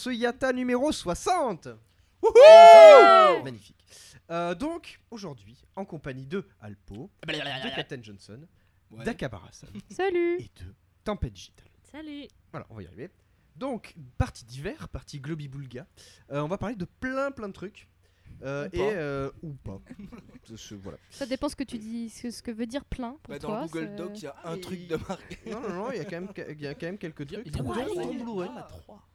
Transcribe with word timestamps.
Ce 0.00 0.08
Yata 0.10 0.52
numéro 0.54 0.90
60 0.92 1.68
Magnifique. 3.44 3.76
Euh, 4.30 4.54
donc, 4.54 5.00
aujourd'hui, 5.10 5.62
en 5.76 5.84
compagnie 5.84 6.24
de 6.26 6.46
Alpo, 6.60 7.10
de 7.26 7.74
Captain 7.76 8.02
Johnson, 8.02 8.40
Ouais. 8.90 9.04
d'Akabara-san 9.04 9.68
Salut 9.90 10.36
et 10.40 10.50
de 10.64 10.74
Tempête 11.04 11.32
Digital. 11.34 11.66
Salut 11.92 12.26
Voilà, 12.50 12.66
on 12.70 12.74
va 12.74 12.82
y 12.82 12.86
arriver. 12.86 13.10
Donc, 13.56 13.94
partie 14.18 14.44
d'hiver, 14.44 14.88
partie 14.88 15.20
Globi-Boulga. 15.20 15.86
Euh, 16.32 16.40
on 16.40 16.48
va 16.48 16.56
parler 16.58 16.74
de 16.76 16.86
plein 16.86 17.30
plein 17.30 17.48
de 17.48 17.52
trucs. 17.52 17.88
Euh, 18.42 18.68
Ou 18.72 18.76
et 18.76 18.78
pas. 18.78 18.84
euh, 18.96 19.30
ou 19.42 19.52
pas. 19.52 19.80
Ce- 20.56 20.74
voilà. 20.74 20.96
Ça 21.10 21.26
dépend 21.26 21.48
ce 21.50 21.54
que 21.56 21.62
tu 21.64 21.76
dis, 21.78 22.08
ce, 22.08 22.30
ce 22.30 22.42
que 22.42 22.50
veut 22.50 22.66
dire 22.66 22.84
plein 22.86 23.16
pour 23.22 23.34
Bah, 23.34 23.38
toi. 23.38 23.50
dans 23.56 23.60
le 23.62 23.66
Google 23.68 23.88
c'est- 23.90 23.96
Doc, 23.96 24.10
il 24.16 24.22
y 24.24 24.26
a 24.26 24.36
un 24.44 24.56
et- 24.56 24.60
truc 24.60 24.86
de 24.86 24.96
marqué. 24.96 25.38
Non, 25.50 25.60
non, 25.60 25.68
non, 25.74 25.90
il 25.92 25.98
y 25.98 26.00
a 26.00 26.04
quand 26.04 26.20
même, 26.20 26.28
il 26.48 26.60
y 26.60 26.66
a 26.66 26.74
quand 26.74 26.86
même 26.86 26.98
quelques 26.98 27.26
trucs. 27.26 27.46
Il 27.46 27.54
y 27.56 27.58
a 27.60 27.62
dont 27.62 27.70
trois, 27.70 27.84
ton 27.84 28.10
il 28.10 28.18
y 28.18 28.20
a 28.20 28.24
Blu-ray. 28.24 28.50
Ah, 28.56 28.62
trois. 28.62 29.06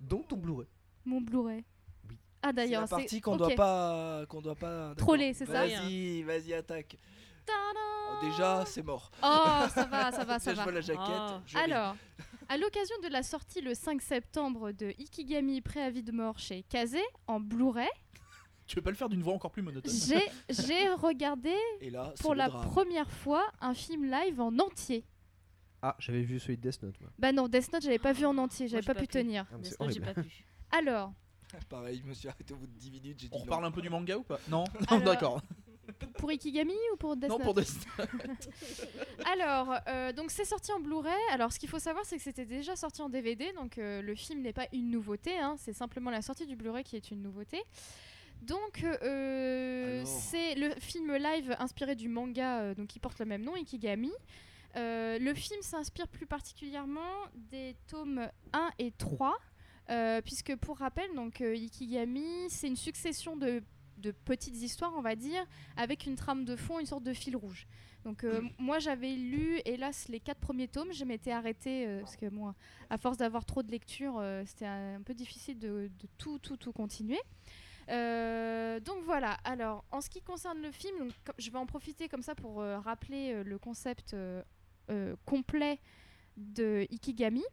Dont 0.00 0.22
ton 0.22 0.36
Blu-ray. 0.36 0.66
Mon 1.04 1.20
Blu-ray. 1.20 1.64
Oui. 2.08 2.16
Ah 2.42 2.48
C'est 2.48 2.54
d'ailleurs, 2.54 2.80
la 2.82 2.86
c'est 2.86 2.96
partie 2.96 3.20
qu'on 3.20 3.32
ok. 3.32 3.38
doit 3.38 3.54
pas, 3.54 4.26
qu'on 4.26 4.40
doit 4.40 4.54
pas. 4.54 4.94
Troller, 4.96 5.32
c'est 5.34 5.46
ça 5.46 5.66
Vas-y, 5.66 6.22
vas-y, 6.22 6.54
attaque. 6.54 6.96
Tadam 7.46 7.80
Oh, 8.12 8.24
déjà, 8.26 8.64
c'est 8.66 8.82
mort. 8.82 9.10
Oh, 9.22 9.26
ça 9.72 9.84
va, 9.84 10.10
ça 10.12 10.24
va, 10.24 10.38
ça 10.40 10.50
Déjà, 10.50 10.52
je 10.52 10.56
va. 10.56 10.62
vois 10.64 10.72
la 10.72 10.80
jaquette. 10.80 11.56
Alors, 11.56 11.96
à 12.48 12.56
l'occasion 12.56 12.96
de 13.02 13.08
la 13.08 13.22
sortie 13.22 13.60
le 13.60 13.74
5 13.74 14.02
septembre 14.02 14.72
de 14.72 14.92
Ikigami 14.98 15.60
Préavis 15.60 16.02
de 16.02 16.12
mort 16.12 16.38
chez 16.38 16.62
Kaze 16.64 16.96
en 17.26 17.38
Blu-ray, 17.40 17.88
Tu 18.66 18.76
veux 18.76 18.82
pas 18.82 18.90
le 18.90 18.96
faire 18.96 19.08
d'une 19.08 19.22
voix 19.22 19.34
encore 19.34 19.50
plus 19.50 19.62
monotone 19.62 19.92
j'ai 20.48 20.88
regardé 20.90 21.54
Et 21.80 21.90
là, 21.90 22.12
c'est 22.14 22.22
pour 22.22 22.36
la 22.36 22.48
drame. 22.48 22.70
première 22.70 23.10
fois 23.10 23.44
un 23.60 23.74
film 23.74 24.08
live 24.08 24.40
en 24.40 24.56
entier. 24.60 25.04
Ah, 25.82 25.96
j'avais 25.98 26.22
vu 26.22 26.38
celui 26.38 26.56
de 26.56 26.62
Death 26.68 26.82
Note, 26.82 27.00
moi. 27.00 27.10
Bah 27.18 27.32
non, 27.32 27.48
Death 27.48 27.72
Note, 27.72 27.82
j'avais 27.82 27.98
pas 27.98 28.12
vu 28.12 28.26
en 28.26 28.36
entier, 28.38 28.68
j'avais 28.68 28.82
pas 28.82 28.94
pas 28.94 29.00
pu 29.00 29.08
tenir. 29.08 29.46
Ah, 29.52 29.58
Death 29.58 29.80
Note, 29.80 29.92
j'ai 29.92 30.00
pas. 30.00 30.12
Alors, 30.70 31.12
Pareil, 31.68 32.00
je 32.02 32.08
me 32.08 32.14
suis 32.14 32.28
arrêté 32.28 32.54
au 32.54 32.56
bout 32.56 32.66
de 32.66 32.72
10 32.78 32.90
minutes. 32.90 33.18
J'ai 33.20 33.28
dit 33.28 33.34
On 33.34 33.38
non. 33.38 33.44
reparle 33.44 33.64
un 33.64 33.70
peu 33.72 33.82
du 33.82 33.90
manga 33.90 34.16
ou 34.16 34.22
pas? 34.22 34.38
Non 34.48 34.64
Non, 34.90 35.00
d'accord. 35.00 35.40
pour 36.18 36.30
Ikigami 36.30 36.74
ou 36.92 36.96
pour 36.96 37.16
Death 37.16 37.28
Non, 37.30 37.38
Note 37.38 37.44
pour 37.44 37.54
des... 37.54 37.64
Alors, 39.32 39.74
euh, 39.88 40.12
donc 40.12 40.30
c'est 40.30 40.44
sorti 40.44 40.72
en 40.72 40.80
Blu-ray. 40.80 41.12
Alors, 41.32 41.52
ce 41.52 41.58
qu'il 41.58 41.68
faut 41.68 41.78
savoir, 41.78 42.04
c'est 42.04 42.16
que 42.16 42.22
c'était 42.22 42.44
déjà 42.44 42.76
sorti 42.76 43.02
en 43.02 43.08
DVD, 43.08 43.52
donc 43.54 43.78
euh, 43.78 44.00
le 44.02 44.14
film 44.14 44.42
n'est 44.42 44.52
pas 44.52 44.66
une 44.72 44.90
nouveauté. 44.90 45.36
hein, 45.38 45.56
c'est 45.58 45.72
simplement 45.72 46.10
la 46.10 46.22
sortie 46.22 46.46
du 46.46 46.56
Blu-ray 46.56 46.84
qui 46.84 46.96
est 46.96 47.10
une 47.10 47.22
nouveauté. 47.22 47.62
Donc, 48.42 48.84
euh, 48.84 50.02
c'est 50.06 50.54
le 50.54 50.70
film 50.80 51.14
live 51.14 51.54
inspiré 51.58 51.94
du 51.94 52.08
manga, 52.08 52.60
euh, 52.60 52.74
donc 52.74 52.86
qui 52.86 52.98
porte 52.98 53.18
le 53.18 53.26
même 53.26 53.42
nom, 53.42 53.54
Ikigami. 53.54 54.12
Euh, 54.76 55.18
le 55.18 55.34
film 55.34 55.60
s'inspire 55.62 56.08
plus 56.08 56.26
particulièrement 56.26 57.26
des 57.34 57.76
tomes 57.88 58.28
1 58.52 58.70
et 58.78 58.92
3, 58.92 59.36
euh, 59.90 60.20
puisque 60.22 60.54
pour 60.56 60.78
rappel, 60.78 61.12
donc 61.14 61.40
euh, 61.40 61.54
Ikigami, 61.54 62.48
c'est 62.48 62.68
une 62.68 62.76
succession 62.76 63.36
de, 63.36 63.62
de 63.98 64.12
petites 64.12 64.56
histoires, 64.56 64.92
on 64.96 65.02
va 65.02 65.16
dire, 65.16 65.44
avec 65.76 66.06
une 66.06 66.14
trame 66.14 66.44
de 66.44 66.56
fond, 66.56 66.78
une 66.78 66.86
sorte 66.86 67.04
de 67.04 67.12
fil 67.12 67.36
rouge. 67.36 67.66
Donc 68.04 68.24
euh, 68.24 68.40
moi 68.58 68.78
j'avais 68.78 69.14
lu 69.14 69.60
hélas 69.66 70.08
les 70.08 70.20
quatre 70.20 70.38
premiers 70.38 70.68
tomes, 70.68 70.90
je 70.90 71.04
m'étais 71.04 71.32
arrêtée 71.32 71.86
parce 72.00 72.16
que 72.16 72.30
moi 72.30 72.54
à 72.88 72.96
force 72.96 73.18
d'avoir 73.18 73.44
trop 73.44 73.62
de 73.62 73.70
lecture 73.70 74.16
euh, 74.18 74.42
c'était 74.46 74.64
un, 74.64 75.02
peu 75.04 75.12
difficile 75.12 75.58
de, 75.58 75.90
de 75.98 76.08
tout 76.16 76.38
tout 76.38 76.56
tout 76.56 76.72
continuer. 76.72 77.20
Euh, 77.90 78.78
donc 78.80 79.02
voilà, 79.04 79.32
alors 79.44 79.84
en 79.90 80.00
ce 80.00 80.08
qui 80.08 80.22
concerne 80.22 80.62
le 80.62 80.70
film, 80.70 80.96
donc, 80.98 81.12
je 81.38 81.50
vais 81.50 81.58
en 81.58 81.66
profiter 81.66 82.08
comme 82.08 82.22
ça 82.22 82.34
pour 82.34 82.60
euh, 82.60 82.78
rappeler 82.78 83.32
euh, 83.32 83.42
le 83.42 83.58
concept 83.58 84.14
complet 85.24 85.78
de 86.36 86.86
Ikigami. 86.90 87.44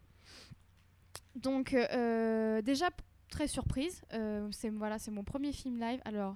Donc 1.35 1.73
euh, 1.73 2.61
déjà 2.61 2.89
très 3.29 3.47
surprise, 3.47 4.01
euh, 4.13 4.47
c'est 4.51 4.69
voilà, 4.69 4.97
c'est 4.97 5.11
mon 5.11 5.23
premier 5.23 5.51
film 5.51 5.79
live. 5.79 6.01
Alors 6.05 6.35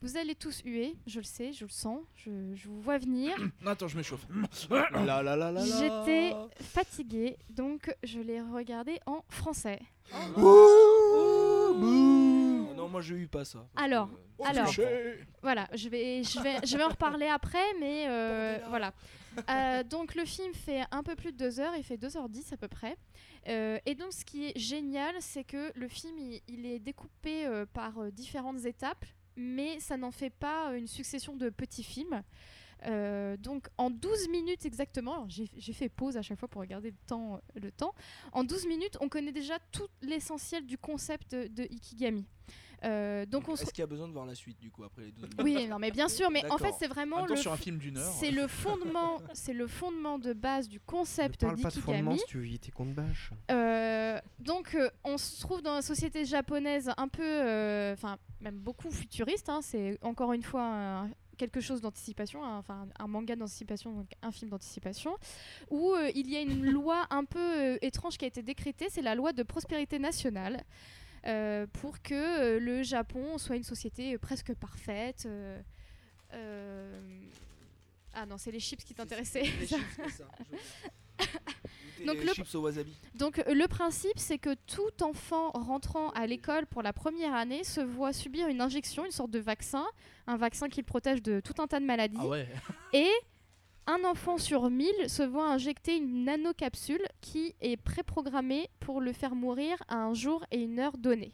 vous 0.00 0.16
allez 0.16 0.34
tous 0.34 0.62
huer, 0.64 0.96
je 1.06 1.18
le 1.18 1.24
sais, 1.24 1.52
je 1.52 1.64
le 1.64 1.70
sens, 1.70 2.00
je, 2.14 2.30
je 2.54 2.68
vous 2.68 2.80
vois 2.80 2.98
venir. 2.98 3.36
Non, 3.62 3.72
attends, 3.72 3.88
je 3.88 3.96
m'échauffe. 3.96 4.26
J'étais 5.64 6.32
fatiguée, 6.62 7.36
donc 7.50 7.94
je 8.04 8.20
l'ai 8.20 8.40
regardé 8.40 9.00
en 9.06 9.24
français. 9.28 9.80
Oh 10.36 12.17
non, 12.88 12.92
moi 12.92 13.00
j'ai 13.00 13.16
eu 13.16 13.28
pas 13.28 13.44
ça. 13.44 13.66
Alors, 13.76 14.08
que, 14.10 14.42
euh, 14.42 14.46
alors. 14.48 14.72
Voilà, 15.42 15.68
je 15.74 15.88
vais, 15.88 16.22
je 16.22 16.40
vais, 16.40 16.56
je 16.64 16.76
vais 16.76 16.84
en 16.84 16.88
reparler 16.88 17.26
après, 17.26 17.64
mais 17.80 18.06
euh, 18.08 18.58
voilà. 18.68 18.92
Euh, 19.50 19.82
donc 19.84 20.14
le 20.14 20.24
film 20.24 20.52
fait 20.52 20.82
un 20.90 21.02
peu 21.02 21.14
plus 21.14 21.32
de 21.32 21.36
2 21.36 21.60
heures, 21.60 21.74
il 21.76 21.84
fait 21.84 21.96
2h10 21.96 22.54
à 22.54 22.56
peu 22.56 22.68
près. 22.68 22.96
Euh, 23.48 23.78
et 23.86 23.94
donc 23.94 24.12
ce 24.12 24.24
qui 24.24 24.46
est 24.46 24.58
génial, 24.58 25.14
c'est 25.20 25.44
que 25.44 25.70
le 25.74 25.88
film, 25.88 26.18
il, 26.18 26.40
il 26.48 26.66
est 26.66 26.78
découpé 26.78 27.46
euh, 27.46 27.64
par 27.66 27.98
euh, 27.98 28.10
différentes 28.10 28.64
étapes, 28.64 29.04
mais 29.36 29.78
ça 29.80 29.96
n'en 29.96 30.10
fait 30.10 30.30
pas 30.30 30.72
une 30.76 30.88
succession 30.88 31.36
de 31.36 31.50
petits 31.50 31.84
films. 31.84 32.22
Euh, 32.86 33.36
donc 33.36 33.68
en 33.76 33.90
12 33.90 34.28
minutes 34.28 34.64
exactement, 34.64 35.26
j'ai 35.28 35.50
j'ai 35.56 35.72
fait 35.72 35.88
pause 35.88 36.16
à 36.16 36.22
chaque 36.22 36.38
fois 36.38 36.46
pour 36.46 36.60
regarder 36.60 36.90
le 36.90 36.96
temps, 37.06 37.40
le 37.54 37.72
temps. 37.72 37.94
En 38.32 38.44
12 38.44 38.66
minutes, 38.66 38.96
on 39.00 39.08
connaît 39.08 39.32
déjà 39.32 39.58
tout 39.72 39.88
l'essentiel 40.00 40.64
du 40.64 40.78
concept 40.78 41.32
de, 41.34 41.48
de 41.48 41.64
Ikigami. 41.64 42.24
Euh, 42.84 43.26
donc 43.26 43.48
on 43.48 43.56
se 43.56 43.62
Est-ce 43.62 43.72
qu'il 43.72 43.82
y 43.82 43.84
a 43.84 43.86
besoin 43.88 44.06
de 44.08 44.12
voir 44.12 44.24
la 44.26 44.34
suite 44.34 44.58
du 44.60 44.70
coup 44.70 44.84
après 44.84 45.02
les 45.02 45.10
12 45.12 45.22
minutes 45.24 45.40
oui, 45.42 45.66
non, 45.66 45.78
mais 45.78 45.90
bien 45.90 46.08
sûr, 46.08 46.30
mais 46.30 46.48
en 46.50 46.58
fait, 46.58 46.72
c'est 46.78 46.86
En 46.86 46.94
vraiment 46.94 47.26
le, 47.26 47.36
sur 47.36 47.52
un 47.52 47.56
film 47.56 47.78
d'une 47.78 47.96
heure. 47.98 48.12
c'est 48.20 48.30
le 48.30 48.46
fondement, 48.46 49.18
c'est 49.32 49.52
le 49.52 49.66
fondement 49.66 50.18
de 50.18 50.32
base 50.32 50.68
du 50.68 50.76
Ne 50.76 50.82
concept 50.86 51.40
parle 51.40 51.60
pas 51.60 51.70
de 51.70 51.74
fondement 51.74 52.12
d'Ikigami. 52.12 52.18
si 52.20 52.26
tu 52.26 52.38
veux 52.38 52.44
éviter 52.44 52.70
qu'on 52.70 52.86
te 52.86 52.92
bâche. 52.92 53.30
Euh, 53.50 54.20
donc, 54.38 54.74
euh, 54.74 54.88
on 55.04 55.18
se 55.18 55.40
trouve 55.40 55.62
dans 55.62 55.76
une 55.76 55.82
société 55.82 56.24
japonaise 56.24 56.90
un 56.96 57.08
peu, 57.08 57.22
euh, 57.22 57.92
enfin, 57.94 58.16
même 58.40 58.58
beaucoup 58.58 58.90
futuriste. 58.90 59.48
hein, 59.48 59.60
c'est 59.62 59.98
encore 60.02 60.32
une 60.32 60.42
fois 60.42 60.62
un- 60.62 61.10
quelque 61.36 61.60
chose 61.60 61.80
d'anticipation, 61.80 62.44
hein, 62.44 62.58
enfin 62.58 62.88
un 62.98 63.06
manga 63.06 63.36
d'anticipation, 63.36 63.92
donc 63.92 64.10
un 64.22 64.32
film 64.32 64.50
d'anticipation, 64.50 65.16
où 65.70 65.92
euh, 65.92 66.10
il 66.14 66.28
y 66.28 66.36
a 66.36 66.40
une 66.40 66.68
loi 66.68 67.06
un 67.10 67.24
peu 67.24 67.38
euh, 67.38 67.78
étrange 67.80 68.18
qui 68.18 68.24
a 68.24 68.28
été 68.28 68.42
décrétée, 68.42 68.86
c'est 68.90 69.02
la 69.02 69.14
loi 69.14 69.32
de 69.32 69.44
prospérité 69.44 70.00
nationale. 70.00 70.64
Euh, 71.26 71.66
pour 71.80 72.00
que 72.02 72.14
euh, 72.14 72.60
le 72.60 72.82
Japon 72.82 73.38
soit 73.38 73.56
une 73.56 73.64
société 73.64 74.14
euh, 74.14 74.18
presque 74.18 74.54
parfaite. 74.54 75.24
euh, 75.26 75.60
euh, 76.34 77.00
Ah 78.14 78.26
non, 78.26 78.38
c'est 78.38 78.50
les 78.50 78.60
chips 78.60 78.84
qui 78.84 78.94
t'intéressaient. 78.94 79.42
Les 79.42 79.66
chips, 79.66 79.80
c'est 79.96 80.10
ça. 80.10 80.24
je 80.38 80.44
vois. 80.50 80.58
Goûter 81.98 82.06
Donc 82.06 82.16
les 82.18 82.24
le- 82.26 82.32
chips 82.34 82.54
au 82.54 82.60
wasabi. 82.62 82.92
Donc 83.16 83.38
euh, 83.40 83.54
le 83.54 83.66
principe, 83.66 84.18
c'est 84.18 84.38
que 84.38 84.54
tout 84.66 85.02
enfant 85.02 85.50
rentrant 85.50 86.10
à 86.10 86.26
l'école 86.28 86.66
pour 86.66 86.82
la 86.82 86.92
première 86.92 87.34
année 87.34 87.64
se 87.64 87.80
voit 87.80 88.12
subir 88.12 88.46
une 88.48 88.60
injection, 88.60 89.04
une 89.04 89.10
sorte 89.10 89.30
de 89.32 89.40
vaccin, 89.40 89.84
un 90.28 90.36
vaccin 90.36 90.68
qui 90.68 90.80
le 90.80 90.86
protège 90.86 91.22
de 91.22 91.40
tout 91.40 91.60
un 91.60 91.66
tas 91.66 91.80
de 91.80 91.84
maladies. 91.84 92.16
Ah 92.20 92.26
ouais. 92.28 92.48
Et 92.92 93.10
un 93.88 94.04
enfant 94.04 94.38
sur 94.38 94.70
1000 94.70 95.08
se 95.08 95.22
voit 95.22 95.50
injecter 95.50 95.96
une 95.96 96.24
nanocapsule 96.24 97.04
qui 97.20 97.54
est 97.60 97.76
préprogrammée 97.76 98.68
pour 98.80 99.00
le 99.00 99.12
faire 99.12 99.34
mourir 99.34 99.76
à 99.88 99.96
un 99.96 100.14
jour 100.14 100.44
et 100.50 100.60
une 100.62 100.78
heure 100.78 100.96
donnée. 100.98 101.32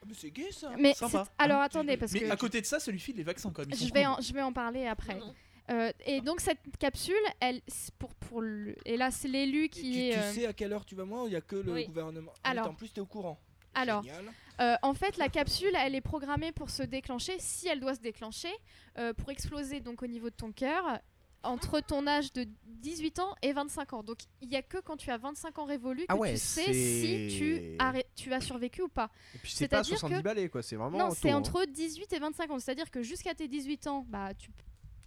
Ah, 0.00 0.04
mais 0.08 0.14
c'est 0.16 0.30
gay 0.30 0.50
ça. 0.50 0.72
Mais 0.78 0.94
sympa. 0.94 1.26
alors 1.38 1.60
Hein, 1.60 1.64
attendez, 1.64 1.96
parce 1.96 2.12
Mais 2.12 2.20
que 2.20 2.30
à 2.30 2.36
côté 2.36 2.60
de 2.60 2.66
ça, 2.66 2.80
ça 2.80 2.90
lui 2.90 2.98
file 3.00 3.16
les 3.16 3.22
vaccins 3.22 3.50
quand 3.52 3.62
même. 3.62 3.70
ils 3.72 3.76
je 3.78 3.88
sont 3.88 3.94
vais, 3.94 4.04
cool. 4.04 4.12
en, 4.12 4.20
je 4.20 4.32
vais 4.32 4.42
en 4.42 4.52
parler 4.52 4.86
après. 4.86 5.14
Non, 5.16 5.26
non. 5.26 5.34
Euh, 5.70 5.92
et 6.06 6.22
donc 6.22 6.40
cette 6.40 6.60
capsule, 6.78 7.14
elle, 7.40 7.60
pour, 7.98 8.14
pour 8.14 8.40
le, 8.40 8.74
et 8.86 8.96
là 8.96 9.10
c'est 9.10 9.28
l'élu 9.28 9.68
qui 9.68 9.92
tu, 9.92 9.98
est... 9.98 10.12
tu 10.14 10.18
euh, 10.18 10.32
sais 10.32 10.46
à 10.46 10.54
quelle 10.54 10.72
heure 10.72 10.86
tu 10.86 10.94
vas 10.94 11.04
moins 11.04 11.26
Il 11.26 11.32
y 11.34 11.36
a 11.36 11.42
que 11.42 11.56
le 11.56 11.72
Oui. 11.72 11.86
gouvernement. 11.86 12.32
Alors. 12.42 12.68
En 12.68 12.74
plus, 12.74 12.90
t'es 12.90 13.02
au 13.02 13.06
courant. 13.06 13.38
Alors, 13.74 14.02
Génial. 14.02 14.24
Euh, 14.60 14.74
en 14.82 14.94
fait, 14.94 15.18
la 15.18 15.28
capsule, 15.28 15.70
elle 15.76 15.94
est 15.94 16.00
programmée 16.00 16.52
pour 16.52 16.70
se 16.70 16.82
déclencher, 16.82 17.36
si 17.38 17.68
elle 17.68 17.80
doit 17.80 17.94
se 17.94 18.00
déclencher, 18.00 18.48
euh, 18.98 19.12
pour 19.12 19.30
exploser 19.30 19.80
donc 19.80 20.02
au 20.02 20.06
niveau 20.06 20.30
de 20.30 20.34
ton 20.34 20.50
cœur 20.52 20.98
entre 21.42 21.80
ton 21.80 22.06
âge 22.06 22.32
de 22.32 22.46
18 22.66 23.18
ans 23.20 23.34
et 23.42 23.52
25 23.52 23.92
ans. 23.92 24.02
Donc, 24.02 24.18
il 24.40 24.48
n'y 24.48 24.56
a 24.56 24.62
que 24.62 24.78
quand 24.78 24.96
tu 24.96 25.10
as 25.10 25.18
25 25.18 25.58
ans 25.58 25.64
révolus 25.64 26.02
que 26.02 26.06
Ah 26.12 26.16
ouais, 26.16 26.32
tu 26.34 26.38
sais 26.38 26.72
si 26.72 27.36
tu, 27.38 27.76
arrêtes, 27.78 28.08
tu 28.14 28.32
as 28.32 28.40
survécu 28.40 28.82
ou 28.82 28.88
pas. 28.88 29.10
Et 29.34 29.38
puis 29.38 29.50
c'est 29.52 29.68
pas 29.68 29.76
C'est-à-dire 29.82 29.98
70 29.98 30.16
que- 30.18 30.22
balais 30.22 30.48
quoi, 30.48 30.62
c'est 30.62 30.76
vraiment. 30.76 30.96
non, 30.98 31.10
c'est 31.10 31.30
hein. 31.30 31.36
entre 31.38 31.64
18 31.64 32.12
et 32.12 32.18
25 32.18 32.50
ans. 32.50 32.58
C'est-à-dire 32.58 32.90
que 32.90 33.02
jusqu'à 33.02 33.34
tes 33.34 33.48
18 33.48 33.86
ans, 33.88 34.04
bah, 34.08 34.32
tu, 34.34 34.50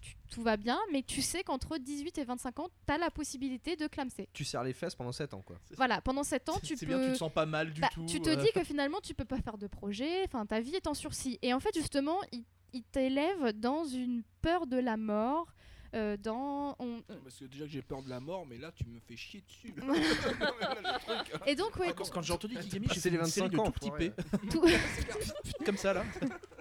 tu- 0.02 0.16
tout 0.30 0.42
va 0.42 0.58
bien, 0.58 0.80
mais 0.92 1.04
tu 1.04 1.22
sais 1.22 1.44
qu'entre 1.44 1.78
18 1.78 2.18
et 2.18 2.24
25 2.24 2.60
ans, 2.60 2.70
tu 2.88 2.94
as 2.94 2.98
la 2.98 3.12
possibilité 3.12 3.76
de 3.76 3.88
clamser. 3.88 4.28
Tu 4.34 4.44
serres 4.44 4.64
les 4.64 4.74
fesses 4.74 4.96
pendant 4.96 5.12
7 5.12 5.34
ans 5.34 5.42
quoi. 5.46 5.58
Voilà, 5.78 6.02
pendant 6.02 6.24
7 6.24 6.50
ans, 6.50 6.60
tu 6.64 6.76
peux. 6.76 6.86
bien, 6.86 7.06
tu 7.06 7.12
te 7.14 7.18
sens 7.18 7.32
pas 7.32 7.46
mal 7.46 7.72
du 7.72 7.82
Bah, 7.82 7.90
tout. 7.94 8.06
tu 8.06 8.20
te 8.22 8.30
euh, 8.30 8.36
dis 8.38 8.52
que 8.54 8.64
finalement 8.64 9.00
tu 9.02 9.14
peux 9.14 9.26
pas 9.26 9.40
faire 9.42 9.58
de 9.58 9.68
projet, 9.68 10.24
enfin 10.26 10.46
ta 10.46 10.60
vie 10.60 10.76
est 10.76 10.88
en 10.88 10.94
sursis. 10.94 11.38
Et 11.42 11.54
en 11.54 11.60
fait 11.60 11.74
justement, 11.76 12.18
il, 12.32 12.44
il 12.74 12.84
t'élève 12.84 13.52
dans 13.54 13.86
une 13.86 14.24
peur 14.42 14.66
de 14.68 14.78
la 14.78 14.98
mort, 14.98 15.48
euh, 15.94 16.16
dans 16.18 16.76
on- 16.80 17.02
Parce 17.24 17.38
que 17.40 17.46
déjà 17.46 17.66
que 17.66 17.72
j'ai 17.72 17.82
peur 17.82 18.02
de 18.02 18.10
la 18.10 18.20
mort, 18.20 18.46
mais 18.46 18.58
là 18.58 18.72
tu 18.76 18.86
me 18.86 19.00
fais 19.00 19.16
chier 19.18 19.42
dessus. 19.48 19.74
Voilà. 19.82 21.48
et 21.48 21.56
donc 21.56 21.76
ouais, 21.78 21.88
Ah, 21.90 21.94
quand, 21.96 22.10
quand 22.10 22.22
j'ai 22.22 22.34
entendu 22.34 22.56
Kigami, 22.58 22.88
j'ai 22.90 22.94
C'est 23.00 23.10
fait 23.10 23.10
les 23.12 23.18
une 23.18 23.26
série 23.26 23.48
25 23.50 23.52
de 23.52 23.60
ans, 23.60 23.72
tout 23.72 23.90
petit 23.92 24.12
tout- 24.52 25.66
Comme 25.66 25.78
ça 25.78 25.94
là. 25.94 26.04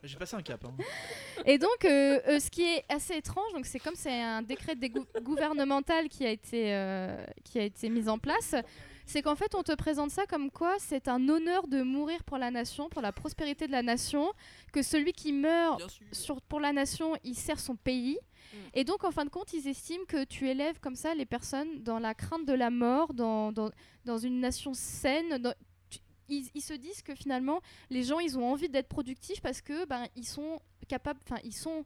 J'ai 0.02 0.16
passé 0.16 0.34
un 0.36 0.42
cap. 0.42 0.64
hein. 0.64 0.72
et 1.44 1.58
donc 1.58 1.84
euh, 1.84 2.20
euh, 2.28 2.40
ce 2.40 2.50
qui 2.50 2.62
est 2.62 2.84
assez 2.88 3.14
étrange, 3.14 3.52
donc 3.52 3.66
c'est 3.66 3.78
comme 3.78 3.94
c'est 3.94 4.20
un 4.22 4.42
décret 4.42 4.74
gouvernemental 5.22 6.08
qui 6.08 6.24
a 6.26 6.30
été 6.30 6.74
euh, 6.74 7.24
qui 7.44 7.58
a 7.58 7.64
été 7.64 7.88
mis 7.88 8.08
en 8.08 8.18
place. 8.18 8.54
C'est 9.06 9.22
qu'en 9.22 9.34
fait, 9.34 9.56
on 9.56 9.64
te 9.64 9.74
présente 9.74 10.12
ça 10.12 10.24
comme 10.26 10.52
quoi 10.52 10.76
c'est 10.78 11.08
un 11.08 11.28
honneur 11.28 11.66
de 11.66 11.82
mourir 11.82 12.22
pour 12.22 12.38
la 12.38 12.52
nation, 12.52 12.88
pour 12.88 13.02
la 13.02 13.10
prospérité 13.10 13.66
de 13.66 13.72
la 13.72 13.82
nation, 13.82 14.32
que 14.72 14.82
celui 14.82 15.12
qui 15.12 15.32
meurt 15.32 15.82
sur, 16.12 16.40
pour 16.42 16.60
la 16.60 16.72
nation, 16.72 17.16
il 17.24 17.34
sert 17.34 17.58
son 17.58 17.74
pays. 17.74 18.18
Mm. 18.52 18.56
Et 18.74 18.84
donc, 18.84 19.04
en 19.04 19.10
fin 19.10 19.24
de 19.24 19.30
compte, 19.30 19.52
ils 19.52 19.66
estiment 19.68 20.04
que 20.06 20.24
tu 20.24 20.48
élèves 20.48 20.80
comme 20.80 20.96
ça 20.96 21.14
les 21.14 21.26
personnes 21.26 21.82
dans 21.82 21.98
la 21.98 22.14
crainte 22.14 22.46
de 22.46 22.52
la 22.52 22.70
mort, 22.70 23.14
dans, 23.14 23.52
dans, 23.52 23.70
dans 24.04 24.18
une 24.18 24.40
nation 24.40 24.74
saine. 24.74 25.38
dans- 25.38 25.54
tu- 25.88 25.98
ils, 26.28 26.48
ils 26.54 26.60
se 26.62 26.74
disent 26.74 27.02
que 27.02 27.14
finalement, 27.14 27.60
les 27.90 28.02
gens, 28.02 28.18
ils 28.20 28.38
ont 28.38 28.50
envie 28.50 28.68
d'être 28.68 28.88
productifs 28.88 29.40
parce 29.40 29.60
que 29.60 29.84
ben, 29.86 30.06
ils 30.16 30.26
sont 30.26 30.60
capables, 30.88 31.20
enfin, 31.24 31.40
ils 31.44 31.52
sont, 31.54 31.84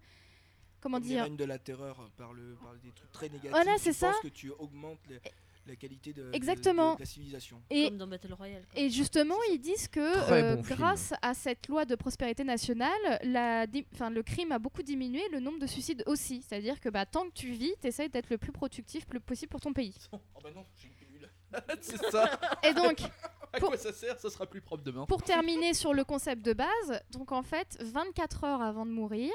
comment 0.81 1.01
dire, 1.01 1.29
de 1.31 1.45
la 1.45 1.59
terreur 1.59 2.11
par, 2.17 2.33
le, 2.33 2.55
par 2.63 2.75
des 2.77 2.91
trucs 2.93 3.13
très 3.13 3.29
négatifs. 3.29 3.51
Voilà, 3.51 3.77
c'est 3.79 3.93
ça. 3.93 4.13
que 4.23 4.29
tu 4.29 4.51
augmentes 4.51 5.01
les- 5.09 5.21
la 5.67 5.77
qualité 5.77 6.13
de, 6.13 6.29
Exactement. 6.33 6.93
de- 6.93 6.97
de 6.97 7.01
la 7.01 7.07
civilisation. 7.07 7.63
et, 7.71 7.89
Comme 7.89 7.99
dans 7.99 8.07
Battle 8.07 8.33
Royale. 8.35 8.65
quoi. 8.71 8.81
Et 8.81 8.91
justement, 8.91 9.37
ils 9.53 9.59
disent 9.59 9.89
que 9.89 10.01
euh, 10.01 10.57
bon 10.57 10.63
film. 10.63 10.79
grâce 10.79 11.13
à 11.23 11.35
cette 11.35 11.69
loi 11.69 11.85
de 11.85 11.95
prospérité 11.95 12.45
nationale, 12.45 12.91
la 13.23 13.67
enfin, 13.95 14.11
le 14.11 14.23
crime 14.23 14.53
a 14.53 14.59
beaucoup 14.59 14.83
diminué, 14.83 15.23
le 15.33 15.41
nombre 15.41 15.59
de 15.59 15.67
suicides 15.67 16.03
aussi. 16.07 16.43
C'est-à-dire 16.43 16.81
que 16.81 16.89
bah, 16.89 17.07
tant 17.07 17.25
que 17.27 17.33
tu 17.35 17.51
vis, 17.53 17.73
tu 17.81 17.87
essayes 17.89 18.09
d'être 18.11 18.31
le 18.31 18.39
plus 18.39 18.53
productif 18.53 19.05
le 19.13 19.21
possible 19.21 19.51
pour 19.51 19.61
ton 19.61 19.73
pays. 19.73 19.95
Oh 20.13 20.41
bah 20.43 20.51
non, 20.55 20.65
j'ai 20.77 20.89
une 20.89 20.95
pilule. 20.95 21.29
C'est 21.81 21.97
ça. 22.11 22.39
Et 22.63 22.75
donc, 22.75 23.01
À 23.53 23.61
Pour- 23.61 23.69
quoi 23.69 23.79
ça 23.79 23.93
sert? 23.93 24.19
Ça 24.19 24.29
sera 24.31 24.47
plus 24.47 24.61
propre 24.61 24.83
demain. 24.83 25.07
pour 25.07 25.23
terminer 25.23 25.75
sur 25.75 25.95
le 25.95 26.03
concept 26.03 26.43
de 26.45 26.53
base, 26.55 27.01
donc 27.13 27.31
en 27.31 27.45
fait, 27.45 27.79
24 27.81 28.43
heures 28.43 28.61
avant 28.63 28.85
de 28.85 28.91
mourir, 28.91 29.31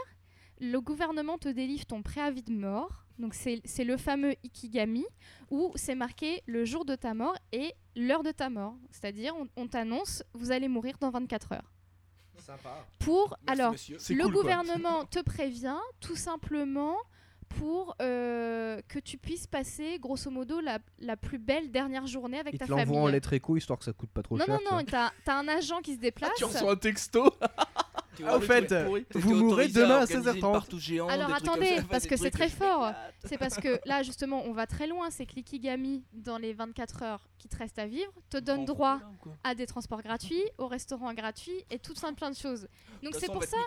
le 0.59 0.79
gouvernement 0.81 1.37
te 1.37 1.49
délivre 1.49 1.85
ton 1.85 2.01
préavis 2.01 2.43
de 2.43 2.51
mort. 2.53 3.05
Donc 3.17 3.33
c'est 3.33 3.83
le 3.83 3.97
fameux 3.97 4.33
Ikigami 4.45 5.05
où 5.51 5.71
c'est 5.75 5.95
marqué 5.95 6.41
le 6.45 6.63
jour 6.63 6.85
de 6.85 6.95
ta 6.95 7.13
mort 7.13 7.35
et 7.51 7.73
l'heure 7.97 8.23
de 8.23 8.31
ta 8.31 8.49
mort. 8.49 8.75
C'est-à-dire 8.91 9.35
on, 9.35 9.47
on 9.57 9.67
t'annonce 9.67 10.23
vous 10.33 10.51
allez 10.51 10.67
mourir 10.69 10.95
dans 11.01 11.09
24 11.09 11.51
heures. 11.53 11.71
Sympa. 12.37 12.85
Pour 12.99 13.35
Merci, 13.45 13.61
alors 13.61 13.73
le 14.09 14.23
cool, 14.23 14.33
gouvernement 14.33 15.03
te 15.11 15.19
prévient 15.19 15.75
tout 15.99 16.15
simplement 16.15 16.95
pour 17.49 17.95
euh, 18.01 18.79
que 18.87 18.99
tu 18.99 19.17
puisses 19.17 19.47
passer 19.47 19.97
grosso 19.99 20.29
modo 20.31 20.61
la, 20.61 20.79
la 20.99 21.17
plus 21.17 21.39
belle 21.39 21.71
dernière 21.71 22.07
journée 22.07 22.39
avec 22.39 22.53
Il 22.53 22.59
ta 22.59 22.65
te 22.65 22.71
l'envoie 22.71 22.85
famille. 22.85 22.99
en 23.01 23.07
lettres 23.07 23.33
écho 23.33 23.57
histoire 23.57 23.77
que 23.79 23.85
ça 23.85 23.91
coûte 23.91 24.11
pas 24.11 24.21
trop 24.23 24.37
non, 24.37 24.45
cher. 24.45 24.55
non, 24.55 24.61
non, 24.71 24.77
vois. 24.77 24.83
t'as 24.85 25.11
as 25.27 25.37
un 25.37 25.47
agent 25.49 25.81
qui 25.81 25.95
se 25.95 25.99
déplace. 25.99 26.31
Tu 26.37 26.45
reçois 26.45 26.71
un 26.71 26.75
texto. 26.77 27.29
Tu 28.19 28.29
au 28.29 28.41
fait, 28.41 28.73
vous 29.13 29.35
mourrez 29.35 29.69
demain 29.69 29.99
à 29.99 30.01
organiser 30.01 30.29
une 30.31 30.45
16h30. 30.45 30.51
partouche 30.51 30.83
géante, 30.83 31.11
Alors 31.11 31.33
attendez, 31.33 31.77
ça, 31.77 31.83
parce 31.89 32.05
que 32.05 32.17
c'est 32.17 32.31
très 32.31 32.49
fort. 32.49 32.91
C'est 33.23 33.37
parce 33.37 33.57
que 33.57 33.79
là, 33.85 34.03
justement, 34.03 34.43
on 34.45 34.51
va 34.51 34.67
très 34.67 34.87
loin. 34.87 35.09
C'est 35.09 35.25
que 35.25 35.35
l'Ikigami, 35.35 36.03
dans 36.13 36.37
les 36.37 36.53
24 36.53 37.03
heures 37.03 37.29
qui 37.37 37.47
te 37.47 37.57
restent 37.57 37.79
à 37.79 37.87
vivre, 37.87 38.11
te 38.29 38.37
donne 38.37 38.65
droit 38.65 38.99
à 39.43 39.55
des 39.55 39.67
transports 39.67 40.01
gratuits, 40.01 40.43
au 40.57 40.67
restaurant 40.67 41.13
gratuit 41.13 41.63
et 41.69 41.79
tout 41.79 41.93
plein 41.93 42.13
plein 42.13 42.31
de 42.31 42.35
choses. 42.35 42.67
Donc 43.03 43.15
c'est 43.15 43.31
pour 43.31 43.43
ça, 43.43 43.57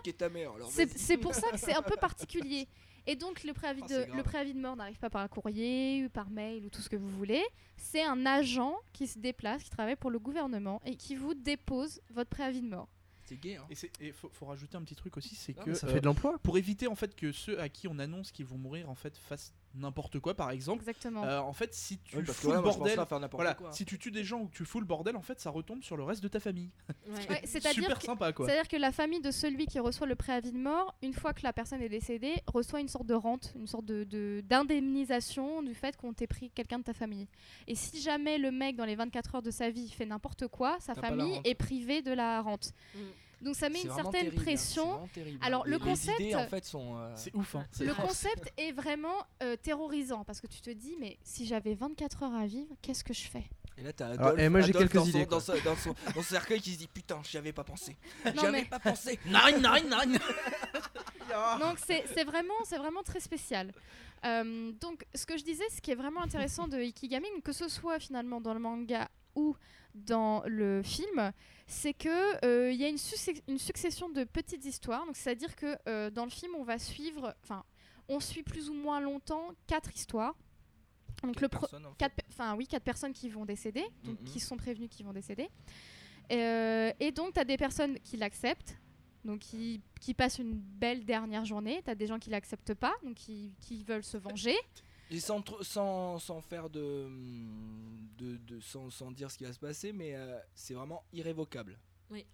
c'est 0.96 1.16
pour 1.16 1.34
ça 1.34 1.50
que 1.50 1.58
c'est 1.58 1.74
un 1.74 1.82
peu 1.82 1.96
particulier. 1.96 2.68
Et 3.06 3.16
donc 3.16 3.42
le 3.42 3.52
préavis 3.52 3.82
Ah, 3.84 3.88
de 3.88 4.16
le 4.16 4.22
préavis 4.22 4.54
de 4.54 4.60
mort 4.60 4.76
n'arrive 4.76 4.98
pas 4.98 5.10
par 5.10 5.22
un 5.22 5.28
courrier 5.28 6.04
ou 6.04 6.08
par 6.08 6.30
mail 6.30 6.64
ou 6.64 6.70
tout 6.70 6.80
ce 6.80 6.88
que 6.88 6.94
vous 6.94 7.08
voulez. 7.08 7.42
C'est 7.76 8.04
un 8.04 8.24
agent 8.26 8.76
qui 8.92 9.08
se 9.08 9.18
déplace, 9.18 9.64
qui 9.64 9.70
travaille 9.70 9.96
pour 9.96 10.10
le 10.10 10.20
gouvernement 10.20 10.80
et 10.84 10.94
qui 10.94 11.16
vous 11.16 11.34
dépose 11.34 12.00
votre 12.10 12.30
préavis 12.30 12.60
de 12.60 12.68
mort. 12.68 12.88
Gay, 13.36 13.56
hein. 13.56 13.66
Et 13.70 13.74
c'est- 13.74 13.90
et 14.00 14.12
faut, 14.12 14.28
faut 14.30 14.46
rajouter 14.46 14.76
un 14.76 14.82
petit 14.82 14.94
truc 14.96 15.16
aussi, 15.16 15.34
c'est 15.34 15.56
Non, 15.56 15.64
que 15.64 15.74
Ça 15.74 15.86
euh, 15.86 15.92
fait 15.92 16.00
de 16.00 16.06
l'emploi. 16.06 16.38
pour 16.42 16.58
éviter 16.58 16.86
en 16.86 16.94
fait 16.96 17.14
que 17.16 17.32
ceux 17.32 17.58
à 17.60 17.68
qui 17.68 17.88
on 17.88 17.98
annonce 17.98 18.32
qu'ils 18.32 18.46
vont 18.46 18.58
mourir 18.58 18.88
en 18.90 18.94
fait 18.94 19.16
fassent 19.16 19.52
n'importe 19.74 20.18
quoi, 20.20 20.34
par 20.34 20.50
exemple. 20.50 20.80
Exactement. 20.80 21.24
euh, 21.24 21.38
en 21.40 21.52
fait, 21.52 21.74
si 21.74 21.98
tu 21.98 22.16
Oui, 22.18 22.24
fous 22.26 22.52
le 22.52 22.60
bordel, 22.60 22.98
voilà, 23.32 23.54
quoi. 23.54 23.72
si 23.72 23.84
tu 23.84 23.98
tues 23.98 24.10
des 24.10 24.24
gens 24.24 24.40
ou 24.40 24.46
que 24.46 24.52
tu 24.54 24.64
fous 24.64 24.80
le 24.80 24.86
bordel, 24.86 25.16
en 25.16 25.22
fait, 25.22 25.40
ça 25.40 25.50
retombe 25.50 25.82
sur 25.82 25.96
le 25.96 26.04
reste 26.04 26.22
de 26.22 26.28
ta 26.28 26.40
famille. 26.40 26.70
Ouais. 27.12 27.28
Ouais, 27.28 27.40
C'est-à-dire 27.44 27.82
Super 27.82 27.98
que- 27.98 28.04
sympa 28.04 28.32
quoi. 28.32 28.46
C'est-à-dire 28.46 28.68
que 28.68 28.76
la 28.76 28.90
famille 28.92 29.20
de 29.20 29.30
celui 29.30 29.66
qui 29.66 29.78
reçoit 29.78 30.06
le 30.06 30.14
préavis 30.14 30.52
de 30.52 30.58
mort, 30.58 30.94
une 31.02 31.12
fois 31.12 31.32
que 31.34 31.40
la 31.42 31.52
personne 31.52 31.82
est 31.82 31.88
décédée, 31.88 32.34
reçoit 32.46 32.80
une 32.80 32.88
sorte 32.88 33.06
de 33.06 33.14
rente, 33.14 33.52
une 33.56 33.66
sorte 33.66 33.84
de- 33.84 34.04
de 34.04 34.42
d'indemnisation 34.48 35.62
du 35.62 35.74
fait 35.74 35.96
qu'on 35.96 36.12
t'ait 36.12 36.26
pris 36.26 36.50
quelqu'un 36.50 36.78
de 36.78 36.84
ta 36.84 36.92
famille. 36.94 37.26
Et 37.66 37.74
si 37.74 38.00
jamais 38.00 38.38
le 38.38 38.50
mec, 38.50 38.76
dans 38.76 38.84
les 38.84 38.94
24 38.94 39.36
heures 39.36 39.42
de 39.42 39.50
sa 39.50 39.70
vie, 39.70 39.88
fait 39.90 40.06
n'importe 40.06 40.46
quoi, 40.48 40.76
sa 40.80 40.94
famille 40.94 41.40
est 41.44 41.54
privée 41.54 42.02
de 42.02 42.12
la 42.12 42.40
rente. 42.40 42.72
Mm. 42.94 42.98
Donc 43.42 43.56
ça 43.56 43.68
met 43.68 43.82
une 43.82 43.92
certaine 43.92 44.10
terrible, 44.12 44.28
hein, 44.28 44.38
c'est 44.38 44.44
pression. 44.44 44.86
vraiment 44.86 45.08
terrible, 45.08 45.38
hein. 45.42 45.46
Alors, 45.46 45.64
Les- 45.64 45.70
le 45.72 45.76
les 45.78 45.82
concept- 45.84 46.20
idées, 46.20 46.34
en 46.36 46.46
fait, 46.46 46.64
sont. 46.64 46.96
euh, 46.98 47.12
C'est 47.16 47.34
ouf. 47.34 47.54
Hein. 47.56 47.66
C'est- 47.72 47.84
Le 47.84 47.94
concept 47.94 48.52
est 48.56 48.72
vraiment 48.72 49.26
euh, 49.42 49.56
terrorisant 49.56 50.24
parce 50.24 50.40
que 50.40 50.46
tu 50.46 50.60
te 50.60 50.70
dis, 50.70 50.96
mais 51.00 51.18
si 51.24 51.46
j'avais 51.46 51.74
24 51.74 52.22
heures 52.22 52.34
à 52.34 52.46
vivre, 52.46 52.72
qu'est-ce 52.82 53.02
que 53.04 53.12
je 53.14 53.22
fais? 53.28 53.44
Et 53.78 53.82
là, 53.82 53.92
t'as 53.92 54.08
Alors, 54.10 54.26
Adolphe, 54.28 54.40
eh, 54.42 54.48
moi, 54.50 54.60
j'ai 54.60 54.72
quelques 54.72 54.94
dans 54.94 55.02
son- 55.04 55.08
idées, 55.10 55.26
Dans, 55.26 55.40
son, 55.40 55.54
dans, 55.64 55.76
son, 55.76 55.94
dans 56.06 56.12
son 56.14 56.22
cercueil 56.22 56.60
qui 56.60 56.72
se 56.74 56.78
dit 56.78 56.88
Putain, 56.88 57.20
j'y 57.24 57.38
avais 57.38 57.52
pas 57.54 57.64
pensé. 57.64 57.96
J'y 58.26 58.32
Non, 58.34 58.42
avais 58.44 58.52
mais- 58.52 58.64
pas 58.66 58.78
pensé. 58.78 59.18
Nine, 59.26 59.56
nine, 59.62 59.88
nine. 59.90 60.18
Donc 61.60 61.78
c'est 61.86 62.04
c'est 62.14 62.24
vraiment, 62.24 62.54
c'est 62.64 62.76
vraiment 62.78 63.02
très 63.02 63.20
spécial. 63.20 63.72
Euh, 64.24 64.70
donc 64.80 65.04
ce 65.14 65.24
que 65.26 65.36
je 65.38 65.42
disais, 65.44 65.64
ce 65.74 65.80
qui 65.80 65.90
est 65.90 65.94
vraiment 65.94 66.22
intéressant 66.22 66.68
de 66.68 66.76
Ikigami, 66.78 67.26
que 67.42 67.52
ce 67.52 67.68
soit 67.68 67.98
finalement 67.98 68.40
dans 68.40 68.52
le 68.54 68.60
manga 68.60 69.08
ou 69.34 69.56
dans 69.94 70.42
le 70.46 70.82
film, 70.82 71.32
c'est 71.66 71.94
que 71.94 72.44
euh, 72.44 72.70
il 72.72 72.80
y 72.80 72.84
a 72.84 72.88
une, 72.88 72.96
succ- 72.96 73.42
une 73.48 73.58
succession 73.58 74.08
de 74.08 74.24
petites 74.24 74.64
histoires. 74.64 75.04
Donc 75.06 75.16
c'est-à-dire 75.16 75.54
que 75.56 75.76
euh, 75.88 76.10
dans 76.10 76.24
le 76.24 76.30
film, 76.30 76.54
on 76.56 76.64
va 76.64 76.78
suivre, 76.78 77.34
enfin, 77.42 77.64
on 78.08 78.20
suit 78.20 78.42
plus 78.42 78.68
ou 78.70 78.74
moins 78.74 79.00
longtemps 79.00 79.48
quatre 79.66 79.94
histoires. 79.94 80.34
Donc 81.22 81.40
le 81.40 81.48
pro- 81.48 81.60
Personne, 81.60 81.86
en 81.86 81.90
fait. 81.90 81.96
quatre, 81.98 82.14
enfin 82.30 82.56
oui, 82.56 82.66
quatre 82.66 82.82
personnes 82.84 83.12
qui 83.12 83.28
vont 83.28 83.44
décéder, 83.44 83.84
donc 84.04 84.18
Mhm. 84.20 84.26
qui 84.26 84.40
sont 84.40 84.56
prévenues 84.56 84.88
qui 84.88 85.02
vont 85.02 85.12
décéder. 85.12 85.48
Euh, 86.32 86.92
et 87.00 87.12
donc, 87.12 87.34
tu 87.34 87.40
as 87.40 87.44
des 87.44 87.56
personnes 87.58 87.98
qui 88.00 88.16
l'acceptent, 88.16 88.76
donc 89.24 89.40
qui, 89.40 89.80
qui 90.00 90.14
passent 90.14 90.38
une 90.38 90.54
belle 90.54 91.04
dernière 91.04 91.44
journée. 91.44 91.80
Tu 91.84 91.90
as 91.90 91.94
des 91.94 92.06
gens 92.06 92.18
qui 92.18 92.30
l'acceptent 92.30 92.74
pas, 92.74 92.94
donc 93.04 93.14
qui, 93.14 93.54
qui 93.60 93.84
veulent 93.84 94.04
se 94.04 94.16
venger. 94.16 94.56
Et 95.10 95.20
sans, 95.20 95.40
tr- 95.40 95.62
sans, 95.62 96.18
sans 96.18 96.40
faire 96.40 96.70
de. 96.70 97.06
de, 98.18 98.36
de- 98.36 98.60
sans, 98.60 98.88
sans 98.90 99.10
dire 99.10 99.30
ce 99.30 99.38
qui 99.38 99.44
va 99.44 99.52
se 99.52 99.58
passer, 99.58 99.92
mais 99.92 100.14
euh, 100.14 100.38
c'est 100.54 100.74
vraiment 100.74 101.02
irrévocable. 101.12 101.78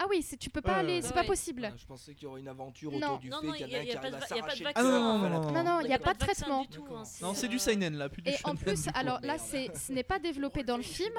Ah 0.01 0.07
oui, 0.11 0.23
c'est- 0.23 0.37
tu 0.37 0.51
peux 0.51 0.61
pas 0.61 0.73
Ouais, 0.75 0.79
aller, 0.81 1.03
c'est 1.03 1.09
Ouais, 1.09 1.15
pas 1.15 1.21
ouais. 1.21 1.27
possible. 1.29 1.73
Je 1.77 1.87
pensais 1.87 2.13
qu'il 2.13 2.25
y 2.25 2.27
aurait 2.27 2.41
une 2.41 2.49
aventure 2.49 2.91
Non. 2.91 2.99
autour 2.99 3.19
du 3.21 3.29
Non, 3.31 3.41
fait 3.41 3.47
non, 3.47 3.53
qu'il 3.53 3.69
y 3.69 3.75
a- 3.77 3.83
y 3.85 3.87
pas 3.95 3.95
de 3.95 3.95
va- 3.95 3.95
y 3.95 3.97
a 3.97 4.01
pas 4.01 4.11
de 4.21 4.25
s'arracher 4.27 4.59
le 4.59 4.65
vaccin. 4.65 4.81
Ah 4.81 4.83
non, 4.83 4.91
non, 4.91 5.19
non, 5.19 5.23
la- 5.23 5.29
non, 5.39 5.53
Non, 5.53 5.65
non, 5.65 5.81
il 5.83 5.87
n'y 5.87 5.95
a 5.95 5.99
pas 6.01 6.15
de 6.15 6.19
traitement. 6.19 6.63
du 6.63 6.69
tout, 6.69 6.85
hein, 6.91 7.05
Non, 7.23 7.33
c'est 7.33 7.47
euh, 7.47 7.49
du 7.49 7.59
seinen 7.61 7.95
là, 7.97 8.09
plus 8.09 8.21
du 8.23 8.31
Et 8.31 8.35
en 8.45 8.57
plus, 8.57 8.89
alors 8.95 9.21
là, 9.23 9.39
ce 9.39 9.93
n'est 9.93 10.03
pas 10.03 10.19
développé 10.19 10.65
dans 10.65 10.77
le 10.77 10.83
film, 10.83 11.15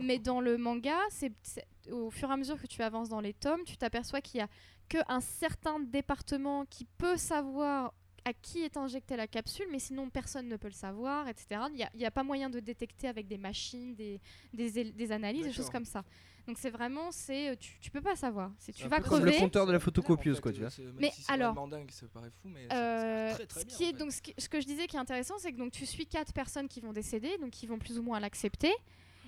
mais 0.00 0.18
dans 0.18 0.40
le 0.40 0.58
manga, 0.58 0.96
c'est, 1.10 1.32
c'est- 1.44 1.64
au 1.92 2.10
fur 2.10 2.28
et 2.30 2.32
à 2.32 2.36
mesure 2.36 2.60
que 2.60 2.66
tu 2.66 2.82
avances 2.82 3.08
dans 3.10 3.20
les 3.20 3.32
tomes, 3.32 3.62
tu 3.64 3.76
t'aperçois 3.76 4.20
qu'il 4.20 4.38
y 4.38 4.42
a 4.42 4.48
qu'un 4.88 5.20
certain 5.20 5.78
département 5.78 6.64
qui 6.66 6.84
peut 6.84 7.16
savoir 7.16 7.94
à 8.24 8.32
qui 8.32 8.60
est 8.62 8.76
injectée 8.76 9.16
la 9.16 9.26
capsule, 9.26 9.66
mais 9.70 9.78
sinon 9.78 10.10
personne 10.10 10.48
ne 10.48 10.56
peut 10.56 10.68
le 10.68 10.74
savoir, 10.74 11.26
etc. 11.28 11.62
Il 11.72 11.88
n'y 11.98 12.04
a, 12.04 12.10
pas 12.10 12.22
moyen 12.22 12.50
de 12.50 12.60
détecter 12.60 13.08
avec 13.08 13.26
des 13.26 13.38
machines, 13.38 13.94
des, 13.94 14.20
des, 14.52 14.78
él- 14.78 14.92
des 14.94 15.12
analyses, 15.12 15.44
des 15.46 15.52
choses 15.52 15.70
comme 15.70 15.84
ça. 15.84 16.04
Donc 16.46 16.58
c'est 16.58 16.70
vraiment, 16.70 17.12
c'est, 17.12 17.56
tu, 17.60 17.78
tu 17.80 17.90
peux 17.90 18.00
pas 18.00 18.16
savoir. 18.16 18.50
C'est, 18.58 18.72
tu 18.72 18.88
vas 18.88 18.98
peu 19.00 19.08
Comme 19.08 19.20
le 19.24 19.30
crever. 19.30 19.40
compteur 19.44 19.66
de 19.66 19.72
la 19.72 19.78
En 19.78 19.80
photocopieuse, 19.80 20.36
fait, 20.36 20.42
quoi, 20.42 20.52
tu 20.52 20.60
vois. 20.60 20.70
Mais 20.98 21.10
si 21.10 21.24
alors, 21.28 21.54
dingue, 21.68 21.90
ça 21.90 22.06
paraît 22.08 22.30
fou, 22.42 22.48
mais 22.48 22.66
ça 22.68 22.74
Euh, 22.76 23.34
très, 23.34 23.46
très 23.46 23.60
ce 23.60 23.66
bien, 23.66 23.76
qui 23.76 23.84
en 23.84 23.88
est 23.88 23.92
fait. 23.92 23.98
donc 23.98 24.12
ce, 24.12 24.22
qui- 24.22 24.34
ce 24.36 24.48
que 24.48 24.60
je 24.60 24.66
disais 24.66 24.86
qui 24.86 24.96
est 24.96 25.00
intéressant, 25.00 25.34
c'est 25.38 25.52
que 25.52 25.58
donc 25.58 25.70
tu 25.72 25.86
suis 25.86 26.06
quatre 26.06 26.32
personnes 26.32 26.66
qui 26.68 26.80
vont 26.80 26.92
décéder, 26.92 27.36
donc 27.38 27.50
qui 27.50 27.66
vont 27.66 27.78
plus 27.78 27.98
ou 27.98 28.02
moins 28.02 28.18
l'accepter, 28.20 28.72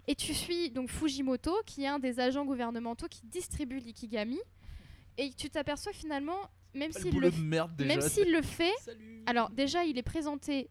et 0.09 0.15
tu 0.17 0.35
suis 0.35 0.71
donc 0.71 0.89
Fujimoto, 0.91 1.55
qui 1.65 1.85
est 1.85 1.89
un 1.89 1.99
des 2.01 2.19
agents 2.19 2.45
gouvernementaux 2.45 3.07
qui 3.09 3.25
distribue 3.27 3.79
l'ikigami, 3.79 4.41
et 5.19 5.31
tu 5.35 5.49
t'aperçois 5.51 5.93
finalement, 5.93 6.39
même 6.75 6.93
s'il 6.93 7.19
le, 7.19 7.31
de 7.31 7.37
merde 7.37 7.75
déjà. 7.77 7.89
même 7.97 8.01
s'il 8.09 8.31
le 8.33 8.43
fait, 8.43 8.73
Salut. 8.85 9.23
alors 9.27 9.51
déjà 9.51 9.85
il 9.85 9.99
est 9.99 10.03
présenté 10.03 10.69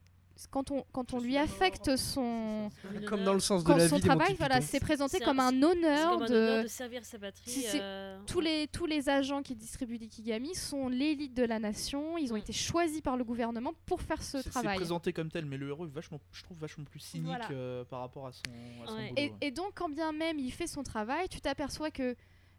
quand 0.49 0.71
on, 0.71 0.83
quand 0.91 1.13
on 1.13 1.19
lui 1.19 1.37
affecte 1.37 1.95
son, 1.97 2.71
Comme 3.05 3.23
dans 3.23 3.33
le 3.33 3.39
sens 3.39 3.63
de 3.63 3.73
la 3.73 3.87
son 3.87 3.97
vie 3.97 4.01
travail, 4.01 4.33
voilà, 4.39 4.59
c'est 4.59 4.79
présenté 4.79 5.19
comme 5.19 5.39
un- 5.39 5.49
honneur 5.61 6.13
comme 6.13 6.23
un 6.23 6.25
de 6.25 6.33
honneur 6.35 6.63
de 6.63 6.67
servir 6.67 7.05
sa 7.05 7.19
patrie. 7.19 7.65
Euh, 7.75 8.17
tous 8.25 8.39
les 8.39 8.67
tous 8.67 8.87
les 8.87 9.07
agents 9.09 9.43
qui 9.43 9.53
distribuent 9.53 9.97
l'ikigami 9.97 10.55
sont 10.55 10.87
l'élite 10.89 11.35
de 11.35 11.43
la 11.43 11.59
nation. 11.59 12.17
Ils 12.17 12.31
ont 12.33 12.37
Mm. 12.37 12.39
été 12.39 12.53
choisis 12.53 13.01
par 13.01 13.17
le 13.17 13.23
gouvernement 13.23 13.73
pour 13.85 14.01
faire 14.01 14.23
ce 14.23 14.37
C'est- 14.37 14.43
C'est 14.45 14.49
travail. 14.49 14.77
présenté 14.77 15.13
comme 15.13 15.29
tel, 15.29 15.45
mais 15.45 15.57
le 15.57 15.67
héros 15.67 15.85
est 15.85 15.91
vachement, 15.93 16.19
je 16.31 16.41
trouve 16.41 16.57
vachement 16.57 16.85
plus 16.85 17.01
cynique 17.01 17.27
Voilà. 17.27 17.47
euh, 17.51 17.83
par 17.83 17.99
rapport 17.99 18.25
à 18.25 18.31
son, 18.31 18.41
à 18.83 18.87
son 18.87 18.93
Ouais. 18.95 19.09
boulot, 19.09 19.13
Et, 19.17 19.29
ouais. 19.29 19.35
et 19.41 19.51
donc, 19.51 19.73
quand 19.75 19.89
bien 19.89 20.11
même 20.11 20.39
il 20.39 20.51
fait 20.51 20.65
son 20.65 20.81
travail, 20.81 21.27
tu 21.29 21.39
t'aperçois 21.39 21.91
que 21.91 22.15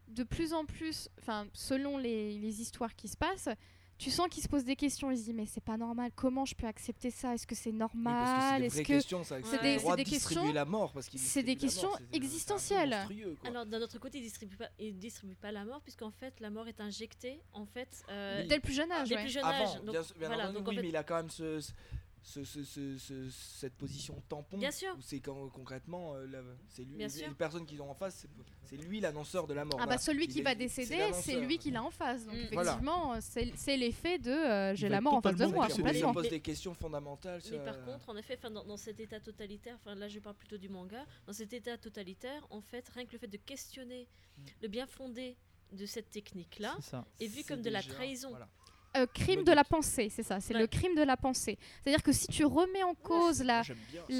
de 0.07 0.23
plus 0.23 0.53
en 0.53 0.65
plus, 0.65 1.09
enfin, 1.19 1.47
selon 1.53 1.97
les, 1.97 2.37
les 2.39 2.61
histoires 2.61 2.95
qui 2.95 3.07
se 3.07 3.17
passent, 3.17 3.49
tu 3.99 4.09
sens 4.09 4.27
qu'il 4.29 4.43
se 4.43 4.49
pose 4.49 4.63
des 4.65 4.75
questions. 4.75 5.11
Il 5.11 5.17
se 5.17 5.23
dit 5.23 5.33
mais 5.33 5.45
c'est 5.45 5.63
pas 5.63 5.77
normal. 5.77 6.11
Comment 6.15 6.45
je 6.45 6.55
peux 6.55 6.65
accepter 6.67 7.09
ça? 7.11 7.33
Est-ce 7.35 7.47
que 7.47 7.55
c'est 7.55 7.69
Oui, 7.69 7.77
normal 7.77 8.53
c'est 8.55 8.59
des 8.59 8.65
Est-ce 8.65 8.73
vraies 8.75 8.83
que 8.83 8.87
questions, 8.87 9.23
ça. 9.23 9.37
c'est 9.41 9.45
C'est 9.49 9.61
des- 9.61 9.79
c'est 9.79 9.95
des 9.95 10.03
questions- 10.03 10.51
la 10.53 10.65
mort 10.65 10.91
parce 10.93 11.07
qu'il 11.07 11.19
c'est 11.19 11.43
des 11.43 11.53
mort, 11.53 11.61
questions 11.61 11.89
existentielles. 12.11 12.97
Alors 13.45 13.65
d'un 13.65 13.81
autre 13.81 13.99
côté, 13.99 14.17
il 14.17 14.23
distribue 14.23 14.57
pas, 14.57 14.69
il 14.79 14.97
distribue 14.97 15.35
pas 15.35 15.51
la 15.51 15.63
mort 15.63 15.81
puisqu'en 15.81 16.11
fait 16.11 16.39
la 16.39 16.49
mort 16.49 16.67
est 16.67 16.81
injectée 16.81 17.39
en 17.53 17.65
fait 17.65 18.03
euh, 18.09 18.41
Oui. 18.41 18.47
dès 18.47 18.55
le 18.55 18.61
plus 18.61 18.73
jeune 18.73 18.91
âge 18.91 19.07
dès 19.09 19.15
le 19.15 19.19
ouais. 19.19 19.25
plus 19.25 19.33
jeune 19.33 19.45
Avant, 19.45 19.63
âge. 19.71 19.75
Donc, 19.81 19.91
bien, 19.91 20.03
sûr- 20.03 20.15
bien 20.17 20.27
voilà, 20.27 20.43
entendu, 20.45 20.57
donc 20.57 20.67
en 20.67 20.69
oui, 20.71 20.75
fait- 20.77 20.81
mais 20.81 20.89
il 20.89 20.97
a 20.97 21.03
quand 21.03 21.15
même 21.15 21.29
ce, 21.29 21.59
ce- 21.61 21.71
ce- 22.23 22.63
ce- 22.63 22.97
ce- 22.97 23.29
cette 23.29 23.73
position 23.75 24.21
tampon. 24.29 24.57
Bien 24.57 24.71
sûr. 24.71 24.95
Où 24.97 25.01
c'est 25.01 25.19
quand 25.19 25.49
concrètement, 25.49 26.15
euh, 26.15 26.25
la- 26.27 26.41
c'est 26.69 26.83
lui, 26.83 26.97
les, 26.97 27.29
personnes 27.37 27.65
qu'ils 27.65 27.81
ont 27.81 27.89
en 27.89 27.93
face, 27.95 28.15
c'est- 28.15 28.29
c'est 28.65 28.77
lui 28.77 28.99
l'annonceur 29.01 29.45
de 29.45 29.53
la 29.53 29.65
mort. 29.65 29.77
Ah 29.81 29.85
bah 29.85 29.97
celui 29.97 30.27
qui 30.27 30.41
va 30.41 30.55
décéder, 30.55 31.11
c'est 31.13 31.39
lui 31.39 31.57
qui 31.57 31.69
l'a 31.71 31.83
en 31.83 31.91
face. 31.91 32.25
Donc 32.25 32.33
Mm. 32.35 32.47
Voilà. 32.53 32.71
effectivement, 32.71 33.21
c'est 33.21 33.51
c'est 33.55 33.77
l'effet 33.77 34.19
de 34.19 34.31
euh, 34.31 34.75
j'ai 34.75 34.89
la 34.89 35.01
mort 35.01 35.15
en 35.15 35.21
face 35.21 35.35
de 35.35 35.45
moi. 35.47 35.67
Ça 35.69 35.81
pose 36.13 36.23
Mais- 36.23 36.29
des 36.29 36.39
questions 36.41 36.73
fondamentales. 36.73 37.41
Mais 37.51 37.57
ça- 37.57 37.63
par 37.63 37.83
contre, 37.83 38.09
en 38.09 38.15
effet, 38.17 38.37
dans, 38.41 38.63
dans 38.63 38.77
cet 38.77 38.99
état 38.99 39.19
totalitaire, 39.19 39.75
enfin 39.81 39.95
là 39.95 40.07
je 40.07 40.19
parle 40.19 40.35
plutôt 40.35 40.57
du 40.57 40.69
manga, 40.69 41.05
dans 41.27 41.33
cet 41.33 41.53
état 41.53 41.77
totalitaire, 41.77 42.45
en 42.49 42.61
fait, 42.61 42.87
rien 42.89 43.05
que 43.05 43.11
le 43.13 43.17
fait 43.19 43.27
de 43.27 43.37
questionner 43.37 44.07
le 44.61 44.67
bien 44.67 44.87
fondé 44.87 45.35
de 45.71 45.85
cette 45.85 46.09
technique-là 46.11 46.77
est 47.19 47.27
vu 47.27 47.41
c'est 47.41 47.47
comme 47.47 47.61
de 47.61 47.69
la 47.69 47.81
trahison. 47.81 48.31
Euh, 48.95 49.07
crime 49.11 49.39
Me 49.39 49.45
de 49.45 49.51
la 49.51 49.63
pensée, 49.63 50.09
c'est 50.09 50.21
ça, 50.21 50.39
c'est 50.39 50.53
Ouais. 50.53 50.59
le 50.59 50.67
crime 50.67 50.93
de 50.95 51.01
la 51.01 51.17
pensée. 51.17 51.57
C'est-à-dire 51.83 52.03
que 52.03 52.11
si 52.11 52.27
tu 52.27 52.45
remets 52.45 52.83
en 52.83 52.93
cause 52.93 53.41
la, 53.43 53.63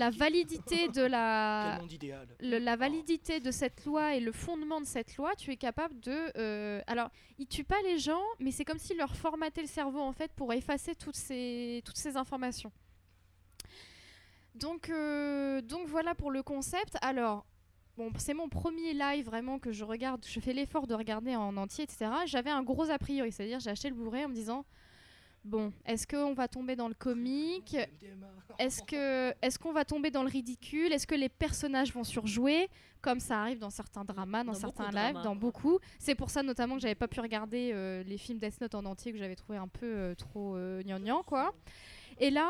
validité 0.09 0.87
de 0.87 1.03
la, 1.03 1.77
le- 2.39 2.57
la 2.57 2.75
validité 2.75 3.39
de 3.39 3.51
cette 3.51 3.85
loi 3.85 4.15
et 4.15 4.19
le 4.19 4.31
fondement 4.31 4.81
de 4.81 4.85
cette 4.87 5.15
loi, 5.17 5.35
tu 5.35 5.51
es 5.51 5.57
capable 5.57 5.99
de. 5.99 6.31
euh, 6.37 6.81
alors, 6.87 7.09
ils 7.37 7.45
tuent 7.47 7.63
pas 7.63 7.81
les 7.83 7.99
gens, 7.99 8.23
mais 8.39 8.49
c'est 8.51 8.65
comme 8.65 8.79
s'ils 8.79 8.97
leur 8.97 9.15
formataient 9.15 9.61
le 9.61 9.67
cerveau 9.67 9.99
en 10.01 10.11
fait 10.13 10.31
pour 10.33 10.51
effacer 10.53 10.95
toutes 10.95 11.17
ces, 11.17 11.83
toutes 11.85 11.97
ces 11.97 12.17
informations. 12.17 12.71
Donc, 14.55 14.89
euh, 14.89 15.61
donc 15.61 15.87
voilà 15.87 16.13
pour 16.15 16.31
le 16.31 16.43
concept. 16.43 16.97
Alors, 17.01 17.45
bon, 17.97 18.11
c'est 18.17 18.33
mon 18.33 18.49
premier 18.49 18.93
live 18.93 19.25
vraiment 19.25 19.59
que 19.59 19.71
je 19.71 19.83
regarde. 19.83 20.25
Je 20.25 20.39
fais 20.39 20.53
l'effort 20.53 20.87
de 20.87 20.93
regarder 20.93 21.35
en 21.35 21.55
entier, 21.57 21.83
etc. 21.83 22.11
J'avais 22.25 22.49
un 22.49 22.63
gros 22.63 22.89
a 22.89 22.97
priori, 22.97 23.31
c'est-à-dire 23.31 23.59
j'ai 23.59 23.69
acheté 23.69 23.89
le 23.89 23.95
Blu-ray 23.95 24.25
en 24.25 24.29
me 24.29 24.35
disant. 24.35 24.65
Bon, 25.45 25.73
est-ce 25.85 26.07
qu'on 26.07 26.33
va 26.33 26.47
tomber 26.47 26.77
dans 26.77 26.87
le 26.87 26.93
comique? 26.93 27.75
Est-ce 28.59 28.81
que 28.81 29.33
est-ce 29.41 29.59
qu'on 29.59 29.73
va 29.73 29.83
tomber 29.83 30.09
dans 30.09 30.23
le 30.23 30.29
ridicule? 30.29 30.93
Est-ce 30.93 31.05
que 31.05 31.15
les 31.15 31.27
personnages 31.27 31.93
vont 31.93 32.05
surjouer? 32.05 32.69
Comme 33.01 33.19
ça 33.19 33.41
arrive 33.41 33.59
dans 33.59 33.69
certains 33.69 34.05
dramas, 34.05 34.45
dans, 34.45 34.53
Dans 34.53 34.57
certains 34.57 34.85
lives, 34.85 35.11
dramas. 35.11 35.23
dans 35.23 35.35
beaucoup 35.35 35.79
C'est 35.99 36.15
pour 36.15 36.29
ça 36.29 36.43
notamment 36.43 36.75
que 36.75 36.81
j'avais 36.81 36.95
pas 36.95 37.09
pu 37.09 37.19
regarder 37.19 37.71
euh, 37.73 38.03
les 38.03 38.17
films 38.17 38.39
Death 38.39 38.61
Note 38.61 38.75
en 38.75 38.85
entier 38.85 39.11
que 39.11 39.17
j'avais 39.17 39.35
trouvé 39.35 39.57
un 39.57 39.67
peu 39.67 39.85
euh, 39.85 40.15
trop 40.15 40.55
euh, 40.55 40.81
gnangnan, 40.83 41.23
quoi. 41.23 41.53
Et 42.19 42.29
là 42.29 42.49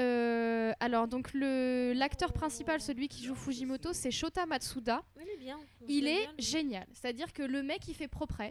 euh, 0.00 0.72
alors 0.80 1.06
donc 1.06 1.32
le 1.34 1.92
l'acteur 1.94 2.32
principal, 2.32 2.80
celui 2.80 3.08
qui 3.08 3.24
joue 3.24 3.34
Fujimoto, 3.34 3.92
c'est 3.92 4.10
Shota 4.10 4.46
Matsuda. 4.46 5.02
Oui, 5.16 5.24
il 5.26 5.30
est 5.32 5.36
bien. 5.36 5.58
Il 5.88 6.06
est 6.08 6.20
bien, 6.26 6.34
génial. 6.38 6.86
C'est-à-dire 6.92 7.32
que 7.32 7.42
le 7.42 7.62
mec, 7.62 7.86
il 7.88 7.94
fait 7.94 8.08
propre. 8.08 8.42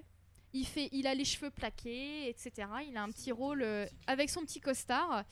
Il, 0.54 0.66
fait, 0.68 0.90
il 0.92 1.08
a 1.08 1.16
les 1.16 1.26
cheveux 1.26 1.50
plaqués, 1.50 2.28
etc. 2.30 2.68
Il 2.88 2.98
a 2.98 3.04
un 3.04 3.10
petit 3.10 3.32
rôle 3.32 3.62
euh, 3.64 3.86
avec 4.08 4.30
son 4.30 4.42
petit 4.42 4.60
costard. 4.60 5.24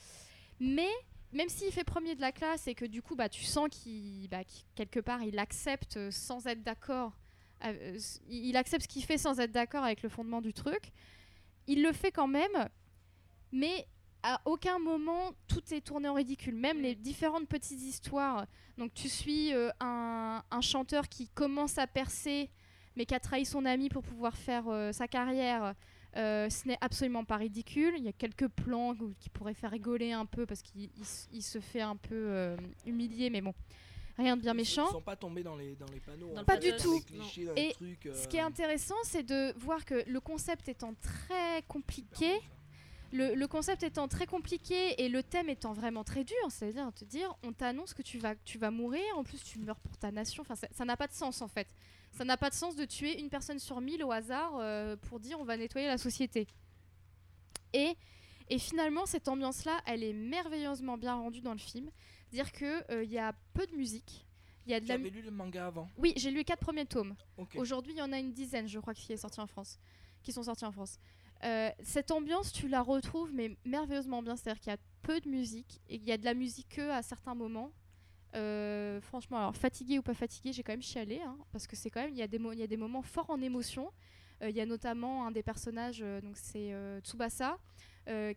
Mais 0.58 0.88
même 1.32 1.48
s'il 1.48 1.70
fait 1.72 1.84
premier 1.84 2.14
de 2.16 2.20
la 2.20 2.32
classe 2.32 2.66
et 2.66 2.74
que 2.74 2.84
du 2.86 3.02
coup, 3.02 3.14
bah, 3.14 3.28
tu 3.28 3.44
sens 3.44 3.68
qu'il, 3.70 4.28
bah, 4.28 4.42
qu'il- 4.44 4.64
quelque 4.74 4.98
part, 5.00 5.22
il 5.22 5.38
accepte 5.38 5.96
euh, 5.96 6.10
sans 6.10 6.46
être 6.46 6.62
d'accord. 6.62 7.12
euh, 7.64 7.98
il 8.28 8.56
accepte 8.56 8.82
ce 8.84 8.88
qu'il 8.88 9.04
fait 9.04 9.18
sans 9.18 9.38
être 9.40 9.52
d'accord 9.52 9.84
avec 9.84 10.02
le 10.02 10.08
fondement 10.08 10.40
du 10.40 10.52
truc. 10.54 10.90
Il 11.66 11.82
le 11.82 11.92
fait 11.92 12.10
quand 12.10 12.26
même, 12.26 12.68
mais 13.52 13.86
à 14.22 14.40
aucun 14.44 14.78
moment 14.78 15.32
tout 15.48 15.62
est 15.72 15.80
tourné 15.80 16.08
en 16.08 16.14
ridicule. 16.14 16.54
Même 16.54 16.78
Mm. 16.78 16.82
les 16.82 16.94
différentes 16.94 17.48
petites 17.48 17.80
histoires. 17.82 18.46
Donc 18.78 18.92
tu 18.94 19.08
suis 19.08 19.52
euh, 19.54 19.70
un, 19.80 20.42
un 20.50 20.60
chanteur 20.60 21.08
qui 21.08 21.28
commence 21.28 21.78
à 21.78 21.86
percer, 21.86 22.50
mais 22.96 23.04
qui 23.06 23.14
a 23.14 23.20
trahi 23.20 23.44
son 23.44 23.64
ami 23.64 23.88
pour 23.88 24.02
pouvoir 24.02 24.36
faire 24.36 24.68
euh, 24.68 24.92
sa 24.92 25.06
carrière. 25.08 25.74
Euh, 26.16 26.50
ce 26.50 26.66
n'est 26.66 26.78
absolument 26.80 27.24
pas 27.24 27.36
ridicule. 27.36 27.94
Il 27.96 28.02
y 28.04 28.08
a 28.08 28.12
quelques 28.12 28.48
plans 28.48 28.94
qui 29.20 29.28
pourraient 29.30 29.54
faire 29.54 29.70
rigoler 29.70 30.12
un 30.12 30.26
peu 30.26 30.44
parce 30.44 30.60
qu'il 30.62 30.90
se 31.42 31.60
fait 31.60 31.82
un 31.82 31.94
peu 31.96 32.14
euh, 32.16 32.56
humilier, 32.84 33.30
mais 33.30 33.40
bon, 33.40 33.54
rien 34.18 34.36
de 34.36 34.42
bien 34.42 34.52
Ils 34.54 34.56
méchant. 34.56 34.88
sont 34.90 35.00
pas 35.00 35.14
tombés 35.14 35.44
dans 35.44 35.54
les, 35.54 35.76
dans 35.76 35.86
les 35.86 36.00
panneaux. 36.00 36.32
Dans 36.34 36.40
en 36.40 36.44
Pas 36.44 36.54
fait, 36.54 36.60
du 36.64 36.70
dans 36.72 36.78
tout. 36.78 37.00
clichés, 37.02 37.48
Et 37.56 37.72
trucs, 37.74 38.08
Ce 38.12 38.26
qui 38.26 38.38
est 38.38 38.40
intéressant, 38.40 38.96
c'est 39.04 39.22
de 39.22 39.52
voir 39.58 39.84
que 39.84 40.02
le 40.08 40.20
concept 40.20 40.68
étant 40.68 40.94
très 41.00 41.62
compliqué, 41.68 42.40
le, 43.12 43.34
le 43.34 43.48
concept 43.48 43.82
étant 43.82 44.08
très 44.08 44.26
compliqué 44.26 45.02
et 45.02 45.08
le 45.08 45.22
thème 45.22 45.48
étant 45.48 45.72
vraiment 45.72 46.04
très 46.04 46.24
dur, 46.24 46.36
c'est-à-dire 46.48 46.92
te 46.92 47.04
dire, 47.04 47.34
on 47.42 47.52
t'annonce 47.52 47.94
que 47.94 48.02
tu 48.02 48.18
vas, 48.18 48.34
tu 48.44 48.58
vas 48.58 48.70
mourir, 48.70 49.02
en 49.16 49.24
plus 49.24 49.42
tu 49.42 49.58
meurs 49.58 49.80
pour 49.80 49.96
ta 49.96 50.10
nation, 50.10 50.42
enfin 50.48 50.54
ça 50.54 50.84
n'a 50.84 50.96
pas 50.96 51.06
de 51.06 51.12
sens 51.12 51.42
en 51.42 51.48
fait. 51.48 51.68
Ça 52.12 52.24
n'a 52.24 52.36
pas 52.36 52.50
de 52.50 52.54
sens 52.54 52.74
de 52.74 52.84
tuer 52.84 53.20
une 53.20 53.30
personne 53.30 53.58
sur 53.58 53.80
mille 53.80 54.02
au 54.02 54.10
hasard 54.10 54.58
euh, 54.58 54.96
pour 54.96 55.20
dire 55.20 55.38
on 55.40 55.44
va 55.44 55.56
nettoyer 55.56 55.86
la 55.86 55.98
société. 55.98 56.46
Et, 57.72 57.96
et 58.48 58.58
finalement, 58.58 59.06
cette 59.06 59.28
ambiance-là, 59.28 59.80
elle 59.86 60.02
est 60.02 60.12
merveilleusement 60.12 60.98
bien 60.98 61.14
rendue 61.14 61.40
dans 61.40 61.52
le 61.52 61.58
film. 61.58 61.88
C'est-à-dire 62.30 62.52
qu'il 62.52 63.10
y 63.10 63.18
a 63.18 63.32
peu 63.54 63.66
de 63.66 63.76
musique, 63.76 64.26
il 64.66 64.72
y 64.72 64.74
a 64.74 64.80
de 64.80 64.84
Tu 64.86 64.88
la... 64.88 64.94
avais 64.96 65.10
lu 65.10 65.22
le 65.22 65.30
manga 65.30 65.66
avant 65.66 65.88
Oui, 65.98 66.12
j'ai 66.16 66.30
lu 66.30 66.38
les 66.38 66.44
quatre 66.44 66.60
premiers 66.60 66.86
tomes. 66.86 67.14
Aujourd'hui, 67.56 67.92
il 67.92 67.98
y 67.98 68.02
en 68.02 68.12
a 68.12 68.18
une 68.18 68.32
dizaine, 68.32 68.68
je 68.68 68.78
crois, 68.78 68.94
qui 68.94 69.12
est 69.12 69.16
sorti 69.16 69.40
en 69.40 69.46
France, 69.46 69.78
qui 70.22 70.32
sont 70.32 70.42
sortis 70.42 70.64
en 70.64 70.72
France. 70.72 70.98
Euh, 71.44 71.70
cette 71.82 72.10
ambiance, 72.10 72.52
tu 72.52 72.68
la 72.68 72.82
retrouves, 72.82 73.30
mais 73.32 73.56
merveilleusement 73.64 74.22
bien. 74.22 74.36
C'est-à-dire 74.36 74.60
qu'il 74.60 74.70
y 74.70 74.74
a 74.74 74.78
peu 75.02 75.20
de 75.20 75.28
musique 75.28 75.80
et 75.88 75.96
il 75.96 76.04
y 76.04 76.12
a 76.12 76.18
de 76.18 76.24
la 76.24 76.34
musique 76.34 76.68
que 76.68 76.90
à 76.90 77.02
certains 77.02 77.34
moments. 77.34 77.72
Euh, 78.36 79.00
franchement, 79.00 79.38
alors 79.38 79.56
fatigué 79.56 79.98
ou 79.98 80.02
pas 80.02 80.14
fatigué, 80.14 80.52
j'ai 80.52 80.62
quand 80.62 80.72
même 80.72 80.82
chialé, 80.82 81.20
hein, 81.20 81.36
parce 81.50 81.66
que 81.66 81.74
c'est 81.74 81.90
quand 81.90 82.00
même 82.02 82.10
il 82.10 82.16
y 82.18 82.22
a 82.22 82.28
des 82.28 82.38
mo- 82.38 82.52
il 82.52 82.60
y 82.60 82.62
a 82.62 82.66
des 82.68 82.76
moments 82.76 83.02
forts 83.02 83.30
en 83.30 83.40
émotion. 83.40 83.90
Euh, 84.42 84.50
Il 84.50 84.56
y 84.56 84.60
a 84.60 84.66
notamment 84.66 85.26
un 85.26 85.30
des 85.32 85.42
personnages, 85.42 85.98
donc 86.22 86.36
c'est 86.36 86.72
Tsubasa, 87.02 87.58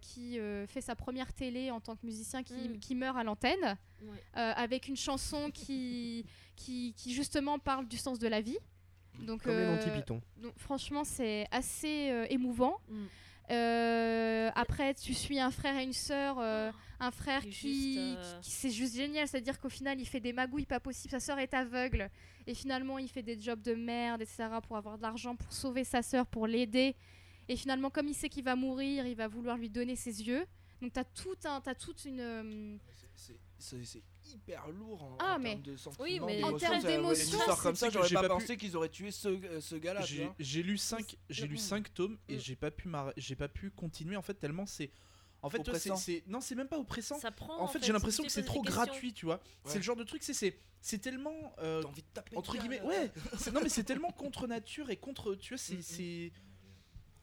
qui 0.01 0.37
fait 0.67 0.81
sa 0.81 0.95
première 0.95 1.31
télé 1.33 1.71
en 1.71 1.79
tant 1.79 1.95
que 1.95 2.05
musicien, 2.05 2.41
qui, 2.43 2.69
Mm. 2.69 2.79
qui 2.79 2.95
meurt 2.95 3.17
à 3.17 3.23
l'antenne, 3.23 3.77
Ouais. 4.01 4.19
avec 4.33 4.87
une 4.87 4.97
chanson 4.97 5.49
qui, 5.51 6.25
qui, 6.55 6.93
qui 6.97 7.13
justement 7.13 7.57
parle 7.59 7.87
du 7.87 7.97
sens 7.97 8.19
de 8.19 8.27
la 8.27 8.41
vie. 8.41 8.57
Donc, 9.21 9.43
Comme 9.43 9.53
les 9.55 9.59
euh, 9.63 9.95
Python. 9.95 10.21
donc, 10.41 10.53
franchement, 10.57 11.03
c'est 11.03 11.47
assez 11.51 12.09
euh, 12.11 12.25
émouvant. 12.29 12.77
Mm. 12.89 13.03
Euh, 13.51 14.49
après, 14.55 14.93
tu 14.93 15.13
suis 15.13 15.39
un 15.39 15.51
frère 15.51 15.77
et 15.77 15.83
une 15.83 15.93
sœur, 15.93 16.37
euh, 16.39 16.71
un 16.99 17.11
frère 17.11 17.41
qui, 17.41 17.51
juste, 17.51 17.97
euh, 17.99 18.15
qui- 18.41 18.47
qui- 18.47 18.51
c'est 18.51 18.69
juste 18.71 18.95
génial, 18.95 19.27
c'est-à-dire 19.27 19.59
qu'au 19.59 19.69
final, 19.69 19.99
il 19.99 20.05
fait 20.07 20.19
des 20.21 20.33
magouilles 20.33 20.65
pas 20.65 20.79
possibles. 20.79 21.11
Sa 21.11 21.19
sœur 21.19 21.39
est 21.39 21.53
aveugle 21.53 22.09
et 22.47 22.53
finalement, 22.53 22.97
il 22.99 23.09
fait 23.09 23.21
des 23.23 23.39
jobs 23.39 23.61
de 23.61 23.73
merde, 23.75 24.21
etc. 24.21 24.45
pour 24.65 24.77
avoir 24.77 24.97
de 24.97 25.01
l'argent 25.03 25.35
pour 25.35 25.51
sauver 25.51 25.83
sa 25.83 26.01
sœur, 26.01 26.25
pour 26.25 26.47
l'aider. 26.47 26.95
Et 27.49 27.55
finalement, 27.57 27.89
comme 27.89 28.07
il 28.07 28.13
sait 28.15 28.29
qu'il 28.29 28.43
va 28.45 28.55
mourir, 28.55 29.05
il 29.05 29.15
va 29.15 29.27
vouloir 29.27 29.57
lui 29.57 29.69
donner 29.69 29.95
ses 29.97 30.23
yeux. 30.25 30.45
Donc, 30.81 30.93
t'as 30.93 31.03
tout 31.03 31.35
un, 31.45 31.59
t'as 31.61 31.75
toute 31.75 32.05
une. 32.05 32.19
euh, 32.21 32.75
C'est- 32.95 33.07
C'est 33.15 33.33
c'est 33.63 34.03
hyper 34.33 34.67
lourd 34.69 35.03
en, 35.03 35.17
Ah, 35.19 35.35
en 35.35 35.39
mais- 35.39 35.49
termes 35.51 35.61
de 35.63 35.77
sentiments. 35.77 36.03
Oui, 36.03 36.19
mais- 36.19 36.35
d'émotions. 36.37 36.55
En 36.55 36.59
termes 36.59 36.81
Ça, 36.81 36.87
ouais, 37.53 37.57
comme 37.61 37.75
c'est 37.75 37.79
ça, 37.79 37.87
que 37.87 37.93
j'aurais 37.93 38.07
j'ai 38.09 38.15
pas, 38.15 38.21
pas 38.21 38.27
pu- 38.27 38.33
pensé 38.41 38.57
qu'ils 38.57 38.75
auraient 38.77 38.89
tué 38.89 39.11
ce, 39.11 39.27
euh, 39.29 39.61
ce 39.61 39.75
gars-là. 39.75 40.01
J'ai 40.39 40.63
lu 40.63 40.77
5 40.77 41.15
j'ai 41.29 41.47
lu 41.47 41.57
cinq 41.57 41.93
tomes 41.93 42.17
et 42.29 42.35
Mm. 42.35 42.39
j'ai 42.39 42.55
pas 42.55 42.71
pu 42.71 42.87
m'arr- 42.87 43.13
j'ai 43.17 43.35
pas 43.35 43.47
pu 43.47 43.71
continuer 43.71 44.15
en 44.17 44.21
fait 44.21 44.33
tellement 44.35 44.65
c'est 44.65 44.91
en 45.41 45.49
fait 45.49 45.61
c'est 45.97 46.23
non 46.27 46.39
c'est 46.41 46.55
même 46.55 46.67
pas 46.69 46.77
oppressant 46.79 47.19
Ça 47.19 47.31
prend. 47.31 47.59
en 47.59 47.67
fait 47.67 47.83
j'ai 47.83 47.91
l'impression 47.93 48.23
que 48.23 48.29
c'est 48.29 48.43
trop 48.43 48.61
gratuit. 48.61 49.13
tu 49.13 49.25
vois 49.25 49.41
c'est 49.65 49.77
le 49.77 49.83
genre 49.83 49.95
de 49.97 50.03
truc 50.03 50.23
c'est 50.23 50.33
c'est 50.33 50.57
c'est 50.79 50.99
tellement 50.99 51.53
euh, 51.59 51.81
envie 51.83 52.01
de 52.01 52.07
taper. 52.13 52.35
entre 52.37 52.57
guillemets 52.57 52.81
ouais 52.81 53.11
non 53.53 53.59
mais 53.61 53.69
c'est 53.69 53.83
tellement 53.83 54.11
contre 54.11 54.47
nature 54.47 54.89
et 54.89 54.97
contre 54.97 55.35
tu 55.35 55.53
vois 55.53 55.57
c'est 55.57 55.75
Mm, 55.75 55.79
mm. 55.79 55.81
c'est 55.81 56.31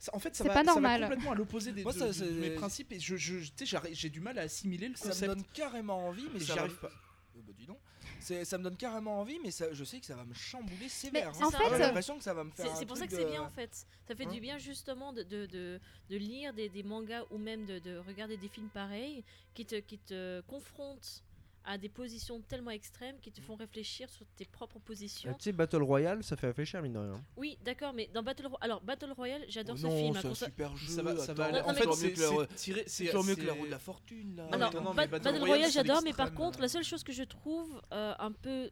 ça- 0.00 0.10
en 0.14 0.18
fait, 0.18 0.34
ça 0.34 0.42
C'est 0.42 0.48
va, 0.48 0.54
pas 0.54 0.60
ça 0.64 0.74
va 0.74 0.80
normal. 0.80 1.02
complètement 1.02 1.30
à 1.32 1.34
l'opposé 1.36 1.72
des 1.72 1.84
Moi, 1.84 1.92
ça, 1.92 2.08
de- 2.10 2.30
mes 2.32 2.50
principes 2.50 2.90
et 2.90 2.98
je, 2.98 3.14
j'ai 3.16 4.08
du 4.10 4.20
mal 4.20 4.36
à 4.38 4.42
assimiler 4.42 4.88
le 4.88 4.96
Ça 4.96 5.04
me 5.04 5.10
concept. 5.10 5.28
donne 5.32 5.44
carrément 5.54 6.08
envie, 6.08 6.26
mais 6.32 6.40
ça 6.40 6.54
j'y 6.54 6.58
arrive 6.58 6.78
pas. 6.78 6.90
Euh, 7.36 7.40
bah, 7.46 7.52
dis 7.56 7.66
donc. 7.66 7.78
C'est- 8.18 8.44
Ça 8.44 8.58
me 8.58 8.64
donne 8.64 8.76
carrément 8.76 9.20
envie, 9.20 9.38
mais 9.42 9.50
ça, 9.50 9.72
je 9.72 9.82
sais 9.84 9.98
que 10.00 10.04
ça 10.06 10.14
va 10.16 10.24
me 10.24 10.34
chambouler 10.34 10.88
sévère. 10.88 11.34
c'est 11.34 11.42
hein. 11.42 11.50
ça. 11.50 11.58
J'ai 11.58 11.64
En 11.64 11.70
fait, 11.70 11.78
l'impression 11.78 12.18
que 12.18 12.24
ça 12.24 12.34
va 12.34 12.44
me 12.44 12.50
faire. 12.50 12.74
C'est 12.76 12.84
pour 12.86 12.96
ça 12.96 13.06
que 13.06 13.14
c'est 13.14 13.24
de- 13.24 13.30
bien 13.30 13.42
en 13.42 13.50
fait. 13.50 13.86
Ça 14.08 14.14
fait 14.14 14.26
Hein 14.26 14.30
du 14.32 14.40
bien 14.40 14.58
justement 14.58 15.12
de, 15.12 15.22
de, 15.22 15.46
de, 15.46 15.80
de 16.10 16.16
lire 16.16 16.52
des, 16.52 16.68
des 16.68 16.82
mangas 16.82 17.24
ou 17.30 17.38
même 17.38 17.64
de, 17.66 17.78
de 17.78 17.96
regarder 17.98 18.36
des 18.36 18.48
films 18.48 18.68
pareils 18.68 19.22
qui 19.54 19.64
te, 19.64 19.76
qui 19.76 19.98
te 19.98 20.40
confrontent 20.42 21.22
à 21.64 21.76
des 21.78 21.88
positions 21.88 22.40
tellement 22.40 22.70
extrêmes 22.70 23.18
qui 23.20 23.30
te 23.30 23.40
font 23.40 23.54
réfléchir 23.54 24.08
sur 24.10 24.24
tes 24.36 24.46
propres 24.46 24.78
Euh, 24.78 24.80
positions. 24.84 25.32
tu 25.34 25.42
sais, 25.44 25.52
Battle 25.52 25.82
Royale, 25.82 26.22
ça 26.24 26.36
fait 26.36 26.46
réfléchir, 26.46 26.80
mine 26.82 26.94
de 26.94 26.98
rien. 26.98 27.22
Oui, 27.36 27.58
d'accord, 27.64 27.92
mais 27.92 28.08
dans 28.14 28.22
Battle 28.22 28.46
Royale, 28.46 28.58
alors 28.62 28.80
Battle 28.82 29.12
Royale, 29.12 29.44
j'adore 29.48 29.76
Oh 29.78 29.82
ce 29.82 29.86
non, 29.86 29.96
film. 30.02 30.14
c'est 30.20 30.26
hein, 30.26 30.30
un 30.30 30.34
super 30.34 30.76
jeu. 30.76 30.88
Ça 30.92 31.02
va, 31.02 31.16
ça 31.16 31.34
va. 31.34 31.52
Non, 31.52 31.58
En 31.60 31.68
mais 31.68 31.74
fait, 31.74 31.80
toujours 31.80 31.94
c'est 31.96 32.06
mieux 32.08 32.12
que 32.14 32.20
la 32.20 32.28
roue- 32.28 32.46
c'est 32.50 32.54
tiré. 32.56 32.84
c'est 32.86 33.06
toujours 33.06 33.24
mieux 33.24 33.36
que 33.36 33.46
la 33.46 33.52
roue 33.52 33.66
de 33.66 33.70
la 33.70 33.78
fortune 33.78 34.36
là. 34.36 34.48
Alors, 34.52 34.74
non, 34.74 34.80
non, 34.82 34.94
Battle 34.94 35.10
Battle, 35.10 35.38
Royale, 35.44 35.70
j'adore, 35.70 36.02
mais 36.02 36.12
par 36.14 36.32
contre, 36.32 36.58
euh. 36.58 36.62
la 36.62 36.68
seule 36.68 36.84
chose 36.84 37.04
que 37.04 37.12
je 37.12 37.24
trouve 37.24 37.80
euh, 37.92 38.14
un 38.18 38.32
peu 38.32 38.70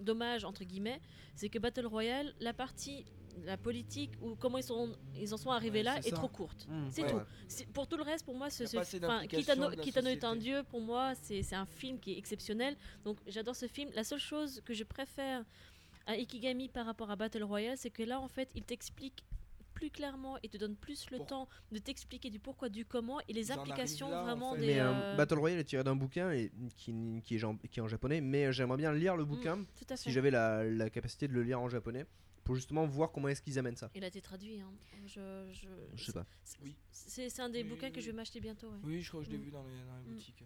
dommage, 0.00 0.44
entre 0.44 0.64
guillemets, 0.64 1.00
c'est 1.36 1.48
que 1.48 1.58
Battle 1.60 1.86
Royale, 1.86 2.34
la 2.40 2.52
partie, 2.52 3.04
la 3.44 3.56
politique, 3.56 4.12
ou 4.22 4.34
comment 4.36 4.58
ils, 4.58 4.64
sont, 4.64 4.90
ils 5.16 5.32
en 5.34 5.36
sont 5.36 5.50
arrivés 5.50 5.78
Ouais, 5.80 5.82
là, 5.84 5.98
est 5.98 6.10
trop 6.12 6.28
courte. 6.28 6.66
Mmh. 6.68 6.86
C'est 6.90 7.02
Ouais. 7.02 7.10
tout. 7.10 7.20
C'est- 7.48 7.66
Pour 7.72 7.86
tout 7.86 7.96
le 7.96 8.02
reste, 8.02 8.24
pour 8.24 8.34
moi, 8.36 8.50
ce, 8.50 8.64
ce- 8.66 8.76
Kitano, 9.26 9.70
est 10.10 10.24
un 10.24 10.36
dieu, 10.36 10.62
pour 10.64 10.80
moi, 10.80 11.14
c'est 11.22 11.54
un 11.54 11.66
film 11.66 11.98
qui 11.98 12.12
est 12.12 12.18
exceptionnel. 12.18 12.76
Donc 13.04 13.18
j'adore 13.26 13.56
ce 13.56 13.66
film. 13.66 13.90
La 13.94 14.04
seule 14.04 14.18
chose 14.20 14.60
que 14.64 14.74
je 14.74 14.84
préfère 14.84 15.44
à 16.06 16.12
Ikigami 16.12 16.68
par 16.68 16.86
rapport 16.86 17.10
à 17.10 17.16
Battle 17.16 17.42
Royale, 17.44 17.76
c'est 17.78 17.90
que 17.90 18.02
là, 18.02 18.20
en 18.20 18.28
fait, 18.28 18.50
il 18.54 18.62
t'explique 18.62 19.24
plus 19.72 19.90
clairement 19.90 20.36
et 20.44 20.48
te 20.48 20.56
donne 20.56 20.76
plus 20.76 21.10
le 21.10 21.16
Pour- 21.16 21.26
temps 21.26 21.48
de 21.72 21.78
t'expliquer 21.78 22.30
du 22.30 22.38
pourquoi, 22.38 22.68
du 22.68 22.84
comment 22.84 23.18
et 23.26 23.32
les 23.32 23.50
applications 23.50 24.08
là, 24.08 24.20
en 24.20 24.24
vraiment 24.24 24.54
fait. 24.54 24.60
des. 24.60 24.66
Mais 24.68 24.80
euh, 24.80 24.92
euh, 24.92 25.16
Battle 25.16 25.38
Royale 25.38 25.58
est 25.58 25.64
tiré 25.64 25.82
d'un 25.82 25.96
bouquin 25.96 26.30
et, 26.30 26.52
qui, 26.76 26.94
qui, 27.24 27.34
est, 27.34 27.38
jan- 27.38 27.58
qui 27.70 27.80
est 27.80 27.82
en 27.82 27.88
japonais, 27.88 28.20
mais 28.20 28.46
euh, 28.46 28.52
j'aimerais 28.52 28.76
bien 28.76 28.92
lire 28.92 29.16
le 29.16 29.24
bouquin 29.24 29.56
mm, 29.56 29.66
tout 29.76 29.84
à 29.92 29.96
si 29.96 30.12
j'avais 30.12 30.30
la, 30.30 30.62
la 30.62 30.90
capacité 30.90 31.26
de 31.26 31.32
le 31.32 31.42
lire 31.42 31.60
en 31.60 31.68
japonais 31.68 32.06
pour 32.44 32.54
justement 32.54 32.86
voir 32.86 33.10
comment 33.10 33.28
est-ce 33.28 33.42
qu'ils 33.42 33.58
amènent 33.58 33.76
ça. 33.76 33.90
Il 33.94 34.04
a 34.04 34.06
été 34.06 34.20
traduit. 34.20 34.60
Hein. 34.60 34.70
Je, 35.06 35.48
je, 35.52 35.68
Je 35.96 36.04
sais 36.04 36.12
pas. 36.12 36.26
c'est- 36.44 36.58
Oui. 36.62 36.74
C'est 36.92 37.28
c'est 37.30 37.42
un 37.42 37.48
des 37.48 37.62
Oui, 37.62 37.70
bouquins 37.70 37.86
oui, 37.88 37.92
que 37.92 38.00
je 38.00 38.06
vais 38.06 38.12
m'acheter 38.12 38.40
bientôt. 38.40 38.68
ouais. 38.68 38.78
Oui, 38.84 39.02
je 39.02 39.08
crois 39.08 39.20
que 39.22 39.26
je 39.26 39.32
l'ai 39.32 39.38
Mm. 39.38 39.42
vu 39.42 39.50
dans 39.50 39.62
les, 39.64 39.70
dans 39.84 39.96
les 39.96 40.10
Mm. 40.10 40.14
boutiques. 40.14 40.44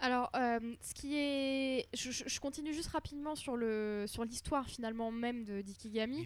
Alors, 0.00 0.28
euh, 0.36 0.58
ce 0.80 0.92
qui 0.92 1.16
est, 1.16 1.86
je, 1.94 2.40
continue 2.40 2.74
juste 2.74 2.88
rapidement 2.88 3.34
sur 3.36 3.56
le 3.56 4.04
sur 4.06 4.24
l'histoire 4.24 4.66
finalement 4.68 5.10
même 5.10 5.44
de 5.44 5.62
d'Ikigami. 5.62 6.24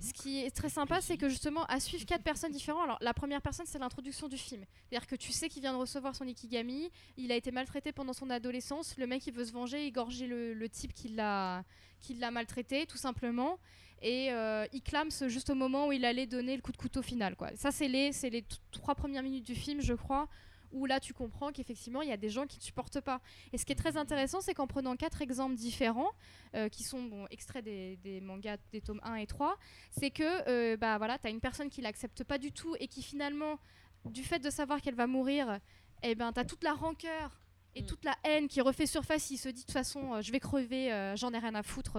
Ce 0.00 0.12
qui 0.14 0.38
est 0.44 0.50
très 0.54 0.68
sympa, 0.70 1.00
c'est 1.00 1.16
que 1.16 1.28
justement, 1.28 1.64
à 1.66 1.80
suivre 1.80 2.06
quatre 2.06 2.22
personnes 2.22 2.52
différentes. 2.52 2.84
Alors, 2.84 2.98
la 3.00 3.12
première 3.12 3.42
personne, 3.42 3.66
c'est 3.66 3.78
l'introduction 3.78 4.28
du 4.28 4.38
film. 4.38 4.64
C'est-à-dire 4.88 5.06
que 5.06 5.16
tu 5.16 5.32
sais 5.32 5.48
qu'il 5.48 5.60
vient 5.62 5.72
de 5.72 5.78
recevoir 5.78 6.14
son 6.14 6.26
Ikigami, 6.26 6.90
il 7.16 7.32
a 7.32 7.36
été 7.36 7.50
maltraité 7.50 7.92
pendant 7.92 8.12
son 8.12 8.30
adolescence, 8.30 8.96
le 8.96 9.06
mec, 9.06 9.26
il 9.26 9.34
veut 9.34 9.44
se 9.44 9.52
venger, 9.52 9.84
égorger 9.86 10.26
le, 10.26 10.54
le 10.54 10.68
type 10.68 10.94
qui 10.94 11.08
l'a 11.08 11.64
qui 12.00 12.14
l'a 12.14 12.30
maltraité, 12.30 12.86
tout 12.86 12.96
simplement. 12.98 13.58
Et 14.00 14.32
euh, 14.32 14.64
il 14.72 14.80
clame 14.80 15.10
ce- 15.10 15.28
juste 15.28 15.50
au 15.50 15.56
moment 15.56 15.88
où 15.88 15.92
il 15.92 16.04
allait 16.04 16.26
donner 16.26 16.54
le 16.54 16.62
coup 16.62 16.70
de 16.70 16.76
couteau 16.76 17.02
final. 17.02 17.34
Quoi. 17.34 17.50
Ça, 17.56 17.72
c'est 17.72 17.88
les, 17.88 18.12
c'est 18.12 18.30
les 18.30 18.44
trois 18.70 18.94
premières 18.94 19.24
minutes 19.24 19.44
du 19.44 19.56
film, 19.56 19.80
je 19.80 19.94
crois, 19.94 20.28
où 20.72 20.86
là, 20.86 21.00
tu 21.00 21.14
comprends 21.14 21.52
qu'effectivement, 21.52 22.02
il 22.02 22.08
y 22.08 22.12
a 22.12 22.16
des 22.16 22.28
gens 22.28 22.46
qui 22.46 22.58
ne 22.58 22.62
supportent 22.62 23.00
pas. 23.00 23.20
Et 23.52 23.58
ce 23.58 23.64
qui 23.64 23.72
est 23.72 23.76
très 23.76 23.96
intéressant, 23.96 24.40
c'est 24.40 24.54
qu'en 24.54 24.66
prenant 24.66 24.96
quatre 24.96 25.22
exemples 25.22 25.54
différents, 25.54 26.10
euh, 26.54 26.68
qui 26.68 26.82
sont 26.82 27.02
bon, 27.02 27.26
extraits 27.30 27.64
des, 27.64 27.96
des 27.98 28.20
mangas 28.20 28.58
des 28.72 28.80
tomes 28.80 29.00
1 29.02 29.16
et 29.16 29.26
3, 29.26 29.56
c'est 29.90 30.10
que 30.10 30.48
euh, 30.48 30.76
bah 30.76 30.98
voilà, 30.98 31.18
t'as 31.18 31.30
une 31.30 31.40
personne 31.40 31.70
qui 31.70 31.80
l'accepte 31.80 32.24
pas 32.24 32.38
du 32.38 32.52
tout 32.52 32.76
et 32.80 32.88
qui 32.88 33.02
finalement, 33.02 33.58
du 34.04 34.22
fait 34.22 34.38
de 34.38 34.50
savoir 34.50 34.80
qu'elle 34.80 34.94
va 34.94 35.06
mourir, 35.06 35.58
eh 36.02 36.14
ben 36.14 36.32
t'as 36.32 36.44
toute 36.44 36.64
la 36.64 36.72
rancœur 36.72 37.40
et 37.74 37.82
Mm. 37.82 37.86
toute 37.86 38.04
la 38.04 38.16
haine 38.24 38.48
qui 38.48 38.60
refait 38.60 38.86
surface. 38.86 39.30
Il 39.30 39.38
se 39.38 39.48
dit 39.48 39.60
de 39.60 39.66
toute 39.66 39.72
façon, 39.72 40.14
euh, 40.14 40.22
je 40.22 40.32
vais 40.32 40.40
crever, 40.40 41.12
j'en 41.16 41.32
ai 41.32 41.38
rien 41.38 41.54
à 41.54 41.62
foutre, 41.62 41.98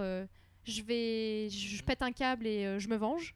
je 0.64 0.82
vais, 0.82 1.48
je, 1.50 1.82
pète 1.82 2.02
un 2.02 2.12
câble 2.12 2.46
et 2.46 2.78
je 2.78 2.88
me 2.88 2.96
venge. 2.96 3.34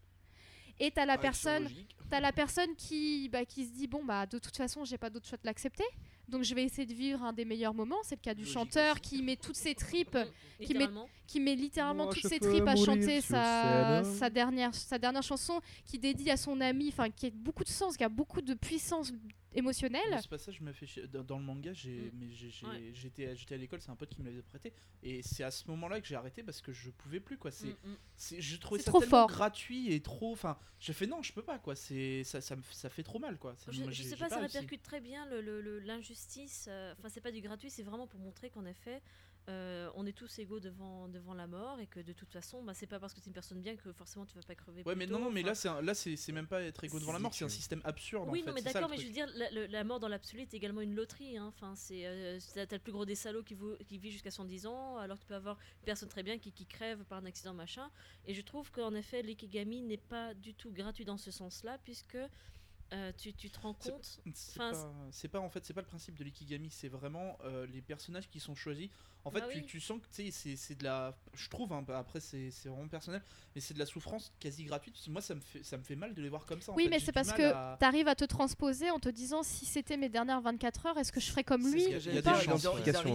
Et 0.81 0.91
t'as 0.91 1.07
la 1.07 1.15
Ouais, 1.15 1.21
personne, 1.21 1.69
t'as 2.11 2.21
la 2.21 2.33
personne 2.33 2.75
qui, 2.77 3.29
bah, 3.29 3.45
qui 3.45 3.65
se 3.65 3.73
dit 3.73 3.87
bon 3.87 4.05
bah 4.05 4.27
de 4.27 4.39
toute 4.39 4.57
façon 4.57 4.85
j'ai 4.85 4.99
pas 4.99 5.11
d'autre 5.11 5.27
choix 5.29 5.39
de 5.39 5.47
l'accepter. 5.47 5.85
Donc 6.29 6.43
je 6.43 6.55
vais 6.55 6.65
essayer 6.65 6.87
de 6.87 6.95
vivre 6.95 7.23
un 7.23 7.33
des 7.33 7.45
meilleurs 7.45 7.75
moments. 7.75 7.99
C'est 8.03 8.17
le 8.17 8.21
cas 8.23 8.35
du 8.35 8.41
Logique 8.43 8.55
chanteur 8.55 8.93
aussi. 8.95 9.03
qui 9.17 9.23
met 9.23 9.37
toutes 9.37 9.57
ses 9.57 9.75
tripes 9.75 10.17
qui 10.59 10.73
met- 10.73 10.81
littéralement. 10.81 11.09
qui 11.27 11.39
met 11.41 11.55
littéralement 11.55 12.05
Moi, 12.05 12.15
toutes 12.15 12.27
ses 12.29 12.41
tripes 12.41 12.67
à 12.67 12.77
chanter 12.77 13.21
sa, 13.21 14.03
sa, 14.05 14.31
dernière, 14.31 14.75
sa 14.75 14.99
dernière 14.99 15.23
chanson, 15.23 15.61
qui 15.85 15.99
dédie 15.99 16.31
à 16.31 16.37
son 16.39 16.61
ami, 16.61 16.89
enfin 16.89 17.11
qui 17.11 17.27
a 17.27 17.31
beaucoup 17.31 17.63
de 17.65 17.69
sens, 17.69 17.97
qui 17.97 18.05
a 18.05 18.09
beaucoup 18.09 18.41
de 18.41 18.55
puissance 18.55 19.13
émotionnelle. 19.55 20.21
Ce 20.23 20.29
passage 20.29 20.61
me 20.61 20.73
fait 20.73 20.87
chier. 20.87 21.07
Dans, 21.09 21.23
dans 21.25 21.39
le 21.39 21.45
manga, 21.45 21.73
j'ai, 21.73 21.91
Mm. 21.91 22.11
mais 22.15 22.27
Ouais. 22.27 22.91
j'étais, 22.95 23.35
j'étais 23.37 23.55
à 23.55 23.59
l'école, 23.59 23.81
c'est 23.81 23.91
un 23.91 23.97
pote 23.97 24.09
qui 24.11 24.21
me 24.21 24.27
l'avait 24.27 24.43
prêté, 24.43 24.73
et 25.03 25.23
c'est 25.23 25.45
à 25.45 25.51
ce 25.51 25.67
moment-là 25.69 26.01
que 26.01 26.07
j'ai 26.07 26.15
arrêté 26.17 26.43
parce 26.43 26.61
que 26.61 26.73
je 26.73 26.91
pouvais 26.91 27.21
plus 27.21 27.39
quoi. 27.39 27.51
C'est, 27.51 27.69
Mm, 27.69 27.77
mm. 27.91 27.97
c'est, 28.17 28.41
je 28.41 28.57
trouvais 28.59 28.81
ça 28.81 28.91
trop 28.91 29.01
tellement 29.01 29.11
fort. 29.27 29.29
gratuit 29.29 29.93
et 29.93 30.01
trop. 30.01 30.33
Enfin, 30.33 30.59
j'ai 30.81 30.93
fait 30.93 31.07
non, 31.07 31.23
je 31.23 31.33
peux 31.33 31.43
pas 31.43 31.59
quoi. 31.59 31.75
C'est, 31.77 32.25
ça, 32.25 32.41
ça, 32.41 32.57
ça 32.71 32.89
fait 32.91 33.03
trop 33.03 33.19
mal 33.19 33.39
quoi. 33.39 33.55
Ça- 33.57 33.71
Je, 33.73 33.83
moi, 33.83 33.91
je 33.91 34.03
sais 34.03 34.11
j'ai 34.11 34.17
pas, 34.17 34.29
ça 34.29 34.39
répercute 34.39 34.83
très 34.83 35.01
bien 35.01 35.27
le- 35.27 35.41
le- 35.41 35.61
le- 35.61 35.79
l'injustice. 35.81 36.67
euh, 36.69 36.93
Enfin, 36.99 37.09
c'est 37.09 37.21
pas 37.21 37.33
du 37.33 37.41
gratuit, 37.41 37.71
c'est 37.71 37.83
vraiment 37.83 38.07
pour 38.07 38.21
montrer 38.21 38.51
qu'en 38.51 38.65
effet, 38.67 39.01
euh, 39.51 39.91
on 39.95 40.07
est 40.07 40.13
tous 40.13 40.39
égaux 40.39 40.59
devant, 40.61 41.07
devant 41.09 41.35
la 41.35 41.47
mort 41.47 41.79
et 41.79 41.87
que 41.87 42.01
de 42.01 42.13
toute 42.15 42.33
façon, 42.33 42.63
bah, 42.63 42.73
c'est 42.73 42.87
pas 42.87 42.99
parce 42.99 43.13
que 43.13 43.21
tu 43.21 43.27
es 43.27 43.29
une 43.29 43.35
personne 43.35 43.61
bien 43.61 43.77
que 43.77 43.93
forcément 43.93 44.25
tu 44.25 44.35
vas 44.35 44.43
pas 44.43 44.55
crever. 44.55 44.83
Ouais, 44.87 44.95
mais 44.95 45.07
tôt, 45.07 45.13
non, 45.13 45.19
non, 45.27 45.31
mais 45.31 45.41
enfin. 45.41 45.49
là, 45.49 45.55
c'est, 45.55 45.69
un- 45.69 45.83
là, 45.83 45.95
c'est, 45.95 46.17
c'est 46.17 46.33
même 46.33 46.47
pas 46.47 46.63
être 46.63 46.83
égaux 46.85 46.99
devant 46.99 47.13
la 47.13 47.19
mort, 47.19 47.35
c'est 47.35 47.45
un 47.45 47.49
système 47.51 47.83
absurde. 47.85 48.29
Oui, 48.31 48.41
en 48.41 48.47
non, 48.47 48.47
fait, 48.49 48.53
mais 48.55 48.61
c'est 48.63 48.73
d'accord, 48.73 48.89
mais 48.89 48.97
je 48.97 49.05
veux 49.07 49.13
dire, 49.13 49.27
la, 49.71 49.85
mort 49.85 50.01
dans 50.01 50.09
l'absolu 50.09 50.43
est 50.43 50.55
également 50.55 50.81
une 50.81 50.95
loterie. 50.95 51.37
hein. 51.37 51.47
Enfin, 51.49 51.75
c'est, 51.77 52.07
euh, 52.07 52.39
t'as 52.55 52.67
t'as 52.67 52.77
le 52.77 52.83
plus 52.83 52.93
gros 52.93 53.05
des 53.05 53.15
salauds 53.15 53.43
qui, 53.43 53.55
vou- 53.55 53.77
qui 53.87 53.99
vit 53.99 54.11
jusqu'à 54.11 54.31
110 54.31 54.67
ans, 54.67 54.97
alors 54.97 55.19
tu 55.19 55.27
peux 55.27 55.35
avoir 55.35 55.59
une 55.81 55.85
personne 55.85 56.09
très 56.09 56.23
bien 56.23 56.39
qui, 56.39 56.51
qui 56.51 56.65
crève 56.67 57.05
par 57.05 57.19
un 57.19 57.27
accident, 57.27 57.53
machin. 57.53 57.91
Et 58.27 58.33
je 58.33 58.41
trouve 58.41 58.71
qu'en 58.71 58.95
effet, 58.95 59.21
l'ikigami 59.23 59.83
n'est 59.83 59.99
pas 59.99 60.33
du 60.33 60.55
tout 60.55 60.71
gratuit 60.73 61.05
dans 61.05 61.19
ce 61.19 61.31
sens-là, 61.31 61.77
puisque 61.85 62.17
euh, 62.93 63.13
tu, 63.17 63.33
tu 63.35 63.51
te 63.51 63.59
rends 63.61 63.77
C'est- 63.81 63.91
compte. 63.91 64.21
C'est 64.35 64.61
Enfin, 64.61 64.71
pas, 64.73 64.95
c'est 65.11 65.29
pas 65.29 65.41
en 65.41 65.49
fait, 65.51 65.65
c'est 65.65 65.75
pas 65.75 65.81
le 65.81 65.87
principe 65.87 66.17
de 66.17 66.25
l'ikigami, 66.25 66.71
c'est 66.71 66.89
vraiment 66.89 67.39
euh, 67.45 67.67
les 67.67 67.83
personnages 67.83 68.29
qui 68.29 68.41
sont 68.41 68.55
choisis. 68.55 68.89
En 69.27 69.31
fait, 69.31 69.41
Bah 69.41 69.47
tu, 69.51 69.59
oui. 69.59 69.65
tu 69.67 69.81
sens 69.81 69.99
que 70.01 70.07
tu 70.15 70.25
sais, 70.25 70.31
c'est, 70.31 70.55
c'est 70.57 70.75
de 70.75 70.85
la, 70.85 71.17
je 71.33 71.49
trouve, 71.49 71.73
hein, 71.73 71.83
bah, 71.87 71.99
après 71.99 72.21
c'est, 72.21 72.51
c'est 72.51 72.69
vraiment 72.69 72.89
personnel, 72.89 73.23
mais 73.55 73.61
c'est 73.63 73.73
de 73.73 73.79
la 73.79 73.87
souffrance 73.87 74.31
quasi 74.39 74.65
gratuite. 74.65 74.95
Moi, 75.09 75.23
ça 75.23 75.35
me 75.35 75.41
fait, 75.41 75.63
ça 75.63 75.79
me 75.79 75.83
fait 75.83 75.97
mal 75.97 76.13
de 76.13 76.21
les 76.21 76.29
voir 76.29 76.45
comme 76.45 76.61
ça. 76.61 76.73
en 76.73 76.75
Oui, 76.75 76.85
fait. 76.85 76.91
mais 76.91 77.01
c'est 77.01 77.13
parce 77.13 77.33
que 77.33 77.43
à- 77.43 77.77
t'arrives 77.81 78.07
à 78.09 78.15
te 78.15 78.25
transposer 78.27 78.91
en 78.91 78.99
te 78.99 79.09
disant 79.09 79.43
si 79.43 79.65
c'était 79.65 79.97
mes 79.97 80.11
dernières 80.11 80.43
24 80.43 80.87
heures, 80.87 80.99
est-ce 80.99 81.11
que 81.11 81.21
je 81.21 81.31
ferais 81.31 81.43
comme 81.45 81.63
lui 81.73 81.85
il 81.85 81.91
y 81.91 81.95
a 81.95 81.99
des 82.21 82.29
arrivent- 82.29 82.51
en 82.53 82.59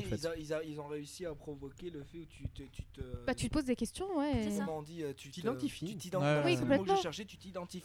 fait. 0.01 0.15
ils 0.15 0.27
a- 0.27 0.35
ils 0.37 0.53
a- 0.53 0.63
Ils 0.63 0.79
ont 0.79 0.87
réussi 0.87 1.25
à 1.27 1.35
provoquer 1.35 1.89
le 1.91 2.03
fait 2.03 2.17
où 2.17 2.25
tu 2.25 2.47
te. 2.49 2.63
Tu 2.63 2.83
te 2.85 3.01
Bah 3.27 3.35
tu 3.35 3.47
te 3.47 3.53
poses 3.53 3.65
des 3.65 3.75
questions, 3.75 4.17
ouais. 4.17 4.49
Comment 4.57 4.79
on 4.79 4.81
dit 4.81 5.03
euh, 5.03 5.13
Tu 5.15 5.29
T'identifies. 5.29 5.85
Tu 5.91 5.95
t'identifies. 5.97 6.45
Oui, 6.45 6.57
complètement. 6.57 6.85
Tu 6.85 6.91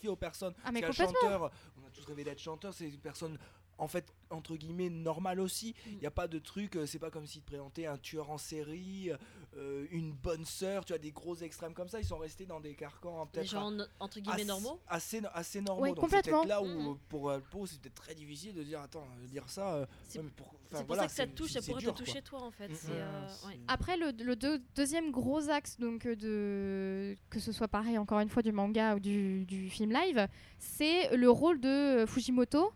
aux 0.09 0.17
personnes. 0.17 0.55
Ah 0.65 0.73
mais 0.73 0.81
complètement. 0.81 1.13
chanteur, 1.21 1.53
on 1.83 1.87
a 1.87 1.91
tous 1.91 2.05
rêvé 2.05 2.25
d'être 2.25 2.39
chanteur, 2.41 2.73
c'est 2.73 2.89
une 2.89 2.99
personne 2.99 3.39
en 3.79 3.89
fait 3.89 4.13
entre 4.31 4.57
guillemets 4.57 4.89
normale 4.91 5.39
aussi. 5.39 5.75
Il 5.87 5.97
Mm. 5.97 6.01
n'y 6.01 6.07
a 6.07 6.11
pas 6.11 6.27
de 6.29 6.39
truc, 6.39 6.77
euh, 6.77 6.87
c'est 6.87 6.99
pas 6.99 7.11
comme 7.11 7.27
s'ils 7.27 7.43
te 7.43 7.47
présentaient 7.47 7.87
un 7.87 7.99
tueur 7.99 8.31
en 8.31 8.39
série, 8.39 9.11
euh, 9.57 9.87
une 9.93 10.13
bonne 10.13 10.45
sœur, 10.45 10.85
tu 10.85 10.93
as 10.93 10.99
des 10.99 11.13
gros 11.13 11.37
extrêmes 11.37 11.73
comme 11.75 11.89
ça, 11.89 12.01
ils 12.01 12.07
sont 12.07 12.19
restés 12.19 12.47
dans 12.47 12.59
des 12.61 12.75
carcans 12.75 13.21
hein, 13.23 13.27
Des 13.33 13.41
peut-être 13.41 13.51
gens 13.51 13.71
no- 13.71 13.85
entre 14.01 14.19
guillemets 14.19 14.35
assez, 14.37 14.45
normaux. 14.45 14.81
assez, 14.89 15.21
assez 15.33 15.61
normaux. 15.61 15.83
Ouais, 15.83 15.89
Donc 15.91 15.97
c'est 15.99 16.03
complètement. 16.17 16.41
peut-être 16.41 16.49
là 16.49 16.63
où 16.63 16.67
Mhm. 16.67 16.89
euh, 16.89 16.95
pour 17.09 17.31
euh, 17.31 17.39
Pau 17.51 17.67
c'est 17.67 17.81
peut-être 17.81 17.95
très 17.95 18.15
difficile 18.15 18.55
de 18.55 18.63
dire 18.65 18.81
attends, 18.81 19.07
dire 19.29 19.49
ça. 19.49 19.87
C'est 20.09 20.19
ouais, 20.19 20.25
pour, 20.37 20.49
pour 20.71 20.83
voilà, 20.87 21.03
ça 21.03 21.09
que 21.09 21.15
ça 21.15 21.27
te 21.27 21.33
touche, 21.33 21.53
ça 21.53 21.61
pourrait 21.63 21.81
dur, 21.83 21.93
te 21.95 21.99
quoi. 21.99 22.07
toucher 22.07 22.23
toi 22.23 22.43
en 22.43 22.51
fait. 22.51 22.69
Mm. 22.69 22.77
Euh, 22.91 23.27
ouais. 23.47 23.61
Après, 23.69 23.97
le, 23.97 24.11
le 24.25 24.35
deux- 24.35 24.61
deuxième 24.75 25.13
gros 25.13 25.49
axe, 25.49 25.79
donc 25.79 26.07
de, 26.07 27.15
que 27.31 27.39
ce 27.39 27.53
soit 27.53 27.69
pareil 27.69 27.99
encore 27.99 28.19
une 28.21 28.29
fois 28.29 28.43
du 28.43 28.51
manga 28.53 28.97
ou 28.97 29.01
du, 29.01 29.45
du 29.45 29.69
film 29.71 29.93
live, 29.93 30.27
c'est 30.59 31.15
le 31.17 31.31
rôle 31.31 31.61
de 31.61 32.05
Fujimoto 32.09 32.73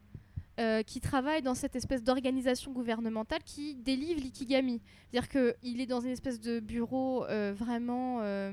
euh, 0.59 0.83
qui 0.83 1.01
travaille 1.01 1.43
dans 1.43 1.55
cette 1.55 1.77
espèce 1.77 2.03
d'organisation 2.03 2.73
gouvernementale 2.73 3.43
qui 3.45 3.75
délivre 3.77 4.21
l'ikigami. 4.21 4.81
C'est-à-dire 5.11 5.29
qu'il 5.29 5.81
est 5.81 5.87
dans 5.87 6.01
une 6.01 6.11
espèce 6.11 6.41
de 6.41 6.61
bureau 6.61 7.25
euh, 7.27 7.53
vraiment... 7.57 8.19
euh, 8.23 8.51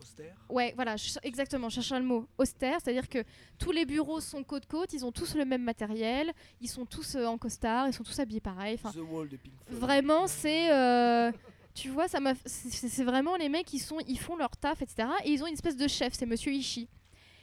Austère. 0.00 0.34
Ouais, 0.48 0.72
voilà, 0.76 0.96
je- 0.96 1.18
exactement, 1.22 1.68
je 1.68 1.74
cherchais 1.76 1.98
le 1.98 2.04
mot 2.06 2.26
austère, 2.38 2.78
c'est-à-dire 2.82 3.06
que 3.08 3.22
tous 3.58 3.70
les 3.70 3.84
bureaux 3.84 4.20
sont 4.20 4.42
côte-côte, 4.42 4.92
ils 4.94 5.04
ont 5.04 5.12
tous 5.12 5.34
le 5.34 5.44
même 5.44 5.62
matériel, 5.62 6.32
ils 6.62 6.68
sont 6.70 6.86
tous 6.86 7.16
euh, 7.16 7.26
en 7.26 7.36
costard, 7.36 7.86
ils 7.86 7.92
sont 7.92 8.02
tous 8.02 8.18
habillés 8.18 8.40
pareil. 8.40 8.78
The 8.78 8.96
Wall 9.10 9.28
de 9.28 9.36
Pink 9.36 9.52
Floyd. 9.66 9.78
vraiment, 9.80 10.26
c'est. 10.26 10.72
euh, 10.72 11.30
tu 11.74 11.90
vois, 11.90 12.08
ça 12.08 12.18
m'a. 12.18 12.32
C'est 12.46 12.88
c'est 12.88 13.04
vraiment 13.04 13.36
les 13.36 13.50
mecs, 13.50 13.72
ils, 13.74 13.78
sont, 13.78 13.98
ils 14.08 14.18
font 14.18 14.36
leur 14.36 14.56
taf, 14.56 14.80
etc. 14.80 15.06
Et 15.24 15.32
ils 15.32 15.42
ont 15.42 15.46
une 15.46 15.52
espèce 15.54 15.76
de 15.76 15.86
chef, 15.86 16.14
c'est 16.14 16.26
Monsieur 16.26 16.52
Ishii. 16.52 16.88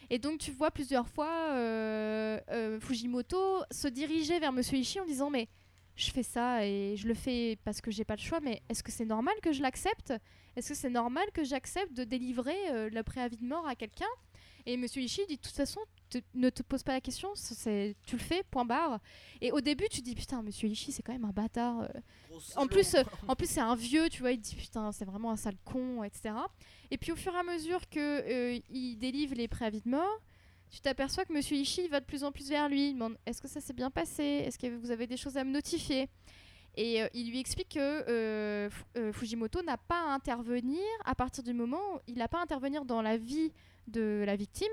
Et 0.09 0.19
donc, 0.19 0.39
tu 0.39 0.51
vois 0.51 0.71
plusieurs 0.71 1.07
fois 1.07 1.51
euh, 1.51 2.39
euh, 2.49 2.79
Fujimoto 2.79 3.37
se 3.71 3.87
diriger 3.87 4.39
vers 4.39 4.53
Monsieur 4.53 4.77
Ishii 4.77 5.01
en 5.01 5.05
disant 5.05 5.29
Mais 5.29 5.47
je 5.95 6.11
fais 6.11 6.23
ça 6.23 6.65
et 6.65 6.95
je 6.95 7.07
le 7.07 7.13
fais 7.13 7.57
parce 7.65 7.81
que 7.81 7.91
j'ai 7.91 8.05
pas 8.05 8.15
le 8.15 8.21
choix, 8.21 8.39
mais 8.39 8.61
est-ce 8.69 8.83
que 8.83 8.91
c'est 8.91 9.05
normal 9.05 9.33
que 9.41 9.51
je 9.51 9.61
l'accepte? 9.61 10.13
Est-ce 10.55 10.69
que 10.69 10.75
c'est 10.75 10.89
normal 10.89 11.25
que 11.33 11.43
j'accepte 11.43 11.93
de 11.93 12.03
délivrer 12.03 12.55
euh, 12.71 12.89
le 12.89 13.03
préavis 13.03 13.37
de 13.37 13.45
mort 13.45 13.67
à 13.67 13.75
quelqu'un? 13.75 14.05
Et 14.67 14.77
Monsieur 14.77 15.01
Ishii 15.01 15.25
dit 15.27 15.37
De 15.37 15.41
toute 15.41 15.55
façon, 15.55 15.79
te- 16.09 16.17
ne 16.35 16.49
te 16.49 16.61
pose 16.61 16.83
pas 16.83 16.91
la 16.93 17.01
question, 17.01 17.29
c'est 17.35 17.95
tu 18.05 18.17
le 18.17 18.21
fais, 18.21 18.43
point 18.51 18.65
barre. 18.65 18.99
Et 19.41 19.51
au 19.51 19.61
début, 19.61 19.85
tu 19.89 20.01
te 20.01 20.05
dis 20.05 20.13
putain, 20.13 20.43
Monsieur 20.43 20.67
Ishii, 20.69 20.91
c'est 20.91 21.01
quand 21.01 21.13
même 21.13 21.25
un 21.25 21.31
bâtard. 21.31 21.81
euh. 21.81 21.87
Gros 22.29 22.39
En 22.57 22.67
plus, 22.67 22.93
euh, 22.95 23.03
en 23.29 23.35
plus, 23.35 23.49
c'est 23.49 23.61
un 23.61 23.75
vieux, 23.75 24.09
tu 24.09 24.21
vois, 24.21 24.31
il 24.33 24.39
te 24.41 24.49
dit 24.49 24.55
putain, 24.55 24.91
c'est 24.91 25.05
vraiment 25.05 25.31
un 25.31 25.37
sale 25.37 25.55
con, 25.65 26.03
etc. 26.03 26.35
Et 26.91 26.97
puis 26.97 27.11
au 27.11 27.15
fur 27.15 27.33
et 27.33 27.37
à 27.39 27.43
mesure 27.43 27.87
que 27.89 27.99
euh, 27.99 28.59
il 28.69 28.97
délivre 28.97 29.33
les 29.35 29.47
préavis 29.47 29.81
de 29.81 29.89
mort, 29.89 30.21
tu 30.69 30.81
t'aperçois 30.81 31.23
que 31.23 31.31
Monsieur 31.31 31.55
Ishii 31.55 31.87
va 31.87 32.01
de 32.01 32.05
plus 32.05 32.25
en 32.25 32.31
plus 32.33 32.49
vers 32.49 32.67
lui. 32.67 32.89
Il 32.89 32.93
demande 32.95 33.17
est-ce 33.25 33.41
que 33.41 33.47
ça 33.47 33.61
s'est 33.61 33.73
bien 33.73 33.89
passé? 33.89 34.23
Est-ce 34.23 34.59
que 34.59 34.67
vous 34.67 34.91
avez 34.91 35.07
des 35.07 35.15
choses 35.17 35.37
à 35.37 35.45
me 35.45 35.51
notifier? 35.51 36.09
Et 36.75 37.01
euh, 37.01 37.07
il 37.13 37.29
lui 37.31 37.39
explique 37.39 37.69
que 37.69 38.69
Fu- 38.69 38.83
euh, 38.97 39.13
Fujimoto 39.13 39.63
n'a 39.63 39.77
pas 39.77 40.01
à 40.11 40.13
intervenir 40.13 40.83
à 41.05 41.15
partir 41.15 41.41
du 41.43 41.53
moment 41.53 41.79
où 41.95 41.99
il 42.07 42.15
n'a 42.17 42.27
pas 42.27 42.39
à 42.39 42.43
intervenir 42.43 42.83
dans 42.85 43.01
la 43.01 43.15
vie 43.17 43.51
de 43.87 44.23
la 44.25 44.35
victime. 44.35 44.67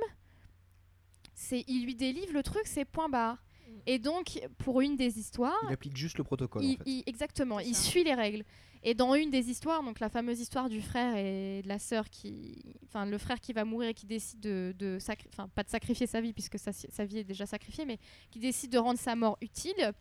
C'est, 1.35 1.65
il 1.67 1.85
lui 1.85 1.95
délivre 1.95 2.33
le 2.33 2.43
truc, 2.43 2.63
c'est 2.67 2.85
point 2.85 3.09
barre. 3.09 3.43
Mm. 3.69 3.73
Et 3.87 3.99
donc, 3.99 4.41
pour 4.59 4.81
une 4.81 4.97
des 4.97 5.19
histoires, 5.19 5.59
Il 5.69 5.73
applique 5.73 5.97
juste 5.97 6.19
le 6.19 6.25
protocole 6.25 6.63
il- 6.65 6.75
en 6.75 6.77
fait. 6.79 6.83
il- 6.91 7.03
exactement, 7.07 7.59
il 7.61 7.75
suit 7.77 8.05
les 8.05 8.15
règles. 8.15 8.45
Et 8.87 8.93
dans 8.93 9.15
une 9.15 9.31
des 9.31 9.49
histoires, 9.49 9.83
donc 9.83 9.99
la 9.99 10.11
fameuse 10.11 10.39
histoire 10.41 10.69
du 10.69 10.83
frère 10.83 11.17
et 11.17 11.63
de 11.63 11.69
la 11.69 11.79
sœur 11.79 12.11
qui, 12.11 12.63
enfin 12.87 13.07
le 13.07 13.17
frère 13.17 13.41
qui 13.41 13.55
va 13.55 13.65
mourir 13.65 13.89
et 13.89 13.95
qui 13.95 14.05
décide 14.05 14.41
de, 14.41 14.75
de 14.79 14.99
sacri- 14.99 15.27
enfin 15.33 15.49
pas 15.49 15.63
de 15.63 15.71
sacrifier 15.71 16.07
sa 16.07 16.21
vie 16.21 16.35
puisque 16.35 16.59
sa, 16.59 16.71
sa 16.71 17.05
vie 17.07 17.17
est 17.21 17.25
déjà 17.25 17.47
sacrifiée, 17.47 17.87
mais 17.87 17.99
qui 18.31 18.41
décide 18.41 18.71
de 18.71 18.77
rendre 18.77 18.99
sa 18.99 19.17
mort 19.17 19.39
utile, 19.41 19.95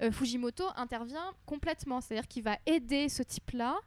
euh, 0.00 0.10
Fujimoto 0.10 0.64
intervient 0.76 1.34
complètement, 1.44 2.00
c'est-à-dire 2.00 2.26
qu'il 2.26 2.42
va 2.42 2.56
aider 2.64 3.10
ce 3.10 3.22
type-là 3.22 3.78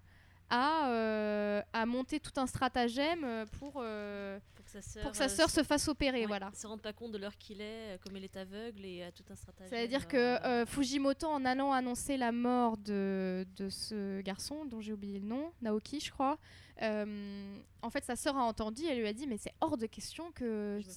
à, 0.51 0.87
euh, 0.91 1.63
à 1.73 1.87
monter 1.87 2.19
tout 2.19 2.39
un 2.39 2.45
stratagème 2.45 3.23
euh, 3.23 3.45
pour, 3.57 3.77
euh, 3.77 4.37
sa 4.73 4.81
sœur, 4.81 5.03
pour 5.03 5.12
que 5.12 5.17
sa 5.17 5.25
euh, 5.25 5.29
sœur 5.29 5.49
se 5.49 5.63
fasse 5.63 5.88
opérer, 5.88 6.21
ouais, 6.21 6.25
voilà. 6.27 6.51
se 6.53 6.67
rende 6.67 6.81
pas 6.81 6.93
compte 6.93 7.12
de 7.12 7.17
l'heure 7.17 7.38
qu'il 7.38 7.62
est, 7.62 7.95
euh, 7.95 7.97
comme 7.99 8.15
elle 8.15 8.23
est 8.23 8.36
aveugle 8.38 8.86
et 8.86 9.03
a 9.03 9.12
tout 9.12 9.23
un 9.29 9.36
stratagème. 9.36 9.69
C'est-à-dire 9.69 10.07
que 10.07 10.17
euh, 10.17 10.39
euh, 10.43 10.65
Fujimoto, 10.65 11.27
en 11.27 11.45
allant 11.45 11.71
annoncer 11.71 12.17
la 12.17 12.31
mort 12.31 12.77
de, 12.77 13.45
de 13.55 13.69
ce 13.69 14.21
garçon, 14.21 14.65
dont 14.65 14.81
j'ai 14.81 14.93
oublié 14.93 15.19
le 15.19 15.25
nom, 15.27 15.51
Naoki, 15.62 15.99
je 15.99 16.12
crois, 16.12 16.38
euh, 16.81 17.57
en 17.81 17.89
fait, 17.89 18.03
sa 18.03 18.15
sœur 18.15 18.36
a 18.36 18.43
entendu, 18.43 18.83
elle 18.86 18.99
lui 18.99 19.07
a 19.07 19.13
dit 19.13 19.27
Mais 19.27 19.38
c'est 19.38 19.53
hors 19.62 19.77
de 19.77 19.86
question 19.86 20.31
que 20.31 20.79
je 20.83 20.89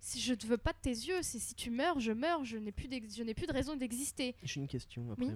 si, 0.00 0.20
je 0.20 0.32
ne 0.32 0.46
veux 0.48 0.56
pas 0.58 0.72
de 0.72 0.78
tes 0.80 0.90
yeux, 0.90 1.22
si, 1.22 1.38
si 1.38 1.54
tu 1.54 1.70
meurs, 1.70 2.00
je 2.00 2.12
meurs, 2.12 2.44
je 2.44 2.56
n'ai 2.56 2.72
plus, 2.72 2.88
d'ex- 2.88 3.16
je 3.16 3.22
n'ai 3.22 3.34
plus 3.34 3.46
de 3.46 3.52
raison 3.52 3.76
d'exister. 3.76 4.34
J'ai 4.42 4.60
une 4.60 4.68
question 4.68 5.04
après. 5.12 5.26
Oui, 5.26 5.32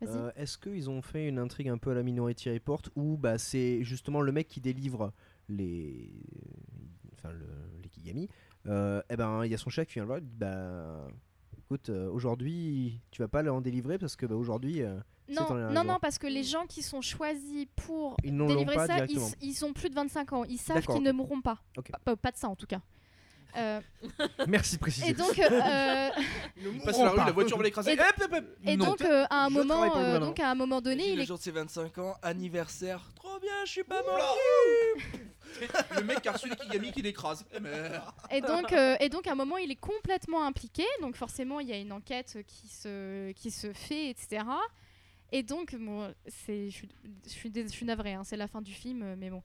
Vas-y. 0.00 0.16
Euh, 0.16 0.30
Est-ce 0.36 0.58
qu'ils 0.58 0.88
ont 0.90 1.02
fait 1.02 1.26
une 1.28 1.38
intrigue 1.38 1.68
un 1.68 1.78
peu 1.78 1.90
à 1.90 1.94
la 1.94 2.02
Minority 2.04 2.50
Report 2.50 2.82
où 2.94 3.16
bah, 3.16 3.36
c'est 3.38 3.82
justement 3.82 4.20
le 4.20 4.30
mec 4.32 4.46
qui 4.48 4.60
délivre 4.60 5.12
les. 5.48 6.12
Enfin, 7.18 7.32
le, 7.32 7.46
les 7.82 7.88
Kigami 7.88 8.28
euh, 8.66 9.02
Eh 9.10 9.16
ben, 9.16 9.44
il 9.44 9.50
y 9.50 9.54
a 9.54 9.58
son 9.58 9.70
chef 9.70 9.88
qui 9.88 9.94
vient 9.94 10.02
le 10.02 10.06
voir 10.06 10.18
et 10.18 10.22
dit 10.22 10.34
Bah. 10.36 11.08
Écoute, 11.58 11.90
euh, 11.90 12.10
aujourd'hui, 12.10 12.98
tu 13.10 13.20
vas 13.20 13.28
pas 13.28 13.44
en 13.52 13.60
délivrer 13.60 13.98
parce 13.98 14.16
que 14.16 14.24
bah, 14.24 14.36
aujourd'hui, 14.36 14.82
euh, 14.82 14.98
c'est 15.28 15.34
non, 15.34 15.70
non, 15.70 15.84
non, 15.84 15.98
parce 16.00 16.18
que 16.18 16.26
les 16.26 16.42
gens 16.42 16.64
qui 16.66 16.82
sont 16.82 17.02
choisis 17.02 17.66
pour 17.76 18.16
ils 18.24 18.34
délivrer 18.34 18.86
ça, 18.86 19.04
ils, 19.06 19.20
ils 19.42 19.64
ont 19.66 19.74
plus 19.74 19.90
de 19.90 19.94
25 19.94 20.32
ans. 20.32 20.44
Ils 20.44 20.56
savent 20.56 20.76
D'accord, 20.76 20.94
qu'ils 20.94 21.04
ne 21.04 21.12
mourront 21.12 21.42
pas. 21.42 21.58
Ok. 21.76 21.90
Pas, 22.04 22.16
pas 22.16 22.30
de 22.30 22.38
ça, 22.38 22.48
en 22.48 22.56
tout 22.56 22.66
cas. 22.66 22.80
Euh, 23.56 23.80
Merci 24.48 24.76
de 24.76 24.80
préciser. 24.80 25.10
et 25.10 25.14
donc, 25.14 25.38
euh, 25.38 26.08
Il 26.56 26.80
passe 26.80 26.98
la 26.98 27.10
rue, 27.10 27.18
la 27.18 27.32
voiture 27.32 27.56
va 27.58 27.64
l'écraser. 27.64 27.92
Et- 27.92 27.98
Hop, 28.00 28.06
hop, 28.22 28.32
hop. 28.32 28.44
et 28.64 28.76
Non. 28.76 28.86
donc, 28.86 29.02
euh, 29.02 29.26
à 29.30 29.44
un 29.44 29.50
moment, 29.50 29.96
euh, 29.96 30.18
donc 30.18 30.40
à 30.40 30.50
un 30.50 30.80
donné, 30.80 31.10
il 31.10 31.16
le 31.16 31.22
est 31.22 31.26
jour 31.26 31.38
de 31.38 31.42
ses 31.42 31.50
25 31.50 31.98
ans, 31.98 32.14
anniversaire. 32.22 33.10
Trop 33.16 33.38
bien, 33.40 33.64
je 33.64 33.70
suis 33.72 33.84
pas 33.84 34.02
mort. 34.02 34.36
Le 35.96 36.04
mec 36.04 36.22
qui 36.22 36.28
a 36.28 36.32
reçu 36.32 36.48
les 36.48 36.56
Kigami 36.56 36.92
qui 36.92 37.02
l'écrase. 37.02 37.44
Eh. 37.54 37.58
Et 38.36 38.40
donc, 38.40 38.72
euh, 38.72 38.96
et 39.00 39.08
donc, 39.08 39.26
à 39.26 39.32
un 39.32 39.34
moment, 39.34 39.56
il 39.56 39.70
est 39.70 39.76
complètement 39.76 40.44
impliqué. 40.44 40.84
Donc, 41.00 41.16
forcément, 41.16 41.60
il 41.60 41.68
y 41.68 41.72
a 41.72 41.78
une 41.78 41.92
enquête 41.92 42.38
qui 42.46 42.68
se, 42.68 43.32
qui 43.32 43.50
se 43.50 43.72
fait, 43.72 44.10
etc. 44.10 44.44
Et 45.32 45.42
donc, 45.42 45.74
bon, 45.74 46.12
je, 46.26 46.70
suis- 47.26 47.84
navrée, 47.84 48.14
hein, 48.14 48.24
c'est 48.24 48.36
la 48.36 48.48
fin 48.48 48.62
du 48.62 48.72
film, 48.72 49.14
mais 49.16 49.30
bon. 49.30 49.42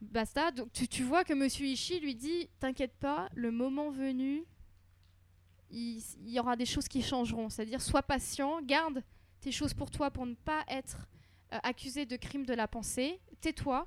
Basta. 0.00 0.50
Donc, 0.50 0.72
tu, 0.72 0.88
tu 0.88 1.02
vois 1.02 1.24
que 1.24 1.34
Monsieur 1.34 1.66
Ishii 1.66 2.00
lui 2.00 2.14
dit 2.14 2.48
T'inquiète 2.58 2.94
pas, 2.98 3.28
le 3.34 3.50
moment 3.50 3.90
venu, 3.90 4.44
il, 5.70 6.02
il 6.24 6.30
y 6.30 6.40
aura 6.40 6.56
des 6.56 6.66
choses 6.66 6.88
qui 6.88 7.02
changeront. 7.02 7.50
C'est-à-dire, 7.50 7.82
sois 7.82 8.02
patient, 8.02 8.60
garde 8.62 9.02
tes 9.40 9.52
choses 9.52 9.74
pour 9.74 9.90
toi 9.90 10.10
pour 10.10 10.26
ne 10.26 10.34
pas 10.34 10.64
être 10.68 11.08
euh, 11.52 11.58
accusé 11.62 12.06
de 12.06 12.16
crime 12.16 12.46
de 12.46 12.54
la 12.54 12.68
pensée. 12.68 13.20
Tais-toi. 13.40 13.86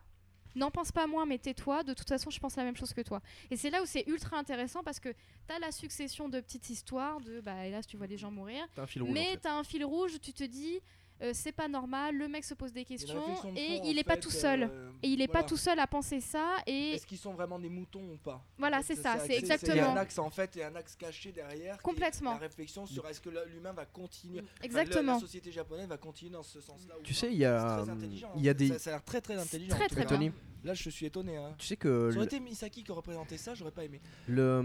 N'en 0.56 0.70
pense 0.72 0.92
pas 0.92 1.08
moins, 1.08 1.26
mais 1.26 1.38
tais-toi. 1.38 1.84
De 1.84 1.94
toute 1.94 2.08
façon, 2.08 2.30
je 2.30 2.39
pense 2.39 2.56
la 2.56 2.63
même 2.63 2.76
chose 2.76 2.94
que 2.94 3.02
toi. 3.02 3.22
Et 3.52 3.58
c'est 3.58 3.70
là 3.70 3.82
où 3.82 3.86
c'est 3.86 4.04
ultra 4.08 4.38
intéressant 4.38 4.84
parce 4.84 5.00
que 5.00 5.10
tu 5.10 5.54
as 5.56 5.60
la 5.60 5.72
succession 5.72 6.30
de 6.30 6.39
petites 6.39 6.70
histoires 6.70 7.20
de 7.22 7.42
bah 7.42 7.66
hélas 7.66 7.88
tu 7.88 7.98
vois 7.98 8.08
des 8.08 8.18
gens 8.18 8.32
mourir, 8.32 8.66
T'as 8.76 8.84
un 8.84 8.88
fil 8.88 9.02
rouge, 9.02 9.12
en 9.12 9.13
mais 9.13 9.32
fait. 9.32 9.39
tu 9.42 9.48
as 9.48 9.56
un 9.58 9.63
fil 9.63 9.84
rouge 9.86 10.20
tu 10.22 10.32
te 10.34 10.44
dis 10.44 10.80
euh, 11.21 11.32
c'est 11.34 11.52
pas 11.52 11.67
normal, 11.67 12.15
le 12.17 12.28
mec 12.28 12.43
se 12.43 12.54
pose 12.54 12.73
des 12.73 12.82
Il 12.82 12.84
y 12.84 12.95
a 12.95 12.97
questions 12.97 13.52
de 13.52 13.58
et 13.58 13.82
il 13.86 13.97
est 13.99 14.04
pas 14.04 14.17
tout 14.17 14.30
seul. 14.32 14.63
euh, 14.63 14.89
Et 15.04 15.08
il 15.10 15.21
est 15.21 15.28
pas 15.28 15.43
tout 15.43 15.58
seul 15.58 15.80
à 15.80 15.88
penser 15.88 16.19
ça 16.19 16.58
et 16.65 16.91
Est-ce 16.95 17.06
qu'ils 17.06 17.17
sont 17.17 17.34
vraiment 17.34 17.60
des 17.60 17.69
moutons 17.69 18.04
ou 18.12 18.17
pas? 18.17 18.43
Voilà, 18.58 18.82
c'est 18.82 18.95
ça, 18.95 19.17
c'est 19.19 19.28
Il 19.28 19.32
y 19.32 19.36
a 19.36 19.39
exactement 19.39 19.91
un 19.91 19.97
axe 19.97 20.17
en 20.19 20.30
fait 20.30 20.58
et 20.58 20.63
un 20.63 20.76
axe 20.76 20.95
caché 20.95 21.32
derrière. 21.32 21.76
qui 21.76 21.80
est 21.80 21.84
Complètement. 21.84 22.32
La 22.34 22.38
réflexion 22.39 22.86
sur 22.86 23.08
est-ce 23.08 23.21
que 23.21 23.30
l'humain 23.30 23.73
va 23.73 23.86
continuer. 23.86 24.39
enfin, 24.41 24.49
le- 24.60 24.65
exactement. 24.65 25.13
la 25.13 25.19
société 25.19 25.52
japonaise 25.52 25.88
va 25.88 25.97
continuer 25.97 26.32
dans 26.32 26.43
ce 26.43 26.60
sens-là. 26.60 26.95
Tu 27.04 27.13
pas. 27.13 27.19
sais, 27.19 27.32
il 27.32 27.38
y 27.38 27.45
a, 27.45 27.78
intelligent, 27.82 28.32
il 28.36 28.43
y 28.43 28.49
a 28.49 28.54
des. 28.54 28.67
Ça, 28.69 28.80
ça 28.80 28.89
a 28.89 28.93
l'air 28.93 29.04
très 29.04 29.21
très 29.21 29.38
intelligent. 29.38 29.76
très, 29.76 29.88
très 29.88 30.02
bien. 30.06 30.06
Tony, 30.17 30.32
Là, 30.63 30.73
je 30.73 30.89
suis 30.89 31.06
étonné. 31.06 31.36
Hein. 31.38 31.54
tu 31.58 31.65
sais 31.67 31.76
que 31.76 32.10
Ça 32.12 32.17
aurait 32.17 32.26
le- 32.26 32.34
été 32.34 32.39
Misaki 32.39 32.84
qui 32.84 32.91
représentait 32.91 33.38
ça, 33.38 33.54
j'aurais 33.54 33.71
pas 33.71 33.84
aimé. 33.84 33.99
le, 34.28 34.63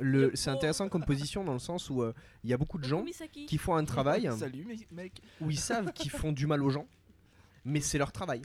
le, 0.00 0.32
c'est 0.34 0.50
intéressant 0.50 0.88
comme 0.88 1.04
position 1.04 1.44
dans 1.44 1.52
le 1.52 1.58
sens 1.58 1.88
où 1.90 2.02
euh, 2.02 2.12
il 2.44 2.50
y 2.50 2.52
a 2.52 2.56
beaucoup 2.56 2.78
de 2.78 2.84
gens 2.84 3.02
Misaki. 3.02 3.46
qui 3.46 3.58
font 3.58 3.74
un 3.76 3.84
travail 3.84 4.28
Salut, 4.36 4.64
mais- 4.66 4.76
mec. 4.90 5.20
où 5.40 5.50
ils 5.50 5.58
savent 5.58 5.92
qu'ils 5.92 6.10
font 6.10 6.32
du 6.32 6.46
mal 6.46 6.62
aux 6.62 6.70
gens, 6.70 6.86
mais 7.64 7.80
c'est 7.80 7.98
leur 7.98 8.12
travail. 8.12 8.42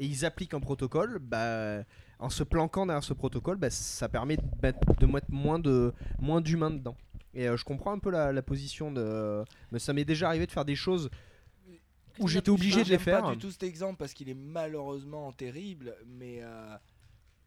Et 0.00 0.06
ils 0.06 0.24
appliquent 0.24 0.54
un 0.54 0.60
protocole, 0.60 1.18
bah, 1.20 1.84
en 2.18 2.30
se 2.30 2.42
planquant 2.42 2.86
derrière 2.86 3.04
ce 3.04 3.12
protocole, 3.14 3.56
bah, 3.56 3.70
ça 3.70 4.08
permet 4.08 4.36
de 4.36 4.42
mettre, 4.62 4.80
de 4.98 5.06
mettre 5.06 5.30
moins 5.30 5.58
de 5.58 5.92
moins 6.18 6.40
d'humains 6.40 6.70
dedans. 6.70 6.96
Et 7.34 7.48
euh, 7.48 7.56
je 7.56 7.64
comprends 7.64 7.92
un 7.92 7.98
peu 7.98 8.10
la, 8.10 8.32
la 8.32 8.42
position 8.42 8.90
de. 8.90 9.44
Mais 9.70 9.78
ça 9.78 9.92
m'est 9.92 10.04
déjà 10.04 10.28
arrivé 10.28 10.46
de 10.46 10.52
faire 10.52 10.64
des 10.64 10.74
choses 10.74 11.10
où 12.18 12.28
j'étais 12.28 12.50
obligé 12.50 12.84
de 12.84 12.88
les 12.90 12.98
faire. 12.98 13.22
pas 13.22 13.32
du 13.32 13.38
tout 13.38 13.50
cet 13.50 13.62
exemple 13.62 13.96
parce 13.98 14.12
qu'il 14.14 14.28
est 14.28 14.34
malheureusement 14.34 15.32
terrible, 15.32 15.96
mais 16.06 16.38
euh, 16.42 16.76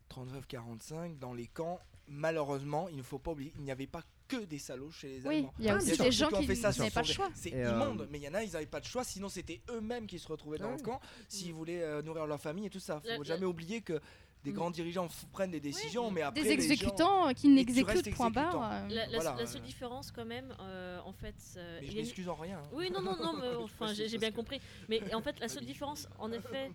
39-45 0.10 1.18
dans 1.20 1.34
les 1.34 1.48
camps, 1.48 1.80
malheureusement, 2.08 2.88
il 2.90 2.98
ne 2.98 3.04
faut 3.04 3.20
pas 3.20 3.32
oublier, 3.32 3.52
il 3.58 3.64
n'y 3.64 3.72
avait 3.72 3.88
pas 3.88 4.04
que 4.28 4.38
des 4.46 4.58
salauds 4.58 4.90
chez 4.92 5.08
les 5.20 5.28
Oui, 5.28 5.36
Allemands. 5.38 5.54
il 5.60 5.66
y 5.66 5.70
a 5.70 5.74
Ah, 5.74 5.78
aussi 5.78 5.98
des 5.98 6.12
gens 6.12 6.30
qui 6.30 6.36
ont 6.36 6.40
qui 6.40 6.48
fait 6.48 6.56
ça 6.56 6.70
n'avaient 6.72 6.90
pas 6.90 7.02
le 7.02 7.08
choix. 7.08 7.30
C'est 7.36 7.54
euh, 7.54 7.72
immonde, 7.74 8.08
mais 8.12 8.18
il 8.18 8.24
y 8.24 8.28
en 8.30 8.34
a, 8.34 8.44
ils 8.44 8.52
n'avaient 8.54 8.66
pas 8.66 8.80
de 8.80 8.86
choix, 8.86 9.04
sinon 9.04 9.30
c'était 9.30 9.62
eux-mêmes 9.70 10.08
qui 10.08 10.18
se 10.18 10.28
retrouvaient 10.28 10.58
dans 10.58 10.72
Ouais. 10.72 10.78
le 10.78 10.84
camp 10.84 11.00
s'ils 11.28 11.54
voulaient 11.54 11.84
euh, 11.84 12.02
nourrir 12.02 12.26
leur 12.26 12.40
famille 12.42 12.66
et 12.66 12.70
tout 12.72 12.80
ça. 12.80 13.02
Faut 13.02 13.08
La- 13.08 13.18
la- 13.18 13.24
jamais 13.24 13.46
oublier 13.46 13.82
que 13.82 14.00
des 14.46 14.52
Mm. 14.52 14.56
grands 14.56 14.72
dirigeants 14.72 15.08
prennent 15.34 15.52
des 15.52 15.60
décisions, 15.60 16.10
mais 16.12 16.22
après 16.22 16.42
Des 16.42 16.48
les 16.50 16.56
gens- 16.56 16.62
exécutants 16.62 17.28
euh, 17.28 17.34
qui 17.34 17.50
n'exécutent 17.50 17.86
point 18.16 18.28
exécutant. 18.30 18.30
barre. 18.32 18.72
euh, 18.86 18.88
La, 18.90 19.08
la- 19.08 19.16
Voilà, 19.20 19.36
la 19.36 19.46
seule 19.48 19.62
euh. 19.62 19.66
différence 19.66 20.12
quand 20.12 20.24
même, 20.26 20.56
euh, 20.60 21.00
en 21.04 21.12
fait, 21.14 21.36
euh, 21.58 21.80
Mais 21.82 21.88
il 21.88 21.92
je 21.92 21.98
m'excuse 21.98 22.30
en 22.30 22.36
rien. 22.36 22.60
hein. 22.60 22.70
Oui, 22.72 22.90
non, 22.92 23.02
non, 23.02 23.18
non, 23.18 23.34
mais, 23.42 23.56
enfin, 23.56 23.94
j'ai 23.94 24.18
bien 24.18 24.32
que- 24.32 24.36
compris. 24.36 24.62
Mais 24.88 25.14
en 25.14 25.22
fait, 25.22 25.40
la 25.40 25.50
seule 25.50 25.66
différence, 25.66 26.08
en 26.20 26.32
effet, 26.32 26.72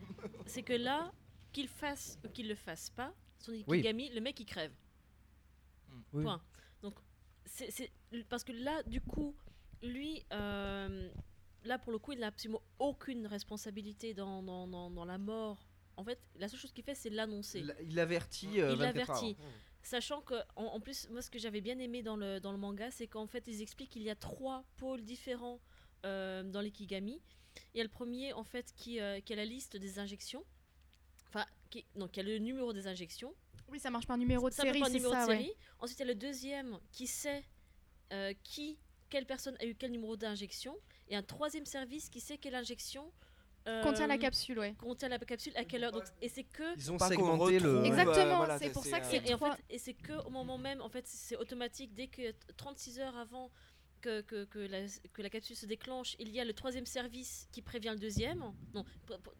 c'est 0.46 0.62
que 0.62 0.72
là, 0.74 1.10
qu'il 1.52 1.68
fasse 1.68 2.18
ou 2.24 2.28
qu'il 2.28 2.48
le 2.48 2.54
fasse 2.54 2.90
pas, 2.90 3.12
son 3.38 3.52
Ikigami, 3.52 4.10
le 4.10 4.20
mec 4.20 4.38
il 4.40 4.44
crève. 4.46 4.72
Oui. 6.12 6.24
Point. 6.24 6.40
Donc, 6.82 6.94
c'est 7.44 7.70
c'est- 7.70 7.90
parce 8.28 8.44
que 8.44 8.52
là, 8.52 8.82
du 8.84 9.00
coup, 9.00 9.34
lui, 9.82 10.24
euh, 10.32 11.08
là 11.64 11.78
pour 11.78 11.92
le 11.92 11.98
coup, 11.98 12.12
il 12.12 12.18
n'a 12.18 12.26
absolument 12.28 12.62
aucune 12.78 13.26
responsabilité 13.26 14.12
dans, 14.14 14.42
dans, 14.42 14.66
dans, 14.66 14.90
dans 14.90 15.04
la 15.04 15.18
mort. 15.18 15.69
En 16.00 16.04
fait, 16.04 16.18
la 16.36 16.48
seule 16.48 16.58
chose 16.58 16.72
qu'il 16.72 16.82
fait, 16.84 16.94
c'est 16.94 17.10
l'annoncer. 17.10 17.62
Il, 17.86 18.00
avertit. 18.00 18.60
euh, 18.60 18.72
Il 18.72 18.78
24 18.78 18.80
l'avertit. 18.80 19.36
heures. 19.38 19.46
Sachant 19.82 20.22
que, 20.22 20.34
en, 20.56 20.64
en 20.64 20.80
plus, 20.80 21.08
moi, 21.10 21.20
ce 21.22 21.30
que 21.30 21.38
j'avais 21.38 21.60
bien 21.60 21.78
aimé 21.78 22.02
dans 22.02 22.16
le, 22.16 22.38
dans 22.40 22.52
le 22.52 22.58
manga, 22.58 22.90
c'est 22.90 23.06
qu'en 23.06 23.26
fait, 23.26 23.46
ils 23.46 23.60
expliquent 23.60 23.90
qu'il 23.90 24.02
y 24.02 24.10
a 24.10 24.14
trois 24.16 24.64
pôles 24.78 25.02
différents 25.04 25.60
euh, 26.06 26.42
dans 26.42 26.60
l'Ikigami. 26.62 27.20
Il 27.74 27.78
y 27.78 27.80
a 27.80 27.84
le 27.84 27.90
premier, 27.90 28.32
en 28.32 28.44
fait, 28.44 28.72
qui, 28.76 28.98
euh, 29.00 29.20
qui 29.20 29.32
a 29.34 29.36
la 29.36 29.44
liste 29.44 29.76
des 29.76 29.98
injections. 29.98 30.44
Enfin, 31.28 31.44
qui, 31.68 31.84
y 31.94 32.20
a 32.20 32.22
le 32.22 32.38
numéro 32.38 32.72
des 32.72 32.86
injections. 32.86 33.34
Oui, 33.68 33.78
ça 33.78 33.90
marche 33.90 34.06
par 34.06 34.16
numéro 34.18 34.48
de 34.48 34.54
Ça 34.54 34.62
série, 34.62 34.80
pas 34.80 34.86
c'est 34.86 34.94
numéro 34.94 35.12
ça, 35.12 35.24
de 35.26 35.30
ouais. 35.30 35.36
série. 35.38 35.52
Ensuite, 35.78 35.98
il 35.98 36.02
y 36.02 36.04
a 36.04 36.08
le 36.08 36.14
deuxième 36.14 36.78
qui 36.92 37.06
sait 37.06 37.44
euh, 38.12 38.32
qui, 38.42 38.78
quelle 39.10 39.26
personne 39.26 39.56
a 39.60 39.66
eu 39.66 39.74
quel 39.74 39.92
numéro 39.92 40.16
d'injection. 40.16 40.76
Et 41.08 41.16
un 41.16 41.22
troisième 41.22 41.66
service 41.66 42.08
qui 42.08 42.20
sait 42.20 42.38
quelle 42.38 42.54
injection 42.54 43.04
euh, 43.04 43.29
Contient 43.82 44.06
la 44.06 44.18
capsule, 44.18 44.58
ouais. 44.58 44.74
contient 44.78 45.08
la 45.08 45.18
capsule 45.18 45.52
à 45.56 45.64
quelle 45.64 45.84
heure. 45.84 45.92
Donc, 45.92 46.04
et 46.20 46.28
c'est 46.28 46.44
que 46.44 46.76
Ils 46.76 46.92
ont 46.92 46.96
Pas 46.96 47.08
segmenté 47.08 47.58
le. 47.58 47.84
Exactement, 47.84 48.32
euh, 48.32 48.36
voilà, 48.36 48.58
c'est 48.58 48.70
pour 48.70 48.84
ça 48.84 49.00
que 49.00 49.06
euh, 49.06 49.08
c'est 49.10 49.16
Et, 49.26 49.30
et 49.30 49.34
en 49.34 49.36
trois- 49.38 49.56
fait, 49.56 49.62
et 49.70 49.78
c'est 49.78 49.94
que 49.94 50.12
au 50.26 50.30
moment 50.30 50.58
même, 50.58 50.80
en 50.80 50.88
fait, 50.88 51.06
c'est 51.06 51.36
automatique 51.36 51.94
dès 51.94 52.06
que 52.08 52.30
t- 52.30 52.34
36 52.56 53.00
heures 53.00 53.16
avant 53.16 53.50
que, 54.00 54.20
que, 54.22 54.44
que 54.44 54.58
la, 54.58 54.78
que 55.12 55.22
la 55.22 55.30
capsule 55.30 55.56
se 55.56 55.66
déclenche, 55.66 56.16
il 56.18 56.30
y 56.30 56.40
a 56.40 56.44
le 56.44 56.52
troisième 56.52 56.86
service 56.86 57.48
qui 57.52 57.62
prévient 57.62 57.90
le 57.92 57.98
deuxième. 57.98 58.42
Non, 58.74 58.84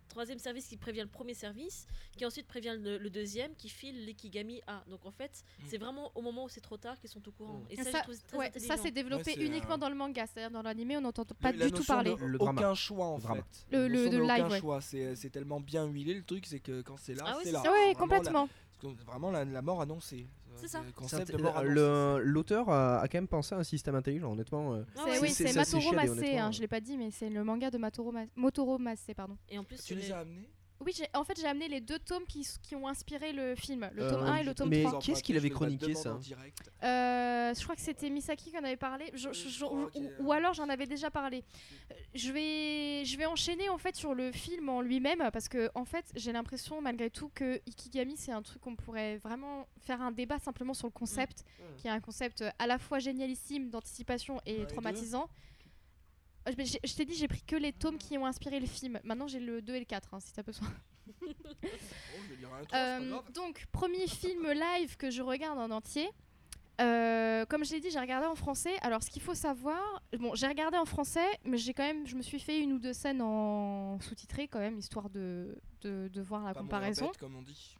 troisième 0.09 0.39
service 0.39 0.67
qui 0.67 0.77
prévient 0.77 1.01
le 1.03 1.07
premier 1.09 1.35
service, 1.35 1.87
qui 2.17 2.25
ensuite 2.27 2.47
prévient 2.47 2.77
le, 2.79 2.99
le 2.99 3.11
deuxième, 3.11 3.55
qui 3.55 3.69
file 3.69 4.05
l'Ikigami 4.05 4.61
A. 4.67 4.83
Donc 4.89 5.05
en 5.07 5.11
fait, 5.11 5.31
Mm. 5.61 5.63
c'est 5.69 5.79
vraiment 5.79 6.11
au 6.15 6.23
moment 6.23 6.45
où 6.45 6.49
c'est 6.49 6.61
trop 6.61 6.77
tard 6.77 6.99
qu'ils 7.01 7.11
sont 7.11 7.27
au 7.27 7.33
courant. 7.33 7.63
Et 7.71 7.77
ça, 7.77 7.91
Ça, 7.91 8.03
ouais, 8.39 8.51
ça 8.59 8.77
c'est 8.77 8.91
développé 8.91 9.35
Ouais, 9.37 9.47
uniquement 9.47 9.75
euh, 9.75 9.79
dans 9.79 9.89
le 9.89 9.95
manga, 9.95 10.27
c'est-à-dire 10.27 10.51
dans 10.51 10.63
l'animé 10.63 10.97
on 10.97 11.01
n'entend 11.01 11.25
pas 11.25 11.53
Le- 11.53 11.67
du 11.67 11.73
tout 11.73 11.85
parler. 11.85 12.15
de 12.15 12.25
Le 12.25 12.41
aucun 12.43 12.75
choix 12.75 13.07
en 13.07 13.17
Le 13.17 13.23
drama. 13.23 13.43
fait. 13.43 13.67
Le- 13.77 13.89
le- 13.89 14.09
de 14.11 14.19
live, 14.19 14.45
aucun 14.45 14.51
ouais. 14.51 14.61
choix. 14.61 14.81
C'est 14.81 15.31
tellement 15.31 15.61
bien 15.61 15.87
huilé 15.87 16.15
le 16.15 16.23
truc, 16.25 16.47
c'est 16.47 16.61
que 16.61 16.83
quand 16.83 16.97
c'est 16.97 17.15
là, 17.15 17.25
Ah 17.27 17.35
oui, 17.39 17.43
c'est 17.45 17.53
là. 17.53 17.61
Vraiment, 17.61 17.95
complètement. 17.95 18.49
la- 18.83 18.91
Vraiment 19.07 19.31
la, 19.31 19.45
la 19.45 19.61
mort 19.63 19.83
annoncée. 19.83 20.27
C'est 20.57 20.69
ça. 20.69 20.83
L'auteur 22.23 22.69
a, 22.71 23.01
a 23.01 23.09
quand 23.09 23.19
même 23.19 23.29
pensé 23.29 23.55
à 23.55 23.59
un 23.59 23.65
système 23.65 23.95
intelligent, 23.95 24.33
honnêtement. 24.33 24.75
euh. 24.75 24.83
Ah 24.97 25.03
C'est- 25.07 25.21
oui, 25.21 25.31
c'est- 25.31 25.45
Matoro 25.57 25.83
honnêtement. 26.23 26.39
hein, 26.47 26.51
je 26.53 26.61
l'ai 26.61 26.69
pas 26.69 26.81
dit, 26.81 26.97
mais 26.97 27.11
c'est 27.11 27.31
le 27.31 27.43
manga 27.45 27.71
de 27.71 27.79
Matoro 27.79 28.13
Ma- 28.13 28.27
Motoro 28.37 28.79
Massé, 28.79 29.15
pardon. 29.15 29.37
Et 29.49 29.59
en 29.59 29.65
plus, 29.65 29.83
Tu 29.83 29.95
les- 29.95 30.13
as 30.13 30.19
amenés 30.19 30.49
Oui, 30.85 30.95
en 31.15 31.25
fait 31.25 31.39
j'ai 31.39 31.47
amené 31.47 31.69
les 31.69 31.81
deux 31.81 31.99
tomes 31.99 32.25
qui, 32.27 32.47
qui 32.63 32.75
ont 32.75 32.89
inspiré 32.89 33.33
le 33.33 33.55
film, 33.55 33.91
le 33.95 34.03
Euh, 34.03 34.11
tome 34.11 34.23
1 34.25 34.37
et 34.37 34.45
le 34.45 34.55
tome 34.55 34.69
mais 34.71 34.85
3. 34.85 34.99
qui 34.99 35.11
est-ce 35.13 35.23
qui 35.23 35.33
l'avait 35.35 35.51
chroniqué, 35.51 35.95
ça 35.95 36.19
Euh, 36.83 37.53
je 37.55 37.63
crois 37.63 37.75
que 37.77 37.83
c'était 37.83 38.09
Misaki 38.09 38.51
qui 38.51 38.57
en 38.59 38.65
avait 38.65 38.77
parlé, 38.77 39.11
je- 39.15 39.29
Euh, 39.29 39.33
je- 39.33 39.43
je 39.45 39.49
je- 39.51 39.65
crois 39.65 39.79
ou, 39.79 39.89
qu'il 39.91 40.33
alors 40.33 40.55
j'en 40.55 40.69
avais 40.71 40.87
déjà 40.87 41.11
parlé. 41.11 41.45
Euh, 41.91 41.95
Je 42.15 42.33
vais, 42.33 43.05
je 43.05 43.17
vais 43.19 43.27
enchaîner 43.27 43.69
en 43.69 43.79
fait 43.79 43.95
sur 43.95 44.15
le 44.15 44.33
film 44.33 44.69
en 44.69 44.81
lui-même 44.81 45.29
parce 45.33 45.49
que 45.49 45.71
en 45.75 45.85
fait 45.85 46.05
j'ai 46.17 46.33
l'impression 46.33 46.81
malgré 46.81 47.09
tout 47.11 47.31
que 47.35 47.61
Ikigami 47.69 48.17
c'est 48.17 48.33
un 48.33 48.43
truc 48.43 48.61
qu'on 48.63 48.75
pourrait 48.75 49.19
vraiment 49.19 49.69
faire 49.79 50.01
un 50.01 50.11
débat 50.11 50.39
simplement 50.39 50.75
sur 50.75 50.87
le 50.89 50.93
concept, 50.93 51.45
qui 51.77 51.87
est 51.87 51.91
un 51.91 52.01
concept 52.01 52.43
à 52.59 52.67
la 52.67 52.79
fois 52.79 52.99
génialissime 52.99 53.71
d'anticipation 53.71 54.41
et 54.47 54.61
Ouais, 54.61 54.67
traumatisant. 54.67 55.25
Euh, 55.25 55.50
Je, 56.47 56.53
je- 56.85 56.95
t'ai 56.95 57.05
dit 57.05 57.15
j'ai 57.15 57.29
pris 57.29 57.43
que 57.43 57.57
les 57.57 57.73
tomes 57.73 57.99
qui 57.99 58.17
ont 58.19 58.27
inspiré 58.27 58.61
le 58.61 58.67
film. 58.67 58.99
Maintenant 59.05 59.29
j'ai 59.29 59.41
le 59.41 59.61
2 59.63 59.75
et 59.75 59.79
le 59.81 59.85
4 59.85 60.15
hein, 60.15 60.21
si 60.21 60.33
t'as 60.33 60.43
besoin. 60.43 60.69
Oh, 61.63 62.75
Euh, 62.75 63.19
donc, 63.35 63.67
premier 63.73 64.07
film 64.07 64.47
live 64.51 64.97
que 64.97 65.11
je 65.11 65.23
regarde 65.23 65.59
en 65.59 65.71
entier. 65.71 66.09
Euh, 66.81 67.45
comme 67.47 67.65
je 67.65 67.73
l'ai 67.73 67.81
dit, 67.81 67.91
j'ai 67.91 67.99
regardé 68.01 68.27
en 68.27 68.35
français. 68.35 68.75
Alors, 68.81 69.03
ce 69.03 69.11
qu'il 69.11 69.21
faut 69.23 69.35
savoir, 69.35 70.03
bon, 70.19 70.35
j'ai 70.35 70.47
regardé 70.47 70.79
en 70.79 70.85
français, 70.87 71.27
mais 71.45 71.59
j'ai 71.59 71.75
quand 71.75 71.83
même, 71.85 72.07
je 72.07 72.17
me 72.17 72.23
suis 72.23 72.39
fait 72.41 72.61
une 72.61 72.73
ou 72.73 72.79
deux 72.79 72.93
scènes 72.95 73.21
en 73.21 74.01
sous-titré 74.01 74.49
quand 74.49 74.61
même, 74.61 74.79
histoire 74.79 75.11
de, 75.11 75.59
de, 75.83 76.09
de 76.13 76.21
voir 76.23 76.45
la 76.45 76.55
Pas 76.55 76.61
comparaison. 76.61 77.07
bête, 77.09 77.19
comme 77.19 77.37
on 77.37 77.43
dit. 77.43 77.77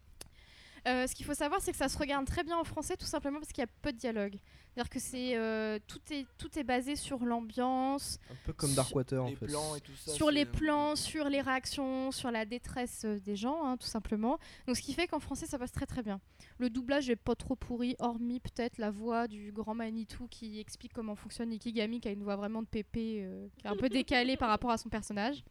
Euh, 0.87 1.05
ce 1.05 1.13
qu'il 1.13 1.25
faut 1.25 1.33
savoir, 1.35 1.61
c'est 1.61 1.71
que 1.71 1.77
ça 1.77 1.89
se 1.89 1.97
regarde 1.97 2.25
très 2.25 2.43
bien 2.43 2.57
en 2.57 2.63
français, 2.63 2.97
tout 2.97 3.05
simplement 3.05 3.39
parce 3.39 3.51
qu'il 3.51 3.61
y 3.61 3.65
a 3.65 3.69
peu 3.81 3.91
de 3.91 3.97
dialogue. 3.97 4.37
C'est-à-dire 4.73 4.89
que 4.89 4.99
c'est 4.99 5.35
euh, 5.35 5.79
tout 5.85 5.99
est 6.11 6.25
tout 6.37 6.57
est 6.57 6.63
basé 6.63 6.95
sur 6.95 7.25
l'ambiance, 7.25 8.19
Un 8.31 8.35
peu 8.45 8.53
comme 8.53 8.73
Darkwater 8.73 9.21
en 9.23 9.27
les 9.27 9.35
fait. 9.35 9.47
plans 9.47 9.75
et 9.75 9.81
tout 9.81 9.91
ça. 9.97 10.13
sur 10.13 10.31
les 10.31 10.45
plans, 10.45 10.95
sur 10.95 11.27
les 11.27 11.41
réactions, 11.41 12.11
sur 12.11 12.31
la 12.31 12.45
détresse 12.45 13.03
euh, 13.03 13.19
des 13.19 13.35
gens, 13.35 13.65
hein, 13.65 13.75
tout 13.75 13.85
simplement. 13.87 14.39
Donc 14.65 14.77
ce 14.77 14.81
qui 14.81 14.93
fait 14.93 15.07
qu'en 15.07 15.19
français 15.19 15.45
ça 15.45 15.59
passe 15.59 15.73
très 15.73 15.85
très 15.85 16.01
bien. 16.03 16.21
Le 16.57 16.69
doublage 16.69 17.09
est 17.09 17.17
pas 17.17 17.35
trop 17.35 17.55
pourri, 17.57 17.95
hormis 17.99 18.39
peut-être 18.39 18.77
la 18.77 18.91
voix 18.91 19.27
du 19.27 19.51
grand 19.51 19.75
Manitou 19.75 20.27
qui 20.29 20.59
explique 20.59 20.93
comment 20.93 21.15
fonctionne 21.15 21.51
Ikigami, 21.51 21.99
qui 21.99 22.07
a 22.07 22.11
une 22.11 22.23
voix 22.23 22.37
vraiment 22.37 22.61
de 22.61 22.67
pépé, 22.67 23.23
euh, 23.25 23.47
qui 23.57 23.67
est 23.67 23.69
un 23.69 23.75
peu 23.75 23.89
décalée 23.89 24.37
par 24.37 24.47
rapport 24.49 24.71
à 24.71 24.77
son 24.77 24.87
personnage. 24.89 25.43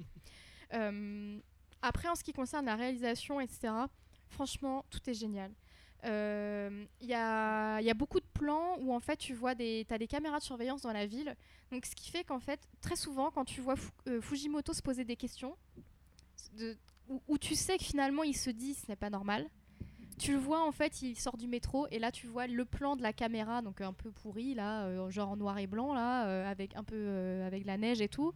Euh, 0.72 1.38
après, 1.82 2.08
en 2.08 2.14
ce 2.14 2.24
qui 2.24 2.32
concerne 2.32 2.66
la 2.66 2.76
réalisation, 2.76 3.40
etc., 3.40 3.72
franchement, 4.30 4.84
tout 4.90 5.00
est 5.08 5.14
génial. 5.14 5.52
Euh, 6.04 6.86
Il 7.00 7.08
y, 7.08 7.14
a, 7.14 7.78
il 7.80 7.86
y 7.86 7.90
a 7.90 7.94
beaucoup 7.94 8.20
de 8.20 8.26
plans 8.32 8.78
où 8.80 8.94
en 8.94 9.00
fait 9.00 9.16
tu 9.16 9.34
vois 9.34 9.54
des, 9.54 9.86
as 9.90 9.98
des 9.98 10.06
caméras 10.06 10.38
de 10.38 10.44
surveillance 10.44 10.82
dans 10.82 10.92
la 10.92 11.06
ville. 11.06 11.36
Donc 11.70 11.84
ce 11.84 11.94
qui 11.94 12.10
fait 12.10 12.24
qu'en 12.24 12.40
fait 12.40 12.60
très 12.80 12.96
souvent 12.96 13.30
quand 13.30 13.44
tu 13.44 13.60
vois 13.60 13.74
euh, 14.08 14.20
Fujimoto 14.22 14.72
se 14.72 14.82
poser 14.82 15.04
des 15.04 15.16
questions, 15.16 15.56
où, 17.28 17.38
tu 17.38 17.54
sais 17.54 17.76
que 17.76 17.84
finalement 17.84 18.22
il 18.22 18.36
se 18.36 18.50
dit 18.50 18.74
ce 18.74 18.86
n'est 18.88 18.96
pas 18.96 19.10
normal. 19.10 19.48
Tu 20.18 20.32
le 20.32 20.38
vois 20.38 20.66
en 20.66 20.72
fait, 20.72 21.00
il 21.00 21.18
sort 21.18 21.36
du 21.38 21.48
métro 21.48 21.86
et 21.90 21.98
là 21.98 22.12
tu 22.12 22.26
vois 22.26 22.46
le 22.46 22.64
plan 22.64 22.94
de 22.94 23.02
la 23.02 23.12
caméra 23.12 23.62
donc 23.62 23.80
un 23.80 23.92
peu 23.92 24.10
pourri 24.10 24.54
là, 24.54 24.84
euh, 24.84 25.10
genre 25.10 25.30
en 25.30 25.36
noir 25.36 25.58
et 25.58 25.66
blanc 25.66 25.94
là, 25.94 26.26
euh, 26.26 26.50
avec 26.50 26.76
un 26.76 26.84
peu 26.84 26.96
euh, 26.96 27.46
avec 27.46 27.64
la 27.64 27.76
neige 27.78 28.00
et 28.00 28.08
tout. 28.08 28.32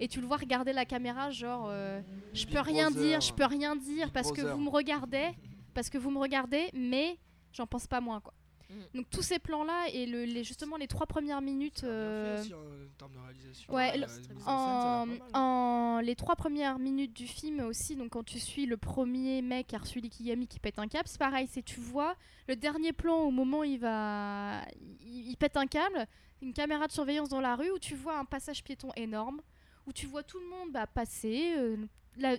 Et 0.00 0.08
tu 0.08 0.20
le 0.20 0.26
vois 0.26 0.36
regarder 0.36 0.72
la 0.72 0.84
caméra 0.84 1.30
genre 1.30 1.66
euh, 1.70 2.00
je 2.34 2.44
Big 2.46 2.54
peux 2.54 2.60
rien 2.60 2.90
Brother. 2.90 3.08
dire, 3.08 3.20
je 3.20 3.32
peux 3.32 3.44
rien 3.46 3.76
dire 3.76 4.10
parce 4.12 4.30
que 4.32 4.42
vous 4.42 4.58
me 4.58 4.68
regardez, 4.70 5.30
parce 5.74 5.88
que 5.90 5.98
vous 5.98 6.10
me 6.10 6.18
regardez, 6.18 6.68
mais 6.74 7.18
j'en 7.52 7.66
pense 7.66 7.86
pas 7.86 8.00
moins 8.00 8.20
quoi. 8.20 8.34
Mm. 8.68 8.98
Donc 8.98 9.10
tous 9.10 9.22
ces 9.22 9.38
plans 9.38 9.62
là 9.64 9.86
et 9.92 10.06
le, 10.06 10.24
les, 10.24 10.42
justement 10.42 10.76
les 10.76 10.88
trois 10.88 11.06
premières 11.06 11.40
minutes 11.40 11.84
euh, 11.84 12.40
aussi, 12.40 12.52
en 12.52 12.58
termes 12.98 13.12
de 13.12 13.18
réalisation. 13.20 13.72
ouais, 13.72 13.92
euh, 13.96 14.06
en 14.44 15.04
scène, 15.06 15.18
mal. 15.18 15.28
en- 15.34 16.00
les 16.02 16.16
trois 16.16 16.34
premières 16.36 16.78
minutes 16.80 17.12
du 17.14 17.26
film 17.28 17.60
aussi, 17.60 17.94
donc 17.96 18.10
quand 18.10 18.24
tu 18.24 18.38
suis 18.40 18.66
le 18.66 18.76
premier 18.76 19.40
mec 19.40 19.68
qui 19.68 19.76
a 19.76 19.78
reçu 19.78 20.00
l'Ikigami 20.00 20.46
qui 20.48 20.58
pète 20.58 20.78
un 20.80 20.88
câble, 20.88 21.06
c'est 21.08 21.18
pareil, 21.18 21.48
c'est 21.50 21.62
tu 21.62 21.78
vois 21.80 22.16
le 22.48 22.56
dernier 22.56 22.92
plan 22.92 23.16
au 23.22 23.30
moment 23.30 23.60
où 23.60 23.64
il 23.64 23.78
va, 23.78 24.62
il, 25.00 25.28
il 25.30 25.36
pète 25.36 25.56
un 25.56 25.66
câble, 25.66 26.06
une 26.42 26.52
caméra 26.52 26.86
de 26.88 26.92
surveillance 26.92 27.28
dans 27.28 27.40
la 27.40 27.54
rue 27.56 27.70
où 27.70 27.78
tu 27.78 27.94
vois 27.94 28.18
un 28.18 28.24
passage 28.24 28.62
piéton 28.64 28.88
énorme, 28.96 29.40
où 29.86 29.92
tu 29.92 30.06
vois 30.06 30.22
tout 30.22 30.38
le 30.38 30.46
monde 30.48 30.72
bah, 30.72 30.86
passer, 30.86 31.54
euh, 31.56 31.76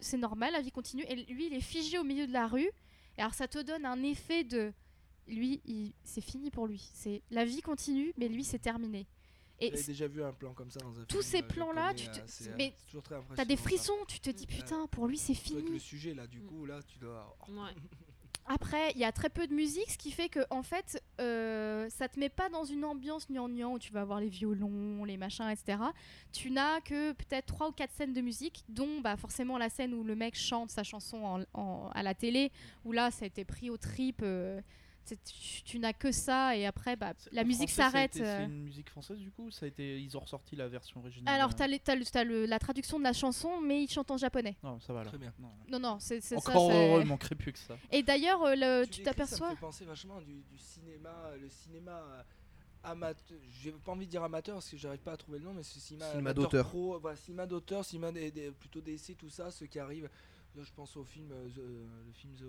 c'est 0.02 0.18
normal, 0.18 0.54
la 0.54 0.62
vie 0.62 0.72
continue, 0.72 1.04
et 1.08 1.16
lui 1.32 1.48
il 1.48 1.54
est 1.54 1.62
figé 1.62 1.98
au 1.98 2.04
milieu 2.04 2.28
de 2.28 2.34
la 2.34 2.48
rue, 2.48 2.70
et 3.18 3.22
alors 3.22 3.34
ça 3.34 3.48
te 3.48 3.60
donne 3.60 3.86
un 3.86 4.02
effet 4.04 4.44
de, 4.44 4.74
lui, 5.28 5.62
c'est 6.04 6.22
fini 6.22 6.52
pour 6.52 6.68
lui, 6.68 6.90
c'est 6.94 7.22
la 7.32 7.46
vie 7.46 7.62
continue, 7.62 8.14
mais 8.18 8.28
lui 8.28 8.44
c'est 8.44 8.60
terminé. 8.60 9.08
Et 9.60 9.72
J'avais 9.72 9.84
déjà 9.84 10.08
vu 10.08 10.24
un 10.24 10.34
plan 10.34 10.54
comme 10.54 10.70
ça 10.70 10.80
dans 10.82 11.00
un 11.00 11.06
tous 11.06 11.22
film, 11.28 11.32
ces 11.32 11.44
euh, 11.44 11.48
plans-là, 11.48 11.92
tu 11.96 12.06
te- 12.06 12.20
euh, 12.20 12.54
mais 12.58 12.74
c'est 12.78 12.86
toujours 12.86 13.02
très 13.02 13.20
T'as 13.36 13.44
des 13.44 13.56
ça. 13.56 13.64
frissons, 13.64 13.98
tu 14.08 14.20
te 14.20 14.30
dis 14.30 14.46
putain, 14.46 14.86
pour 14.88 15.08
lui 15.08 15.18
c'est 15.18 15.34
Surtout 15.34 15.54
Avec 15.56 15.66
fini. 15.66 15.74
le 15.78 15.80
sujet 15.80 16.14
là, 16.14 16.28
du 16.28 16.42
coup, 16.44 16.66
là, 16.66 16.80
tu 16.84 17.00
dois. 17.00 17.36
Ouais. 17.48 17.72
Après, 18.50 18.92
il 18.96 19.00
y 19.00 19.04
a 19.04 19.12
très 19.12 19.30
peu 19.30 19.46
de 19.46 19.54
musique, 19.54 19.92
ce 19.92 19.98
qui 19.98 20.10
fait 20.10 20.30
que 20.30 20.40
en 20.50 20.64
fait, 20.64 21.04
euh, 21.20 21.90
ça 21.90 22.08
te 22.08 22.18
met 22.18 22.30
pas 22.30 22.48
dans 22.48 22.64
une 22.64 22.86
ambiance 22.86 23.28
gnangnan 23.30 23.74
où 23.74 23.80
tu 23.80 23.92
vas 23.92 24.02
avoir 24.02 24.22
les 24.22 24.30
violons, 24.30 25.04
les 25.04 25.18
machins, 25.18 25.50
etc. 25.50 25.80
Tu 26.32 26.50
n'as 26.50 26.80
que 26.80 27.12
peut-être 27.12 27.48
trois 27.48 27.68
ou 27.68 27.72
quatre 27.74 27.92
scènes 27.92 28.14
de 28.14 28.22
musique, 28.22 28.64
dont 28.70 29.02
bah, 29.02 29.18
forcément 29.18 29.58
la 29.58 29.68
scène 29.70 29.94
où 29.94 30.04
le 30.04 30.16
mec 30.16 30.34
chante 30.36 30.72
sa 30.72 30.84
chanson 30.84 31.46
à 31.94 32.04
la 32.04 32.14
télé, 32.14 32.52
où 32.86 32.94
là 32.94 33.12
ça 33.12 33.26
a 33.26 33.28
été 33.28 33.44
pris 33.44 33.70
au 33.70 33.76
trip. 33.76 34.22
euh, 34.24 34.62
tu, 35.16 35.64
tu 35.64 35.80
n'as 35.80 35.94
que 35.94 36.12
ça 36.12 36.56
et 36.56 36.66
après 36.66 36.96
bah, 36.96 37.14
C'est- 37.18 37.34
la 37.34 37.44
musique 37.44 37.70
s'arrête. 37.70 38.16
été- 38.16 38.26
euh. 38.26 38.38
C'est 38.40 38.46
une 38.46 38.64
musique 38.64 38.90
française 38.90 39.18
du 39.20 39.32
coup 39.32 39.50
ça 39.52 39.66
a 39.66 39.70
été... 39.70 40.00
Ils 40.02 40.16
ont 40.18 40.22
ressorti 40.22 40.56
la 40.56 40.68
version 40.68 41.00
originale. 41.00 41.34
Alors 41.36 41.50
euh, 41.52 41.54
t'as, 41.56 41.68
les- 41.68 41.80
t'as 41.80 41.96
le- 41.96 42.06
t'as 42.06 42.24
le- 42.24 42.46
la 42.46 42.60
traduction 42.60 42.98
de 43.00 43.04
la 43.04 43.14
chanson, 43.14 43.62
mais 43.62 43.84
il 43.84 43.90
chante 43.90 44.12
en 44.12 44.18
japonais. 44.18 44.56
Non, 44.64 44.80
ça 44.80 44.94
va 44.94 45.04
là. 45.04 45.10
Très 45.10 45.18
bien. 45.18 45.34
Non. 45.40 45.52
Non 45.70 45.80
non, 45.80 45.98
c'est, 46.00 46.22
c'est 46.22 46.36
ça. 46.36 46.50
Encore 46.52 46.70
c'est- 46.72 46.88
heureux, 46.90 47.02
il 47.02 47.08
manquerait 47.08 47.36
plus 47.36 47.54
que 47.54 47.60
ça. 47.60 47.78
Et 47.92 48.04
d'ailleurs, 48.04 48.44
euh, 48.44 48.84
Tu 48.86 48.90
tu 48.90 48.98
décris, 49.00 49.04
Ça 49.04 49.12
t'aperçois. 49.12 49.50
me 49.50 49.56
fait 49.56 49.62
penser 49.62 49.86
vachement 49.86 50.20
du, 50.22 50.42
du 50.44 50.58
cinéma, 50.58 51.14
le 51.40 51.50
cinéma 51.50 52.02
amateur. 52.84 53.38
J'ai 53.62 53.72
pas 53.72 53.92
envie 53.92 54.06
de 54.06 54.12
dire 54.12 54.24
amateur 54.24 54.56
parce 54.56 54.70
que 54.70 54.78
j'arrive 54.78 55.00
pas 55.02 55.14
à 55.14 55.18
trouver 55.18 55.40
le 55.40 55.46
nom, 55.46 55.54
mais 55.54 55.64
ce 55.64 55.80
cinéma, 55.80 56.10
Cinéma 56.12 56.34
d'auteur. 56.34 56.68
pro, 56.68 57.00
voilà, 57.00 57.18
cinéma 57.18 57.46
d'auteur, 57.46 57.84
cinéma 57.84 58.12
des- 58.12 58.32
des- 58.32 58.52
plutôt 58.52 58.82
d'essai, 58.82 59.16
tout 59.16 59.30
ça, 59.30 59.52
ceux 59.52 59.66
qui 59.66 59.80
arrivent. 59.80 60.10
Là, 60.56 60.64
je 60.64 60.72
pense 60.74 60.96
au 60.98 61.04
film, 61.04 61.32
euh, 61.32 61.50
The- 61.50 62.06
le 62.08 62.12
film 62.14 62.34
The, 62.36 62.44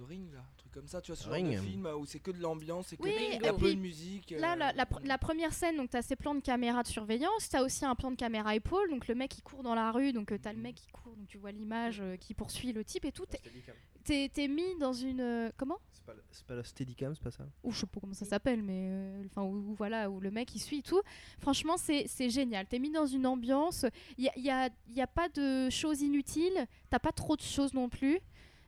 The 0.00 0.08
Ring, 0.08 0.32
là, 0.32 0.40
un 0.40 0.56
truc 0.56 0.72
comme 0.72 0.86
ça, 0.86 1.00
tu 1.00 1.12
vois, 1.12 1.16
ce 1.16 1.24
genre 1.24 1.32
Ring. 1.34 1.52
de 1.54 1.60
film 1.60 1.86
euh, 1.86 1.96
où 1.96 2.06
c'est 2.06 2.20
que 2.20 2.30
de 2.30 2.40
l'ambiance, 2.40 2.86
c'est 2.88 2.96
que 2.96 3.02
Oui, 3.02 3.12
il 3.34 3.46
a 3.46 3.52
peu 3.52 3.74
de 3.74 3.78
musique. 3.80 4.30
Là, 4.38 4.52
euh, 4.52 4.56
la, 4.56 4.72
la 4.72 4.84
pr- 4.84 5.04
la 5.06 5.18
première 5.18 5.52
scène, 5.52 5.76
donc 5.76 5.90
tu 5.90 5.96
as 5.96 6.02
ces 6.02 6.16
plans 6.16 6.34
de 6.34 6.40
caméra 6.40 6.82
de 6.82 6.88
surveillance, 6.88 7.48
tu 7.48 7.56
as 7.56 7.62
aussi 7.62 7.84
un 7.84 7.94
plan 7.94 8.10
de 8.10 8.16
caméra 8.16 8.54
épaule, 8.54 8.88
donc 8.90 9.08
le 9.08 9.14
mec 9.14 9.30
qui 9.30 9.42
court 9.42 9.62
dans 9.62 9.74
la 9.74 9.90
rue, 9.92 10.12
donc 10.12 10.28
tu 10.40 10.48
as 10.48 10.52
le 10.52 10.58
mec 10.60 10.76
qui 10.76 10.88
court, 10.88 11.14
donc 11.16 11.26
tu 11.28 11.38
vois 11.38 11.52
l'image 11.52 12.00
euh, 12.00 12.16
qui 12.16 12.34
poursuit 12.34 12.72
le 12.72 12.84
type 12.84 13.04
et 13.04 13.12
tout. 13.12 13.26
T'es- 13.26 14.48
mis 14.48 14.76
dans 14.78 14.92
une. 14.94 15.20
euh, 15.20 15.50
comment? 15.56 15.78
C'est 15.92 16.02
pas, 16.04 16.14
pas 16.48 16.54
la 16.54 16.64
Steadicam, 16.64 17.14
c'est 17.14 17.22
pas 17.22 17.30
ça? 17.30 17.44
Ou 17.62 17.70
je 17.72 17.80
sais 17.80 17.86
pas 17.86 18.00
comment 18.00 18.14
ça 18.14 18.24
s'appelle, 18.24 18.62
mais. 18.62 18.86
euh, 18.90 19.22
Enfin, 19.26 19.42
où, 19.42 19.54
où 19.70 19.74
voilà, 19.74 20.10
où 20.10 20.18
le 20.20 20.30
mec 20.30 20.52
il 20.54 20.58
suit 20.58 20.78
et 20.78 20.82
tout. 20.82 21.00
Franchement, 21.38 21.76
c'est 21.76 22.06
c'est 22.08 22.30
génial. 22.30 22.66
T'es 22.66 22.78
mis 22.78 22.90
dans 22.90 23.06
une 23.06 23.26
ambiance. 23.26 23.84
Il 24.16 24.22
n'y 24.22 24.28
a, 24.30 24.38
y 24.38 24.50
a- 24.50 24.70
y 24.94 25.00
a 25.02 25.06
pas 25.06 25.28
de 25.28 25.68
choses 25.70 26.00
inutiles, 26.00 26.66
t'as 26.88 26.98
pas 26.98 27.12
trop 27.12 27.36
de 27.36 27.42
choses 27.42 27.74
non 27.74 27.88
plus. 27.88 28.18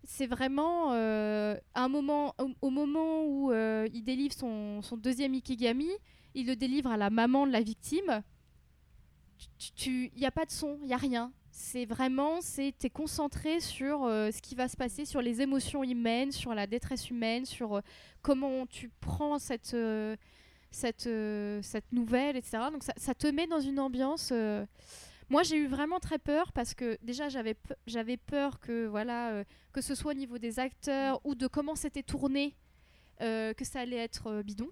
C'est 0.04 0.26
vraiment 0.26 0.92
euh, 0.92 1.56
un 1.74 1.88
moment, 1.88 2.34
au, 2.60 2.70
moment 2.70 3.24
où 3.24 3.52
euh, 3.52 3.88
il 3.92 4.02
délivre 4.02 4.34
son, 4.34 4.80
deuxième 4.96 5.34
Ikigami, 5.34 5.90
il 6.34 6.46
le 6.46 6.56
délivre 6.56 6.90
à 6.90 6.96
la 6.96 7.08
maman 7.08 7.46
de 7.46 7.52
la 7.52 7.60
victime. 7.60 8.22
Il 9.86 10.10
n'y 10.16 10.26
a 10.26 10.30
pas 10.30 10.44
de 10.44 10.50
son, 10.50 10.78
il 10.82 10.88
n'y 10.88 10.94
a 10.94 10.98
rien. 10.98 11.32
C'est 11.50 11.84
vraiment, 11.84 12.40
c'est 12.40 12.74
t'es 12.76 12.90
concentré 12.90 13.60
sur 13.60 14.04
euh, 14.04 14.30
ce 14.30 14.40
qui 14.42 14.54
va 14.54 14.68
se 14.68 14.76
passer, 14.76 15.04
sur 15.04 15.22
les 15.22 15.40
émotions 15.40 15.84
humaines, 15.84 16.32
sur 16.32 16.54
la 16.54 16.66
détresse 16.66 17.10
humaine, 17.10 17.44
sur 17.44 17.80
comment 18.22 18.66
tu 18.66 18.90
prends 19.00 19.38
cette, 19.38 19.76
cette, 20.70 21.08
cette 21.62 21.92
nouvelle, 21.92 22.36
etc. 22.36 22.58
Donc 22.72 22.82
ça 22.96 23.14
te 23.14 23.26
met 23.28 23.46
dans 23.46 23.60
une 23.60 23.78
ambiance. 23.78 24.32
Moi, 25.32 25.42
j'ai 25.44 25.56
eu 25.56 25.66
vraiment 25.66 25.98
très 25.98 26.18
peur 26.18 26.52
parce 26.52 26.74
que 26.74 26.98
déjà, 27.02 27.30
j'avais 27.30 27.54
pe- 27.54 27.72
j'avais 27.86 28.18
peur 28.18 28.60
que, 28.60 28.86
voilà, 28.86 29.30
euh, 29.30 29.44
que 29.72 29.80
ce 29.80 29.94
soit 29.94 30.10
au 30.10 30.14
niveau 30.14 30.36
des 30.36 30.58
acteurs 30.58 31.20
ou 31.24 31.34
de 31.34 31.46
comment 31.46 31.74
c'était 31.74 32.02
tourné, 32.02 32.54
euh, 33.22 33.54
que 33.54 33.64
ça 33.64 33.80
allait 33.80 33.96
être 33.96 34.26
euh, 34.26 34.42
bidon. 34.42 34.68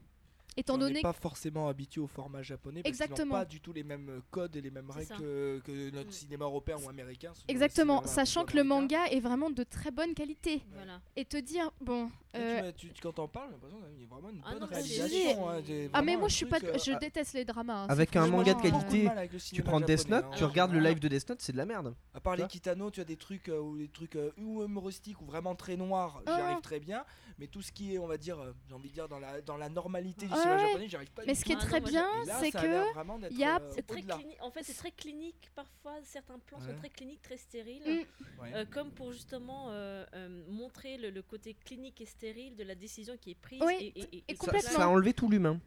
étant 0.58 0.74
on 0.74 0.78
donné 0.78 0.94
n'est 0.94 1.00
pas 1.00 1.14
forcément 1.14 1.68
habitué 1.68 2.02
au 2.02 2.06
format 2.08 2.42
japonais 2.42 2.82
parce 2.82 2.94
qu'ils 2.94 3.04
Exactement. 3.04 3.34
n'ont 3.36 3.40
pas 3.40 3.44
du 3.46 3.60
tout 3.62 3.72
les 3.72 3.84
mêmes 3.84 4.20
codes 4.30 4.54
et 4.56 4.60
les 4.60 4.70
mêmes 4.70 4.90
règles 4.90 5.16
que, 5.16 5.60
que 5.64 5.90
notre 5.92 6.08
Mm. 6.10 6.12
cinéma 6.12 6.44
européen 6.44 6.76
ou 6.84 6.88
américain. 6.90 7.32
Exactement, 7.48 8.04
sachant 8.04 8.44
que 8.44 8.54
le 8.56 8.64
manga 8.64 9.06
est 9.06 9.20
vraiment 9.20 9.48
de 9.48 9.62
très 9.62 9.90
bonne 9.92 10.12
qualité. 10.12 10.60
Voilà. 10.74 11.00
Et 11.16 11.24
te 11.24 11.38
dire, 11.38 11.70
bon, 11.80 12.10
euh, 12.34 12.72
tu 12.76 12.86
m'as- 12.86 12.92
tu- 12.92 13.00
quand 13.02 13.12
t'en 13.12 13.28
parles, 13.28 13.48
j'ai 13.50 13.52
l'impression 13.54 13.78
qu'il 13.92 14.00
y 14.02 14.04
a 14.04 14.08
vraiment 14.08 14.30
une 14.30 14.42
Ah 14.44 14.50
bonne 14.52 14.60
non, 14.60 14.66
réalisation. 14.66 15.50
hein, 15.50 15.62
ah 15.92 16.02
mais 16.02 16.16
moi 16.16 16.28
je 16.28 16.34
suis 16.34 16.46
pas, 16.46 16.58
euh, 16.62 16.78
je 16.78 16.92
ah, 16.92 16.98
déteste 16.98 17.34
les 17.34 17.44
dramas. 17.44 17.82
hein, 17.84 17.86
Avec 17.88 18.14
un 18.16 18.26
manga 18.28 18.54
de 18.54 18.60
qualité, 18.62 19.08
de 19.08 19.38
Tu 19.54 19.62
prends 19.62 19.80
Death 19.80 20.08
Note, 20.08 20.24
hein. 20.24 20.30
tu 20.36 20.44
regardes 20.44 20.72
le 20.72 20.80
live 20.80 21.00
de 21.00 21.08
Death 21.08 21.28
Note, 21.28 21.40
c'est 21.42 21.52
de 21.52 21.56
la 21.58 21.66
merde. 21.66 21.94
À 22.14 22.20
part 22.20 22.36
les 22.36 22.46
Kitano, 22.46 22.90
tu 22.90 23.00
as 23.00 23.04
des 23.04 23.16
trucs 23.16 23.48
euh, 23.48 23.58
ou 23.60 23.76
des 23.78 23.88
trucs 23.88 24.16
euh, 24.16 24.30
ou 24.38 24.62
humoristiques 24.62 25.20
ou 25.20 25.24
vraiment 25.24 25.54
très 25.54 25.76
noirs, 25.76 26.22
j'y 26.26 26.32
Ah. 26.32 26.46
arrive 26.46 26.60
très 26.62 26.80
bien. 26.80 27.04
Mais 27.38 27.46
tout 27.46 27.62
ce 27.62 27.72
qui 27.72 27.94
est, 27.94 27.98
on 27.98 28.06
va 28.06 28.18
dire, 28.18 28.38
euh, 28.38 28.52
j'ai 28.68 28.74
envie 28.74 28.90
de 28.90 28.94
dire 28.94 29.08
dans 29.08 29.18
la 29.18 29.40
dans 29.40 29.56
la 29.56 29.70
normalité 29.70 30.26
du 30.26 30.32
Ah 30.34 30.36
cinéma 30.36 30.56
ouais. 30.60 30.66
japonais, 30.66 30.88
j'y 30.88 30.96
arrive 30.96 31.10
pas. 31.12 31.22
Mais 31.26 31.34
ce 31.34 31.42
qui 31.44 31.52
est. 31.52 31.56
Ah 31.58 31.64
très 31.64 31.80
moi, 31.80 31.88
bien, 31.88 32.06
c'est 32.38 32.50
que 32.50 33.34
y 33.34 33.44
a-. 33.44 33.60
En 34.42 34.50
fait, 34.50 34.62
c'est 34.62 34.74
très 34.74 34.90
clinique 34.90 35.48
parfois. 35.54 35.94
Certains 36.04 36.38
plans 36.38 36.60
sont 36.60 36.74
très 36.78 36.90
cliniques, 36.90 37.22
très 37.22 37.38
stériles. 37.38 38.04
Mm. 38.42 38.64
Comme 38.70 38.90
pour 38.90 39.12
justement 39.12 39.70
montrer 40.48 40.98
le, 40.98 41.10
le 41.10 41.22
côté 41.22 41.54
clinique 41.64 42.00
et 42.00 42.06
stérile 42.06 42.19
de 42.24 42.64
la 42.64 42.74
décision 42.74 43.16
qui 43.16 43.30
est 43.30 43.34
prise. 43.34 43.60
Oui, 43.64 43.74
et, 43.80 43.86
et- 43.86 44.00
et- 44.02 44.16
et 44.16 44.24
et 44.28 44.34
Ça, 44.36 44.44
complètement. 44.44 44.70
ça 44.70 44.84
a 44.84 44.88
enlevé 44.88 45.14
tout 45.14 45.28
l'humain. 45.28 45.58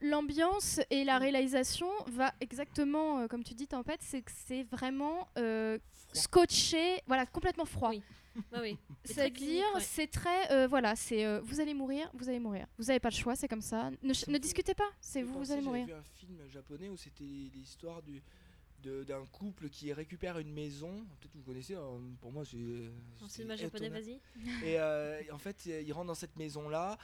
L'ambiance 0.00 0.80
et 0.90 1.04
la 1.04 1.18
réalisation 1.18 1.88
va 2.06 2.32
exactement 2.40 3.20
euh, 3.20 3.26
comme 3.26 3.42
tu 3.42 3.54
dis 3.54 3.66
Tempête, 3.66 4.00
c'est 4.02 4.22
que 4.22 4.30
c'est 4.46 4.62
vraiment 4.64 5.28
euh, 5.38 5.78
scotché, 6.12 7.00
voilà, 7.06 7.26
complètement 7.26 7.64
froid. 7.64 7.90
Oui. 7.90 8.02
Ouais, 8.52 8.60
oui. 8.62 8.78
C'est 9.04 9.14
très 9.14 9.30
clinique, 9.30 9.56
C'est-à-dire, 9.56 9.74
ouais. 9.74 9.80
c'est 9.82 10.06
très, 10.06 10.52
euh, 10.52 10.66
voilà, 10.66 10.96
c'est 10.96 11.26
euh, 11.26 11.40
vous 11.42 11.60
allez 11.60 11.74
mourir, 11.74 12.08
vous 12.14 12.28
allez 12.30 12.38
mourir. 12.38 12.66
Vous 12.78 12.84
n'avez 12.84 13.00
pas 13.00 13.10
le 13.10 13.14
choix, 13.14 13.34
c'est 13.36 13.48
comme 13.48 13.60
ça. 13.60 13.90
Ne, 14.02 14.14
fait- 14.14 14.38
discutez 14.38 14.72
pas, 14.74 14.88
c'est 15.02 15.18
J'ai 15.20 15.24
vous, 15.26 15.38
vous 15.40 15.52
allez 15.52 15.60
mourir. 15.60 15.84
vu 15.86 15.92
un 15.92 16.02
film 16.02 16.38
japonais 16.48 16.88
où 16.88 16.96
c'était 16.96 17.24
l'histoire 17.24 18.00
du 18.02 18.14
de- 18.20 18.22
d'un 18.82 19.24
couple 19.26 19.68
qui 19.68 19.92
récupère 19.92 20.38
une 20.38 20.52
maison. 20.52 21.04
Peut-être 21.20 21.34
vous 21.34 21.42
connaissez. 21.42 21.74
hein, 21.74 22.00
pour 22.20 22.32
moi, 22.32 22.44
c'est 22.44 22.56
En 23.22 23.28
c'est 23.28 23.36
cinéma 23.36 23.56
japonais, 23.56 23.88
vas-y. 23.88 24.20
Et 24.64 24.78
euh, 24.78 25.20
en 25.32 25.38
fait, 25.38 25.66
il 25.66 25.92
rentre 25.92 26.06
dans 26.08 26.14
cette 26.14 26.36
maison 26.36 26.68
là. 26.68 26.98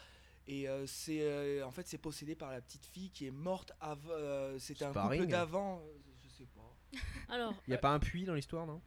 Et 0.46 0.66
euh, 0.68 0.86
c'est 0.86 1.20
euh, 1.20 1.62
en 1.66 1.70
fait 1.70 1.86
c'est 1.86 1.98
possédé 1.98 2.34
par 2.34 2.50
la 2.50 2.62
petite 2.62 2.86
fille 2.86 3.10
qui 3.10 3.26
est 3.26 3.30
morte 3.30 3.72
avant. 3.80 4.08
euh, 4.12 4.58
C'était 4.58 4.84
un 4.86 4.90
Sparring. 4.92 5.20
couple 5.20 5.32
d'avant. 5.32 5.82
Je 6.22 6.28
sais 6.30 6.46
pas. 6.54 6.74
Alors, 7.34 7.54
Il 7.66 7.70
y 7.72 7.74
a 7.74 7.78
pas 7.78 7.90
un 7.92 7.98
puits 7.98 8.24
dans 8.24 8.34
l'histoire, 8.34 8.66
non? 8.66 8.80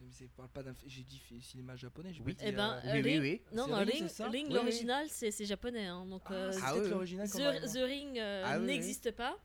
Mais 0.00 0.06
c'est 0.10 0.28
parle 0.32 0.48
pas 0.48 0.62
d'un. 0.64 0.74
J'ai 0.86 1.02
dit 1.04 1.22
cinéma 1.40 1.76
japonais. 1.76 2.12
j'ai 2.12 2.20
Oui. 2.22 2.34
pas 2.34 2.42
dit, 2.42 2.48
eh 2.48 2.52
ben, 2.52 2.72
euh, 2.72 2.80
euh, 2.88 2.92
Oui, 2.94 3.00
oui, 3.04 3.10
Ring- 3.18 3.20
oui. 3.22 3.42
Non, 3.52 3.68
non, 3.68 3.76
Ring, 3.76 4.10
Ring, 4.32 4.52
l'original, 4.52 5.06
c'est 5.08 5.44
japonais. 5.46 5.86
hein, 5.86 6.04
donc, 6.06 6.22
ah, 6.26 6.32
euh, 6.32 6.52
c'est 6.52 6.60
Ah 6.64 6.76
oui, 6.76 6.88
l'original 6.90 7.28
The, 7.30 7.78
Ring 7.84 8.18
euh, 8.18 8.42
Ah 8.44 8.56
oui, 8.58 8.60
oui. 8.62 8.66
n'existe 8.66 9.12
pas. 9.12 9.38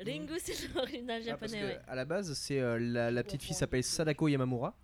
Ringu, 0.00 0.34
c'est 0.42 0.74
l'original 0.74 1.22
Ah, 1.28 1.36
parce 1.36 1.52
japonais. 1.52 1.60
que, 1.74 1.78
ouais. 1.78 1.80
à 1.88 1.94
la 1.94 2.04
base, 2.04 2.32
c'est 2.34 2.60
euh, 2.60 2.78
la, 2.78 3.10
la 3.10 3.22
petite 3.22 3.42
fille 3.42 3.54
s'appelle 3.54 3.84
Sadako 3.84 4.28
Yamamura, 4.28 4.74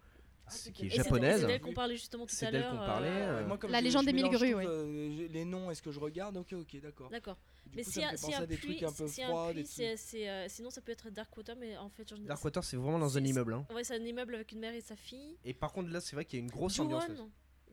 Ah, 0.46 0.50
qui 0.72 0.84
est 0.84 0.86
Et 0.86 0.90
japonaise. 0.90 1.40
C'est 1.40 1.46
d'elle 1.46 1.60
qu'on 1.60 1.72
parlait 1.72 1.96
justement 1.96 2.26
tout 2.26 2.34
C'est 2.34 2.46
à 2.46 2.50
d'elle 2.50 2.60
l'heure. 2.62 2.70
qu'on 2.72 2.76
parlait, 2.78 3.08
euh, 3.08 3.40
euh, 3.42 3.46
Moi, 3.46 3.58
comme 3.58 3.70
La 3.70 3.78
je- 3.80 3.84
légende 3.84 4.02
je 4.02 4.06
des 4.06 4.12
mille 4.12 4.28
grues, 4.30 4.54
euh, 4.54 5.16
j'ai- 5.16 5.28
les 5.28 5.44
noms, 5.44 5.70
est-ce 5.70 5.82
que 5.82 5.90
je 5.92 6.00
regarde 6.00 6.36
Ok, 6.36 6.52
ok, 6.52 6.80
d'accord. 6.80 7.08
D'accord. 7.10 7.36
Mais 7.74 7.84
coup, 7.84 7.90
si 7.90 8.02
un, 8.04 8.16
si 8.16 8.34
un 8.34 8.46
puits, 8.46 8.56
trucs 8.56 8.82
un 8.82 8.92
peu 8.92 9.06
si 9.06 9.22
un 9.22 9.28
froids, 9.28 9.48
des 9.52 9.62
puits, 9.62 9.66
c'est, 9.72 9.86
trucs- 9.94 9.98
c'est, 10.00 10.28
euh, 10.28 10.46
sinon 10.48 10.70
ça 10.70 10.80
peut 10.80 10.90
être 10.90 11.08
Darkwater, 11.10 11.54
mais 11.56 11.76
en 11.76 11.88
fait, 11.88 12.08
je- 12.08 12.16
Darkwater, 12.22 12.64
c'est 12.64 12.76
vraiment 12.76 12.98
dans 12.98 13.16
un 13.16 13.24
immeuble. 13.24 13.54
hein. 13.54 13.64
Ouais, 13.72 13.84
c'est 13.84 13.94
un 13.94 14.04
immeuble 14.04 14.34
avec 14.34 14.50
une 14.50 14.58
mère 14.58 14.74
et 14.74 14.80
sa 14.80 14.96
fille. 14.96 15.36
Et 15.44 15.54
par 15.54 15.72
contre, 15.72 15.90
là, 15.90 16.00
c'est 16.00 16.16
vrai 16.16 16.24
qu'il 16.24 16.40
y 16.40 16.42
a 16.42 16.44
une 16.44 16.50
grosse 16.50 16.78
ambiance. 16.80 17.04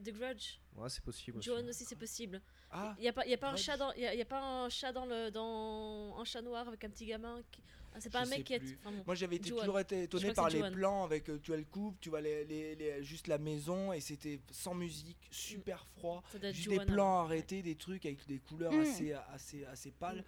The 0.03 0.12
Grudge. 0.13 0.60
Ouais, 0.75 0.89
c'est 0.89 1.03
possible. 1.03 1.38
aussi. 1.39 1.49
Ju-on 1.49 1.67
aussi, 1.67 1.86
c'est 1.86 1.95
possible. 1.95 2.41
Ah, 2.71 2.95
Il 2.99 3.03
y 3.05 3.07
a 3.07 3.13
pas, 3.13 3.25
il 3.25 3.31
y 3.31 3.33
a 3.33 3.38
pas 3.38 3.49
un 3.51 3.55
chat 3.55 3.77
dans, 3.77 3.91
il 3.93 4.01
y 4.01 4.05
a, 4.05 4.13
il 4.13 4.17
y 4.19 4.21
a 4.21 4.25
pas 4.25 4.41
un 4.41 4.69
chat 4.69 4.91
dans 4.91 5.05
le, 5.05 5.29
dans 5.31 6.15
un 6.19 6.23
chat 6.25 6.41
noir 6.41 6.67
avec 6.67 6.83
un 6.83 6.89
petit 6.89 7.05
gamin. 7.05 7.41
Qui... 7.51 7.62
Ah, 7.95 7.99
c'est 7.99 8.12
pas 8.12 8.23
Je 8.23 8.27
un 8.27 8.29
mec 8.29 8.43
qui 8.43 8.53
est. 8.53 8.60
plus. 8.60 8.77
enfin 8.81 8.91
bon. 8.95 9.03
Moi 9.07 9.15
j'avais 9.15 9.38
été 9.38 9.49
toujours 9.49 9.79
été 9.79 10.03
étonné 10.03 10.33
par 10.33 10.49
les 10.49 10.69
plans 10.71 11.03
avec 11.03 11.29
euh, 11.29 11.39
tu 11.41 11.53
as 11.53 11.57
le 11.57 11.63
couple, 11.63 11.97
tu 11.99 12.10
vois 12.10 12.21
les, 12.21 12.45
les- 12.45 12.75
les- 12.75 13.03
juste 13.03 13.27
la 13.27 13.38
maison 13.39 13.91
et 13.93 14.01
c'était 14.01 14.39
sans 14.51 14.75
musique, 14.75 15.17
super 15.31 15.86
froid, 15.97 16.21
Ça 16.31 16.38
doit 16.38 16.49
être 16.49 16.55
juste 16.55 16.69
des 16.69 16.77
plans 16.86 17.19
alors. 17.19 17.25
arrêtés, 17.25 17.63
des 17.63 17.75
trucs 17.75 18.05
avec 18.05 18.23
des 18.27 18.38
couleurs 18.39 18.71
Mm. 18.73 18.81
assez 18.81 19.13
assez 19.13 19.65
assez 19.65 19.91
pâles. 19.91 20.23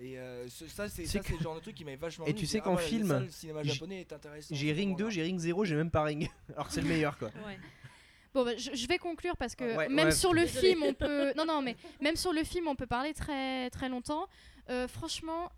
Et 0.00 0.18
euh, 0.18 0.48
ce- 0.48 0.66
ça 0.66 0.88
c'est 0.88 1.04
le 1.30 1.38
genre 1.38 1.54
de 1.54 1.60
truc 1.60 1.76
qui 1.76 1.84
m'avait 1.84 1.96
vachement 1.96 2.26
Et 2.26 2.34
tu 2.34 2.44
sais 2.46 2.60
qu'en 2.60 2.72
ah 2.74 2.76
ouais, 2.78 2.82
film, 2.82 3.20
le 3.20 3.30
cinéma 3.30 3.62
j'ai- 3.62 3.70
japonais 3.72 4.00
est 4.00 4.12
intéressant. 4.12 4.54
J'ai 4.54 4.72
Ring 4.72 4.90
2, 4.98 5.04
moment-là. 5.04 5.10
j'ai 5.14 5.22
Ring 5.22 5.38
0, 5.38 5.64
j'ai 5.64 5.76
même 5.76 5.90
pas 5.92 6.02
Ring. 6.02 6.28
Alors 6.54 6.70
c'est 6.70 6.82
le 6.82 6.88
meilleur 6.88 7.16
quoi. 7.16 7.28
Ouais. 7.46 7.58
Bon, 8.34 8.44
bah, 8.44 8.56
je, 8.56 8.70
je 8.74 8.86
vais 8.88 8.98
conclure 8.98 9.36
parce 9.36 9.54
que 9.54 9.76
Ouais, 9.76 9.88
même 9.88 10.06
ouais. 10.06 10.12
sur 10.12 10.32
le 10.34 10.44
film, 10.46 10.82
on 10.82 10.92
peut. 10.94 11.32
Non, 11.36 11.44
non, 11.46 11.62
mais 11.62 11.76
même 12.00 12.16
sur 12.16 12.32
le 12.32 12.42
film, 12.44 12.66
on 12.68 12.74
peut 12.74 12.86
parler 12.86 13.14
très, 13.14 13.70
très 13.70 13.88
longtemps. 13.88 14.26
Euh, 14.70 14.88
franchement, 14.88 15.50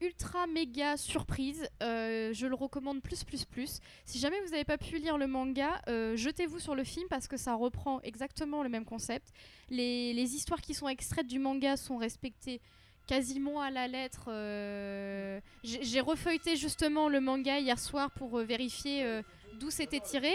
ultra 0.00 0.46
méga 0.46 0.96
surprise. 0.96 1.68
Euh, 1.82 2.32
je 2.32 2.46
le 2.46 2.54
recommande 2.54 3.02
plus, 3.02 3.22
plus, 3.24 3.44
plus. 3.44 3.78
Si 4.04 4.18
jamais 4.18 4.40
vous 4.40 4.50
n'avez 4.50 4.64
pas 4.64 4.78
pu 4.78 4.98
lire 4.98 5.18
le 5.18 5.26
manga, 5.26 5.80
euh, 5.88 6.16
jetez-vous 6.16 6.58
sur 6.58 6.74
le 6.74 6.84
film 6.84 7.06
parce 7.08 7.28
que 7.28 7.36
ça 7.36 7.54
reprend 7.54 8.00
exactement 8.02 8.62
le 8.62 8.68
même 8.68 8.84
concept. 8.84 9.28
Les, 9.70 10.12
les 10.12 10.34
histoires 10.34 10.60
qui 10.60 10.74
sont 10.74 10.88
extraites 10.88 11.26
du 11.26 11.38
manga 11.38 11.76
sont 11.76 11.98
respectées 11.98 12.60
quasiment 13.06 13.60
à 13.60 13.70
la 13.70 13.88
lettre. 13.88 14.24
euh, 14.28 15.40
J'ai 15.62 16.00
refeuilleté 16.00 16.56
justement 16.56 17.08
le 17.08 17.20
manga 17.20 17.58
hier 17.58 17.78
soir 17.78 18.10
pour 18.10 18.38
euh, 18.38 18.44
vérifier 18.44 19.04
euh, 19.04 19.22
d'où 19.60 19.70
c'était 19.70 20.00
tiré. 20.00 20.32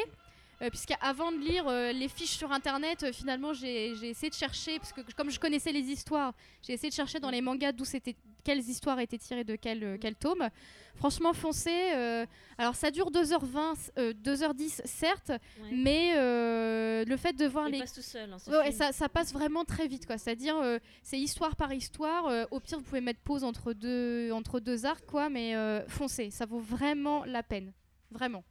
Euh, 0.64 0.70
Puisqu'avant 0.70 1.32
de 1.32 1.38
lire 1.40 1.68
euh, 1.68 1.92
les 1.92 2.08
fiches 2.08 2.38
sur 2.38 2.52
internet, 2.52 3.04
euh, 3.04 3.12
finalement 3.12 3.54
j'ai 3.54 3.90
essayé 4.08 4.30
de 4.30 4.36
chercher, 4.36 4.80
parce 4.80 4.94
que 4.94 5.02
comme 5.16 5.30
je 5.30 5.40
connaissais 5.40 5.72
les 5.74 5.82
histoires, 5.92 6.34
j'ai 6.66 6.74
essayé 6.74 6.90
de 6.90 6.96
chercher 6.96 7.20
dans 7.20 7.30
les 7.30 7.42
mangas 7.42 7.74
d'où 7.74 7.84
c'était, 7.86 8.16
quelles 8.46 8.60
histoires 8.60 9.00
étaient 9.00 9.18
tirées 9.18 9.44
de 9.44 9.56
quel, 9.58 9.98
quel 10.00 10.16
tome. 10.16 10.48
Franchement, 10.96 11.34
foncez. 11.34 11.92
euh, 11.96 12.26
alors 12.58 12.76
ça 12.76 12.92
dure 12.92 13.10
2h20, 13.12 13.90
euh, 13.98 14.14
2h10 14.14 14.82
certes, 14.86 15.30
Ouais. 15.32 15.70
mais 15.74 16.14
euh, 16.16 17.04
le 17.06 17.18
fait 17.18 17.34
de 17.34 17.46
voir 17.46 17.68
Il 17.68 17.74
les. 17.74 17.80
passe 17.80 17.94
tout 17.94 18.02
seul. 18.02 18.32
hein, 18.32 18.38
ce 18.40 18.50
Ouais, 18.52 18.66
film. 18.66 18.76
ça, 18.78 18.92
ça 18.94 19.10
passe 19.10 19.34
vraiment 19.34 19.66
très 19.66 19.88
vite, 19.88 20.06
quoi. 20.06 20.18
C'est-à-dire, 20.18 20.56
c'est 21.02 21.20
histoire 21.20 21.56
par 21.56 21.74
histoire. 21.74 22.48
au 22.52 22.60
pire, 22.60 22.78
vous 22.78 22.84
pouvez 22.86 23.02
mettre 23.02 23.20
pause 23.22 23.44
entre 23.44 23.74
deux, 23.74 24.32
entre 24.32 24.60
deux 24.60 24.86
arcs, 24.86 25.06
quoi. 25.08 25.30
Mais 25.30 25.56
foncez, 25.90 26.30
ça 26.30 26.46
vaut 26.46 26.60
vraiment 26.60 27.26
la 27.26 27.44
peine, 27.44 27.74
vraiment. 28.12 28.44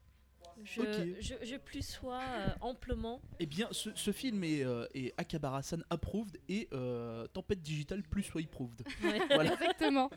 Je, 0.65 0.81
Ok. 0.81 1.17
je, 1.21 1.35
je 1.43 1.57
plus 1.57 1.87
sois 1.87 2.21
euh, 2.23 2.49
amplement. 2.61 3.21
Eh 3.41 3.47
bien, 3.47 3.69
ce, 3.73 3.91
ce 3.95 4.13
film 4.13 4.45
est, 4.45 4.65
euh, 4.65 4.87
est 4.95 5.13
Akabara-san 5.17 5.85
approved 5.91 6.39
et 6.49 6.69
euh, 6.73 7.27
Tempête 7.29 7.63
Digital 7.63 8.03
plus 8.03 8.23
soit 8.23 8.41
approved. 8.43 8.83
Ouais. 9.03 9.21
Voilà. 9.29 9.53
Exactement. 9.55 10.11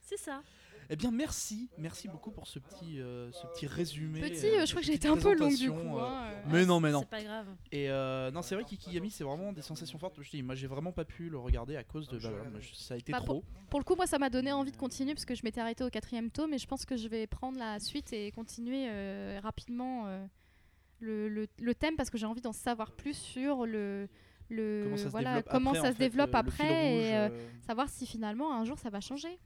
C'est 0.00 0.18
ça. 0.18 0.42
Eh 0.90 0.96
bien, 0.96 1.10
merci, 1.10 1.68
merci 1.76 2.08
beaucoup 2.08 2.30
pour 2.30 2.46
ce 2.46 2.58
petit, 2.58 2.98
euh, 3.00 3.30
ce 3.32 3.46
petit 3.46 3.66
résumé. 3.66 4.20
Petit, 4.20 4.46
euh, 4.46 4.62
euh, 4.62 4.66
je 4.66 4.70
crois 4.70 4.80
que 4.80 4.86
j'ai 4.86 4.94
été 4.94 5.06
un 5.08 5.16
peu 5.18 5.34
longue 5.34 5.54
du 5.56 5.70
coup. 5.70 5.98
hein. 5.98 6.30
Mais 6.46 6.64
non, 6.64 6.80
mais 6.80 6.90
non. 6.90 7.00
C'est 7.00 7.10
pas 7.10 7.22
grave. 7.22 7.46
Et 7.72 7.88
non, 8.32 8.40
c'est 8.42 8.54
vrai 8.54 8.64
qu'Ikigami, 8.64 9.10
c'est 9.10 9.24
vraiment 9.24 9.52
des 9.52 9.62
sensations 9.62 9.98
fortes. 9.98 10.16
Je 10.22 10.30
dis, 10.30 10.42
moi, 10.42 10.54
j'ai 10.54 10.66
vraiment 10.66 10.92
pas 10.92 11.04
pu 11.04 11.28
le 11.28 11.38
regarder 11.38 11.76
à 11.76 11.84
cause 11.84 12.08
de. 12.08 12.18
Ah, 12.24 12.30
bah, 12.50 12.58
ça 12.74 12.94
a 12.94 12.96
été 12.96 13.12
Bah, 13.12 13.20
trop. 13.20 13.44
Pour 13.70 13.80
le 13.80 13.84
coup, 13.84 13.96
moi, 13.96 14.06
ça 14.06 14.18
m'a 14.18 14.30
donné 14.30 14.50
envie 14.52 14.72
de 14.72 14.76
continuer 14.78 15.14
parce 15.14 15.26
que 15.26 15.34
je 15.34 15.42
m'étais 15.44 15.60
arrêtée 15.60 15.84
au 15.84 15.90
quatrième 15.90 16.30
tome 16.30 16.54
et 16.54 16.58
je 16.58 16.66
pense 16.66 16.84
que 16.86 16.96
je 16.96 17.08
vais 17.08 17.26
prendre 17.26 17.58
la 17.58 17.78
suite 17.80 18.12
et 18.12 18.30
continuer 18.32 18.88
rapidement 19.40 20.06
le, 21.00 21.28
le- 21.28 21.46
le 21.60 21.74
thème 21.74 21.96
parce 21.96 22.10
que 22.10 22.18
j'ai 22.18 22.26
envie 22.26 22.40
d'en 22.40 22.52
savoir 22.52 22.92
plus 22.92 23.14
sur 23.16 23.66
le. 23.66 24.08
le 24.48 24.80
Comment 24.84 24.96
ça 24.96 25.04
se 25.04 25.08
voilà, 25.10 25.30
développe 25.36 25.48
comment 25.52 25.70
après, 25.72 25.82
ça 25.82 25.92
se 25.92 25.98
développe 25.98 26.34
après 26.34 26.96
et 26.96 27.14
euh, 27.14 27.28
euh, 27.28 27.48
savoir 27.66 27.88
si 27.90 28.06
finalement 28.06 28.54
un 28.54 28.64
jour 28.64 28.78
ça 28.78 28.88
va 28.90 29.00
changer. 29.00 29.38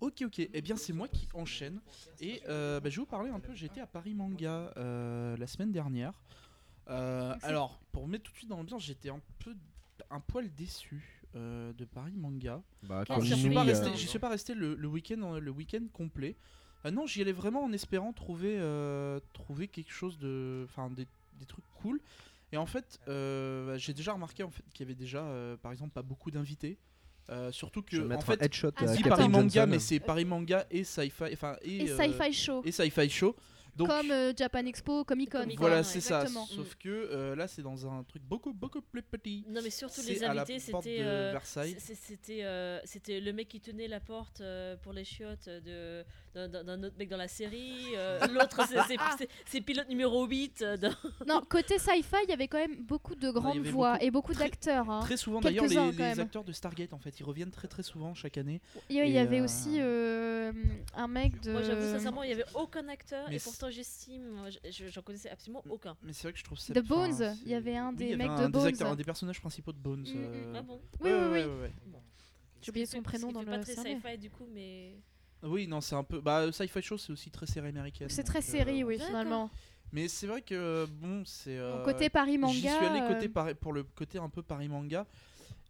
Ok, 0.00 0.22
ok. 0.26 0.48
Eh 0.52 0.60
bien, 0.62 0.76
c'est 0.76 0.92
moi 0.92 1.08
qui 1.08 1.28
enchaîne. 1.34 1.80
Et 2.20 2.42
euh, 2.48 2.80
bah, 2.80 2.90
je 2.90 2.96
vais 2.96 3.00
vous 3.02 3.06
parler 3.06 3.30
un 3.30 3.40
peu. 3.40 3.54
J'étais 3.54 3.80
à 3.80 3.86
Paris 3.86 4.14
Manga 4.14 4.72
euh, 4.76 5.36
la 5.36 5.46
semaine 5.46 5.72
dernière. 5.72 6.12
Euh, 6.88 7.34
alors, 7.42 7.80
pour 7.92 8.08
mettre 8.08 8.24
tout 8.24 8.32
de 8.32 8.36
suite 8.36 8.48
dans 8.48 8.56
l'ambiance, 8.56 8.84
j'étais 8.84 9.10
un 9.10 9.20
peu, 9.38 9.54
un 10.10 10.20
poil 10.20 10.52
déçu 10.54 11.22
euh, 11.36 11.72
de 11.74 11.84
Paris 11.84 12.14
Manga. 12.16 12.60
Bah, 12.82 13.04
Alors, 13.08 13.22
j'y 13.22 13.36
suis 13.36 13.54
pas 13.54 13.62
resté, 13.62 13.90
j'y 13.96 14.06
suis 14.08 14.18
pas 14.18 14.28
resté 14.28 14.54
le, 14.54 14.74
le 14.74 14.88
week-end, 14.88 15.38
le 15.38 15.50
week-end 15.50 15.84
complet. 15.92 16.36
Euh, 16.84 16.90
non, 16.90 17.06
j'y 17.06 17.20
allais 17.20 17.32
vraiment 17.32 17.62
en 17.62 17.72
espérant 17.72 18.12
trouver, 18.12 18.56
euh, 18.58 19.20
trouver 19.32 19.68
quelque 19.68 19.92
chose 19.92 20.18
de, 20.18 20.66
enfin, 20.68 20.90
des, 20.90 21.06
des 21.38 21.46
trucs 21.46 21.64
cool. 21.80 22.00
Et 22.50 22.56
en 22.56 22.66
fait, 22.66 23.00
euh, 23.08 23.66
bah, 23.68 23.78
j'ai 23.78 23.94
déjà 23.94 24.12
remarqué 24.12 24.42
en 24.42 24.50
fait 24.50 24.64
qu'il 24.74 24.80
y 24.80 24.88
avait 24.88 24.98
déjà, 24.98 25.22
euh, 25.24 25.56
par 25.56 25.72
exemple, 25.72 25.92
pas 25.92 26.02
beaucoup 26.02 26.30
d'invités. 26.30 26.76
Euh, 27.30 27.52
surtout 27.52 27.82
que, 27.82 27.96
Je 27.96 27.98
vais 27.98 28.04
en 28.06 28.08
mettre 28.08 28.26
fait, 28.26 28.40
un 28.42 28.44
headshot 28.44 28.70
Ah, 28.76 28.82
à 28.82 28.84
on 28.84 28.94
dit 28.94 28.98
Attends. 29.04 29.08
Paris 29.16 29.28
Manga, 29.28 29.66
mais 29.66 29.78
c'est 29.78 30.00
Paris 30.00 30.24
Manga 30.24 30.66
et 30.70 30.84
Sci-Fi, 30.84 31.24
enfin 31.32 31.56
et, 31.62 31.84
Et 31.84 31.90
euh, 31.90 31.96
Sci-Fi 31.96 32.32
Show. 32.32 32.62
et 32.64 32.72
Sci-Fi 32.72 33.08
Show. 33.08 33.36
Donc, 33.74 33.88
Comme 33.88 34.10
euh, 34.10 34.32
Japan 34.36 34.66
Expo, 34.66 35.02
Comic 35.04 35.30
Con. 35.32 35.46
Voilà, 35.56 35.76
ouais, 35.78 35.82
c'est 35.82 36.00
ça. 36.00 36.20
exactement. 36.20 36.44
Sauf 36.46 36.74
que 36.74 36.88
euh, 36.90 37.34
là, 37.34 37.48
c'est 37.48 37.62
dans 37.62 37.86
un 37.86 38.02
truc 38.04 38.22
beaucoup, 38.22 38.52
beaucoup 38.52 38.82
plus 38.82 39.02
petit. 39.02 39.44
Non, 39.48 39.60
mais 39.64 39.70
surtout 39.70 40.02
les 40.06 40.22
invités, 40.22 40.58
porte 40.70 40.84
c'était. 40.84 40.98
euh, 41.02 41.38
C'était 41.78 42.44
euh, 42.44 42.80
c'était 42.84 43.20
le 43.20 43.32
mec 43.32 43.48
qui 43.48 43.60
tenait 43.60 43.88
la 43.88 44.00
porte 44.00 44.40
euh, 44.42 44.76
pour 44.76 44.92
les 44.92 45.04
chiottes 45.04 45.48
de- 45.48 46.04
d'un 46.34 46.82
autre 46.82 46.96
mec 46.98 47.08
dans 47.08 47.16
la 47.16 47.28
série. 47.28 47.94
euh, 47.96 48.18
L'autre, 48.32 48.60
c'est- 49.46 49.60
pilote 49.62 49.88
numéro 49.88 50.26
8. 50.26 50.62
euh, 50.62 50.76
dans- 50.76 50.92
Non, 51.26 51.40
côté 51.48 51.78
sci-fi, 51.78 52.16
il 52.24 52.30
y 52.30 52.32
avait 52.32 52.48
quand 52.48 52.58
même 52.58 52.76
beaucoup 52.84 53.14
de 53.14 53.30
grandes 53.30 53.58
voix 53.66 53.92
beaucoup- 53.94 54.04
et 54.04 54.10
beaucoup 54.10 54.34
d'acteurs. 54.34 54.90
hein. 54.90 55.00
Très 55.00 55.16
souvent, 55.16 55.40
d'ailleurs, 55.40 55.66
les, 55.66 56.20
acteurs 56.20 56.44
de 56.44 56.52
Stargate, 56.52 56.92
en 56.92 56.98
fait, 56.98 57.18
ils 57.20 57.24
reviennent 57.24 57.50
très 57.50 57.68
très 57.68 57.82
souvent 57.82 58.12
chaque 58.14 58.36
année. 58.36 58.60
Il 58.90 58.96
y, 58.96 59.18
avait 59.18 59.40
euh, 59.40 59.44
aussi 59.44 59.76
euh, 59.80 60.52
un 60.94 61.08
mec 61.08 61.40
de. 61.40 61.52
Moi, 61.52 61.62
j'avoue, 61.62 61.86
sincèrement, 61.90 62.22
il 62.22 62.28
n'y 62.28 62.34
avait 62.34 62.44
aucun 62.54 62.86
acteur 62.88 63.26
Mais 63.28 63.36
et 63.36 63.38
c'est- 63.38 63.44
pourtant, 63.44 63.61
je- 63.70 64.70
je- 64.70 64.88
J'en 64.88 65.02
connaissais 65.02 65.30
absolument 65.30 65.62
aucun. 65.70 65.96
Mais 66.02 66.12
c'est 66.12 66.22
vrai 66.24 66.32
que 66.32 66.38
je 66.38 66.44
trouve 66.44 66.58
ça. 66.58 66.72
The 66.74 66.78
Bones, 66.84 67.12
c'est- 67.14 67.34
il 67.44 67.48
y 67.50 67.54
avait 67.54 67.76
un 67.76 67.90
Oui, 67.90 67.96
des 67.96 68.04
il 68.04 68.10
y 68.10 68.12
avait 68.14 68.22
mecs 68.24 68.30
un 68.30 68.40
de 68.42 68.46
des 68.46 68.52
Bones. 68.52 68.66
acteurs, 68.66 68.90
un 68.92 68.96
des 68.96 69.04
personnages 69.04 69.40
principaux 69.40 69.72
de 69.72 69.78
Bones. 69.78 70.00
Mm, 70.02 70.04
mm. 70.04 70.24
euh, 70.34 70.52
Ah 70.56 70.62
bon 70.62 70.80
Oui, 71.00 71.10
oui, 71.10 71.10
oui. 71.12 71.30
ouais, 71.30 71.44
ouais. 71.44 71.72
J'ai 72.60 72.70
oublié 72.70 72.86
son 72.86 73.02
prénom 73.02 73.32
dans 73.32 73.40
le 73.40 73.46
pas 73.46 73.58
très 73.58 73.74
sci-fi 73.74 74.18
du 74.18 74.30
coup, 74.30 74.46
mais. 74.52 74.94
Oui, 75.42 75.66
non, 75.66 75.80
c'est 75.80 75.96
un 75.96 76.04
peu. 76.04 76.20
Bah, 76.20 76.52
Sci-Fi 76.52 76.80
Show, 76.82 76.96
c'est 76.98 77.12
aussi 77.12 77.30
très 77.30 77.46
série 77.46 77.68
américaine. 77.68 78.08
C'est 78.08 78.22
très 78.22 78.38
euh, 78.38 78.42
série, 78.42 78.84
oui, 78.84 78.98
finalement. 78.98 79.50
Mais 79.94 80.06
c'est 80.08 80.26
vrai 80.26 80.40
que, 80.40 80.86
bon, 80.86 81.22
c'est. 81.26 81.58
euh, 81.58 81.82
Côté 81.84 82.08
Paris 82.08 82.38
Manga. 82.38 82.54
J'y 82.54 82.60
suis 82.60 82.68
allé 82.70 83.00
côté 83.12 83.26
euh, 83.26 83.32
Paris- 83.32 83.54
pour 83.54 83.72
le 83.72 83.82
côté 83.82 84.18
un 84.18 84.28
peu 84.30 84.42
Paris 84.42 84.68
Manga. 84.68 85.06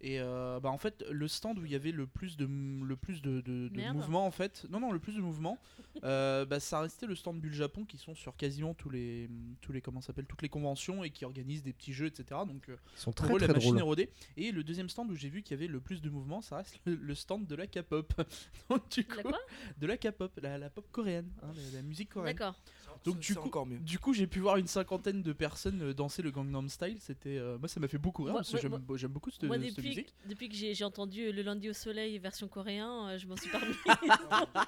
Et 0.04 0.18
euh, 0.20 0.58
bah 0.58 0.70
en 0.70 0.78
fait, 0.78 1.04
le 1.10 1.28
stand 1.28 1.58
où 1.60 1.64
il 1.64 1.70
y 1.70 1.76
avait 1.76 1.92
le 1.92 2.08
plus 2.08 2.36
de, 2.36 2.44
le 2.44 2.96
plus 2.96 3.22
de, 3.22 3.40
de, 3.40 3.68
de 3.68 3.76
Merde. 3.76 3.96
mouvements, 3.96 4.26
en 4.26 4.32
fait, 4.32 4.66
non, 4.68 4.80
non, 4.80 4.90
le 4.90 4.98
plus 4.98 5.14
de 5.14 5.20
mouvements, 5.20 5.58
euh, 6.04 6.44
bah, 6.44 6.58
ça 6.58 6.80
restait 6.80 7.06
le 7.06 7.14
stand 7.14 7.40
Bulle 7.40 7.54
Japon 7.54 7.84
qui 7.84 7.98
sont 7.98 8.14
sur 8.16 8.34
quasiment 8.36 8.74
tous 8.74 8.90
les, 8.90 9.30
tous 9.60 9.70
les 9.72 9.80
comment 9.80 10.00
s'appelle, 10.00 10.26
toutes 10.26 10.42
les 10.42 10.48
conventions 10.48 11.04
et 11.04 11.10
qui 11.10 11.24
organisent 11.24 11.62
des 11.62 11.72
petits 11.72 11.92
jeux, 11.92 12.06
etc. 12.06 12.40
Donc, 12.48 12.68
euh, 12.68 12.76
Ils 12.96 12.98
sont 13.00 13.12
très 13.12 13.32
eux, 13.32 13.38
la 13.38 13.44
très 13.46 13.54
machine 13.54 13.70
drôles. 13.70 13.78
est 13.78 13.82
rodée. 13.82 14.10
Et 14.36 14.50
le 14.50 14.64
deuxième 14.64 14.88
stand 14.88 15.08
où 15.10 15.14
j'ai 15.14 15.28
vu 15.28 15.42
qu'il 15.42 15.56
y 15.56 15.60
avait 15.60 15.68
le 15.70 15.80
plus 15.80 16.02
de 16.02 16.10
mouvements, 16.10 16.42
ça 16.42 16.56
reste 16.56 16.80
le, 16.84 16.96
le 16.96 17.14
stand 17.14 17.46
de 17.46 17.54
la 17.54 17.68
K-pop. 17.68 18.12
Donc, 18.70 18.88
du 18.90 19.06
La 19.08 19.22
coup, 19.22 19.28
quoi? 19.28 19.38
de 19.78 19.86
la 19.86 19.96
K-pop, 19.96 20.32
la, 20.42 20.58
la 20.58 20.68
pop 20.68 20.86
coréenne, 20.90 21.30
hein, 21.42 21.50
la, 21.54 21.76
la 21.78 21.82
musique 21.82 22.08
coréenne. 22.10 22.36
D'accord. 22.36 22.56
Donc, 23.04 23.18
du 23.18 23.34
coup- 23.34 23.46
encore 23.46 23.66
mieux. 23.66 23.78
Du 23.78 23.98
coup, 23.98 24.12
j'ai 24.14 24.26
pu 24.26 24.38
voir 24.40 24.56
une 24.58 24.66
cinquantaine 24.66 25.22
de 25.22 25.32
personnes 25.32 25.82
euh, 25.82 25.92
danser 25.94 26.22
le 26.22 26.30
Gangnam 26.30 26.68
Style. 26.68 26.98
C'était, 27.00 27.36
euh, 27.38 27.58
moi, 27.58 27.68
ça 27.68 27.80
m'a 27.80 27.88
fait 27.88 27.98
beaucoup 27.98 28.22
rire 28.22 28.32
Moi- 28.32 28.40
parce 28.40 28.52
que 28.52 28.58
j'aime, 28.60 28.70
moi- 28.70 28.78
beau- 28.78 28.96
j'aime 28.96 29.10
beaucoup 29.10 29.30
cette, 29.30 29.42
Moi, 29.44 29.58
cette 29.58 29.74
depuis, 29.76 29.88
musique. 29.88 30.14
depuis 30.28 30.48
que 30.48 30.54
j'ai 30.54 30.74
j'ai 30.74 30.84
entendu 30.84 31.32
le 31.32 31.42
lundi 31.42 31.68
au 31.68 31.72
soleil 31.72 32.18
version 32.18 32.46
coréen, 32.48 33.08
euh, 33.08 33.18
je 33.18 33.26
m'en 33.26 33.36
suis 33.36 33.50
pas 33.50 33.58
remis. 33.58 33.74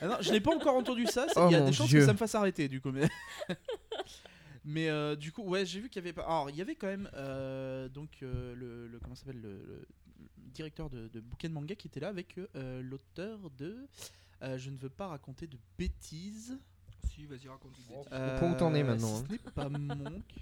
Ah 0.00 0.08
non, 0.08 0.16
je 0.20 0.30
n'ai 0.32 0.40
pas 0.40 0.54
encore 0.54 0.74
entendu 0.74 1.06
ça. 1.06 1.26
Oh 1.36 1.46
Il 1.48 1.52
y 1.52 1.54
a 1.54 1.60
des 1.62 1.72
chances 1.72 1.88
Dieu. 1.88 2.00
que 2.00 2.06
ça 2.06 2.12
me 2.12 2.18
fasse 2.18 2.34
arrêter, 2.34 2.68
du 2.68 2.80
coup. 2.80 2.90
Mais, 2.90 3.08
mais 4.64 4.88
euh, 4.88 5.16
du 5.16 5.32
coup, 5.32 5.42
ouais, 5.42 5.64
j'ai 5.64 5.80
vu 5.80 5.88
qu'il 5.88 6.02
y 6.02 6.04
avait 6.04 6.12
pas. 6.12 6.22
Alors, 6.22 6.50
il 6.50 6.56
y 6.56 6.60
avait 6.60 6.74
quand 6.74 6.86
même 6.86 7.08
euh, 7.14 7.88
donc 7.88 8.10
euh, 8.22 8.54
le, 8.54 8.88
le- 8.88 8.98
comment 8.98 9.14
s'appelle 9.14 9.40
le, 9.40 9.52
le 9.66 9.86
directeur 10.52 10.90
de, 10.90 11.08
de 11.08 11.20
bouquin 11.20 11.48
de 11.48 11.54
manga 11.54 11.74
qui 11.74 11.88
était 11.88 12.00
là 12.00 12.08
avec 12.08 12.38
euh, 12.56 12.82
l'auteur 12.82 13.38
de. 13.56 13.86
euh, 14.42 14.58
je 14.58 14.70
ne 14.70 14.76
veux 14.76 14.90
pas 14.90 15.06
raconter 15.08 15.46
de 15.46 15.58
bêtises. 15.78 16.58
Si, 17.04 17.26
vas-y, 17.26 17.48
raconte 17.48 17.72
une 17.78 17.96
bêtise. 17.96 18.08
Euh, 18.12 18.38
point 18.38 18.50
où 18.52 18.54
t'en 18.56 18.74
es 18.74 18.82
maintenant, 18.82 19.16
Si 19.16 19.24
ce 19.26 19.32
n'est 19.32 19.38
pas 19.38 19.68
Monk. 19.68 20.22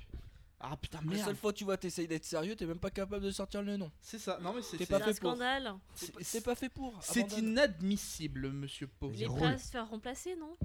Ah 0.65 0.77
putain, 0.81 0.99
La 1.05 1.11
merde. 1.11 1.25
seule 1.27 1.35
fois 1.35 1.53
que 1.53 1.59
tu 1.59 1.65
vois, 1.65 1.77
t'essayes 1.77 2.07
d'être 2.07 2.25
sérieux, 2.25 2.55
t'es 2.55 2.67
même 2.67 2.79
pas 2.79 2.91
capable 2.91 3.25
de 3.25 3.33
sortir 3.33 3.63
le 3.63 3.77
nom. 3.77 3.91
C'est 4.01 4.21
ça. 4.21 4.39
Non, 4.41 4.53
mais 4.55 4.63
c'est 4.63 4.77
T'es 4.77 4.87
pas 4.87 4.99
fait 5.01 5.11
un 5.11 5.15
pour. 5.15 5.33
scandale. 5.33 5.75
c'est- 5.97 6.13
C'est 6.21 6.41
pas 6.45 6.55
fait 6.55 6.69
pour. 6.69 6.95
C'est 7.01 7.25
abandonne. 7.25 7.49
inadmissible, 7.49 8.49
monsieur 8.53 8.87
Pau. 8.87 9.11
Il 9.13 9.25
est 9.25 9.27
prêt 9.27 9.55
à 9.55 9.59
se 9.59 9.73
faire 9.73 9.89
remplacer, 9.91 10.37
non 10.37 10.57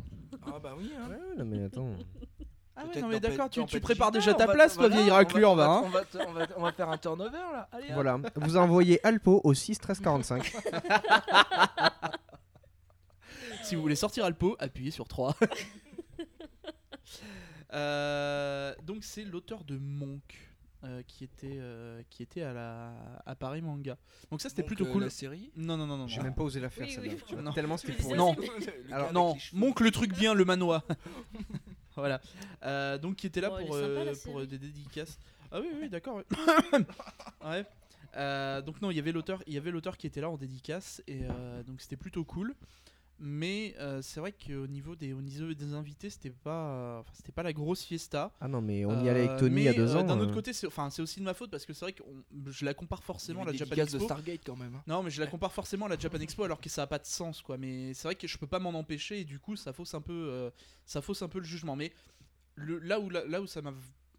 Ah 0.45 0.59
bah 0.61 0.75
oui, 0.77 0.91
hein. 0.95 1.09
Ouais, 1.09 1.17
non 1.37 1.45
mais 1.45 1.63
attends. 1.63 1.89
Ah 2.75 2.83
ouais, 2.83 2.91
Peut-être 2.91 3.01
non 3.01 3.07
mais 3.09 3.19
dans 3.19 3.29
d'accord, 3.29 3.49
tu, 3.49 3.59
dans 3.59 3.65
tu 3.65 3.79
prépares 3.79 4.11
déjà 4.11 4.33
on 4.35 4.37
ta 4.37 4.45
va- 4.45 4.53
place, 4.53 4.73
toi, 4.75 4.81
voilà, 4.87 4.95
vieille 4.97 5.07
on 5.07 5.09
va- 5.09 5.15
raclure, 5.15 5.49
on 5.49 5.55
va. 5.55 5.65
hein. 5.65 5.81
On 5.85 5.89
va, 5.89 6.05
te- 6.05 6.17
on 6.19 6.31
va, 6.31 6.47
on 6.57 6.61
va 6.61 6.71
faire 6.73 6.89
un 6.89 6.97
turnover 6.99 7.31
là. 7.31 7.67
Allez, 7.71 7.87
hop. 7.87 7.93
Voilà, 7.95 8.19
vous 8.35 8.55
envoyez 8.55 9.03
Alpo 9.03 9.41
au 9.43 9.55
6 9.55 9.79
13 9.79 9.99
45. 9.99 10.53
Si 13.63 13.75
vous 13.75 13.81
voulez 13.81 13.95
sortir 13.95 14.25
Alpo, 14.25 14.55
appuyez 14.59 14.91
sur 14.91 15.07
3. 15.07 15.35
Euh, 17.77 18.73
donc 18.83 19.03
c'est 19.03 19.23
l'auteur 19.23 19.63
de 19.63 19.77
Monk 19.77 20.49
euh, 20.83 21.01
qui 21.07 21.23
était 21.23 21.57
euh, 21.59 22.01
qui 22.09 22.23
était 22.23 22.41
à 22.41 22.53
la 22.53 22.93
à 23.25 23.35
Paris 23.35 23.61
Manga. 23.61 23.97
Donc 24.31 24.41
ça 24.41 24.49
c'était 24.49 24.63
plutôt 24.63 24.85
cool. 24.85 25.03
La 25.03 25.09
série? 25.09 25.51
Non 25.55 25.77
non 25.77 25.85
non 25.87 25.97
non. 25.97 26.07
J'ai 26.07 26.21
même 26.21 26.35
pas 26.35 26.43
osé 26.43 26.59
la 26.59 26.69
faire 26.69 26.87
Oui, 26.87 27.09
oui. 27.31 27.35
Non. 27.41 27.53
Tellement 27.53 27.77
c'était 27.77 27.93
pour 27.93 28.15
Non. 28.15 28.35
Alors 28.91 29.13
non. 29.13 29.37
Monk 29.53 29.79
le 29.81 29.91
truc 29.91 30.13
bien 30.13 30.33
le 30.33 30.45
manoir. 30.45 30.83
voilà. 31.95 32.21
Euh, 32.63 32.97
donc 32.97 33.17
qui 33.17 33.27
était 33.27 33.41
là 33.41 33.51
Oh, 33.51 33.65
pour 33.65 33.75
sympa, 33.75 33.85
euh, 33.85 34.15
pour 34.23 34.39
euh, 34.39 34.45
des 34.45 34.57
dédicaces. 34.57 35.19
Ah 35.51 35.59
oui 35.61 35.67
oui 35.81 35.89
d'accord. 35.89 36.17
ouais. 36.17 36.25
ouais. 37.45 37.65
Euh, 38.15 38.61
donc 38.61 38.81
non, 38.81 38.89
il 38.89 38.97
y 38.97 38.99
avait 38.99 39.11
l'auteur, 39.11 39.43
il 39.47 39.53
y 39.53 39.57
avait 39.57 39.71
l'auteur 39.71 39.97
qui 39.97 40.07
était 40.07 40.21
là 40.21 40.29
en 40.29 40.37
dédicace 40.37 41.03
et 41.07 41.21
euh, 41.23 41.63
donc 41.63 41.81
c'était 41.81 41.97
plutôt 41.97 42.23
cool. 42.23 42.55
Mais 43.19 43.73
euh, 43.79 44.01
c'est 44.03 44.19
vrai 44.19 44.31
qu'au 44.31 44.67
niveau 44.67 44.95
des 44.95 45.11
au 45.13 45.21
niveau 45.21 45.51
des 45.53 45.73
invités, 45.73 46.09
c'était 46.11 46.29
pas 46.29 46.69
euh, 46.69 46.99
enfin, 46.99 47.11
c'était 47.15 47.31
pas 47.31 47.41
la 47.41 47.51
grosse 47.51 47.83
fiesta. 47.83 48.31
Ah 48.39 48.47
non, 48.47 48.61
mais 48.61 48.85
on 48.85 49.03
y 49.03 49.09
allait 49.09 49.21
avec 49.21 49.31
Euh, 49.31 49.39
Tony 49.39 49.61
il 49.61 49.63
y 49.63 49.67
a 49.69 49.73
deux 49.73 49.95
euh, 49.95 49.99
ans. 49.99 50.03
D'un 50.03 50.19
autre 50.19 50.31
euh, 50.31 50.35
côté, 50.35 50.53
c'est 50.53 50.67
enfin 50.67 50.89
c'est 50.91 51.01
aussi 51.01 51.19
de 51.19 51.25
ma 51.25 51.33
faute 51.33 51.49
parce 51.49 51.65
que 51.65 51.73
c'est 51.73 51.83
vrai 51.85 51.93
que 51.93 52.03
je 52.45 52.63
la 52.63 52.75
compare 52.75 53.03
forcément 53.03 53.41
à 53.41 53.45
la 53.45 53.53
Japan 53.53 53.69
dédicaces 53.71 53.91
de 53.93 53.97
Expo. 53.97 54.05
Stargate 54.13 54.41
quand 54.45 54.55
même. 54.55 54.75
hein. 54.75 54.83
Non, 54.85 55.01
mais 55.01 55.09
je 55.09 55.19
la 55.19 55.27
compare 55.27 55.51
forcément 55.51 55.87
à 55.87 55.89
la 55.89 55.97
Japan 55.97 56.19
Expo 56.19 56.43
alors 56.43 56.61
que 56.61 56.69
ça 56.69 56.83
a 56.83 56.87
pas 56.87 56.99
de 56.99 57.05
sens 57.07 57.41
quoi. 57.41 57.57
Mais 57.57 57.93
c'est 57.95 58.07
vrai 58.07 58.15
que 58.15 58.27
je 58.27 58.37
peux 58.37 58.45
pas 58.47 58.59
m'en 58.59 58.69
empêcher 58.75 59.21
et 59.21 59.25
du 59.25 59.39
coup 59.39 59.55
ça 59.55 59.73
fausse 59.73 59.95
un 59.95 60.01
peu, 60.01 60.13
euh, 60.13 60.51
ça 60.85 61.01
fausse 61.01 61.23
un 61.23 61.27
peu 61.27 61.39
le 61.39 61.45
jugement. 61.45 61.75
Mais 61.75 61.91
le, 62.55 62.77
là 62.77 62.99
où 62.99 63.09
là, 63.09 63.23
là 63.25 63.41
où 63.41 63.47
ça 63.47 63.63
m'a 63.63 63.73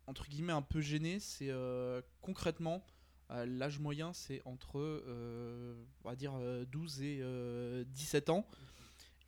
entre 0.08 0.26
guillemets 0.28 0.52
un 0.52 0.62
peu 0.62 0.80
gêné, 0.80 1.20
c'est 1.20 1.50
euh, 1.50 2.02
concrètement 2.20 2.82
euh, 3.30 3.44
l'âge 3.46 3.78
moyen 3.78 4.12
c'est 4.14 4.40
entre 4.46 4.78
euh, 4.80 5.74
on 6.02 6.08
va 6.08 6.16
dire 6.16 6.32
euh, 6.40 6.64
12 6.64 7.02
et 7.02 7.18
euh, 7.20 7.84
17 7.88 8.30
ans 8.30 8.46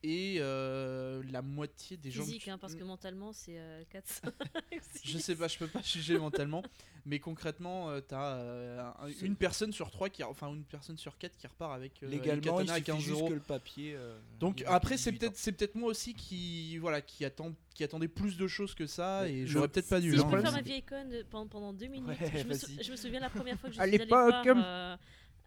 et 0.03 0.37
euh, 0.39 1.23
la 1.31 1.43
moitié 1.43 1.97
des 1.97 2.11
gens. 2.11 2.25
Physique, 2.25 2.45
que- 2.47 2.51
hein, 2.51 2.59
parce 2.59 2.75
que 2.75 2.85
mentalement, 2.85 3.33
c'est 3.33 3.59
euh, 3.59 3.83
4 3.91 4.23
je 5.05 5.19
sais 5.19 5.35
pas, 5.37 5.49
je 5.49 5.59
peux 5.59 5.67
pas 5.67 5.83
juger 5.83 6.19
mentalement, 6.19 6.63
mais 7.07 7.19
concrètement, 7.19 7.91
euh, 7.91 8.01
t'as 8.01 8.37
euh, 8.37 8.91
une 9.23 9.37
personne 9.37 9.73
sur 9.73 9.91
trois 9.91 10.09
qui, 10.09 10.23
enfin 10.25 10.49
une 10.55 10.65
personne 10.65 10.97
sur 10.97 11.19
quatre 11.19 11.37
qui 11.37 11.47
repart 11.47 11.75
avec 11.75 12.03
euh, 12.03 12.09
Légalement, 12.09 12.61
il 12.61 12.71
à 12.71 12.75
suffit 12.75 12.85
15 12.87 12.99
juste 12.99 13.11
euros. 13.11 13.29
que 13.29 13.35
le 13.35 13.41
papier. 13.41 13.95
euh, 13.95 14.19
Donc 14.39 14.65
après, 14.67 14.97
c'est 14.97 15.11
18 15.13 15.19
peut-être, 15.21 15.37
c'est 15.37 15.53
peut-être 15.53 15.75
moi 15.75 15.91
aussi 15.91 16.15
qui, 16.15 16.79
voilà, 16.79 17.01
qui 17.03 17.25
attend, 17.25 17.53
qui 17.75 17.85
attendait 17.85 18.09
plus 18.09 18.37
de 18.37 18.47
choses 18.47 18.75
que 18.75 18.87
ça, 18.87 19.23
Mais 19.25 19.33
et 19.41 19.47
j'aurais 19.47 19.69
peut-être 19.69 19.89
pas 19.89 20.01
Si 20.01 20.07
dû. 20.07 20.13
je 20.13 20.17
hein. 20.17 20.23
peux 20.23 20.29
problème, 20.29 20.45
faire 20.47 20.53
ma 20.55 20.63
vieille 20.63 20.83
conne 20.83 21.25
pendant, 21.31 21.47
pendant 21.47 21.73
deux 21.73 21.87
minutes, 21.89 22.09
Ouais, 22.21 22.33
je, 22.43 22.47
me 22.47 22.55
sou- 22.55 22.67
je 22.83 22.91
me 22.91 22.97
souviens 22.97 23.21
la 23.21 23.31
première 23.31 23.59
fois 23.59 23.69
que 23.71 23.77
je 23.77 23.81
À 23.81 23.85
suis 23.87 23.95
allée 23.97 24.05
l'époque. 24.05 24.47
voir... 24.55 24.99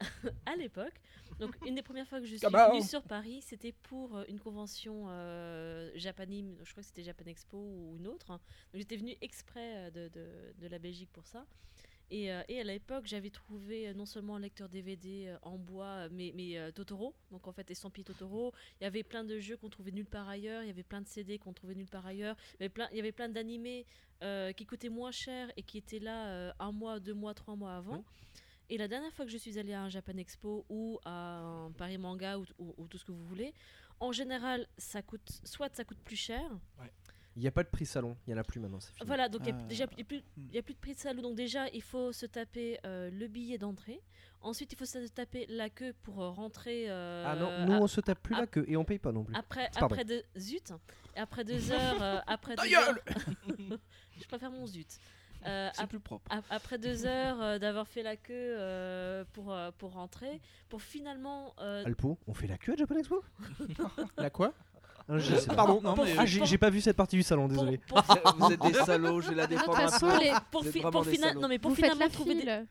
à 0.46 0.56
l'époque. 0.56 0.94
Donc 1.40 1.56
une 1.66 1.76
des 1.76 1.82
premières 1.82 2.08
fois 2.08 2.20
que 2.20 2.26
je 2.26 2.36
suis 2.36 2.46
venue 2.70 2.82
sur 2.84 3.02
Paris, 3.04 3.42
c'était 3.42 3.72
pour 3.72 4.16
euh, 4.18 4.24
une 4.28 4.40
convention 4.40 5.06
euh, 5.10 5.90
japanime, 5.96 6.56
je 6.64 6.72
crois 6.72 6.82
que 6.84 6.88
c'était 6.88 7.04
Japan 7.04 7.26
Expo 7.26 7.58
ou 7.58 7.96
une 7.98 8.08
autre. 8.08 8.28
Donc 8.28 8.40
j'étais 8.76 8.98
venue 8.98 9.16
exprès 9.22 9.88
euh, 9.88 9.92
de, 9.92 10.08
de- 10.10 10.54
de 10.62 10.68
la 10.68 10.80
Belgique 10.80 11.10
pour 11.12 11.26
ça. 11.26 11.46
Et, 12.12 12.32
euh, 12.32 12.44
et 12.48 12.60
à 12.60 12.64
l'époque, 12.64 13.06
j'avais 13.08 13.32
trouvé 13.32 13.92
non 13.96 14.06
seulement 14.06 14.36
un 14.36 14.40
lecteur 14.40 14.70
DVD 14.70 15.36
en 15.42 15.58
bois, 15.58 16.10
mais, 16.10 16.32
mais 16.36 16.58
euh, 16.60 16.72
Totoro, 16.72 17.16
donc 17.32 17.48
en 17.48 17.52
fait 17.52 17.72
estampillé 17.72 18.04
Totoro. 18.04 18.54
Il 18.80 18.84
y 18.84 18.88
avait 18.88 19.02
plein 19.04 19.24
de 19.24 19.40
jeux 19.40 19.58
qu'on 19.58 19.70
trouvait 19.70 19.92
nulle 19.92 20.06
part 20.06 20.30
ailleurs, 20.30 20.62
il 20.62 20.68
y 20.68 20.70
avait 20.70 20.84
plein 20.84 21.02
de 21.02 21.08
CD 21.08 21.40
qu'on 21.40 21.54
trouvait 21.54 21.74
nulle 21.74 21.88
part 21.90 22.06
ailleurs, 22.06 22.36
il 22.52 22.54
y 22.60 22.64
avait 22.66 22.70
plein, 22.70 22.88
il 22.92 22.98
y 22.98 23.00
avait 23.00 23.12
plein 23.14 23.30
d'animés 23.30 23.86
qui 24.56 24.66
coûtaient 24.66 24.88
moins 24.90 25.12
cher 25.12 25.52
et 25.58 25.64
qui 25.64 25.78
étaient 25.80 26.00
là 26.00 26.54
un 26.60 26.72
mois, 26.72 27.00
deux 27.02 27.14
mois, 27.14 27.34
trois 27.34 27.56
mois 27.58 27.76
avant. 27.76 28.06
Et 28.70 28.78
la 28.78 28.88
dernière 28.88 29.12
fois 29.14 29.26
que 29.26 29.32
je 29.32 29.38
suis 29.38 29.60
allée 29.60 29.74
à 29.74 29.82
un 29.84 29.90
Japan 29.90 30.18
Expo 30.18 30.66
ou 30.70 31.00
à 31.06 31.40
un 31.40 31.72
Paris 31.72 31.98
Manga 31.98 32.38
ou, 32.40 32.46
ou- 32.60 32.74
ou 32.78 32.88
tout 32.88 32.98
ce 32.98 33.06
que 33.06 33.12
vous 33.12 33.26
voulez, 33.26 33.54
en 34.00 34.12
général, 34.12 34.68
ça 34.78 35.02
coûte 35.02 35.30
soit 35.44 35.74
ça 35.76 35.84
coûte 35.84 36.00
plus 36.04 36.16
cher. 36.16 36.42
Il 37.36 37.42
n'y 37.42 37.48
a 37.48 37.52
pas 37.52 37.64
de 37.64 37.70
prix 37.70 37.86
salon, 37.88 38.16
il 38.28 38.32
y 38.32 38.34
en 38.36 38.38
a 38.38 38.44
plus 38.44 38.60
maintenant, 38.60 38.80
c'est 38.80 38.94
fini. 38.94 39.08
Voilà, 39.08 39.28
donc 39.28 39.42
il 39.44 39.50
y 39.50 39.52
a 39.52 39.58
Ah. 39.60 39.64
déjà 39.64 39.86
il 39.94 39.98
y 39.98 40.02
a 40.02 40.06
plus, 40.06 40.18
a 40.56 40.62
de 40.62 40.80
prix 40.80 40.94
de 40.94 41.00
salon. 41.00 41.22
Donc 41.24 41.36
déjà, 41.36 41.68
il 41.70 41.82
faut 41.82 42.12
se 42.12 42.28
taper 42.28 42.78
euh, 42.86 43.10
le 43.12 43.28
billet 43.28 43.58
d'entrée. 43.58 44.02
Ensuite, 44.42 44.72
il 44.74 44.76
faut 44.78 44.86
se 44.86 45.08
taper 45.08 45.46
la 45.50 45.70
queue 45.72 45.94
pour 46.04 46.22
euh, 46.22 46.30
rentrer. 46.30 46.90
euh, 46.92 47.24
Ah 47.26 47.36
non, 47.36 47.66
nous 47.66 47.74
à- 47.74 47.82
on 47.82 47.88
se 47.88 48.02
tape 48.02 48.22
plus 48.22 48.36
à- 48.36 48.42
la 48.42 48.48
queue 48.48 48.66
et 48.68 48.78
on 48.78 48.86
paye 48.86 49.00
pas 49.00 49.12
non 49.12 49.24
plus. 49.24 49.34
après, 49.36 49.68
deux 50.06 50.22
zut, 50.38 50.74
et 51.16 51.20
après 51.20 51.44
deux 51.44 51.72
heures, 51.72 52.04
euh, 52.04 52.20
après 52.28 52.56
deux 52.56 52.74
heures- 52.76 53.00
je 54.20 54.26
préfère 54.28 54.52
mon 54.52 54.68
zut. 54.68 55.00
Euh, 55.46 55.70
C'est 55.74 55.88
plus 55.88 56.00
propre. 56.00 56.26
ap- 56.30 56.46
après 56.50 56.78
deux 56.78 57.06
heures 57.06 57.42
euh, 57.42 57.60
d'avoir 57.60 57.88
fait 57.88 58.04
la 58.04 58.16
queue 58.16 58.34
euh, 58.58 59.26
pour 59.34 59.52
euh, 59.54 59.72
pour 59.78 59.94
rentrer, 59.94 60.42
pour 60.70 60.82
finalement 60.82 61.54
euh, 61.60 61.84
Alpo, 61.86 62.20
on 62.28 62.34
fait 62.34 62.48
la 62.48 62.58
queue 62.58 62.74
à 62.74 62.76
Japan 62.76 62.96
Expo? 62.96 63.24
La 64.18 64.30
quoi? 64.30 64.54
Je 65.10 65.36
sais 65.36 65.48
pas. 65.48 65.56
Pardon, 65.56 65.82
non 65.82 65.94
pour- 65.96 66.06
mais. 66.06 66.16
Ah, 66.18 66.26
j'ai 66.26 66.46
j'ai 66.46 66.58
pas 66.58 66.70
vu 66.70 66.82
cette 66.82 66.98
partie 66.98 67.16
du 67.16 67.24
salon, 67.24 67.48
pour, 67.48 67.64
désolé. 67.64 67.78
pour- 67.78 68.02
Vous 68.38 68.52
êtes 68.52 68.62
des 68.62 68.74
salauds, 68.74 69.22
je 69.22 69.32
la 69.32 69.48
De 69.48 69.56
toute 69.56 69.60
défendre 69.60 69.80
un 69.80 69.88
façon, 69.90 70.08
peu. 70.08 70.20
les- 70.20 70.32
pour 70.52 70.62
Vous 70.62 70.68
êtes 70.68 70.74
fi- 70.74 70.80
vraiment 70.80 70.92
pour 70.92 71.06
des 71.06 71.12
fina- 71.12 71.28
salauds. 71.30 71.42
non 71.42 71.48
mais 71.48 71.60
pour 71.60 71.70
vous 71.72 71.76
faites 71.76 71.86
finalement 71.86 72.06
la 72.06 72.12
trouver 72.12 72.36
des, 72.36 72.42
file. 72.42 72.66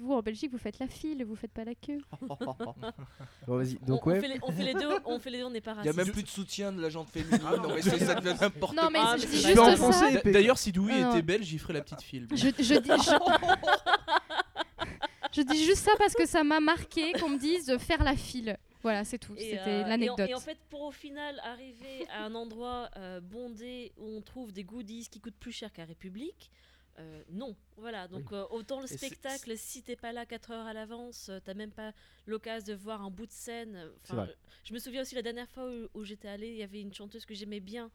Vous 0.00 0.12
en 0.12 0.20
Belgique, 0.20 0.52
vous 0.52 0.58
faites 0.58 0.78
la 0.78 0.86
file, 0.86 1.24
vous 1.24 1.34
faites 1.34 1.50
pas 1.50 1.64
la 1.64 1.74
queue. 1.74 1.98
Bon, 3.46 3.56
vas-y. 3.60 3.78
On, 3.82 3.86
Donc 3.86 4.06
on 4.06 4.10
ouais. 4.10 4.20
fait 4.20 4.28
les, 4.28 4.38
on 4.42 4.52
fait 4.52 4.62
les 4.64 4.74
deux, 4.74 4.88
on 5.06 5.18
fait 5.18 5.30
les 5.30 5.38
deux, 5.38 5.44
on 5.44 5.50
n'est 5.50 5.60
pas 5.60 5.72
Il 5.72 5.76
y 5.76 5.88
a 5.88 5.92
raciste. 5.92 5.96
même 5.96 6.12
plus 6.12 6.22
de 6.22 6.28
soutien 6.28 6.72
de 6.72 6.80
la 6.82 6.90
jante 6.90 7.08
féminine. 7.10 7.40
non, 7.62 7.74
mais 7.74 7.82
c'est- 7.82 8.04
ça 8.04 8.14
devient 8.16 8.36
n'importe 8.40 8.76
Non, 8.76 8.88
mais 8.92 8.98
Ah, 9.02 9.16
dis 9.16 9.26
c'est 9.26 9.54
Je 9.54 9.58
en 9.58 9.70
juste 9.70 9.92
ça. 9.92 10.10
D'ailleurs, 10.30 10.58
si 10.58 10.72
Dewey 10.72 10.94
Ah, 10.98 11.02
non. 11.04 11.10
était 11.12 11.22
belge, 11.22 11.46
j'y 11.46 11.58
ferais 11.58 11.72
la 11.74 11.80
petite 11.82 12.02
file. 12.02 12.26
Je, 12.30 12.36
je 12.36 12.48
dis, 12.50 12.62
je- 12.62 12.76
je 15.32 15.42
dis 15.42 15.64
juste 15.64 15.84
ça 15.84 15.92
parce 15.98 16.14
que 16.14 16.26
ça 16.26 16.44
m'a 16.44 16.60
marqué 16.60 17.12
qu'on 17.14 17.30
me 17.30 17.38
dise 17.38 17.66
de 17.66 17.78
faire 17.78 18.02
la 18.04 18.14
file. 18.16 18.56
Voilà, 18.86 19.04
c'est 19.04 19.18
tout. 19.18 19.34
C'était 19.36 19.58
euh, 19.58 19.80
et 19.80 19.84
en- 19.84 19.88
l'anecdote. 19.88 20.28
Et, 20.28 20.34
en 20.34 20.40
fait, 20.40 20.58
pour 20.70 20.82
au 20.82 20.92
final 20.92 21.40
arriver 21.42 22.06
à 22.08 22.24
un 22.24 22.34
endroit 22.36 22.88
euh, 22.96 23.20
bondé 23.20 23.92
où 23.96 24.06
on 24.06 24.22
trouve 24.22 24.52
des 24.52 24.62
goodies 24.62 25.08
qui 25.08 25.18
coûtent 25.20 25.34
plus 25.40 25.50
cher 25.50 25.72
qu'à 25.72 25.84
République, 25.84 26.52
euh, 27.00 27.22
non. 27.30 27.56
Voilà, 27.76 28.06
donc 28.06 28.32
euh, 28.32 28.46
autant 28.50 28.80
le 28.80 28.86
spectacle, 28.86 29.58
si 29.58 29.82
t'es 29.82 29.96
pas 29.96 30.12
là 30.12 30.24
4 30.24 30.52
heures 30.52 30.66
à 30.66 30.72
l'avance, 30.72 31.28
euh, 31.30 31.40
t'as 31.44 31.54
même 31.54 31.72
pas 31.72 31.92
l'occasion 32.26 32.72
de 32.72 32.78
voir 32.78 33.02
un 33.02 33.10
bout 33.10 33.26
de 33.26 33.32
scène. 33.32 33.90
Enfin, 34.04 34.16
je 34.64 34.72
me 34.72 34.78
souviens 34.78 35.02
aussi 35.02 35.14
la 35.16 35.22
dernière 35.22 35.48
fois 35.48 35.68
où, 35.68 35.88
où 35.98 36.04
j'étais 36.04 36.28
allée, 36.28 36.48
il 36.50 36.56
y 36.56 36.62
avait 36.62 36.80
une 36.80 36.94
chanteuse 36.94 37.26
que 37.26 37.34
j'aimais 37.34 37.60
bien. 37.60 37.90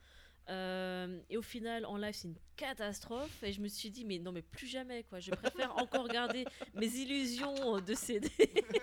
Euh, 0.50 1.20
et 1.30 1.38
au 1.38 1.42
final, 1.42 1.86
en 1.86 1.98
live, 1.98 2.14
c'est 2.14 2.28
une 2.28 2.36
catastrophe. 2.56 3.44
Et 3.44 3.54
je 3.54 3.62
me 3.62 3.68
suis 3.68 3.90
dit, 3.90 4.06
mais 4.06 4.20
non, 4.20 4.32
mais 4.32 4.42
plus 4.42 4.68
jamais, 4.68 5.04
quoi. 5.04 5.20
Je 5.20 5.32
préfère 5.32 5.78
encore 5.78 6.08
garder 6.08 6.46
mes 6.74 6.88
illusions 6.88 7.80
de 7.80 7.94
CD. 7.94 8.30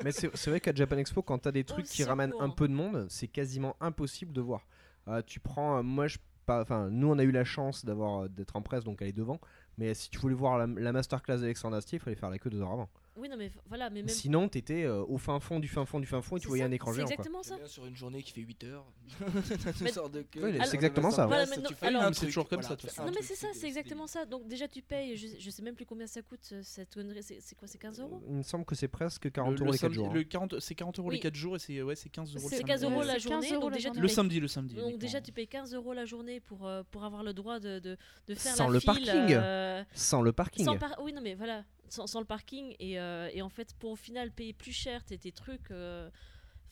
Mais 0.05 0.13
c'est 0.13 0.47
vrai 0.47 0.61
qu'à 0.61 0.75
Japan 0.75 0.97
Expo, 0.97 1.23
quand 1.23 1.39
t'as 1.39 1.53
des 1.53 1.65
trucs 1.65 1.87
qui 1.87 1.99
secours. 1.99 2.11
ramènent 2.11 2.35
un 2.41 2.51
peu 2.51 2.69
de 2.69 2.75
monde, 2.75 3.07
c'est 3.09 3.29
quasiment 3.29 3.77
impossible 3.81 4.33
de 4.33 4.41
voir. 4.41 4.67
Euh, 5.09 5.23
tu 5.27 5.41
prends, 5.41 5.79
euh, 5.79 5.83
moi, 5.83 6.07
je, 6.07 6.19
pas, 6.47 6.63
enfin, 6.63 6.89
nous, 6.91 7.11
on 7.11 7.19
a 7.19 7.25
eu 7.25 7.31
la 7.31 7.45
chance 7.45 7.85
d'avoir 7.85 8.29
d'être 8.29 8.57
en 8.57 8.63
presse, 8.63 8.85
donc 8.85 9.03
aller 9.03 9.13
devant. 9.13 9.41
Mais 9.77 9.95
si 9.95 10.11
tu 10.11 10.19
voulais 10.19 10.35
voir 10.35 10.59
la, 10.59 10.67
la 10.67 10.93
masterclass 10.93 11.39
d'Alexandre 11.39 11.77
Astier, 11.77 11.99
il 11.99 12.01
fallait 12.01 12.17
faire 12.17 12.31
la 12.31 12.39
queue 12.39 12.51
deux 12.51 12.61
heures 12.61 12.73
avant. 12.73 12.89
Oui, 13.19 13.29
non, 13.29 13.37
mais 13.37 13.51
voilà, 13.67 13.91
mais 13.91 14.01
même. 14.03 14.09
Sinon, 14.09 14.49
t'étais 14.49 14.85
euh, 14.85 15.03
au 15.09 15.19
fin 15.19 15.39
fond 15.41 15.61
du 15.61 15.69
fin 15.69 15.85
fond 15.85 16.01
du 16.01 16.07
fin 16.07 16.23
fond 16.23 16.37
et 16.37 16.41
tu 16.41 16.45
c'est 16.45 16.49
voyais 16.49 16.63
ça, 16.65 16.69
un 16.69 16.73
écran 16.73 16.93
C'est 16.93 16.97
géant. 16.99 17.07
quoi. 17.07 17.13
exactement 17.15 17.43
ça. 17.43 17.55
C'est 17.55 17.61
bien 17.61 17.67
sur 17.69 17.87
une 17.87 17.97
journée 17.97 18.23
qui 18.23 18.33
fait 18.33 18.41
8 18.41 18.65
heures. 18.65 18.85
Mais- 19.81 19.91
de. 19.93 20.25
Oui, 20.37 20.59
c'est 20.65 20.75
exactement 20.75 21.11
ça. 21.11 21.27
Voilà, 21.27 21.47
c'est 21.47 22.27
toujours 22.27 22.49
comme 22.49 22.61
voilà, 22.61 22.77
ça, 22.89 23.05
Non 23.05 23.13
mais 23.15 23.23
c'est 23.23 23.35
ça, 23.35 23.49
c'est 23.55 23.67
exactement 23.67 24.07
ça. 24.07 24.25
Donc 24.25 24.47
déjà 24.49 24.69
tu 24.69 24.83
payes, 24.83 25.17
je, 25.17 25.27
je 25.39 25.51
sais 25.51 25.63
même 25.63 25.75
plus 25.75 25.87
combien 25.87 26.07
ça 26.07 26.23
coûte 26.23 26.41
euh, 26.53 26.61
cette 26.63 26.95
connerie, 26.95 27.23
c'est 27.23 27.39
c'est 27.41 27.57
quoi, 27.57 27.67
c'est 27.69 27.79
15 27.79 28.01
euros? 28.01 28.23
Il 28.29 28.37
me 28.37 28.43
semble 28.43 28.65
que 28.65 28.75
c'est 28.75 28.89
presque 28.89 29.25
Le- 29.25 29.31
40 29.31 29.53
le 29.59 29.61
euros 29.65 29.73
les 29.73 29.79
4 29.79 29.81
samedi- 29.81 29.95
jours. 29.97 30.09
hein. 30.11 30.15
le 30.15 30.25
40 30.25 30.61
C'est 30.61 30.75
40 30.75 30.99
euros 30.99 31.11
les 31.11 31.17
Oui. 31.17 31.21
4 31.23 31.35
jours 31.35 31.57
et 31.57 31.59
c'est 31.59 31.83
ouais, 31.83 31.95
c'est 31.97 32.09
15 32.09 32.29
euros 32.31 32.35
le 32.35 32.41
C'est 32.41 32.49
C'est 32.49 32.57
samedi. 32.57 32.69
15 32.73 32.85
euros 32.85 33.01
la 33.03 33.07
c'est 33.19 33.29
15 33.29 33.49
journée. 33.49 34.01
Le 34.01 34.09
samedi, 34.09 34.41
le 34.41 34.49
samedi. 34.49 34.75
donc 34.77 34.99
déjà 34.99 35.21
tu 35.21 35.33
payes 35.33 35.49
15 35.49 35.75
euros 35.75 35.93
la 35.93 36.05
journée 36.05 36.41
pour, 36.41 36.67
euh, 36.67 36.83
pour 36.91 37.05
avoir 37.05 37.23
le 37.23 37.33
droit 37.33 37.59
de, 37.61 37.97
faire 38.35 38.55
Sans 38.57 38.67
la 38.69 38.75
le 38.75 38.81
file, 38.81 38.87
parking. 38.87 39.33
euh, 39.35 39.83
Sans 39.95 40.23
le 40.23 40.33
parking. 40.33 40.65
sans 40.65 40.77
par- 40.77 40.97
Oui 41.03 41.13
non 41.13 41.21
mais 41.23 41.35
voilà, 41.35 41.65
sans, 41.93 42.07
sans 42.07 42.21
le 42.21 42.27
parking 42.27 42.75
et, 42.79 42.99
euh, 43.01 43.29
et 43.33 43.43
en 43.43 43.49
fait 43.49 43.75
pour 43.75 43.91
au 43.93 43.97
final 43.97 44.31
payer 44.31 44.53
plus 44.53 44.73
cher 44.73 45.05
tes, 45.05 45.19
tes 45.19 45.33
trucs... 45.33 45.71
euh, 45.71 46.09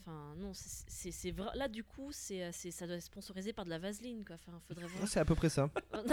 Enfin 0.08 0.34
non, 0.36 0.52
c'est- 0.54 1.32
vrai. 1.32 1.48
Là 1.56 1.66
du 1.66 1.82
coup, 1.82 2.12
c'est 2.12 2.44
euh, 2.44 2.50
c'est- 2.52 2.70
ça 2.70 2.86
doit 2.86 2.94
être 2.94 3.02
sponsorisé 3.02 3.52
par 3.52 3.64
de 3.64 3.70
la 3.70 3.78
vaseline 3.80 4.24
quoi. 4.24 4.36
Enfin, 4.36 4.56
faudrait 4.68 4.86
voir. 4.86 5.02
Ouais, 5.02 5.08
c'est 5.08 5.18
à 5.18 5.24
peu 5.24 5.34
près 5.34 5.48
ça. 5.48 5.68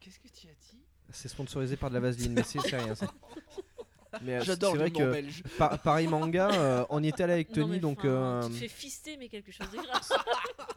Qu'est-ce 0.00 0.18
que 0.18 0.28
tu 0.28 0.48
as 0.48 0.54
dit? 0.70 0.80
C'est 1.10 1.28
sponsorisé 1.28 1.76
par 1.76 1.90
de 1.90 1.94
la 1.94 2.00
vaseline, 2.00 2.32
mais 2.32 2.42
c'est 2.42 2.58
rien 2.76 2.94
ça. 2.96 3.06
Mais 4.22 4.40
J'adore 4.42 4.72
c'est 4.72 4.78
le 4.78 4.82
vrai 4.84 4.90
que 4.90 5.12
belge. 5.12 5.42
par- 5.58 5.78
Paris 5.82 6.06
Manga, 6.08 6.50
euh, 6.50 6.86
on 6.88 7.02
y 7.02 7.08
était 7.08 7.22
allé 7.24 7.34
avec 7.34 7.52
Tony, 7.52 7.78
donc 7.80 8.02
euh, 8.04 8.42
tu 8.46 8.48
te 8.52 8.54
fais 8.60 8.68
fister 8.68 9.16
mais 9.18 9.28
quelque 9.28 9.52
chose 9.52 9.68
de 9.70 9.76
grave. 9.76 10.02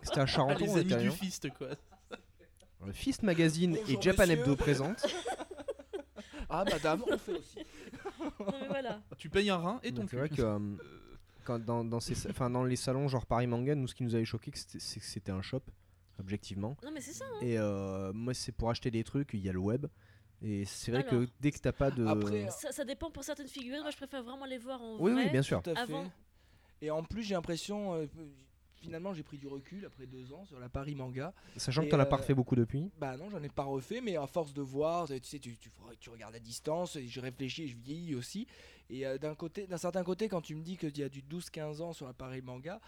c'était 0.03 0.19
à 0.19 0.23
Ah, 0.23 0.25
Charenton. 0.27 0.65
les 0.65 0.71
amis 0.71 0.81
était 0.81 0.93
allé, 0.95 1.03
du 1.05 1.11
fist 1.11 1.49
quoi. 1.57 1.69
Le 2.85 2.91
Fist 2.91 3.23
Magazine 3.23 3.77
et 3.87 4.01
Japan 4.01 4.23
monsieur. 4.27 4.39
Hebdo 4.41 4.55
présentent. 4.57 5.05
Ah, 6.49 6.65
madame, 6.65 7.03
on 7.07 7.17
fait 7.17 7.33
aussi. 7.37 7.59
non 8.19 8.31
mais 8.61 8.67
voilà. 8.67 9.01
Tu 9.17 9.29
payes 9.29 9.49
un 9.49 9.57
rein 9.57 9.79
et 9.83 9.91
ton 9.91 10.01
Donc, 10.01 10.09
C'est 10.09 10.17
vrai 10.17 10.29
que 10.29 10.41
euh, 10.41 10.59
quand 11.45 11.59
dans, 11.63 11.83
dans, 11.83 11.99
ces, 11.99 12.27
enfin, 12.29 12.49
dans 12.49 12.63
les 12.63 12.75
salons 12.75 13.07
genre 13.07 13.25
Paris 13.25 13.47
Manga, 13.47 13.75
nous 13.75 13.87
ce 13.87 13.95
qui 13.95 14.03
nous 14.03 14.15
avait 14.15 14.25
choqué, 14.25 14.51
que 14.51 14.57
c'était- 14.57 14.79
c'est 14.79 14.99
que 14.99 15.05
c'était 15.05 15.31
un 15.31 15.41
shop, 15.41 15.61
objectivement. 16.19 16.75
Non 16.83 16.91
mais 16.91 17.01
c'est 17.01 17.13
ça. 17.13 17.25
hein. 17.25 17.39
Et 17.41 17.57
euh, 17.57 18.11
moi, 18.13 18.33
c'est 18.33 18.51
pour 18.51 18.69
acheter 18.69 18.89
des 18.91 19.03
trucs, 19.03 19.29
il 19.33 19.39
y 19.41 19.49
a 19.49 19.53
le 19.53 19.59
web. 19.59 19.85
Et 20.41 20.63
c'est 20.65 20.91
vrai 20.91 21.05
Alors. 21.07 21.25
que 21.25 21.31
dès 21.41 21.51
que 21.51 21.59
t'as 21.59 21.73
pas 21.73 21.91
de. 21.91 22.05
Après, 22.05 22.49
Ça, 22.49 22.71
ça 22.71 22.85
dépend 22.85 23.11
pour 23.11 23.23
certaines 23.25 23.47
figurines. 23.49 23.81
Moi, 23.81 23.91
je 23.91 23.97
préfère 23.97 24.23
vraiment 24.23 24.45
les 24.45 24.57
voir 24.57 24.81
en 24.81 24.97
oui, 24.99 25.11
vrai. 25.11 25.25
oui, 25.25 25.29
bien 25.31 25.41
sûr. 25.41 25.61
Tout 25.61 25.71
à 25.71 25.75
fait. 25.75 25.81
Avant- 25.81 26.09
Et 26.81 26.89
en 26.91 27.03
plus, 27.03 27.23
j'ai 27.23 27.35
l'impression, 27.35 27.93
euh, 27.95 28.05
finalement, 28.79 29.13
j'ai 29.13 29.23
pris 29.23 29.37
du 29.37 29.47
recul 29.47 29.85
après 29.85 30.05
deux 30.05 30.31
ans 30.33 30.45
sur 30.45 30.59
la 30.59 30.69
Paris 30.69 30.95
Manga. 30.95 31.33
Sachant 31.57 31.81
que 31.81 31.87
Et, 31.87 31.89
t'en 31.89 31.99
as 31.99 32.05
pas 32.05 32.15
euh, 32.15 32.19
refait 32.19 32.33
beaucoup 32.33 32.55
depuis. 32.55 32.89
Bah 32.99 33.17
non, 33.17 33.29
j'en 33.29 33.41
ai 33.43 33.49
pas 33.49 33.63
refait, 33.63 34.01
mais 34.01 34.15
à 34.17 34.27
force 34.27 34.53
de 34.53 34.61
voir, 34.61 35.07
tu 35.07 35.19
sais, 35.23 35.39
tu, 35.39 35.55
tu, 35.57 35.69
tu 35.99 36.09
regardes 36.09 36.35
à 36.35 36.39
distance, 36.39 36.95
et 36.95 37.07
je 37.07 37.19
réfléchis, 37.19 37.63
et 37.63 37.67
je 37.67 37.75
vieillis 37.77 38.15
aussi. 38.15 38.47
Et 38.91 39.05
euh, 39.05 39.17
d'un 39.19 39.35
côté, 39.35 39.67
d'un 39.67 39.77
certain 39.77 40.03
côté, 40.03 40.27
quand 40.29 40.41
tu 40.41 40.55
me 40.55 40.63
dis 40.63 40.75
qu'il 40.77 40.97
y 40.97 41.03
a 41.03 41.09
du 41.09 41.21
12-15 41.21 41.81
ans 41.81 41.93
sur 41.93 42.07
la 42.07 42.13
Paris 42.13 42.41
Manga, 42.41 42.79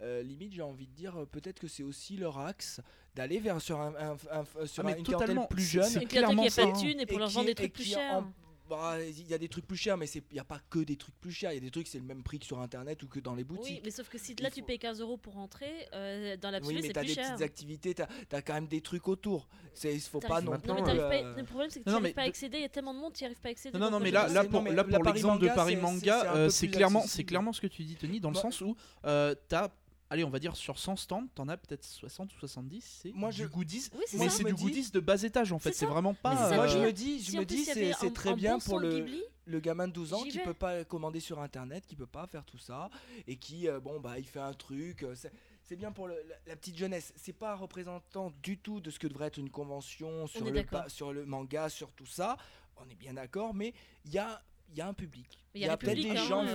euh, 0.00 0.22
limite, 0.22 0.52
j'ai 0.54 0.62
envie 0.62 0.86
de 0.86 0.94
dire, 0.94 1.14
peut-être 1.30 1.58
que 1.60 1.68
c'est 1.68 1.82
aussi 1.82 2.16
leur 2.16 2.38
axe 2.38 2.80
d'aller 3.14 3.40
vers 3.40 3.60
sur 3.60 3.78
un, 3.80 3.94
un- 3.96 4.16
un- 4.30 4.66
sur 4.66 4.84
Ah, 4.84 4.90
mais 4.90 4.98
une 4.98 5.04
totalement, 5.04 5.46
clientèle 5.46 5.48
plus 5.48 5.62
jeune. 5.64 5.96
a 5.98 6.04
clairement 6.06 6.42
qui 6.46 6.60
a 6.60 6.64
pas 6.64 6.72
de 6.72 6.78
thunes 6.80 7.00
et 7.00 7.06
pour 7.06 7.16
Et 7.16 7.20
leur 7.20 7.28
vendre 7.28 7.46
des 7.46 7.54
trucs 7.54 7.72
plus 7.74 7.84
chers. 7.84 8.14
en- 8.18 8.32
bah, 8.70 8.96
Il 9.02 9.28
y 9.28 9.34
a 9.34 9.38
des 9.38 9.48
trucs 9.48 9.66
plus 9.66 9.76
chers, 9.76 9.96
mais 9.98 10.06
c'est- 10.06 10.22
il 10.30 10.34
n'y 10.34 10.40
a 10.40 10.44
pas 10.44 10.60
que 10.70 10.78
des 10.78 10.96
trucs 10.96 11.14
plus 11.20 11.32
chers. 11.32 11.50
Il 11.52 11.56
y 11.56 11.58
a 11.58 11.60
des 11.60 11.70
trucs, 11.70 11.88
c'est 11.88 11.98
le 11.98 12.04
même 12.04 12.22
prix 12.22 12.38
que 12.38 12.46
sur 12.46 12.60
internet 12.60 13.02
ou 13.02 13.08
que 13.08 13.20
dans 13.20 13.34
les 13.34 13.42
Oui, 13.42 13.56
boutiques. 13.56 13.82
mais 13.84 13.90
sauf 13.90 14.08
que 14.08 14.16
si 14.16 14.32
Il 14.32 14.42
là 14.42 14.50
tu 14.50 14.60
faut- 14.60 14.66
payes 14.66 14.78
15 14.78 15.00
euros 15.00 15.16
pour 15.18 15.34
rentrer, 15.34 15.88
euh, 15.92 16.36
dans 16.38 16.50
l'absolu 16.50 16.76
Oui, 16.76 16.80
mais 16.82 16.86
c'est 16.88 16.94
t'as 16.94 17.00
plus 17.00 17.08
des 17.08 17.14
cher. 17.14 17.28
petites 17.32 17.42
activités, 17.44 17.94
t'as 17.94 18.06
as 18.32 18.42
quand 18.42 18.54
même 18.54 18.66
des 18.68 18.80
trucs 18.80 19.08
autour. 19.08 19.48
C'est 19.74 19.98
faut 19.98 20.20
pas 20.20 20.40
non 20.40 20.52
Maintenant, 20.52 20.74
Non, 20.76 20.82
plus. 20.84 20.92
mais 20.92 20.98
t'arrives 20.98 21.24
euh, 21.26 21.32
pas- 21.34 21.40
le 21.40 21.44
problème 21.46 21.70
c'est 21.70 21.80
que 21.80 21.84
tu 21.84 21.90
n'arrives 21.90 22.02
mais 22.04 22.12
pas 22.12 22.22
à 22.22 22.24
de- 22.24 22.28
accéder. 22.30 22.56
Il 22.58 22.62
y 22.62 22.64
a 22.64 22.68
tellement 22.68 22.94
de 22.94 22.98
monde, 23.00 23.12
tu 23.12 23.22
n'y 23.22 23.26
arrives 23.26 23.40
pas 23.40 23.48
à 23.48 23.52
accéder. 23.52 23.78
Non, 23.78 23.90
non, 23.90 24.00
mais 24.00 24.10
là, 24.10 24.28
là 24.28 24.44
pour, 24.44 24.62
mais 24.62 24.70
l'exemple 24.72 25.42
de 25.42 25.48
Paris 25.48 25.76
Manga, 25.76 26.20
c'est 26.22 26.28
euh, 26.28 26.48
plus 26.48 27.24
clairement 27.24 27.52
ce 27.52 27.60
que 27.60 27.66
tu 27.66 27.82
dis, 27.82 27.96
Tony, 27.96 28.20
dans 28.20 28.30
le 28.30 28.34
Bah- 28.34 28.40
sens 28.40 28.60
où 28.60 28.76
euh, 29.04 29.34
t'as, 29.48 29.68
allez, 30.10 30.24
on 30.24 30.30
va 30.30 30.38
dire 30.38 30.56
sur 30.56 30.78
100 30.78 30.96
stands, 30.96 31.26
t'en 31.34 31.48
as 31.48 31.56
peut-être 31.56 31.84
60 31.84 32.34
ou 32.34 32.38
70, 32.38 33.00
c'est 33.02 33.12
Moi, 33.12 33.30
du 33.30 33.38
je- 33.42 33.46
goodies. 33.46 33.88
Oui, 33.94 34.04
c'est 34.06 34.18
Mais 34.18 34.28
c'est 34.28 34.44
du 34.44 34.52
goodies 34.54 34.90
de 34.90 35.00
bas 35.00 35.22
étage 35.22 35.52
en 35.52 35.58
fait, 35.58 35.72
C'est 35.72 35.86
vraiment 35.86 36.14
pas. 36.14 36.36
ça 36.50 36.54
Moi, 36.56 36.66
je 36.66 36.78
me 36.78 36.92
dis, 36.92 37.20
je 37.20 37.30
Si 37.30 37.36
me 37.36 37.42
en 37.42 37.46
plus, 37.46 37.56
dis, 37.56 37.64
c'est 37.64 38.12
très 38.12 38.34
bien 38.34 38.58
bon 38.58 38.64
pour 38.64 38.78
le, 38.80 38.90
Ghibli, 38.96 39.22
le 39.46 39.60
gamin 39.60 39.88
de 39.88 39.92
12 39.92 40.12
ans 40.12 40.22
J'y 40.24 40.30
qui 40.30 40.38
vais. 40.38 40.44
peut 40.44 40.54
pas 40.54 40.84
commander 40.84 41.20
sur 41.20 41.40
internet, 41.40 41.86
qui 41.86 41.96
peut 41.96 42.06
pas 42.06 42.26
faire 42.26 42.44
tout 42.44 42.58
ça, 42.58 42.90
et 43.26 43.36
qui, 43.36 43.68
euh, 43.68 43.80
bon, 43.80 44.00
bah, 44.00 44.18
il 44.18 44.24
fait 44.26 44.40
un 44.40 44.52
truc. 44.52 45.02
euh, 45.04 45.14
c'est- 45.14 45.32
C'est 45.62 45.76
bien 45.76 45.92
pour 45.92 46.08
le- 46.08 46.16
la, 46.28 46.34
la 46.48 46.56
petite 46.56 46.76
jeunesse. 46.76 47.12
C'est 47.14 47.32
pas 47.32 47.54
représentant 47.54 48.32
du 48.42 48.58
tout 48.58 48.80
de 48.80 48.90
ce 48.90 48.98
que 48.98 49.06
devrait 49.06 49.28
être 49.28 49.38
une 49.38 49.50
convention 49.50 50.26
sur, 50.26 50.44
le, 50.44 50.50
d'accord. 50.50 50.82
pa- 50.82 50.88
sur 50.88 51.12
le 51.12 51.24
manga, 51.24 51.68
sur 51.68 51.92
tout 51.92 52.06
ça. 52.06 52.36
On 52.76 52.88
est 52.90 52.96
bien 52.96 53.14
d'accord, 53.14 53.54
mais 53.54 53.72
il 54.04 54.12
y 54.12 54.18
a, 54.18 54.42
il 54.70 54.78
y 54.78 54.80
a 54.80 54.88
un 54.88 54.94
public. 54.94 55.38
Il 55.54 55.60
y 55.60 55.64
a 55.66 55.70
le 55.72 55.76
peut-être 55.76 55.94
public, 55.94 56.12
des 56.12 56.18
hein, 56.18 56.24
gens 56.26 56.44
euh, 56.44 56.54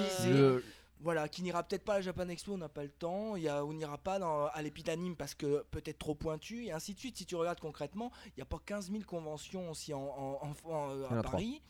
visés. 0.60 0.66
Voilà, 1.02 1.28
qui 1.28 1.44
n'ira 1.44 1.62
peut-être 1.62 1.84
pas 1.84 1.94
à 1.94 1.98
la 1.98 2.02
Japan 2.02 2.28
Expo, 2.30 2.54
on 2.54 2.58
n'a 2.58 2.70
pas 2.70 2.84
le 2.84 2.90
temps. 2.90 3.36
Il 3.36 3.44
y 3.44 3.50
a, 3.50 3.64
on 3.66 3.74
n'ira 3.74 3.98
pas 3.98 4.18
dans, 4.18 4.46
à 4.48 4.62
l'Epidanime 4.62 5.16
parce 5.16 5.36
que 5.36 5.64
peut-être 5.72 6.00
trop 6.00 6.16
pointu, 6.16 6.66
et 6.66 6.72
ainsi 6.72 6.94
de 6.94 7.00
suite. 7.00 7.18
Si 7.18 7.26
tu 7.26 7.36
regardes 7.36 7.60
concrètement, 7.60 8.12
il 8.28 8.34
n'y 8.38 8.42
a 8.44 8.46
pas 8.46 8.60
15 8.66 8.90
000 8.92 9.04
conventions 9.06 9.70
aussi 9.70 9.94
en, 9.94 10.00
en- 10.02 10.40
en- 10.42 10.72
en- 10.72 10.90
euh, 10.92 11.06
Il 11.10 11.14
y 11.14 11.16
en 11.16 11.20
à. 11.20 11.24
Paris. 11.24 11.62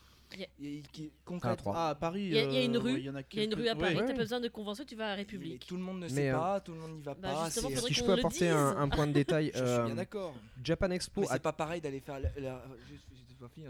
Et 0.59 0.81
qui- 0.91 1.11
concrètement. 1.23 1.73
Ah, 1.75 1.89
à 1.89 1.95
Paris. 1.95 2.23
Il 2.23 2.33
y 2.33 2.39
a- 2.39 2.43
il 2.43 2.53
y 2.53 2.57
a 2.57 2.63
une 2.63 2.75
euh, 2.75 2.79
rue, 2.79 2.93
ouais, 2.93 2.99
il 2.99 3.05
y 3.05 3.09
en 3.09 3.15
a 3.15 3.21
Il 3.31 3.37
y 3.37 3.41
a 3.41 3.43
une 3.45 3.53
rue 3.53 3.67
à 3.67 3.75
Paris, 3.75 3.95
ouais. 3.95 4.01
t'as 4.01 4.11
pas 4.13 4.17
besoin 4.17 4.39
de 4.39 4.47
convention, 4.47 4.83
tu 4.85 4.95
vas 4.95 5.05
à 5.07 5.09
mais 5.11 5.15
République. 5.17 5.65
tout 5.67 5.75
le 5.77 5.83
monde 5.83 5.97
ne 5.97 6.01
Mais, 6.03 6.09
sait 6.09 6.29
euh, 6.31 6.37
pas, 6.37 6.59
tout 6.61 6.73
le 6.73 6.79
monde 6.79 6.95
n'y 6.95 7.01
va 7.03 7.13
bah, 7.13 7.31
pas. 7.31 7.49
faudrait 7.51 7.75
Si 7.77 7.93
je 7.93 8.03
peux 8.03 8.13
apporter 8.13 8.49
un, 8.49 8.89
point 8.89 9.05
de 9.07 9.11
détail, 9.13 9.51
Je 9.53 9.57
suis 9.59 9.67
euh, 9.67 9.85
bien 9.85 9.95
d'accord. 9.95 10.33
Japan 10.63 10.89
Expo 10.91 11.21
Mais 11.21 11.27
a 11.29 11.33
c'est 11.33 11.39
pas 11.41 11.53
pareil 11.53 11.79
d'aller 11.79 11.99
faire. 11.99 12.19
la- 12.19 12.29
la- 12.39 12.63
juste- 12.89 13.05
juste 13.27 13.39
pas 13.39 13.47
fini, 13.49 13.67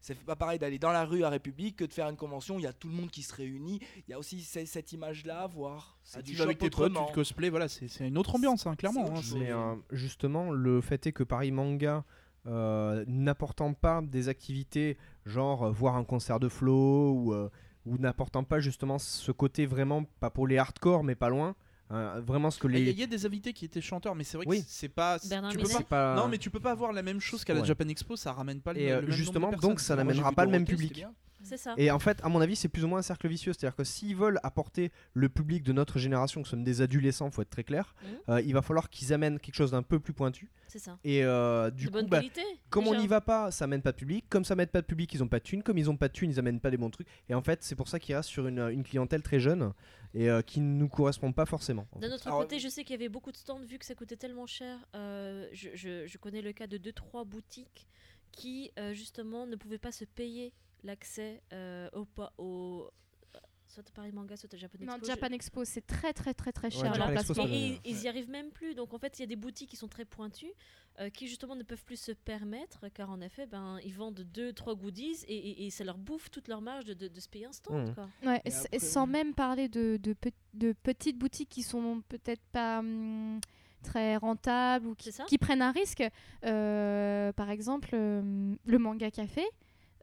c'est- 0.00 0.18
pas 0.24 0.36
pareil 0.36 0.58
d'aller 0.58 0.78
dans 0.78 0.92
la 0.92 1.04
rue 1.04 1.24
à 1.24 1.28
République 1.28 1.76
que 1.76 1.84
de 1.84 1.92
faire 1.92 2.08
une 2.08 2.16
convention 2.16 2.56
où 2.56 2.58
il 2.58 2.62
y 2.64 2.66
a 2.66 2.72
tout 2.72 2.88
le 2.88 2.94
monde 2.94 3.10
qui 3.10 3.22
se 3.22 3.34
réunit. 3.34 3.80
Il 4.06 4.10
y 4.10 4.14
a 4.14 4.18
aussi 4.18 4.40
ce- 4.42 4.64
cette 4.64 4.92
image-là 4.92 5.42
à 5.42 5.46
voir. 5.46 5.98
C'est 6.04 6.18
Ah, 6.18 6.22
du 6.22 6.40
avec 6.40 6.58
tes 6.58 6.70
potes, 6.70 6.92
tu 6.94 7.06
te 7.06 7.12
cosplay, 7.12 7.50
voilà, 7.50 7.68
c'est 7.68 7.88
c'est 7.88 8.08
une 8.08 8.18
autre 8.18 8.34
ambiance, 8.36 8.66
hein, 8.66 8.74
clairement. 8.76 9.06
hein, 9.16 9.20
Mais 9.36 9.50
euh, 9.52 9.74
justement, 9.92 10.50
le 10.50 10.80
fait 10.80 11.06
est 11.06 11.12
que 11.12 11.22
Paris 11.24 11.50
Manga, 11.52 12.04
euh, 12.46 13.04
n'apportant 13.06 13.74
pas 13.74 14.00
des 14.02 14.28
activités 14.28 14.96
genre 15.26 15.64
euh, 15.64 15.70
voir 15.70 15.96
un 15.96 16.04
concert 16.04 16.40
de 16.40 16.48
flow 16.48 17.12
ou, 17.12 17.34
euh, 17.34 17.50
ou 17.84 17.98
n'apportant 17.98 18.44
pas 18.44 18.60
justement 18.60 18.98
ce 18.98 19.32
côté 19.32 19.66
vraiment, 19.66 20.04
pas 20.20 20.30
pour 20.30 20.46
les 20.46 20.56
hardcore, 20.56 21.04
mais 21.04 21.14
pas 21.14 21.28
loin, 21.28 21.54
vraiment 21.90 22.50
ce 22.50 22.58
que 22.58 22.68
Il 22.68 22.74
y, 22.74 22.76
a- 22.76 22.84
les. 22.84 22.90
il 22.92 22.98
y 22.98 23.02
a 23.02 23.06
des 23.06 23.24
invités 23.26 23.52
qui 23.52 23.64
étaient 23.64 23.80
chanteurs, 23.80 24.14
mais 24.14 24.24
c'est 24.24 24.36
vrai 24.36 24.46
Oui. 24.46 24.60
que 24.62 24.66
c'est 24.68 24.88
pas. 24.88 25.18
Bernard 25.28 25.52
tu 25.52 25.58
peux 25.58 25.84
pas 25.88 26.14
Non, 26.16 26.28
mais 26.28 26.38
tu 26.38 26.50
peux 26.50 26.60
pas 26.60 26.72
avoir 26.72 26.92
la 26.92 27.02
même 27.02 27.20
chose 27.20 27.44
qu'à 27.44 27.54
la 27.54 27.60
Ouais. 27.60 27.66
Japan 27.66 27.88
Expo, 27.88 28.16
ça 28.16 28.32
ramène 28.32 28.60
pas 28.60 28.72
le, 28.72 28.80
Et, 28.80 28.92
euh, 28.92 29.00
le 29.00 29.06
même 29.08 29.16
justement, 29.16 29.50
donc, 29.52 29.80
ça 29.80 29.96
n'amènera 29.96 30.32
pas 30.32 30.44
le 30.44 30.50
même 30.50 30.64
public. 30.64 31.04
Ça. 31.44 31.74
Et 31.76 31.90
en 31.90 31.98
fait, 31.98 32.18
à 32.24 32.28
mon 32.28 32.40
avis, 32.40 32.56
c'est 32.56 32.68
plus 32.68 32.84
ou 32.84 32.88
moins 32.88 32.98
un 32.98 33.02
cercle 33.02 33.28
vicieux. 33.28 33.52
C'est-à-dire 33.52 33.76
que 33.76 33.84
s'ils 33.84 34.16
veulent 34.16 34.40
apporter 34.42 34.90
le 35.14 35.28
public 35.28 35.62
de 35.62 35.72
notre 35.72 35.98
génération, 35.98 36.42
que 36.42 36.48
ce 36.48 36.56
sont 36.56 36.62
des 36.62 36.80
adolescents, 36.82 37.30
faut 37.30 37.42
être 37.42 37.50
très 37.50 37.64
clair, 37.64 37.94
Mhm. 38.02 38.08
euh, 38.30 38.40
il 38.42 38.52
va 38.54 38.62
falloir 38.62 38.90
qu'ils 38.90 39.12
amènent 39.12 39.38
quelque 39.38 39.54
chose 39.54 39.70
d'un 39.70 39.82
peu 39.82 40.00
plus 40.00 40.12
pointu. 40.12 40.50
C'est 40.66 40.78
ça. 40.78 40.98
Et 41.04 41.24
euh, 41.24 41.70
du 41.70 41.84
de 41.86 41.90
coup, 41.90 41.94
bonne 41.94 42.06
bah, 42.08 42.18
qualité. 42.18 42.42
comme 42.70 42.86
on 42.88 42.94
n'y 42.94 43.06
va 43.06 43.20
pas, 43.22 43.50
ça 43.50 43.64
amène 43.64 43.80
pas 43.82 43.92
de 43.92 43.96
public. 43.96 44.26
Comme 44.28 44.44
ça 44.44 44.52
amène 44.52 44.66
pas 44.68 44.80
de 44.82 44.86
public, 44.86 45.12
ils 45.14 45.22
ont 45.22 45.28
pas 45.28 45.38
de 45.38 45.44
thunes. 45.44 45.62
Comme 45.62 45.78
ils 45.78 45.88
ont 45.88 45.96
pas 45.96 46.08
de 46.08 46.12
thunes, 46.12 46.30
ils 46.30 46.38
amènent 46.38 46.60
pas 46.60 46.70
des 46.70 46.76
bons 46.76 46.90
trucs. 46.90 47.08
Et 47.28 47.34
en 47.34 47.40
fait, 47.42 47.62
c'est 47.62 47.74
pour 47.76 47.88
ça 47.88 47.98
qu'ils 47.98 48.14
restent 48.16 48.28
sur 48.28 48.46
une, 48.48 48.58
une 48.70 48.82
clientèle 48.84 49.22
très 49.22 49.40
jeune 49.40 49.72
et 50.14 50.28
euh, 50.28 50.42
qui 50.42 50.60
ne 50.60 50.76
nous 50.78 50.88
correspond 50.88 51.32
pas 51.32 51.46
forcément. 51.46 51.86
en 51.92 52.00
D'un 52.00 52.12
autre 52.12 52.26
Alors, 52.26 52.40
côté, 52.40 52.58
je 52.58 52.68
sais 52.68 52.82
qu'il 52.84 52.92
y 52.92 52.98
avait 52.98 53.08
beaucoup 53.08 53.32
de 53.32 53.36
stands, 53.36 53.60
vu 53.60 53.78
que 53.78 53.84
ça 53.86 53.94
coûtait 53.94 54.16
tellement 54.16 54.46
cher. 54.46 54.78
euh, 54.94 55.46
je, 55.52 55.68
je- 55.74 56.06
je 56.06 56.18
connais 56.18 56.42
le 56.42 56.52
cas 56.52 56.66
de 56.66 56.76
2-3 56.78 57.24
boutiques 57.24 57.86
qui, 58.32 58.70
euh, 58.78 58.92
justement, 58.92 59.46
ne 59.46 59.56
pouvaient 59.56 59.78
pas 59.78 59.92
se 59.92 60.04
payer 60.04 60.52
l'accès 60.84 61.42
euh, 61.52 61.88
au, 61.92 62.06
au 62.38 62.90
euh, 63.34 63.38
soit 63.66 63.82
Paris 63.92 64.12
Manga, 64.12 64.36
soit 64.36 64.54
Japan 64.56 64.78
Non, 64.80 64.94
Expo. 64.94 65.06
Japan 65.06 65.26
Expo, 65.32 65.64
c'est 65.64 65.86
très 65.86 66.12
très 66.12 66.34
très 66.34 66.52
très 66.52 66.70
cher. 66.70 66.92
Ouais. 66.92 67.14
et 67.46 67.80
ils 67.84 68.02
y 68.02 68.08
arrivent 68.08 68.30
même 68.30 68.50
plus. 68.50 68.74
Donc 68.74 68.94
en 68.94 68.98
fait, 68.98 69.18
il 69.18 69.22
y 69.22 69.24
a 69.24 69.26
des 69.26 69.36
boutiques 69.36 69.70
qui 69.70 69.76
sont 69.76 69.88
très 69.88 70.04
pointues, 70.04 70.52
euh, 71.00 71.10
qui 71.10 71.28
justement 71.28 71.54
ne 71.54 71.62
peuvent 71.62 71.84
plus 71.84 72.00
se 72.00 72.12
permettre, 72.12 72.88
car 72.88 73.10
en 73.10 73.20
effet, 73.20 73.46
ben, 73.46 73.78
ils 73.84 73.92
vendent 73.94 74.20
deux, 74.20 74.52
trois 74.52 74.74
goodies 74.74 75.24
et, 75.28 75.36
et- 75.36 75.66
et 75.66 75.70
ça 75.70 75.84
leur 75.84 75.98
bouffe 75.98 76.30
toute 76.30 76.48
leur 76.48 76.60
marge 76.62 76.84
de, 76.86 76.94
de- 76.94 77.08
de 77.08 77.20
se 77.20 77.28
payer 77.28 77.46
un 77.46 77.52
stand. 77.52 77.88
Mhm. 77.88 77.94
quoi. 77.94 78.08
Ouais, 78.24 78.40
Et 78.44 78.48
s- 78.48 78.64
après- 78.66 78.78
sans 78.80 79.06
même 79.06 79.34
parler 79.34 79.68
de, 79.68 79.96
de, 79.98 80.12
pe- 80.14 80.30
de 80.54 80.72
petites 80.72 81.18
boutiques 81.18 81.50
qui 81.50 81.62
sont 81.62 82.02
peut-être 82.08 82.42
pas 82.52 82.78
hum, 82.80 83.38
très 83.82 84.16
rentables 84.16 84.86
ou 84.88 84.94
qui, 84.96 85.12
prennent 85.38 85.62
un 85.62 85.70
risque. 85.72 86.02
Euh, 86.44 87.32
par 87.32 87.50
exemple, 87.50 87.90
euh, 87.92 88.54
le 88.64 88.78
manga 88.78 89.10
café. 89.10 89.44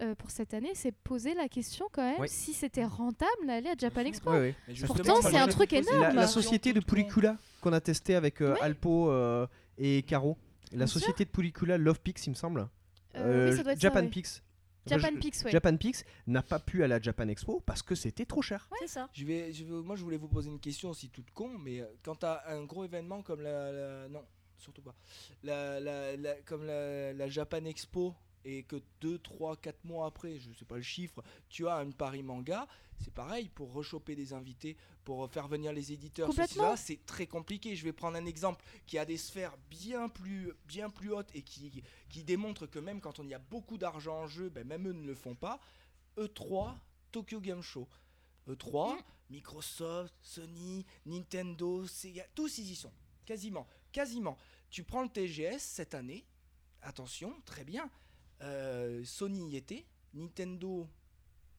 Euh, 0.02 0.14
pour 0.16 0.30
cette 0.32 0.54
année, 0.54 0.72
c'est 0.76 0.92
poser 0.92 1.34
la 1.34 1.48
question 1.48 1.88
quand 1.92 2.04
même 2.04 2.20
Oui. 2.20 2.28
si 2.30 2.54
c'était 2.54 2.84
rentable 2.86 3.48
d'aller 3.48 3.70
à 3.70 3.76
Japan. 3.78 4.02
Expo. 4.02 4.32
Pourtant, 4.88 5.22
c'est 5.22 5.38
un 5.38 5.48
truc 5.48 5.72
énorme. 5.74 6.16
La, 6.16 6.28
société 6.28 6.74
de. 6.74 6.80
Pulicula 6.82 7.38
qu'on 7.62 7.74
a 7.74 7.80
testé 7.82 8.16
avec 8.16 8.42
euh. 8.42 8.56
Alpo 8.62 9.10
euh, 9.10 9.48
et 9.78 10.04
Caro. 10.04 10.38
La 10.72 10.78
Bien 10.80 10.88
sûr. 10.88 11.00
société 11.00 11.26
de 11.26 11.30
Pulicula, 11.30 11.78
Love 11.78 12.02
Pix, 12.02 12.28
il 12.28 12.32
me 12.32 12.36
semble. 12.36 12.68
Euh, 13.16 13.50
oui, 13.52 13.56
ça 13.58 13.64
doit 13.64 13.72
être 13.74 13.80
ça, 13.80 13.88
Japan 13.88 14.02
ouais. 14.02 14.10
Pix. 14.10 14.44
Japan 14.88 15.16
Pix, 15.20 15.44
ouais. 15.44 15.52
Japan 15.52 15.78
Pix 15.78 16.04
n'a 16.28 16.44
pas 16.44 16.60
pu 16.60 16.84
aller 16.84 16.94
à 16.94 17.02
Japan 17.02 17.28
Expo 17.28 17.60
parce 17.66 17.82
que 17.82 17.96
c'était 17.96 18.26
trop 18.26 18.42
cher. 18.44 18.70
C'est 18.82 18.88
ça. 18.88 19.10
Je 19.14 19.26
vais, 19.26 19.52
je 19.52 19.64
vais- 19.64 19.72
moi, 19.72 19.96
je 19.96 20.04
voulais 20.04 20.18
vous 20.18 20.28
poser 20.28 20.50
une 20.50 20.60
question 20.60 20.90
aussi 20.92 21.10
toute 21.10 21.32
con, 21.32 21.50
mais 21.58 21.84
quand 22.04 22.18
tu 22.18 22.26
as 22.28 22.44
un 22.50 22.64
gros 22.66 22.84
événement 22.86 23.24
comme 23.24 23.42
la, 23.42 23.72
la- 23.72 24.08
non, 24.10 24.22
surtout 24.60 24.84
pas, 24.84 24.94
la, 25.44 25.80
la- 25.80 26.16
la- 26.18 26.36
comme 26.46 26.66
la, 26.66 27.14
la 27.14 27.28
Japan 27.28 27.66
Expo 27.66 28.14
et 28.46 28.64
que 28.64 28.82
2, 29.02 29.20
3, 29.20 29.58
4 29.58 29.84
mois 29.84 30.08
après, 30.08 30.40
je 30.40 30.54
sais 30.54 30.66
pas 30.66 30.78
le 30.78 30.82
chiffre, 30.82 31.22
tu 31.50 31.68
as 31.68 31.76
une 31.84 31.94
Paris 31.94 32.24
Manga, 32.24 32.68
c'est 33.04 33.14
pareil 33.14 33.50
pour 33.50 33.74
rechoper 33.74 34.16
des 34.16 34.32
invités, 34.32 34.78
pour 35.04 35.30
faire 35.30 35.48
venir 35.48 35.74
les 35.74 35.92
éditeurs, 35.92 36.30
c'est 36.78 37.06
très 37.06 37.28
compliqué. 37.28 37.76
Je 37.76 37.84
vais 37.84 37.92
prendre 37.92 38.18
un 38.18 38.26
exemple 38.26 38.64
qui 38.88 38.98
a 38.98 39.06
des 39.06 39.18
sphères 39.18 39.58
bien 39.70 40.08
plus, 40.08 40.54
bien 40.66 40.90
plus 40.90 41.12
hautes 41.12 41.30
et 41.34 41.42
qui, 41.42 41.84
qui 42.10 42.24
démontre 42.24 42.68
que 42.68 42.80
même 42.80 43.02
quand 43.02 43.20
on 43.20 43.28
y 43.28 43.34
a 43.34 43.40
beaucoup 43.40 43.78
d'argent 43.78 44.22
en 44.22 44.28
jeu, 44.28 44.50
ben, 44.50 44.66
même 44.66 44.88
eux 44.88 44.94
ne 44.94 45.06
le 45.06 45.16
font 45.16 45.36
pas. 45.36 45.60
E3, 46.18 46.76
Tokyo 47.12 47.42
Game 47.42 47.62
Show. 47.62 47.88
E3, 48.48 48.96
Mm. 49.30 49.34
Microsoft, 49.34 50.14
Sony, 50.22 50.86
Nintendo, 51.06 51.88
Sega, 51.88 52.24
tous 52.36 52.58
ils 52.60 52.72
y 52.72 52.76
sont. 52.76 52.92
Quasiment. 53.26 53.68
Quasiment. 53.92 54.38
Tu 54.70 54.84
prends 54.84 55.04
le 55.04 55.10
TGS 55.10 55.60
cette 55.60 55.96
année, 55.96 56.26
attention, 56.82 57.34
très 57.46 57.64
bien. 57.64 57.90
Euh, 58.42 59.02
Sony 59.06 59.50
y 59.52 59.58
était, 59.58 59.86
Nintendo 60.14 60.88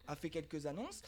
a 0.09 0.15
fait 0.15 0.31
quelques 0.31 0.67
annonces. 0.67 1.03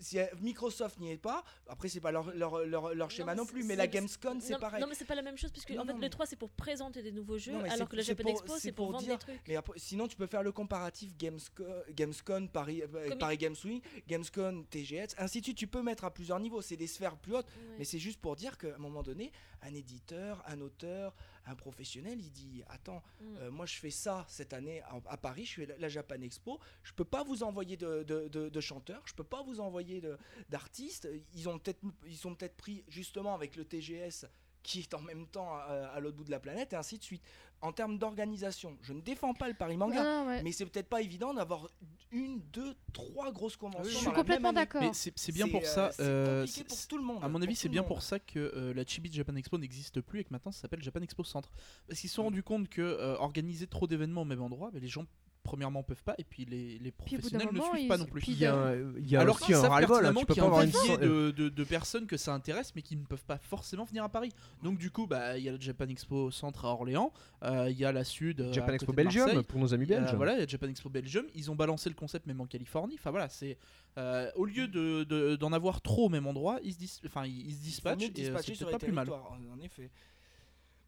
Si, 0.00 0.18
euh, 0.18 0.26
Microsoft 0.40 0.98
n'y 1.00 1.10
est 1.10 1.16
pas, 1.18 1.42
après 1.68 1.88
c'est 1.88 2.00
pas 2.00 2.12
leur, 2.12 2.34
leur, 2.34 2.64
leur, 2.66 2.94
leur 2.94 3.10
schéma 3.10 3.34
non, 3.34 3.44
plus, 3.46 3.62
mais 3.62 3.76
la 3.76 3.86
Gamescom 3.86 4.40
c'est 4.40 4.58
pareil. 4.58 4.80
Non, 4.80 4.86
mais 4.88 4.94
c'est 4.94 5.04
pas 5.06 5.14
la 5.14 5.22
même 5.22 5.36
chose, 5.38 5.50
puisque 5.52 5.70
Non, 5.70 5.82
en 5.82 5.86
fait, 5.86 5.92
le 5.94 5.98
mais- 6.00 6.08
3 6.10 6.26
c'est 6.26 6.36
pour 6.36 6.50
présenter 6.50 7.02
des 7.02 7.12
nouveaux 7.12 7.36
jeux, 7.38 7.52
Non, 7.52 7.60
alors 7.64 7.88
que 7.88 7.96
c'est 7.98 8.02
Japan 8.04 8.22
pour- 8.24 8.30
Expo 8.32 8.58
c'est 8.58 8.72
pour, 8.72 8.86
pour 8.86 8.92
vendre 8.92 9.04
dire- 9.04 9.18
des 9.18 9.24
trucs. 9.24 9.40
Mais 9.48 9.56
après, 9.56 9.78
sinon, 9.78 10.08
tu 10.08 10.16
peux 10.16 10.26
faire 10.26 10.42
le 10.42 10.52
comparatif 10.52 11.14
Gamesco- 11.16 11.64
Gamescom, 11.94 12.48
Paris, 12.48 12.82
euh, 12.82 13.16
Paris 13.16 13.36
Games 13.38 13.56
Week, 13.64 13.84
Gamescom, 14.06 14.66
TGS, 14.66 15.14
ainsi 15.18 15.40
de 15.40 15.44
suite. 15.44 15.56
Tu 15.58 15.66
peux 15.66 15.82
mettre 15.82 16.04
à 16.04 16.10
plusieurs 16.12 16.40
niveaux. 16.40 16.60
C'est 16.62 16.76
des 16.76 16.86
sphères 16.86 17.16
plus 17.18 17.34
hautes. 17.36 17.46
Ouais. 17.46 17.76
Mais 17.78 17.84
c'est 17.84 17.98
juste 17.98 18.20
pour 18.20 18.34
dire 18.36 18.56
qu'à 18.58 18.74
un 18.74 18.78
moment 18.78 19.02
donné, 19.02 19.30
un 19.62 19.74
éditeur, 19.74 20.42
un 20.46 20.60
auteur, 20.62 21.14
un 21.46 21.54
professionnel, 21.54 22.20
il 22.20 22.30
dit 22.30 22.62
Attends, 22.68 23.02
Mm. 23.20 23.36
euh, 23.38 23.50
moi 23.50 23.66
je 23.66 23.76
fais 23.78 23.90
ça 23.90 24.24
cette 24.28 24.52
année 24.52 24.80
à, 24.82 25.00
à 25.06 25.16
Paris, 25.16 25.44
je 25.44 25.54
fais 25.54 25.66
la, 25.78 25.88
Japan 25.88 26.20
Expo, 26.20 26.58
je 26.82 26.92
peux 26.92 27.04
pas 27.04 27.24
vous 27.24 27.42
envoyer 27.42 27.76
de, 27.76 28.02
de- 28.04 28.28
de- 28.28 28.48
de 28.48 28.60
chanteurs, 28.60 29.02
je 29.06 29.14
peux 29.14 29.24
pas 29.24 29.42
vous 29.42 29.60
envoyer 29.60 30.00
d'artistes. 30.48 31.08
Ils 31.34 31.48
ont 31.48 31.58
peut-être 31.58 31.80
ils 32.06 32.16
sont 32.16 32.34
peut-être 32.34 32.56
pris 32.56 32.84
justement 32.88 33.34
avec 33.34 33.56
le 33.56 33.64
TGS 33.64 34.26
qui 34.62 34.80
est 34.80 34.94
en 34.94 35.00
même 35.00 35.26
temps 35.26 35.56
à, 35.56 35.90
à 35.92 35.98
l'autre 36.00 36.16
bout 36.16 36.24
de 36.24 36.30
la 36.30 36.38
planète 36.38 36.72
et 36.72 36.76
ainsi 36.76 36.96
de 36.98 37.02
suite. 37.02 37.22
En 37.62 37.72
termes 37.72 37.98
d'organisation, 37.98 38.76
je 38.82 38.92
ne 38.92 39.00
défends 39.00 39.34
pas 39.34 39.48
le 39.48 39.54
Paris 39.54 39.76
Manga, 39.76 40.02
non, 40.02 40.26
ouais. 40.28 40.42
mais 40.42 40.52
c'est 40.52 40.66
peut-être 40.66 40.88
pas 40.88 41.00
évident 41.02 41.32
d'avoir 41.34 41.68
une, 42.12 42.40
deux, 42.52 42.74
trois 42.92 43.32
grosses 43.32 43.56
conventions. 43.56 43.88
Je 43.88 43.94
dans 43.94 44.00
suis 44.00 44.12
complètement 44.12 44.52
d'accord. 44.52 44.82
Mais 44.82 44.90
c'est 44.92 45.12
c'est 45.16 45.32
bien 45.32 45.46
C'est, 45.46 45.50
pour 45.50 45.62
euh, 45.62 45.64
ça. 45.64 45.90
c'est 45.92 46.02
euh, 46.02 46.40
compliqué 46.42 46.64
pour 46.64 46.76
c'est- 46.78 46.86
tout 46.88 46.98
le 46.98 47.04
monde. 47.04 47.24
À 47.24 47.28
mon 47.28 47.40
avis, 47.42 47.56
c'est 47.56 47.68
bien 47.68 47.82
pour 47.82 48.02
ça 48.02 48.18
que 48.18 48.38
euh, 48.38 48.72
la 48.74 48.84
Chibi 48.86 49.10
Japan 49.12 49.34
Expo 49.36 49.58
n'existe 49.58 50.00
plus 50.00 50.20
et 50.20 50.24
que 50.24 50.30
maintenant 50.30 50.52
ça 50.52 50.60
s'appelle 50.62 50.82
Japan 50.82 51.00
Expo 51.00 51.24
Centre. 51.24 51.50
Parce 51.88 51.98
qu'ils 52.00 52.08
se 52.10 52.14
Mm. 52.14 52.16
sont 52.16 52.22
rendus 52.24 52.42
compte 52.42 52.68
que 52.68 52.82
euh, 52.82 53.16
organiser 53.16 53.66
trop 53.66 53.86
d'événements 53.86 54.22
au 54.22 54.26
même 54.26 54.42
endroit, 54.42 54.70
bah, 54.70 54.78
les 54.80 54.88
gens 54.88 55.06
premièrement 55.42 55.82
peuvent 55.82 56.02
pas 56.04 56.14
et 56.18 56.24
puis 56.24 56.44
les, 56.44 56.78
les 56.78 56.90
professionnels 56.92 57.48
ne 57.52 57.58
moment, 57.58 57.74
suivent 57.74 57.88
pas 57.88 57.98
non 57.98 58.04
plus. 58.06 58.20
puis 58.20 58.32
Il 58.32 58.38
y 58.38 58.46
a, 58.46 58.54
un- 58.54 58.96
il 58.96 59.08
y 59.10 59.16
a 59.16 59.20
Alors 59.20 59.40
qu'ils 59.40 59.54
savent 59.56 59.72
hein. 59.72 59.78
pertinemment 59.86 60.20
Tu 60.20 60.26
peux 60.26 60.34
qu'il 60.34 60.42
y 60.42 60.46
pas 60.46 60.46
a 60.46 60.48
un 60.48 60.52
avoir 60.52 60.62
une 60.64 60.70
vivier 60.70 60.94
cent- 60.94 61.00
de, 61.00 61.30
de- 61.32 61.48
de 61.48 61.64
personnes 61.64 62.06
que 62.06 62.16
ça 62.16 62.32
intéresse 62.32 62.72
mais 62.76 62.82
qui 62.82 62.96
ne 62.96 63.04
peuvent 63.04 63.24
pas 63.24 63.38
forcément 63.38 63.84
venir 63.84 64.04
à 64.04 64.08
Paris. 64.08 64.32
Donc 64.62 64.78
du 64.78 64.90
coup, 64.90 65.06
bah, 65.06 65.36
il 65.38 65.44
y 65.44 65.48
a 65.48 65.52
le 65.52 65.60
Japan 65.60 65.86
Expo 65.88 66.30
Centre 66.30 66.64
à 66.64 66.68
Orléans, 66.68 67.12
euh, 67.42 67.68
il 67.70 67.78
y 67.78 67.84
a 67.84 67.92
la 67.92 68.04
Sud, 68.04 68.40
euh, 68.40 68.52
Japan 68.52 68.72
Expo 68.72 68.92
Belgium 68.92 69.42
pour 69.44 69.58
nos 69.60 69.74
amis 69.74 69.84
Il 69.86 69.90
y 69.90 69.94
a- 69.94 70.00
belges. 70.00 70.14
voilà, 70.14 70.34
il 70.34 70.40
y 70.40 70.42
a 70.42 70.46
Japan 70.46 70.68
Expo 70.68 70.88
Belgium. 70.88 71.26
Ils 71.34 71.50
ont 71.50 71.56
balancé 71.56 71.88
le 71.88 71.94
concept 71.94 72.26
même 72.26 72.40
en 72.40 72.46
Californie. 72.46 72.94
Enfin 72.98 73.10
voilà, 73.10 73.28
c'est 73.28 73.58
euh, 73.98 74.30
au 74.36 74.44
lieu 74.46 74.68
de- 74.68 75.04
de- 75.04 75.36
d'en 75.36 75.52
avoir 75.52 75.80
trop 75.82 76.06
au 76.06 76.08
même 76.08 76.26
endroit, 76.26 76.58
ils 76.62 76.72
se, 76.72 76.78
dis- 76.78 77.00
enfin, 77.04 77.26
ils, 77.26 77.46
ils 77.48 77.54
se 77.54 77.60
dispatchent 77.62 78.02
et 78.02 78.06
euh, 78.30 78.38
c'est 78.54 78.70
pas 78.70 78.78
plus 78.78 78.90
mal. 78.92 79.06
territoires, 79.06 79.32
en 79.52 79.60
effet. 79.60 79.90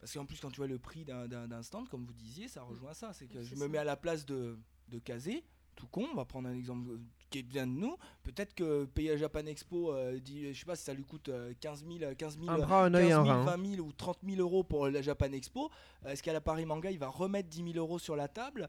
Parce 0.04 0.12
qu'en 0.12 0.26
plus, 0.26 0.38
quand 0.38 0.50
tu 0.50 0.58
vois 0.58 0.66
le 0.66 0.78
prix 0.78 1.02
d'un- 1.06 1.62
stand, 1.62 1.88
comme 1.88 2.04
vous 2.04 2.12
disiez, 2.12 2.46
ça 2.46 2.62
rejoint 2.62 2.92
ça. 2.92 3.14
C'est 3.14 3.26
que 3.26 3.42
je 3.42 3.54
me 3.54 3.60
ça. 3.60 3.68
mets 3.68 3.78
à 3.78 3.84
la 3.84 3.96
place 3.96 4.26
de, 4.26 4.58
de 4.88 4.98
Kazé, 4.98 5.42
tout 5.76 5.86
con, 5.86 6.06
on 6.12 6.14
va 6.14 6.26
prendre 6.26 6.46
un 6.46 6.54
exemple 6.54 6.90
euh, 6.90 6.98
qui 7.30 7.38
est 7.38 7.42
bien 7.42 7.66
de 7.66 7.72
nous. 7.72 7.96
Peut-être 8.22 8.52
que 8.54 8.84
payer 8.84 9.12
à 9.12 9.16
Japan 9.16 9.46
Expo, 9.46 9.94
euh, 9.94 10.20
dit, 10.20 10.52
je 10.52 10.58
sais 10.58 10.66
pas 10.66 10.76
si 10.76 10.84
ça 10.84 10.92
lui 10.92 11.04
coûte 11.04 11.30
euh, 11.30 11.54
15 11.58 11.86
000, 11.86 12.14
15 12.18 12.36
000, 12.38 12.50
Un 12.50 12.58
bras, 12.58 12.84
un 12.84 12.92
œil, 12.92 13.08
15 13.08 13.18
un 13.18 13.24
000, 13.24 13.36
rein. 13.44 13.56
20 13.56 13.76
000 13.76 13.86
ou 13.88 13.92
30 13.92 14.18
000 14.28 14.40
euros 14.42 14.62
pour 14.62 14.88
la 14.88 15.00
Japan 15.00 15.32
Expo. 15.32 15.70
Euh, 16.04 16.10
Est-ce 16.10 16.22
qu'à 16.22 16.34
la 16.34 16.42
Paris 16.42 16.66
Manga, 16.66 16.90
il 16.90 16.98
va 16.98 17.08
remettre 17.08 17.48
10 17.48 17.72
000 17.72 17.78
euros 17.78 17.98
sur 17.98 18.14
la 18.14 18.28
table? 18.28 18.68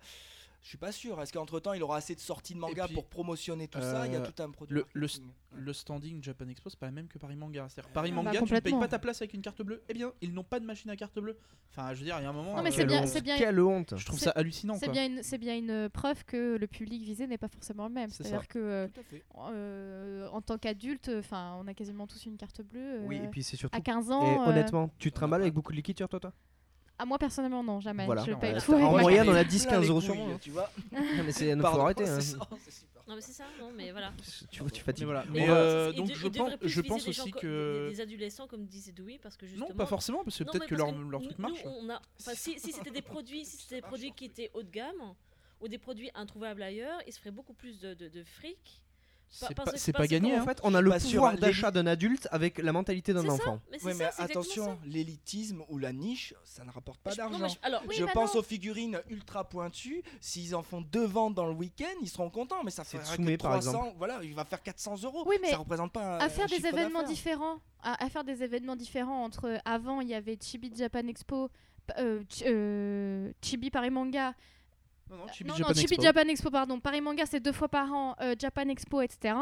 Je 0.65 0.69
suis 0.69 0.79
pas 0.79 0.91
sûr. 0.91 1.21
Est-ce 1.21 1.31
qu'entre 1.31 1.59
temps, 1.59 1.73
il 1.73 1.83
aura 1.83 1.97
assez 1.97 2.15
de 2.15 2.19
sorties 2.19 2.55
de 2.55 2.59
manga 2.59 2.85
puis, 2.87 2.95
pour 2.95 3.05
promotionner 3.05 3.67
tout 3.67 3.79
ça? 3.79 4.07
Il 4.07 4.13
y 4.13 4.15
a 4.15 4.19
euh, 4.19 4.25
tout 4.25 4.41
un 4.41 4.49
produit. 4.49 4.73
le- 4.73 4.87
le 4.93 5.01
marketing. 5.01 5.29
Le 5.57 5.73
standing 5.73 6.23
Japan 6.23 6.47
Expo, 6.49 6.71
c'est 6.71 6.79
pas 6.79 6.87
le 6.87 6.91
même 6.91 7.07
que 7.07 7.19
Paris 7.19 7.35
Manga. 7.35 7.67
C'est-à-dire 7.69 7.91
Paris 7.93 8.09
Ah, 8.11 8.15
Manga, 8.15 8.31
bah, 8.31 8.39
tu 8.47 8.51
ne 8.51 8.59
payes 8.59 8.73
pas 8.73 8.87
ta 8.87 8.97
place 8.97 9.21
avec 9.21 9.35
une 9.35 9.43
carte 9.43 9.61
bleue. 9.61 9.83
Eh 9.89 9.93
bien, 9.93 10.11
ils 10.21 10.33
n'ont 10.33 10.43
pas 10.43 10.59
de 10.59 10.65
machine 10.65 10.89
à 10.89 10.95
carte 10.95 11.19
bleue. 11.19 11.37
Enfin, 11.69 11.93
je 11.93 11.99
veux 11.99 12.05
dire, 12.05 12.15
il 12.19 12.23
y 12.23 12.25
a 12.25 12.29
un 12.29 12.33
moment. 12.33 12.55
Non, 12.55 12.63
mais 12.63 12.69
euh, 12.69 12.71
c'est 12.71 12.77
Quelle 12.79 12.87
bien- 12.87 13.01
honte. 13.03 13.07
c'est 13.09 13.21
bien- 13.21 13.37
Quelle 13.37 13.59
honte. 13.61 13.93
Je 13.95 14.05
trouve 14.07 14.17
ça 14.19 14.31
hallucinant. 14.31 14.73
C'est 14.79 14.89
bien, 14.89 15.05
une- 15.05 15.21
c'est 15.21 15.37
bien 15.37 15.55
une 15.55 15.87
preuve 15.89 16.25
que 16.25 16.57
le 16.57 16.65
public 16.67 17.03
visé 17.03 17.27
n'est 17.27 17.37
pas 17.37 17.47
forcément 17.47 17.87
le 17.87 17.93
même. 17.93 18.09
C'est 18.09 18.23
C'est-à-dire 18.23 18.47
que 18.47 18.89
euh, 19.37 20.27
en 20.31 20.41
tant 20.41 20.57
qu'adulte, 20.57 21.11
enfin, 21.19 21.57
on 21.61 21.67
a 21.67 21.75
quasiment 21.75 22.07
tous 22.07 22.25
une 22.25 22.37
carte 22.37 22.61
bleue. 22.63 23.01
Oui, 23.05 23.19
euh, 23.19 23.25
et 23.25 23.27
puis 23.27 23.43
c'est 23.43 23.55
surtout. 23.55 23.77
à 23.77 23.81
15 23.81 24.09
Et 24.09 24.13
ans. 24.13 24.41
euh, 24.43 24.49
honnêtement, 24.49 24.89
tu 24.97 25.11
te 25.11 25.15
trimbales 25.15 25.41
avec 25.41 25.53
beaucoup 25.53 25.71
de 25.71 25.77
liquide 25.77 25.97
sur 25.97 26.09
toi, 26.09 26.19
toi? 26.19 26.33
À 26.97 27.05
moi 27.05 27.17
personnellement, 27.17 27.63
non, 27.63 27.79
jamais. 27.79 28.05
Voilà. 28.05 28.23
Je 28.23 28.31
Non, 28.31 28.39
paye 28.39 28.53
ouais, 28.53 28.59
tout 28.61 28.71
t'as- 28.71 28.77
avec 28.77 28.87
en 28.87 28.91
moyenne, 29.01 29.29
on 29.29 29.33
a 29.35 29.43
Plein 29.43 29.49
10-15 29.51 29.81
les 29.81 29.87
euros 29.89 30.01
sur 30.01 30.15
moi. 30.15 30.27
hein. 30.33 30.37
Tu 30.41 30.49
vois 30.51 30.71
Non, 30.91 31.23
mais 31.25 31.31
c'est 31.31 31.55
faut 31.75 31.81
arrêter. 31.81 32.07
hein. 32.07 32.19
Non, 33.07 33.13
mais 33.15 33.21
c'est 33.21 33.33
ça, 33.33 33.43
non, 33.59 33.71
mais 33.75 33.91
voilà. 33.91 34.13
Tu, 34.23 34.45
tu 34.49 34.63
Mais 34.63 34.79
fatigues. 34.79 35.05
voilà. 35.05 35.23
Et 35.25 35.29
Mais 35.29 35.45
voilà, 35.45 35.61
euh, 35.61 35.91
donc 35.93 36.07
de- 36.07 36.13
je 36.15 36.27
pense, 36.27 36.51
je 36.63 36.81
aussi 37.09 37.31
que. 37.31 37.87
Des, 37.89 37.95
des 37.95 38.01
adolescents, 38.01 38.47
comme 38.47 38.65
disait 38.65 38.91
Dewey, 38.93 39.19
parce 39.21 39.37
que 39.37 39.45
justement. 39.45 39.67
Non, 39.69 39.75
pas 39.75 39.85
forcément, 39.85 40.23
parce 40.23 40.37
que 40.39 40.43
peut-être 40.43 40.65
que 40.65 40.73
leur, 40.75 40.91
truc 41.21 41.37
nous, 41.37 41.47
marche. 41.49 41.61
on 41.65 41.87
a, 41.89 42.01
enfin, 42.19 42.31
si, 42.33 42.59
si 42.59 42.71
c'était 42.71 42.89
des 42.91 43.03
produits, 43.03 43.45
si 43.45 43.57
c'était 43.57 43.75
des 43.75 43.81
produits 43.87 44.11
qui 44.13 44.25
en 44.25 44.27
étaient 44.27 44.49
haut 44.55 44.63
de 44.63 44.71
gamme 44.71 45.13
ou 45.61 45.67
des 45.67 45.77
produits 45.77 46.09
introuvables 46.15 46.63
ailleurs, 46.63 46.99
ils 47.05 47.13
se 47.13 47.19
feraient 47.19 47.29
beaucoup 47.31 47.53
plus 47.53 47.79
de, 47.79 47.93
de, 47.93 48.07
de 48.07 48.23
fric. 48.23 48.81
C'est 49.75 49.91
pas, 49.93 50.07
gagné. 50.07 50.33
En 50.37 50.41
hein. 50.41 50.45
fait, 50.45 50.59
on 50.63 50.73
a 50.73 50.81
le 50.81 50.91
pouvoir 50.91 51.35
d'achat 51.37 51.71
d'un 51.71 51.85
adulte 51.87 52.27
avec 52.31 52.57
la 52.57 52.71
mentalité 52.71 53.13
d'un 53.13 53.27
enfant. 53.27 53.59
mais 53.71 53.77
Oui, 53.83 53.93
mais 53.97 54.09
ça, 54.11 54.23
attention, 54.23 54.79
l'élitisme 54.85 55.63
ou 55.69 55.77
la 55.77 55.91
niche, 55.91 56.33
ça 56.45 56.63
ne 56.63 56.71
rapporte 56.71 56.99
pas 57.01 57.13
d'argent. 57.13 57.47
je- 57.47 57.55
alors, 57.61 57.81
Oui, 57.87 57.95
je 57.97 58.03
mais 58.05 58.11
pense 58.13 58.33
non. 58.33 58.39
aux 58.39 58.43
figurines 58.43 59.01
ultra 59.09 59.43
pointues. 59.49 60.03
S'ils 60.21 60.55
en 60.55 60.63
font 60.63 60.81
deux 60.81 61.05
ventes 61.05 61.35
dans 61.35 61.45
le 61.47 61.53
week-end, 61.53 61.85
ils 62.01 62.09
seront 62.09 62.29
contents. 62.29 62.63
Mais 62.63 62.71
ça 62.71 62.83
Tsume, 62.85 63.25
que 63.25 63.35
par 63.41 63.59
300. 63.59 63.93
Voilà, 63.97 64.19
il 64.23 64.33
va 64.33 64.45
faire 64.45 64.61
400 64.63 64.95
euros. 65.03 65.23
Oui, 65.27 65.35
mais 65.41 65.49
ça 65.49 65.57
représente 65.57 65.91
pas 65.91 66.15
un, 66.15 66.19
à 66.19 66.29
faire 66.29 66.45
un 66.45 66.47
des 66.47 66.55
chiffre 66.55 66.67
événements 66.67 67.03
différents, 67.03 67.59
à, 67.83 68.03
à 68.03 68.09
faire 68.09 68.23
des 68.23 68.41
événements 68.43 68.75
différents 68.75 69.23
entre 69.23 69.59
avant 69.65 70.01
il 70.01 70.07
y 70.09 70.13
avait 70.13 70.37
Chibi 70.41 70.71
Japan 70.75 71.07
Expo, 71.07 71.49
euh, 71.99 72.23
Ch- 72.29 72.47
euh, 72.51 73.31
Chibi 73.41 73.69
Paris 73.69 73.89
Manga, 73.91 74.33
Non, 75.09 75.17
non, 75.17 75.23
Euh, 75.25 75.31
Chibi 75.31 75.49
non, 75.49 75.55
Japan 75.55 75.69
non, 75.69 75.75
Chibi 75.75 75.93
Expo. 75.93 76.03
Japan 76.03 76.27
Expo, 76.29 76.49
pardon. 76.51 76.79
Paris 76.79 77.01
Manga, 77.01 77.25
c'est 77.25 77.39
deux 77.39 77.51
fois 77.51 77.67
par 77.69 77.93
an. 77.93 78.15
euh, 78.21 78.35
Japan 78.39 78.67
Expo, 78.69 79.01
etc. 79.01 79.35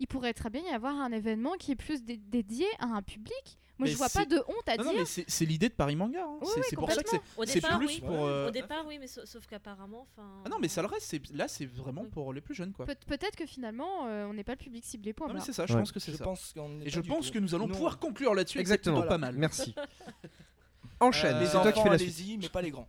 Il 0.00 0.06
pourrait 0.08 0.34
très 0.34 0.50
bien 0.50 0.62
y 0.62 0.68
avoir 0.74 0.94
un 0.96 1.12
événement 1.12 1.52
qui 1.58 1.72
est 1.72 1.76
plus 1.76 2.02
dé- 2.02 2.16
dédié 2.16 2.66
à 2.80 2.86
un 2.86 3.02
public. 3.02 3.58
Moi, 3.76 3.86
Mais 3.86 3.92
je 3.92 3.96
vois 3.96 4.08
pas 4.08 4.24
de 4.24 4.36
honte 4.36 4.68
à 4.68 4.76
Non, 4.76 4.84
non, 4.84 4.90
dire. 4.92 5.00
mais 5.16 5.24
c'est 5.26 5.44
l'idée 5.44 5.68
de 5.68 5.74
Paris 5.74 5.96
Manga. 5.96 6.22
hein. 6.24 6.38
Oui, 6.40 6.46
C'est 6.54 6.60
oui, 6.60 6.76
pour 6.76 6.92
ça 6.92 7.02
que 7.02 7.08
c'est 7.10 7.20
Au 7.36 7.44
c'est 7.44 7.54
départ, 7.54 7.78
plus 7.78 7.86
oui. 7.88 8.00
pour. 8.00 8.24
euh, 8.24 8.46
Au 8.46 8.50
départ, 8.52 8.84
oui, 8.86 8.98
mais 9.00 9.08
sa- 9.08 9.26
sauf 9.26 9.46
qu'apparemment, 9.48 10.06
enfin. 10.16 10.28
Ah 10.44 10.48
non, 10.48 10.58
mais 10.60 10.68
ça 10.68 10.80
le 10.80 10.86
reste. 10.86 11.12
Là, 11.32 11.48
c'est 11.48 11.66
vraiment 11.66 12.02
Oui. 12.02 12.08
pour 12.08 12.32
les 12.32 12.40
plus 12.40 12.54
jeunes, 12.54 12.72
quoi. 12.72 12.86
Peut- 12.86 12.94
Peut-être 13.08 13.34
que 13.34 13.46
finalement, 13.46 14.06
euh, 14.06 14.26
on 14.26 14.34
n'est 14.34 14.44
pas 14.44 14.52
le 14.52 14.58
public 14.58 14.84
ciblé. 14.84 15.12
Point 15.12 15.26
Non, 15.26 15.34
mais 15.34 15.40
c'est 15.40 15.52
ça. 15.52 15.66
Je 15.66 15.72
Ouais. 15.72 15.80
pense 15.80 15.90
que 15.90 15.98
c'est 15.98 16.12
Je 16.12 16.16
ça. 16.18 16.24
pense 16.24 16.54
Et 16.84 16.90
je 16.90 17.00
pense 17.00 17.32
que 17.32 17.38
nous 17.40 17.52
allons 17.54 17.66
pouvoir 17.68 17.98
conclure 17.98 18.32
là-dessus. 18.34 18.58
Exactement. 18.60 18.98
plutôt 19.00 19.08
pas 19.08 19.18
mal. 19.18 19.34
Merci. 19.36 19.74
Enchaîne. 21.00 21.40
Les 21.40 21.54
enfants, 21.56 21.90
allez-y, 21.90 22.38
mais 22.38 22.48
pas 22.48 22.62
les 22.62 22.70
grands. 22.70 22.88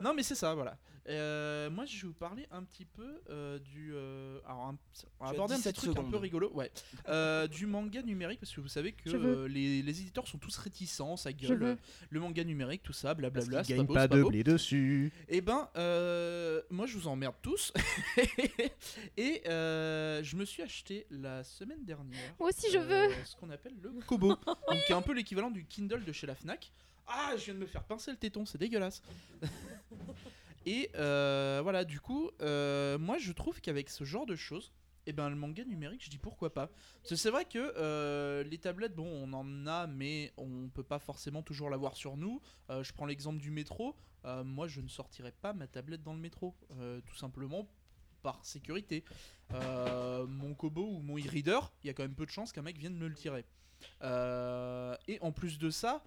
Non, 0.00 0.14
mais 0.14 0.22
c'est 0.22 0.36
ça, 0.36 0.54
voilà. 0.54 0.76
Euh, 1.10 1.68
moi, 1.70 1.84
je 1.86 2.00
vais 2.00 2.06
vous 2.08 2.14
parler 2.14 2.46
un 2.50 2.62
petit 2.62 2.84
peu 2.84 3.20
euh, 3.30 3.58
du. 3.58 3.90
euh, 3.94 4.38
alors, 4.46 4.66
un- 4.68 4.78
on 5.18 5.24
va 5.24 5.30
as 5.30 5.34
aborder 5.34 5.54
un 5.54 5.56
petit 5.56 5.62
17 5.68 5.74
truc 5.76 5.90
un 5.90 5.92
secondes. 5.94 6.10
peu 6.10 6.16
rigolo, 6.16 6.50
ouais. 6.54 6.70
Euh, 7.08 7.46
du 7.48 7.66
manga 7.66 8.02
numérique, 8.02 8.38
parce 8.40 8.54
que 8.54 8.60
vous 8.60 8.68
savez 8.68 8.92
que 8.92 9.10
Je 9.10 9.16
veux. 9.16 9.38
euh, 9.44 9.48
les, 9.48 9.82
les 9.82 10.00
éditeurs 10.00 10.28
sont 10.28 10.38
tous 10.38 10.56
réticents, 10.58 11.16
ça 11.16 11.30
Je 11.30 11.48
gueule. 11.48 11.58
veux. 11.58 11.78
le 12.10 12.20
manga 12.20 12.44
numérique, 12.44 12.82
tout 12.82 12.92
ça, 12.92 13.08
Parce 13.08 13.18
blablabla. 13.18 13.58
qu'ils 13.58 13.66
c'est 13.66 13.76
gagnent 13.76 13.86
beau, 13.86 13.94
pas 13.94 14.02
c'est 14.02 14.08
de 14.16 14.22
beau. 14.22 14.28
blé 14.30 14.44
dessus. 14.44 15.12
Eh 15.28 15.40
ben, 15.40 15.68
euh, 15.76 16.62
moi 16.70 16.86
je 16.86 16.96
vous 16.96 17.08
emmerde 17.08 17.34
tous. 17.42 17.72
et 19.16 19.42
euh, 19.48 20.22
je 20.22 20.36
me 20.36 20.44
suis 20.44 20.62
acheté 20.62 21.06
la 21.10 21.42
semaine 21.44 21.84
dernière. 21.84 22.34
Moi 22.38 22.50
aussi, 22.50 22.70
je 22.70 22.78
euh, 22.78 23.08
veux. 23.08 23.14
Ce 23.24 23.34
qu'on 23.36 23.50
appelle 23.50 23.74
le 23.82 23.90
Kobo. 24.06 24.28
donc, 24.46 24.84
qui 24.86 24.92
est 24.92 24.96
un 24.96 25.02
peu 25.02 25.12
l'équivalent 25.14 25.50
du 25.50 25.64
Kindle 25.64 26.04
de 26.04 26.12
chez 26.12 26.26
la 26.26 26.34
Fnac. 26.34 26.70
Ah, 27.08 27.32
je 27.36 27.46
viens 27.46 27.54
de 27.54 27.58
me 27.58 27.66
faire 27.66 27.82
pincer 27.82 28.12
le 28.12 28.16
téton, 28.16 28.46
c'est 28.46 28.58
dégueulasse. 28.58 29.02
Et 30.66 30.90
euh, 30.94 31.60
voilà, 31.62 31.84
du 31.84 32.00
coup, 32.00 32.30
euh, 32.40 32.98
moi 32.98 33.18
je 33.18 33.32
trouve 33.32 33.60
qu'avec 33.60 33.88
ce 33.88 34.04
genre 34.04 34.26
de 34.26 34.36
choses, 34.36 34.72
et 35.06 35.12
ben 35.12 35.30
le 35.30 35.36
manga 35.36 35.64
numérique, 35.64 36.04
je 36.04 36.10
dis 36.10 36.18
pourquoi 36.18 36.52
pas. 36.52 36.66
Parce 36.66 37.10
que 37.10 37.16
c'est 37.16 37.30
vrai 37.30 37.44
que 37.46 37.58
euh, 37.58 38.42
les 38.44 38.58
tablettes, 38.58 38.94
bon, 38.94 39.06
on 39.06 39.32
en 39.32 39.66
a, 39.66 39.86
mais 39.86 40.32
on 40.36 40.68
peut 40.68 40.82
pas 40.82 40.98
forcément 40.98 41.42
toujours 41.42 41.70
l'avoir 41.70 41.96
sur 41.96 42.16
nous. 42.16 42.40
Je 42.68 42.92
prends 42.92 43.06
l'exemple 43.06 43.38
du 43.38 43.50
métro. 43.50 43.96
Moi, 44.44 44.68
je 44.68 44.80
ne 44.82 44.88
sortirai 44.88 45.32
pas 45.32 45.54
ma 45.54 45.66
tablette 45.66 46.02
dans 46.02 46.12
le 46.12 46.20
métro, 46.20 46.54
tout 47.06 47.16
simplement 47.16 47.66
par 48.22 48.44
sécurité. 48.44 49.02
Mon 49.50 50.54
Kobo 50.54 50.86
ou 50.86 51.00
mon 51.00 51.16
e-reader, 51.16 51.72
il 51.82 51.86
y 51.86 51.90
a 51.90 51.94
quand 51.94 52.04
même 52.04 52.14
peu 52.14 52.26
de 52.26 52.30
chances 52.30 52.52
qu'un 52.52 52.62
mec 52.62 52.76
vienne 52.76 52.96
me 52.96 53.08
le 53.08 53.14
tirer. 53.14 53.46
Et 55.08 55.18
en 55.22 55.32
plus 55.32 55.58
de 55.58 55.70
ça, 55.70 56.04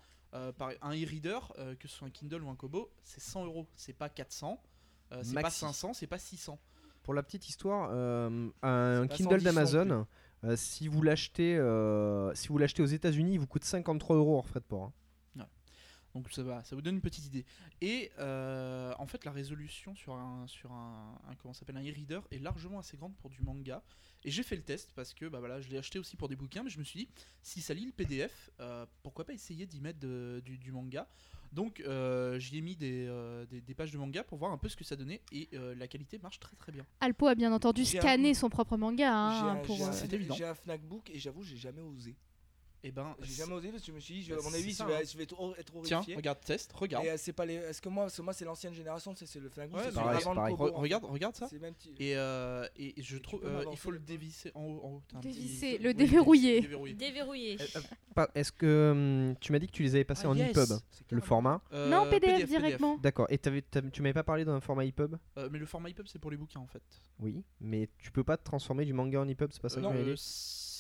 par- 0.52 0.72
un 0.82 0.92
e-reader, 0.92 1.40
euh, 1.60 1.76
que 1.76 1.88
ce 1.88 1.96
soit 1.98 2.08
un 2.08 2.12
Kindle 2.12 2.44
ou 2.44 2.50
un 2.50 2.56
Kobo, 2.56 2.90
c'est 3.04 3.22
100 3.22 3.46
euros. 3.46 3.68
C'est 3.76 3.94
pas 3.94 4.10
400, 4.10 4.62
euh, 5.12 5.22
c'est 5.24 5.34
pas 5.36 5.42
Maxi. 5.44 5.60
500, 5.60 5.94
c'est 5.94 6.08
pas 6.08 6.18
600. 6.20 6.60
Pour 7.04 7.14
la 7.14 7.22
petite 7.24 7.48
histoire, 7.50 7.90
euh, 7.94 8.50
un 8.64 9.08
Kindle 9.08 9.42
110 9.42 9.46
non 9.46 9.52
d'Amazon, 9.52 10.08
euh, 10.46 10.56
si 10.56 10.88
vous 10.88 11.02
l'achetez, 11.02 11.56
euh, 11.58 12.34
si 12.34 12.48
vous 12.48 12.58
l'achetez 12.58 12.82
aux 12.82 12.86
États-Unis, 12.88 13.34
il 13.34 13.40
vous 13.40 13.48
coûte 13.48 13.64
53 13.66 14.16
euros 14.16 14.38
hors 14.38 14.48
frais 14.48 14.60
de 14.62 14.66
port. 14.66 14.84
hein. 14.86 14.94
Donc 16.16 16.32
ça 16.32 16.44
va, 16.44 16.64
ça 16.64 16.76
vous 16.76 16.82
donne 16.82 16.96
une 16.96 17.02
petite 17.02 17.26
idée. 17.26 17.44
Et 17.82 18.12
euh, 18.20 18.94
en 19.00 19.08
fait, 19.08 19.26
la 19.26 19.32
résolution 19.32 19.96
sur 19.96 20.14
un 20.14 20.46
sur 20.48 20.72
un, 20.72 21.20
un- 21.28 21.36
comment 21.36 21.54
ça 21.54 21.62
s'appelle 21.62 21.78
un 21.78 21.82
e-reader 21.84 22.20
est 22.32 22.38
largement 22.40 22.80
assez 22.80 22.98
grande 22.98 23.16
pour 23.16 23.30
du 23.32 23.42
manga. 23.42 23.82
Et 24.24 24.30
j'ai 24.32 24.44
fait 24.44 24.56
le 24.56 24.62
test 24.62 24.92
parce 24.96 25.14
que 25.14 25.26
bah 25.26 25.40
voilà, 25.40 25.60
je 25.60 25.70
l'ai 25.70 25.78
acheté 25.78 25.98
aussi 26.00 26.16
pour 26.16 26.30
des 26.30 26.36
bouquins, 26.36 26.64
mais 26.64 26.70
je 26.70 26.78
me 26.80 26.84
suis 26.84 27.00
dit 27.00 27.10
si 27.42 27.62
ça 27.62 27.74
lit 27.74 27.86
le 27.86 27.92
PDF, 27.92 28.52
euh, 28.60 28.86
pourquoi 29.02 29.26
pas 29.26 29.34
essayer 29.34 29.66
d'y 29.66 29.82
mettre 29.82 30.00
de- 30.00 30.42
du, 30.46 30.58
du 30.58 30.72
manga. 30.72 31.08
Donc 31.52 31.82
euh, 31.82 32.40
j'y 32.40 32.58
ai 32.58 32.62
mis 32.62 32.76
des, 32.76 33.06
euh, 33.08 33.46
des, 33.48 33.62
des 33.62 33.74
pages 33.76 33.92
de 33.92 33.98
manga 33.98 34.24
pour 34.24 34.38
voir 34.38 34.52
un 34.52 34.58
peu 34.58 34.70
ce 34.70 34.76
que 34.76 34.84
ça 34.84 34.96
donnait 34.96 35.22
et 35.32 35.50
euh, 35.54 35.76
la 35.76 35.88
qualité 35.88 36.18
marche 36.20 36.40
très 36.40 36.56
très 36.56 36.72
bien. 36.72 36.86
Alpo 37.00 37.28
a 37.28 37.36
bien 37.36 37.52
entendu 37.54 37.82
un- 37.82 37.86
scanné 37.86 38.34
son 38.34 38.50
propre 38.50 38.78
manga. 38.78 39.12
hein, 39.14 39.40
J'ai 39.40 39.50
un- 39.50 39.56
pour, 39.64 39.78
j'ai 39.78 39.84
un- 39.84 39.92
c'est 39.94 40.14
évident. 40.14 40.36
J'ai 40.36 40.46
un 40.46 40.56
Fnac 40.56 40.82
Book 40.82 41.10
et 41.12 41.20
j'avoue, 41.20 41.44
j'ai 41.44 41.58
jamais 41.58 41.82
osé. 41.82 42.16
Et 42.86 42.92
ben 42.92 43.16
J'ai 43.22 43.36
jamais 43.36 43.54
osé 43.54 43.70
parce 43.70 43.82
que 43.82 43.88
je 43.88 43.92
me 43.94 44.00
suis 44.02 44.14
dit, 44.16 44.24
je- 44.24 44.34
Bah, 44.34 44.42
à 44.42 44.50
mon 44.50 44.54
avis, 44.54 44.74
ça, 44.74 44.84
je 44.84 44.90
vais, 44.90 44.96
hein. 44.98 45.02
je 45.10 45.18
vais 45.18 45.26
trop- 45.26 45.56
être 45.56 45.72
tiens, 45.84 45.98
horrifié. 46.00 46.16
regarde 46.18 46.40
test, 46.42 46.74
regarde. 46.74 47.06
Et 47.06 47.12
euh, 47.12 47.16
c'est 47.18 47.32
pas 47.32 47.46
les. 47.46 47.54
Est-ce 47.56 47.82
que 47.82 47.88
moi, 47.88 48.04
parce 48.04 48.18
que 48.18 48.22
moi 48.22 48.34
c'est 48.34 48.44
l'ancienne 48.44 48.74
génération, 48.74 49.14
c'est 49.16 49.26
c'est 49.26 49.40
le 49.40 49.48
Book, 49.48 49.58
Ouais, 49.58 49.84
c'est 49.86 49.94
pareil, 49.94 50.18
avant 50.22 50.36
pareil. 50.36 50.54
le 50.54 50.58
Kobo, 50.58 50.70
Re- 50.72 50.76
en 50.76 50.80
regarde, 50.82 51.06
regarde 51.06 51.36
ça. 51.36 51.48
C'est 51.50 51.60
même 51.60 51.74
petit- 51.76 51.94
Et, 51.98 52.18
euh, 52.18 52.68
et 52.76 52.94
je 53.02 53.18
trouve, 53.18 53.42
euh, 53.46 53.64
il 53.72 53.78
faut 53.78 53.92
le 53.92 54.00
dévisser 54.00 54.52
en 54.54 54.64
haut. 54.66 54.82
En 54.84 54.90
haut 54.96 55.02
petit- 55.08 55.22
Dévisser, 55.30 55.78
le 55.78 55.90
Oui, 55.90 55.96
déverrouiller. 55.96 56.94
déverrouiller. 56.94 57.58
Est-ce 58.36 58.52
que 58.52 58.92
hum, 58.92 59.36
tu 59.40 59.52
m'as 59.54 59.60
dit 59.60 59.68
que 59.68 59.72
tu 59.72 59.84
les 59.84 59.96
avais 59.96 60.04
passés 60.04 60.24
Ah, 60.26 60.30
en 60.32 60.36
yes. 60.36 60.50
EPUB, 60.52 60.78
le 61.10 61.22
format 61.22 61.62
Euh, 61.72 61.90
non, 61.90 62.10
PDF, 62.10 62.48
directement. 62.50 62.98
D'accord. 62.98 63.28
Et 63.30 63.38
tu 63.38 64.02
m'avais 64.02 64.14
pas 64.14 64.24
parlé 64.24 64.44
d'un 64.44 64.60
format 64.60 64.84
EPUB? 64.86 65.16
Euh, 65.38 65.48
mais 65.52 65.58
le 65.58 65.66
format 65.66 65.90
EPUB 65.90 66.08
c'est 66.08 66.20
pour 66.20 66.32
les 66.32 66.38
bouquins 66.38 66.60
en 66.60 66.68
fait. 66.68 66.84
Oui, 67.20 67.44
mais 67.62 67.90
tu 67.98 68.12
peux 68.12 68.24
pas 68.26 68.36
te 68.36 68.44
transformer 68.44 68.84
du 68.86 68.92
manga 68.94 69.22
en 69.22 69.28
EPUB, 69.30 69.52
c'est 69.54 69.62
pas 69.62 69.70
ça 69.70 69.80
que 69.80 69.86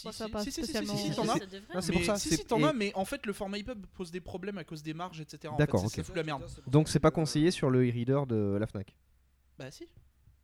euh, 0.09 0.11
si, 0.11 0.17
ça 0.17 0.25
si, 0.25 0.31
pas 0.31 0.39
si, 0.43 0.45
si, 0.45 0.51
si, 0.51 0.63
spécialement. 0.63 0.95
si, 0.95 1.03
si, 1.03 1.09
si, 1.09 1.15
t'en 1.15 1.23
si, 1.23 1.29
as. 1.29 1.33
C'est 1.81 1.89
Mais 1.91 1.95
pour 1.97 2.05
ça, 2.05 2.15
Si, 2.17 2.29
c'est- 2.29 2.35
si, 2.37 2.45
t'en 2.45 2.59
et- 2.59 2.63
as, 2.65 2.73
mais 2.73 2.91
en 2.95 3.05
fait, 3.05 3.25
le 3.25 3.33
format 3.33 3.57
EPUB 3.59 3.85
pose 3.93 4.11
des 4.11 4.21
problèmes 4.21 4.57
à 4.57 4.63
cause 4.63 4.83
des 4.83 4.93
marges, 4.93 5.19
etc. 5.21 5.53
D'accord, 5.57 5.83
ok. 5.83 6.15
la 6.15 6.23
merde. 6.23 6.43
Donc 6.67 6.89
c'est 6.89 6.99
pas 6.99 7.11
conseillé 7.11 7.51
sur 7.51 7.69
le 7.69 7.87
e-reader 7.87 8.25
de 8.27 8.57
la 8.59 8.67
Fnac. 8.67 8.95
Bah 9.57 9.69
si. 9.71 9.87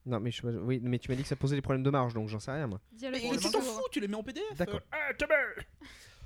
Non, 0.05 0.19
mais 0.19 0.31
je- 0.31 0.41
oui, 0.45 0.79
mais 0.81 0.97
tu 0.97 1.09
m'as 1.11 1.15
dit 1.15 1.23
que 1.23 1.27
ça 1.29 1.35
posait 1.35 1.55
des 1.55 1.61
problèmes 1.61 1.83
de 1.83 1.89
marge, 1.89 2.13
donc 2.13 2.29
j'en 2.29 2.39
sais 2.39 2.51
rien 2.51 2.67
moi. 2.67 2.79
Mais 2.93 2.97
Dialogue 3.19 3.39
tu 3.39 3.51
t'en 3.51 3.61
fous, 3.61 3.81
tu 3.91 3.99
les 3.99 4.07
mets 4.07 4.15
en 4.15 4.23
PDF. 4.23 4.43
D'accord. 4.57 4.79
euh, 4.93 5.13
mets. 5.19 5.65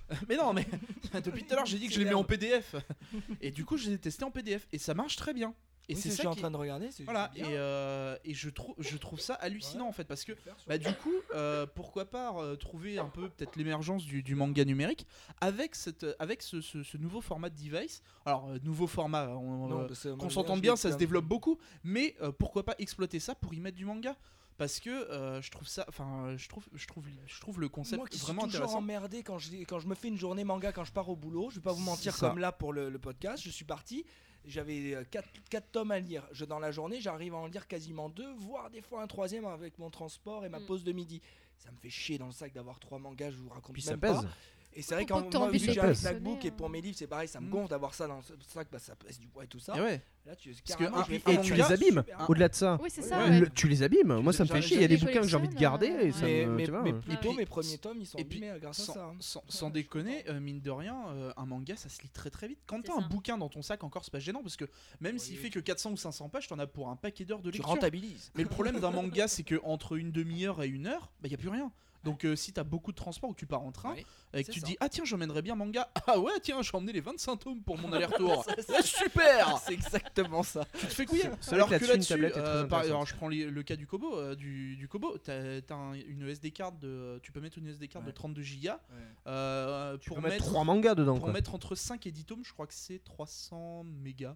Mais 0.30 0.36
non, 0.36 0.54
mais 0.54 0.68
depuis 1.24 1.44
tout 1.46 1.54
à 1.54 1.56
l'heure, 1.56 1.66
j'ai 1.66 1.80
dit 1.80 1.88
que 1.88 1.94
je 1.94 2.00
les 2.00 2.06
mets 2.06 2.14
en 2.14 2.24
PDF. 2.26 2.76
Et 3.42 3.52
du 3.52 3.66
coup, 3.66 3.78
je 3.78 3.88
les 3.88 3.94
ai 3.96 3.98
testés 3.98 4.24
en 4.26 4.32
PDF 4.32 4.68
et 4.72 4.78
ça 4.78 4.94
marche 4.94 5.16
très 5.16 5.34
bien. 5.34 5.56
Et 5.90 5.96
Oui, 5.96 6.02
c'est 6.02 6.10
je 6.12 6.14
ça 6.16 6.20
suis 6.22 6.28
en 6.28 6.36
train 6.36 6.50
de 6.50 6.56
regarder. 6.56 6.90
Voilà, 7.04 7.30
et, 7.36 7.44
euh, 7.44 8.16
et 8.24 8.34
je, 8.34 8.50
trouve 8.50 8.74
je 8.80 8.96
trouve 8.98 9.20
ça 9.20 9.34
hallucinant 9.34 9.84
Ouais. 9.84 9.90
en 9.90 9.92
fait, 9.92 10.06
parce 10.06 10.24
que 10.24 10.32
bah, 10.66 10.78
du 10.78 10.94
coup, 10.96 11.12
euh, 11.36 11.66
pourquoi 11.66 12.06
pas 12.06 12.34
euh, 12.38 12.56
trouver 12.56 12.98
un 13.00 13.10
peu 13.10 13.28
peut-être 13.30 13.58
l'émergence 13.58 14.06
du, 14.06 14.24
du 14.24 14.34
manga 14.36 14.64
numérique 14.64 15.06
avec, 15.42 15.76
cette, 15.76 16.06
avec 16.20 16.42
ce, 16.42 16.62
ce- 16.62 16.84
ce 16.84 16.98
nouveau 16.98 17.20
format 17.20 17.50
de 17.50 17.56
device. 17.58 18.02
Alors, 18.26 18.48
nouveau 18.64 18.88
format, 18.88 19.28
on, 19.30 19.68
Non, 19.68 19.88
que 19.88 19.94
je 19.94 20.30
s'entende 20.30 20.58
je 20.58 20.62
bien, 20.62 20.76
ça 20.78 20.92
se 20.92 20.98
développe 20.98 21.26
beaucoup, 21.26 21.58
mais 21.84 22.16
pourquoi 22.40 22.64
pas 22.64 22.76
exploiter 22.78 23.20
ça 23.20 23.36
pour 23.36 23.54
y 23.54 23.60
mettre 23.60 23.78
du 23.78 23.84
manga? 23.86 24.16
Parce 24.56 24.80
que 24.80 24.90
euh, 24.92 25.42
je 25.42 25.50
trouve 25.50 25.68
ça, 25.68 25.84
enfin, 25.90 26.36
je 26.38 26.48
trouve, 26.48 26.64
je 26.76 26.86
trouve, 26.86 27.06
je 27.26 27.42
trouve 27.42 27.60
le 27.60 27.70
concept 27.70 27.98
Moi 27.98 28.08
qui 28.08 28.18
suis 28.20 28.26
vraiment 28.28 28.44
toujours 28.44 28.58
intéressant. 28.62 28.78
emmerdé 28.78 29.24
quand 29.24 29.40
je, 29.40 29.52
quand 29.68 29.80
je 29.80 29.88
me 29.88 29.96
fais 29.96 30.10
une 30.10 30.18
journée 30.18 30.44
manga 30.44 30.72
quand 30.72 30.84
je 30.86 30.92
pars 30.94 31.10
au 31.10 31.16
boulot, 31.16 31.50
je 31.50 31.56
vais 31.56 31.62
pas 31.64 31.74
vous 31.74 31.82
mentir 31.82 32.16
comme 32.18 32.38
là 32.38 32.52
pour 32.52 32.72
le, 32.72 32.90
le 32.92 33.00
podcast, 33.00 33.42
je 33.44 33.50
suis 33.50 33.66
parti, 33.66 34.06
j'avais 34.46 34.98
4, 35.12 35.72
tomes 35.72 35.92
à 35.92 36.00
lire. 36.00 36.28
Je, 36.32 36.46
dans 36.46 36.60
la 36.60 36.72
journée, 36.72 37.00
j'arrive 37.02 37.34
à 37.34 37.38
en 37.38 37.48
lire 37.48 37.68
quasiment 37.68 38.10
deux, 38.10 38.34
voire 38.34 38.70
des 38.70 38.82
fois 38.82 39.02
un 39.02 39.08
troisième 39.08 39.46
avec 39.46 39.78
mon 39.80 39.90
transport 39.90 40.46
et 40.46 40.50
ma 40.50 40.60
Mm. 40.60 40.66
pause 40.66 40.84
de 40.84 40.92
midi. 40.92 41.22
Ça 41.58 41.72
me 41.72 41.78
fait 41.78 41.90
chier 41.90 42.18
dans 42.18 42.26
le 42.26 42.32
sac 42.32 42.52
d'avoir 42.54 42.80
trois 42.80 43.00
mangas, 43.00 43.32
je 43.32 43.38
vous 43.38 43.50
raconte 43.50 43.74
Puis 43.74 43.82
ça 43.84 43.92
même 43.92 44.00
pèse. 44.02 44.22
pas. 44.22 44.28
Et 44.76 44.82
c'est 44.82 44.96
vrai 44.96 45.06
qu'en 45.06 45.22
moi, 45.22 45.50
vu 45.50 45.60
que 45.60 45.66
j'ai 45.66 45.74
le 45.76 45.82
un 45.82 45.94
MacBook 46.04 46.44
et 46.46 46.48
hein. 46.48 46.54
pour 46.58 46.70
mes 46.70 46.82
livres, 46.82 46.96
c'est 46.98 47.08
pareil, 47.08 47.28
ça 47.28 47.40
me 47.40 47.48
Mm. 47.48 47.50
gonfle 47.52 47.70
d'avoir 47.70 47.94
ça 47.94 48.08
dans 48.08 48.22
ce 48.22 48.34
sac, 48.48 48.68
bah, 48.72 48.80
ça 48.80 48.96
pèse 48.96 49.20
du 49.20 49.28
poids 49.28 49.44
et 49.44 49.48
tout 49.48 49.60
ça. 49.60 49.78
Et 49.78 49.82
ouais. 49.82 50.02
Là, 50.26 50.36
tu, 50.38 50.52
que 50.54 50.62
carrément, 50.66 50.98
un- 51.00 51.04
je 51.04 51.10
vais 51.10 51.18
un 51.18 51.20
faire 51.20 51.40
Et 51.40 51.44
tu 51.44 51.54
les 51.54 51.62
abîmes. 51.64 52.04
Au-delà 52.30 52.48
de 52.48 52.56
ça, 52.56 52.80
Oui, 52.82 52.90
c'est 52.90 53.02
Ouais, 53.02 53.08
ça. 53.10 53.24
ouais. 53.24 53.30
ouais. 53.30 53.40
le- 53.42 53.50
tu 53.50 53.68
les 53.68 53.84
abîmes. 53.84 54.20
Moi, 54.22 54.32
ça 54.34 54.44
me 54.46 54.50
fait 54.50 54.62
chier. 54.62 54.78
Il 54.78 54.82
y 54.82 54.86
a 54.86 54.88
des 54.88 54.98
bouquins 54.98 55.22
que 55.22 55.28
j'ai 55.28 55.36
envie 55.38 55.50
de 55.50 55.54
garder 55.56 55.88
et 55.88 56.12
ça 56.14 56.22
mais, 56.26 56.46
me- 56.46 56.56
mais- 56.56 56.64
tu 56.66 56.72
vois, 56.72 56.82
mais 56.82 56.94
euh. 56.94 57.00
plutôt 57.00 57.30
puis, 57.30 57.38
mes 57.38 57.46
premiers 57.46 57.78
tomes, 57.78 57.98
ils 58.00 58.06
sont 58.08 58.18
et 58.18 58.24
puis, 58.24 58.38
abîmés 58.44 58.60
grâce 58.62 58.80
à 58.80 58.84
sans, 58.84 58.94
ça. 58.94 59.06
hein. 59.06 59.42
sans- 59.50 59.70
déconner, 59.70 60.24
euh, 60.30 60.40
mine 60.40 60.62
de 60.62 60.72
rien, 60.72 60.96
euh, 61.10 61.34
un 61.36 61.46
manga 61.46 61.76
ça 61.76 61.90
se 61.90 62.02
lit 62.02 62.10
très 62.10 62.30
très 62.30 62.48
vite. 62.48 62.60
Quand 62.66 62.82
t'as 62.82 62.94
un 62.94 63.02
ça. 63.02 63.08
bouquin 63.08 63.38
dans 63.38 63.50
ton 63.50 63.62
sac 63.62 63.84
encore, 63.84 64.06
c'est 64.06 64.12
pas 64.14 64.20
gênant 64.20 64.42
parce 64.42 64.56
que 64.56 64.66
même 65.02 65.20
s'il 65.20 65.38
fait 65.38 65.50
que 65.50 65.60
400 65.60 65.92
ou 65.92 65.98
500 65.98 66.30
pages, 66.30 66.48
t'en 66.48 66.58
as 66.60 66.68
pour 66.68 66.90
un 66.90 66.96
paquet 66.96 67.26
d'heures 67.26 67.42
de 67.42 67.52
Tu 67.52 67.58
lecture. 67.58 67.70
rentabilises. 67.70 68.32
Mais 68.36 68.44
le 68.44 68.50
problème 68.50 68.80
d'un 68.80 68.92
manga, 68.92 69.28
c'est 69.28 69.44
que 69.44 69.60
entre 69.64 69.98
une 69.98 70.12
demi-heure 70.12 70.64
et 70.64 70.68
une 70.68 70.88
heure, 70.88 71.12
bah 71.22 71.28
y 71.28 71.34
a 71.34 71.38
plus 71.38 71.50
rien. 71.50 71.70
Donc 72.04 72.26
euh, 72.26 72.36
si 72.36 72.52
t'as 72.52 72.64
beaucoup 72.66 72.92
de 72.92 72.98
transport 72.98 73.30
ou 73.30 73.34
que 73.34 73.40
tu 73.40 73.46
pars 73.46 73.62
en 73.62 73.72
train 73.72 73.94
Oui, 73.94 74.06
et 74.34 74.42
que 74.44 74.48
c'est 74.48 74.52
tu 74.52 74.60
ça. 74.60 74.66
dis 74.68 74.76
ah 74.82 74.90
tiens 74.90 75.06
j'emmènerais 75.06 75.42
bien 75.42 75.56
manga 75.56 75.90
ah 76.08 76.20
ouais 76.20 76.34
tiens 76.42 76.62
j'ai 76.62 76.76
emmené 76.76 76.92
les 76.92 77.00
25 77.00 77.38
tomes 77.38 77.62
pour 77.64 77.78
mon 77.78 77.94
aller-retour 77.94 78.44
Ça, 78.44 78.56
Ouais, 78.74 78.82
super 78.82 79.58
C'est 79.66 79.74
exactement 79.74 80.44
ça. 80.44 80.66
tu 80.78 80.86
te 80.88 80.94
fais 80.94 81.06
couiller 81.06 81.30
C'est 81.40 81.54
alors 81.56 81.70
que 81.70 81.76
que 81.78 81.86
là-dessus, 81.86 82.14
euh, 82.14 82.68
alors 82.70 83.06
je 83.06 83.16
prends 83.16 83.30
les- 83.30 83.46
le 83.50 83.64
cas 83.64 83.76
du 83.78 83.88
Kobo 83.88 84.18
euh, 84.18 84.36
du, 84.36 84.76
du 84.76 84.88
Kobo 84.90 85.18
t'as 85.18 85.62
t'as 85.62 85.76
un- 85.76 85.94
une 85.94 86.28
SD 86.28 86.52
card 86.52 86.74
de 86.74 87.20
tu 87.24 87.32
peux 87.32 87.40
mettre 87.40 87.58
une 87.58 87.68
SD 87.68 87.88
card 87.88 88.02
de 88.02 88.08
Ouais. 88.08 88.14
32 88.14 88.42
gigas 88.42 88.82
euh, 89.28 89.98
Tu 89.98 90.10
pour 90.10 90.20
peux 90.22 90.28
mettre 90.28 90.64
mangas 90.66 90.96
dedans. 90.96 91.14
pour 91.16 91.24
quoi. 91.26 91.34
mettre 91.34 91.56
entre 91.56 91.76
5 91.76 92.06
et 92.08 92.12
10 92.12 92.26
tomes, 92.26 92.44
je 92.44 92.52
crois 92.52 92.68
que 92.68 92.74
c'est 92.74 93.00
300 93.04 93.84
mégas. 93.86 94.36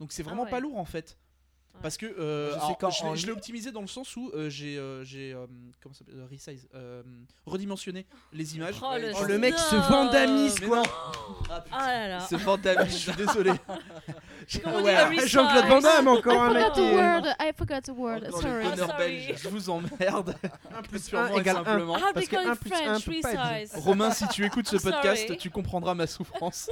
Donc 0.00 0.12
c'est 0.12 0.22
Ah 0.22 0.26
vraiment 0.26 0.44
ouais. 0.44 0.50
pas 0.50 0.58
lourd 0.60 0.78
en 0.78 0.84
fait. 0.84 1.16
Parce 1.80 1.96
que 1.96 2.06
euh, 2.06 2.50
Je 2.50 2.54
alors, 2.54 2.68
l'ai- 2.80 3.06
en 3.08 3.14
je 3.16 3.26
l'ai 3.26 3.32
optimisé 3.32 3.72
dans 3.72 3.80
le 3.80 3.86
sens 3.88 4.14
où 4.16 4.30
euh, 4.34 4.48
j'ai 4.50 4.76
euh, 4.78 5.02
j'ai 5.04 5.32
euh, 5.32 5.46
comment 5.82 5.94
ça 5.94 6.00
s'appelle 6.00 6.14
euh, 6.20 6.26
resize 6.30 6.68
euh, 6.74 7.02
redimensionné 7.46 8.06
les 8.32 8.54
images. 8.56 8.74
Oh, 8.82 8.92
le, 9.00 9.10
Oh, 9.20 9.24
le 9.24 9.38
mec 9.38 9.58
se 9.58 9.74
vandamise 9.74 10.60
Mais 10.60 10.66
quoi. 10.68 10.82
Ah 11.72 11.86
là 11.92 12.08
là. 12.08 12.20
C'est 12.28 12.38
fantastique, 12.38 12.90
je 12.90 12.96
suis 13.10 13.12
désolé. 13.16 13.52
Ouais. 14.66 15.26
Jean-Claude 15.26 15.66
Van 15.66 15.80
Damme 15.80 16.08
encore 16.08 16.34
I 16.34 16.36
un 16.36 16.52
mec 16.52 16.76
est- 16.76 16.94
word. 16.94 17.26
I 17.40 17.52
forgot 17.56 17.88
a 17.88 17.92
word. 17.92 18.20
Le 18.24 18.30
Sorry. 18.32 18.76
sorry. 18.76 18.98
belge. 18.98 19.34
Je 19.40 19.48
vous 19.48 19.70
emmerde. 19.70 20.34
Un 20.76 20.82
plus 20.88 21.08
Purement 21.08 21.26
un 21.26 21.36
et 21.36 21.40
égale 21.40 21.56
un. 21.58 21.64
simplement. 21.64 21.96
Parce 22.12 22.26
que 22.26 22.30
call 22.36 22.48
un 22.48 22.54
it 22.54 22.60
plus 22.60 22.72
un 22.72 22.76
French, 22.98 23.04
peut 23.06 23.20
pas 23.22 23.60
être. 23.60 23.78
Romain, 23.78 24.10
si 24.10 24.26
tu 24.28 24.44
écoutes 24.44 24.66
ce 24.68 24.76
podcast, 24.82 25.36
tu 25.38 25.48
comprendras 25.50 25.94
ma 25.94 26.06
souffrance. 26.08 26.70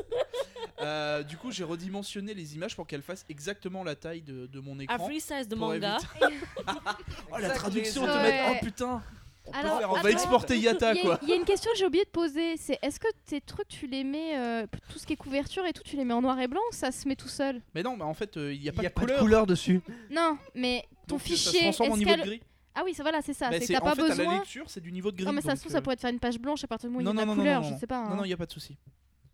Du 1.29 1.37
coup, 1.37 1.53
j'ai 1.53 1.65
redimensionné 1.65 2.35
les 2.35 2.55
images 2.57 2.75
pour 2.75 2.87
qu'elles 2.89 3.03
fassent 3.03 3.25
exactement 3.29 3.85
la 3.85 3.95
taille 3.95 4.23
de, 4.23 4.47
de 4.47 4.61
mon 4.61 4.79
A 4.91 4.95
écran. 4.97 5.07
free 5.07 5.21
size 5.21 5.49
de 5.49 5.55
manga. 5.57 5.97
éviter- 6.21 6.35
Oh 7.33 7.39
la 7.39 7.51
traduction 7.51 8.03
automatique. 8.03 8.33
Ouais. 8.41 8.59
Oh 8.61 8.65
putain. 8.65 9.03
On 9.47 9.53
Alors, 9.53 9.79
faire 9.79 9.91
On 9.93 10.01
va 10.01 10.11
exporter 10.11 10.59
Yata 10.59 10.95
y, 10.95 10.99
a- 10.99 11.03
quoi. 11.03 11.19
il 11.23 11.29
y 11.29 11.33
a 11.33 11.37
une 11.37 11.45
question 11.45 11.71
que 11.73 11.79
j'ai 11.79 11.87
oublié 11.87 12.05
de 12.05 12.11
poser, 12.11 12.57
c'est 12.57 12.79
est-ce 12.83 13.01
que 13.01 13.09
tes 13.27 13.41
trucs 13.41 13.69
tu 13.69 13.87
les 13.87 14.05
mets, 14.05 14.37
euh, 14.39 14.67
tout 14.93 14.99
ce 14.99 15.07
qui 15.07 15.15
est 15.15 15.17
couverture 15.17 15.65
et 15.67 15.73
tout, 15.73 15.83
tu 15.83 15.97
les 15.97 16.05
mets 16.05 16.15
en 16.15 16.21
noir 16.23 16.39
et 16.39 16.47
blanc 16.47 16.61
ou 16.71 16.75
ça 16.75 16.93
se 16.93 17.09
met 17.09 17.17
tout 17.17 17.29
seul? 17.29 17.61
Mais 17.75 17.83
non, 17.83 17.97
mais 17.97 18.05
en 18.05 18.15
fait, 18.15 18.37
euh, 18.37 18.53
il 18.53 18.61
n'y 18.61 18.69
a 18.69 18.73
pas 18.73 18.83
n'y 18.83 18.87
a 18.87 18.91
de 18.91 18.95
pas 18.95 19.07
de 19.07 19.19
couleur. 19.19 19.47
dessus. 19.47 19.81
Non, 20.11 20.37
mais 20.55 20.85
ton 21.09 21.17
Donc, 21.17 21.23
euh, 21.23 21.29
ça 21.31 21.37
se 21.37 21.49
fichier, 21.51 21.61
transforme 21.63 21.93
en 21.93 21.97
niveau 21.97 22.15
de 22.17 22.23
gris. 22.23 22.43
Ah 22.75 22.83
oui, 22.85 22.95
ça 22.95 23.03
voilà, 23.03 23.21
c'est 23.23 23.33
ça, 23.33 23.51
Bah, 23.51 23.57
c'est 23.61 23.73
t'as 23.73 23.81
pas 23.81 23.95
fait, 23.97 24.03
à 24.03 24.09
la 24.09 24.15
besoin... 24.17 24.35
lecture, 24.39 24.65
c'est 24.69 24.81
du 24.81 24.93
niveau 24.93 25.11
de 25.11 25.17
gris. 25.17 25.27
Non 25.27 25.33
mais 25.33 25.41
ça 25.41 25.57
se 25.57 25.61
trouve, 25.61 25.73
ça 25.73 25.79
euh, 25.79 25.81
pourrait 25.81 25.97
te 25.97 26.03
faire 26.03 26.11
une 26.13 26.21
page 26.21 26.39
blanche 26.39 26.63
à 26.63 26.69
partir 26.69 26.89
du 26.89 26.95
moment 26.95 27.11
où 27.11 27.13
il 27.13 27.17
y 27.17 27.21
a 27.21 27.21
Non, 27.21 27.21
la 27.21 27.27
non, 27.27 27.35
non, 27.35 27.41
couleur, 27.43 27.61
non, 27.63 27.67
je 27.69 27.73
non. 27.73 27.79
sais 27.81 27.87
pas. 27.89 28.05
Non, 28.05 28.11
hein. 28.13 28.17
non, 28.17 28.25
il 28.25 28.29
n'y 28.29 28.35
a 28.35 28.37
pas 28.37 28.47
de 28.47 28.53
souci. 28.53 28.77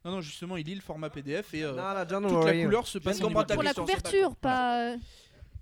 Non, 0.04 0.12
non, 0.12 0.20
justement, 0.22 0.56
il 0.56 0.64
lit 0.64 0.74
le 0.76 0.80
format 0.80 1.10
PDF 1.10 1.52
et 1.52 1.64
euh, 1.64 1.72
Non, 1.72 2.04
don't 2.08 2.28
toute 2.28 2.44
la 2.46 2.62
couleur 2.64 2.86
se 2.86 2.98
passe 2.98 3.20
en 3.20 3.30
Pour 3.30 3.62
la 3.62 3.74
couverture, 3.74 4.36
pas... 4.36 4.94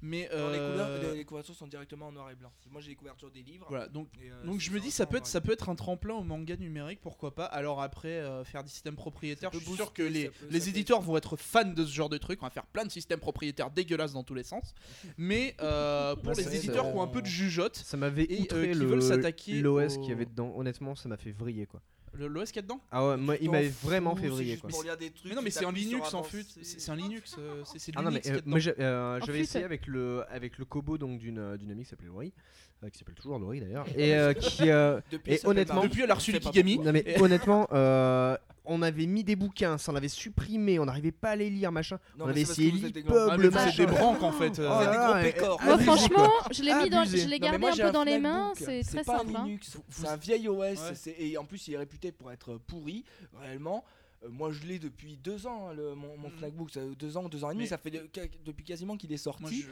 Mais 0.06 0.28
euh, 0.32 1.12
les- 1.12 1.16
les 1.18 1.24
couvertures 1.24 1.54
sont 1.54 1.66
directement 1.66 2.08
en 2.08 2.12
noir 2.12 2.30
et 2.30 2.34
blanc. 2.34 2.52
Moi 2.70 2.82
j'ai 2.82 2.90
les 2.90 2.94
couvertures 2.94 3.30
des 3.30 3.42
livres. 3.42 3.64
voilà, 3.70 3.88
donc 3.88 4.08
et, 4.22 4.30
euh, 4.30 4.44
donc 4.44 4.60
je 4.60 4.70
me 4.70 4.78
dis 4.78 4.90
ça 4.90 5.06
peut 5.06 5.16
être 5.16 5.26
ça 5.26 5.40
peut 5.40 5.52
être 5.52 5.70
un 5.70 5.74
tremplin 5.74 6.14
au 6.14 6.22
manga 6.22 6.56
numérique 6.56 7.00
pourquoi 7.00 7.34
pas 7.34 7.46
alors 7.46 7.80
après 7.80 8.08
euh, 8.08 8.44
faire 8.44 8.62
des 8.62 8.68
systèmes 8.68 8.96
propriétaires 8.96 9.50
je 9.52 9.58
suis 9.58 9.72
sûr 9.74 9.92
que 9.94 10.02
booster, 10.02 10.10
les, 10.24 10.28
peut- 10.28 10.46
les 10.50 10.60
peut 10.60 10.68
éditeurs 10.68 11.00
vont 11.00 11.16
être 11.16 11.36
fans 11.36 11.64
de 11.64 11.84
ce 11.86 11.92
genre 11.92 12.10
de 12.10 12.18
truc 12.18 12.42
on 12.42 12.46
va 12.46 12.50
faire 12.50 12.66
plein 12.66 12.84
de 12.84 12.90
systèmes 12.90 13.20
propriétaires 13.20 13.70
dégueulasses 13.70 14.12
dans 14.12 14.24
tous 14.24 14.34
les 14.34 14.42
sens 14.42 14.74
mais 15.16 15.56
euh, 15.62 16.14
pour 16.16 16.24
Bah, 16.24 16.32
les 16.36 16.54
éditeurs 16.56 16.90
qui 16.90 16.96
ont 16.98 17.02
un 17.02 17.06
peu 17.06 17.22
de 17.22 17.26
jugeote 17.26 17.76
Ça 17.76 17.96
m'avait 17.96 18.24
Et, 18.24 18.46
euh, 18.52 18.66
qui 18.72 18.78
le 18.78 18.84
veulent 18.86 19.02
s'attaquer 19.02 19.60
l'OS 19.60 19.96
au- 19.96 20.00
qu'il 20.00 20.10
y 20.10 20.12
avait 20.12 20.26
dedans. 20.26 20.52
Honnêtement, 20.56 20.94
ça 20.94 21.08
m'a 21.08 21.16
fait 21.16 21.32
vriller 21.32 21.66
quoi. 21.66 21.80
Le- 22.16 22.28
l'OS 22.28 22.48
qu'il 22.50 22.56
y 22.56 22.58
a 22.60 22.62
dedans 22.62 22.80
Ah 22.90 23.06
ouais, 23.06 23.16
moi, 23.16 23.36
il 23.40 23.50
m'avait 23.50 23.68
vraiment 23.82 24.14
fait 24.16 24.30
juste 24.34 24.60
quoi. 24.60 24.70
pour 24.70 24.82
lire 24.82 24.96
des 24.96 25.10
trucs, 25.10 25.28
mais 25.30 25.34
non 25.36 25.42
mais 25.42 25.50
c'est 25.50 25.64
un 25.64 25.72
Linux 25.72 26.14
en 26.14 26.18
avancer. 26.20 26.42
fut 26.42 26.64
c'est 26.64 26.90
un 26.90 26.96
Linux 26.96 27.36
euh, 27.38 27.62
c'est 27.76 27.92
Ah 27.96 28.02
non 28.02 28.10
mais 28.10 28.26
euh, 28.26 28.30
dedans. 28.36 28.42
moi 28.46 28.58
j'ai- 28.58 28.78
euh, 28.80 29.20
j'avais 29.24 29.40
essayé 29.40 29.64
avec 29.64 29.86
le 29.86 30.24
avec 30.30 30.58
le 30.58 30.64
Kobo 30.64 30.98
donc 30.98 31.18
d'une 31.18 31.38
euh, 31.38 31.56
d'une 31.56 31.70
amie 31.70 31.82
qui 31.84 31.90
s'appelait 31.90 32.08
Laurie, 32.08 32.32
euh, 32.82 32.88
qui 32.90 32.98
s'appelle 32.98 33.14
toujours 33.14 33.38
Laurie 33.38 33.60
d'ailleurs, 33.60 33.86
et 33.96 34.14
euh, 34.14 34.32
qui 34.32 34.70
euh, 34.70 35.00
Depuis, 35.10 35.32
Et 35.32 35.36
fait 35.38 35.46
honnêtement- 35.46 35.82
depuis 35.82 36.02
elle 36.02 36.10
a 36.10 36.14
reçu 36.14 36.32
fait 36.32 36.38
l'Ikigami 36.38 36.76
beaucoup. 36.76 36.86
non 36.86 36.92
mais 36.92 37.20
honnêtement 37.20 37.66
euh, 37.72 38.36
on 38.66 38.80
avait 38.82 39.06
mis 39.06 39.24
des 39.24 39.36
bouquins, 39.36 39.76
ça 39.78 39.92
on 39.92 39.96
avait 39.96 40.08
supprimé, 40.08 40.78
on 40.78 40.86
n'arrivait 40.86 41.12
pas 41.12 41.30
à 41.30 41.36
les 41.36 41.50
lire 41.50 41.70
machin. 41.70 41.98
Non, 42.16 42.24
on 42.24 42.28
avait 42.28 42.44
c'est 42.44 42.52
essayé 42.52 42.70
l'e-pub, 42.72 43.12
ah, 43.30 43.36
machin. 43.36 43.84
des 43.84 43.92
branques 43.92 44.22
en 44.22 44.32
fait 44.32 44.58
euh. 44.58 44.78
Des 45.22 45.32
gros 45.32 45.58
et- 45.60 45.64
Moi, 45.64 45.78
franchement, 45.78 46.30
je 46.50 46.62
l'ai 46.62 46.74
mis 46.74 46.90
dans, 46.90 47.04
je 47.04 47.26
l'ai 47.28 47.38
gardé 47.38 47.58
moi, 47.58 47.70
un 47.72 47.76
peu 47.76 47.92
dans 47.92 48.04
les 48.04 48.18
mains. 48.18 48.48
Book. 48.48 48.56
C'est 48.58 48.82
très 48.82 49.04
pas 49.04 49.18
simple. 49.18 49.36
hein. 49.36 49.56
C'est 49.90 50.08
un 50.08 50.16
vieil 50.16 50.48
OS. 50.48 50.58
Ouais. 50.60 50.76
c'est- 50.94 51.16
Et 51.18 51.36
en 51.38 51.44
plus, 51.44 51.68
il 51.68 51.74
est 51.74 51.78
réputé 51.78 52.10
pour 52.12 52.32
être 52.32 52.58
pourri, 52.66 53.04
réellement. 53.40 53.84
Euh, 54.24 54.28
moi, 54.30 54.50
je 54.52 54.64
l'ai 54.66 54.78
depuis 54.78 55.16
deux 55.22 55.46
ans, 55.46 55.68
hein, 55.68 55.74
le, 55.74 55.94
mon, 55.94 56.16
mon 56.16 56.30
Book. 56.50 56.70
Ça, 56.70 56.80
deux 56.98 57.16
ans, 57.16 57.28
deux 57.28 57.44
ans 57.44 57.50
et 57.50 57.54
demi. 57.54 57.64
Mais- 57.64 57.68
Ça 57.68 57.78
fait 57.78 57.90
de- 57.90 58.08
depuis 58.46 58.64
quasiment 58.64 58.96
qu'il 58.96 59.12
est 59.12 59.16
sorti. 59.18 59.60
Je- 59.62 59.66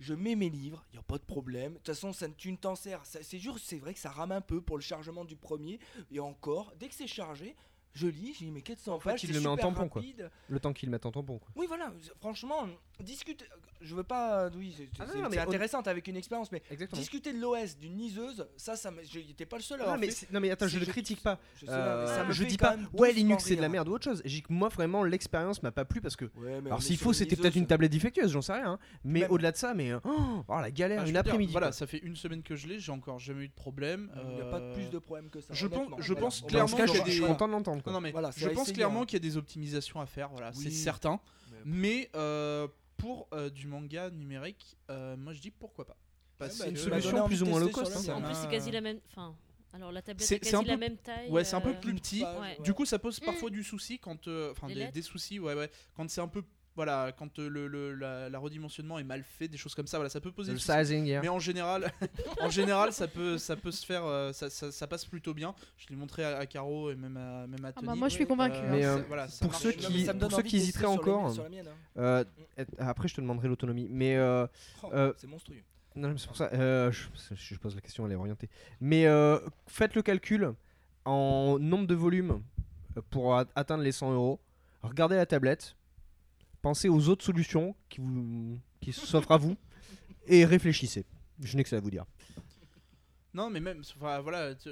je 0.00 0.14
mets 0.14 0.36
mes 0.36 0.48
livres, 0.48 0.84
il 0.92 0.96
n'y 0.96 1.00
a 1.00 1.02
pas 1.02 1.18
de 1.18 1.24
problème. 1.24 1.72
De 1.72 1.78
toute 1.78 1.86
façon, 1.88 2.12
ça, 2.12 2.28
tu 2.36 2.52
ne 2.52 2.56
t'en 2.56 2.76
sers. 2.76 3.00
C'est 3.02 3.24
c'est 3.24 3.78
vrai 3.78 3.94
que 3.94 3.98
ça 4.00 4.10
rame 4.10 4.30
un 4.30 4.40
peu 4.40 4.60
pour 4.60 4.76
le 4.76 4.82
chargement 4.82 5.24
du 5.24 5.34
premier. 5.34 5.80
Et 6.12 6.20
encore, 6.20 6.72
dès 6.78 6.86
que 6.86 6.94
c'est 6.94 7.08
chargé, 7.08 7.56
je 7.98 8.06
lis, 8.06 8.34
j'ai 8.38 8.44
mis 8.46 8.52
mes 8.52 8.62
400 8.62 8.94
En 8.94 9.00
fait, 9.00 9.10
pages. 9.10 9.24
il 9.24 9.32
le 9.32 9.40
met 9.40 9.46
en 9.48 9.56
tampon, 9.56 9.88
quoi. 9.88 10.02
Le 10.48 10.60
temps 10.60 10.72
qu'ils 10.72 10.88
le 10.88 10.92
mettent 10.92 11.06
en 11.06 11.10
tampon 11.12 11.38
quoi. 11.38 11.48
Oui, 11.56 11.66
voilà, 11.66 11.92
franchement, 12.20 12.66
discute. 13.00 13.44
Je 13.80 13.94
veux 13.94 14.02
pas. 14.02 14.48
Oui, 14.56 14.74
c'est 14.76 14.88
Ah 14.98 15.04
c'est 15.12 15.18
on- 15.18 15.24
intéressant 15.48 15.80
avec 15.82 16.06
une 16.08 16.16
expérience, 16.16 16.50
mais 16.52 16.62
Exactement. 16.70 16.98
discuter 17.00 17.32
de 17.32 17.38
l'OS 17.40 17.76
d'une 17.78 17.96
liseuse, 17.96 18.46
ça, 18.56 18.74
ça 18.76 18.90
j'étais 19.04 19.46
pas 19.46 19.56
le 19.56 19.62
seul 19.62 19.76
à 19.80 19.84
Non 19.84 19.92
avoir 19.92 19.98
mais, 20.00 20.08
non 20.32 20.40
mais 20.40 20.50
attends, 20.50 20.66
je 20.68 20.78
je- 20.78 20.84
critique 20.84 21.22
pas. 21.22 21.38
Je, 21.60 21.66
ça 21.66 21.72
Euh, 21.72 22.24
me 22.26 22.32
je 22.32 22.42
fait 22.42 22.48
dis 22.48 22.56
pas 22.58 22.76
ouais 22.94 23.12
Linux 23.12 23.44
c'est 23.44 23.56
de 23.56 23.60
la 23.60 23.68
merde 23.68 23.88
ou 23.88 23.92
autre 23.92 24.04
chose. 24.04 24.22
Je 24.24 24.30
dis 24.34 24.42
que 24.42 24.52
moi 24.52 24.68
vraiment 24.68 25.04
l'expérience 25.04 25.62
m'a 25.62 25.70
pas 25.72 25.84
plu 25.84 26.00
parce 26.00 26.16
que 26.16 26.24
Ouais, 26.36 26.60
mais 26.60 26.62
on 26.62 26.66
alors 26.66 26.82
s'il 26.82 26.96
faut 26.98 27.12
c'était 27.12 27.36
peut-être 27.36 27.56
une 27.56 27.66
tablette 27.66 27.92
défectueuse, 27.92 28.32
j'en 28.32 28.42
sais 28.42 28.52
rien. 28.54 28.72
hein. 28.72 28.78
Mais 29.04 29.26
au-delà 29.28 29.52
de 29.52 29.56
ça, 29.56 29.74
mais 29.74 29.92
euh, 29.92 30.00
oh, 30.04 30.44
oh, 30.48 30.60
la 30.60 30.70
galère, 30.70 31.02
Ah, 31.04 31.08
une 31.08 31.16
après-midi. 31.16 31.52
voilà 31.52 31.72
ça 31.72 31.86
fait 31.86 31.98
une 31.98 32.16
semaine 32.16 32.42
que 32.42 32.56
je 32.56 32.66
l'ai 32.66 32.78
j'ai 32.80 32.92
encore 32.92 33.18
jamais 33.18 33.44
eu 33.44 33.48
de 33.48 33.54
problème 33.54 34.10
Il 34.28 34.34
n'y 34.34 34.40
a 34.40 34.44
pas 34.46 34.58
de 34.60 34.64
euh, 34.64 34.74
plus 34.74 34.90
de 34.90 34.98
problèmes 34.98 35.30
que 35.30 35.40
ça. 35.40 35.54
je 35.54 35.66
pense- 35.66 35.88
je 35.98 36.14
clairement 36.44 36.66
je, 36.68 36.74
qu'il 36.74 36.80
y 36.80 36.82
a 37.00 37.04
je 37.04 37.10
suis 37.12 37.20
des- 37.20 37.26
content 37.26 37.46
de 37.46 37.52
l'entendre. 37.52 37.82
non, 37.90 38.00
mais 38.00 38.12
je 38.36 38.48
pense 38.48 38.72
clairement 38.72 39.02
hein. 39.02 39.06
qu'il 39.06 39.16
y 39.22 39.22
a 39.26 39.28
des 39.30 39.36
optimisations 39.36 40.00
à 40.00 40.06
faire 40.06 40.28
voilà 40.30 40.52
c'est 40.52 40.70
certain 40.70 41.20
Mais- 41.64 41.78
Mais 41.78 42.10
euh, 42.16 42.68
pour 42.98 43.28
euh, 43.32 43.48
du 43.48 43.66
manga 43.66 44.10
numérique, 44.10 44.76
euh, 44.90 45.16
moi 45.16 45.32
je 45.32 45.40
dis 45.40 45.50
pourquoi 45.50 45.86
pas. 45.86 45.96
Parce 46.38 46.58
bah, 46.58 46.64
c'est 46.64 46.70
une 46.70 46.76
solution 46.76 47.26
plus 47.26 47.42
ou 47.42 47.46
moins 47.46 47.58
low 47.60 47.70
cost, 47.70 48.08
hein. 48.08 48.14
En 48.16 48.20
plus, 48.22 48.34
c'est 48.34 48.46
Ah. 48.46 48.50
quasi 48.50 48.70
la 48.70 48.80
même. 48.80 49.00
Enfin, 49.10 49.34
alors 49.72 49.90
la 49.90 50.02
tablette 50.02 50.26
C'est- 50.26 50.36
est 50.36 50.44
c'est 50.44 50.50
quasi 50.52 50.56
un 50.56 50.66
la 50.68 50.76
même 50.76 50.96
taille. 50.98 51.30
Ouais, 51.30 51.42
c'est 51.44 51.56
un 51.56 51.60
peu 51.60 51.70
euh, 51.70 51.80
plus 51.80 51.94
petit. 51.94 52.22
Ouais. 52.22 52.58
Du 52.62 52.74
coup, 52.74 52.84
ça 52.84 52.98
pose 52.98 53.20
Mm. 53.20 53.24
parfois 53.24 53.50
du 53.50 53.64
souci 53.64 53.98
quand, 53.98 54.28
euh, 54.28 54.52
enfin 54.52 54.68
des, 54.68 54.88
des 54.92 55.02
soucis, 55.02 55.38
ouais, 55.40 55.54
ouais, 55.54 55.70
quand 55.94 56.08
c'est 56.10 56.20
un 56.20 56.28
peu, 56.28 56.42
voilà, 56.78 57.10
quand 57.18 57.40
euh, 57.40 57.48
le, 57.48 57.66
le- 57.66 57.92
la, 57.92 58.28
la 58.28 58.38
redimensionnement 58.38 59.00
est 59.00 59.04
mal 59.04 59.24
fait, 59.24 59.48
des 59.48 59.56
choses 59.58 59.74
comme 59.74 59.88
ça, 59.88 59.98
voilà, 59.98 60.08
ça 60.08 60.20
peut 60.20 60.30
poser. 60.30 60.52
Le 60.52 60.58
sizing. 60.58 61.18
Mais 61.20 61.28
en 61.28 61.40
général, 61.40 61.90
en 62.40 62.48
général, 62.50 62.92
ça 62.92 63.08
peut, 63.08 63.36
ça 63.36 63.56
peut 63.56 63.72
se 63.72 63.84
faire, 63.84 64.04
euh, 64.04 64.32
ça, 64.32 64.48
ça- 64.48 64.70
ça 64.70 64.86
passe 64.86 65.04
plutôt 65.04 65.34
bien. 65.34 65.54
Je 65.76 65.88
l'ai 65.88 65.96
montré 65.96 66.22
à, 66.22 66.38
à 66.38 66.46
Caro 66.46 66.90
et 66.92 66.94
même 66.94 67.16
à, 67.16 67.46
même 67.48 67.64
à 67.64 67.72
Ah 67.74 67.80
bah, 67.82 67.94
moi, 67.96 68.08
je 68.08 68.14
suis 68.14 68.26
convaincu. 68.26 68.58
Euh, 68.58 68.70
Mais, 68.70 68.84
hein. 68.84 68.98
euh, 68.98 69.02
voilà, 69.08 69.26
pour 69.42 69.54
ceux 69.56 69.72
qui- 69.72 70.06
pour 70.06 70.30
ceux 70.32 70.46
hésiteraient 70.54 70.86
encore, 70.86 71.34
mienne, 71.50 71.66
hein. 71.66 71.74
Euh, 71.98 72.24
après, 72.78 73.08
je 73.08 73.16
te 73.16 73.20
demanderai 73.20 73.48
l'autonomie. 73.48 73.88
Mais 73.90 74.16
euh, 74.16 74.46
Oh, 74.84 74.90
Euh, 74.92 75.12
C'est 75.16 75.26
monstrueux. 75.26 75.56
non, 75.96 76.10
mais 76.10 76.18
c'est 76.18 76.28
pour 76.28 76.36
ça. 76.36 76.48
euh, 76.52 76.92
je, 76.92 77.08
je 77.34 77.54
pose 77.56 77.74
la 77.74 77.80
question, 77.80 78.06
elle 78.06 78.12
est 78.12 78.14
orientée. 78.14 78.48
Mais 78.80 79.06
euh, 79.06 79.38
faites 79.66 79.96
le 79.96 80.02
calcul 80.02 80.52
en 81.04 81.58
nombre 81.58 81.88
de 81.88 81.94
volumes 81.96 82.40
pour 83.10 83.36
atteindre 83.36 83.82
les 83.82 83.90
100 83.92 84.12
euros. 84.12 84.38
Regardez 84.82 85.16
la 85.16 85.26
tablette. 85.26 85.74
Pensez 86.62 86.88
aux 86.88 87.08
autres 87.08 87.24
solutions 87.24 87.74
qui, 87.88 88.00
vous, 88.00 88.58
qui 88.80 88.92
s'offrent 88.92 89.32
à 89.32 89.36
vous 89.38 89.56
et 90.26 90.44
réfléchissez. 90.44 91.04
Je 91.40 91.56
n'ai 91.56 91.62
que 91.62 91.68
ça 91.68 91.76
à 91.76 91.80
vous 91.80 91.90
dire. 91.90 92.04
Non, 93.34 93.50
mais 93.50 93.60
même, 93.60 93.82
enfin, 93.96 94.20
voilà, 94.20 94.54
on, 94.66 94.70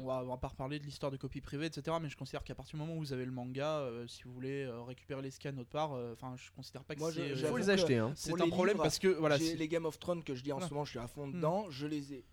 on 0.00 0.06
va, 0.06 0.22
on 0.24 0.28
va 0.28 0.36
pas 0.38 0.48
reparler 0.48 0.78
de 0.78 0.84
l'histoire 0.84 1.10
de 1.12 1.16
copie 1.16 1.40
privée, 1.40 1.66
etc. 1.66 1.94
Mais 2.00 2.08
je 2.08 2.16
considère 2.16 2.42
qu'à 2.44 2.54
partir 2.54 2.76
du 2.76 2.80
moment 2.80 2.94
où 2.96 3.00
vous 3.00 3.12
avez 3.12 3.24
le 3.26 3.32
manga, 3.32 3.80
euh, 3.80 4.06
si 4.06 4.22
vous 4.22 4.32
voulez 4.32 4.62
euh, 4.64 4.82
récupérer 4.82 5.20
les 5.20 5.30
scans 5.32 5.50
autre 5.58 5.68
part, 5.68 5.92
euh, 5.92 6.12
enfin, 6.14 6.34
je 6.36 6.50
considère 6.52 6.84
pas 6.84 6.94
que 6.94 7.00
Moi, 7.00 7.10
je- 7.10 7.34
c'est. 7.34 7.46
Faut 7.48 7.56
euh, 7.56 7.58
les 7.58 7.70
acheter. 7.70 7.98
Hein. 7.98 8.12
c'est 8.14 8.32
un 8.40 8.48
problème 8.48 8.76
livres, 8.76 8.84
parce 8.84 8.98
que 8.98 9.08
voilà. 9.08 9.36
Les 9.36 9.68
Game 9.68 9.84
of 9.84 9.98
Thrones 9.98 10.22
que 10.22 10.34
je 10.34 10.42
dis 10.42 10.52
en 10.52 10.56
Voilà. 10.56 10.68
ce 10.68 10.74
moment, 10.74 10.84
je 10.84 10.90
suis 10.90 10.98
à 11.00 11.08
fond 11.08 11.26
Hmm. 11.26 11.32
dedans, 11.32 11.66
je 11.70 11.86
les 11.86 12.14
ai 12.14 12.24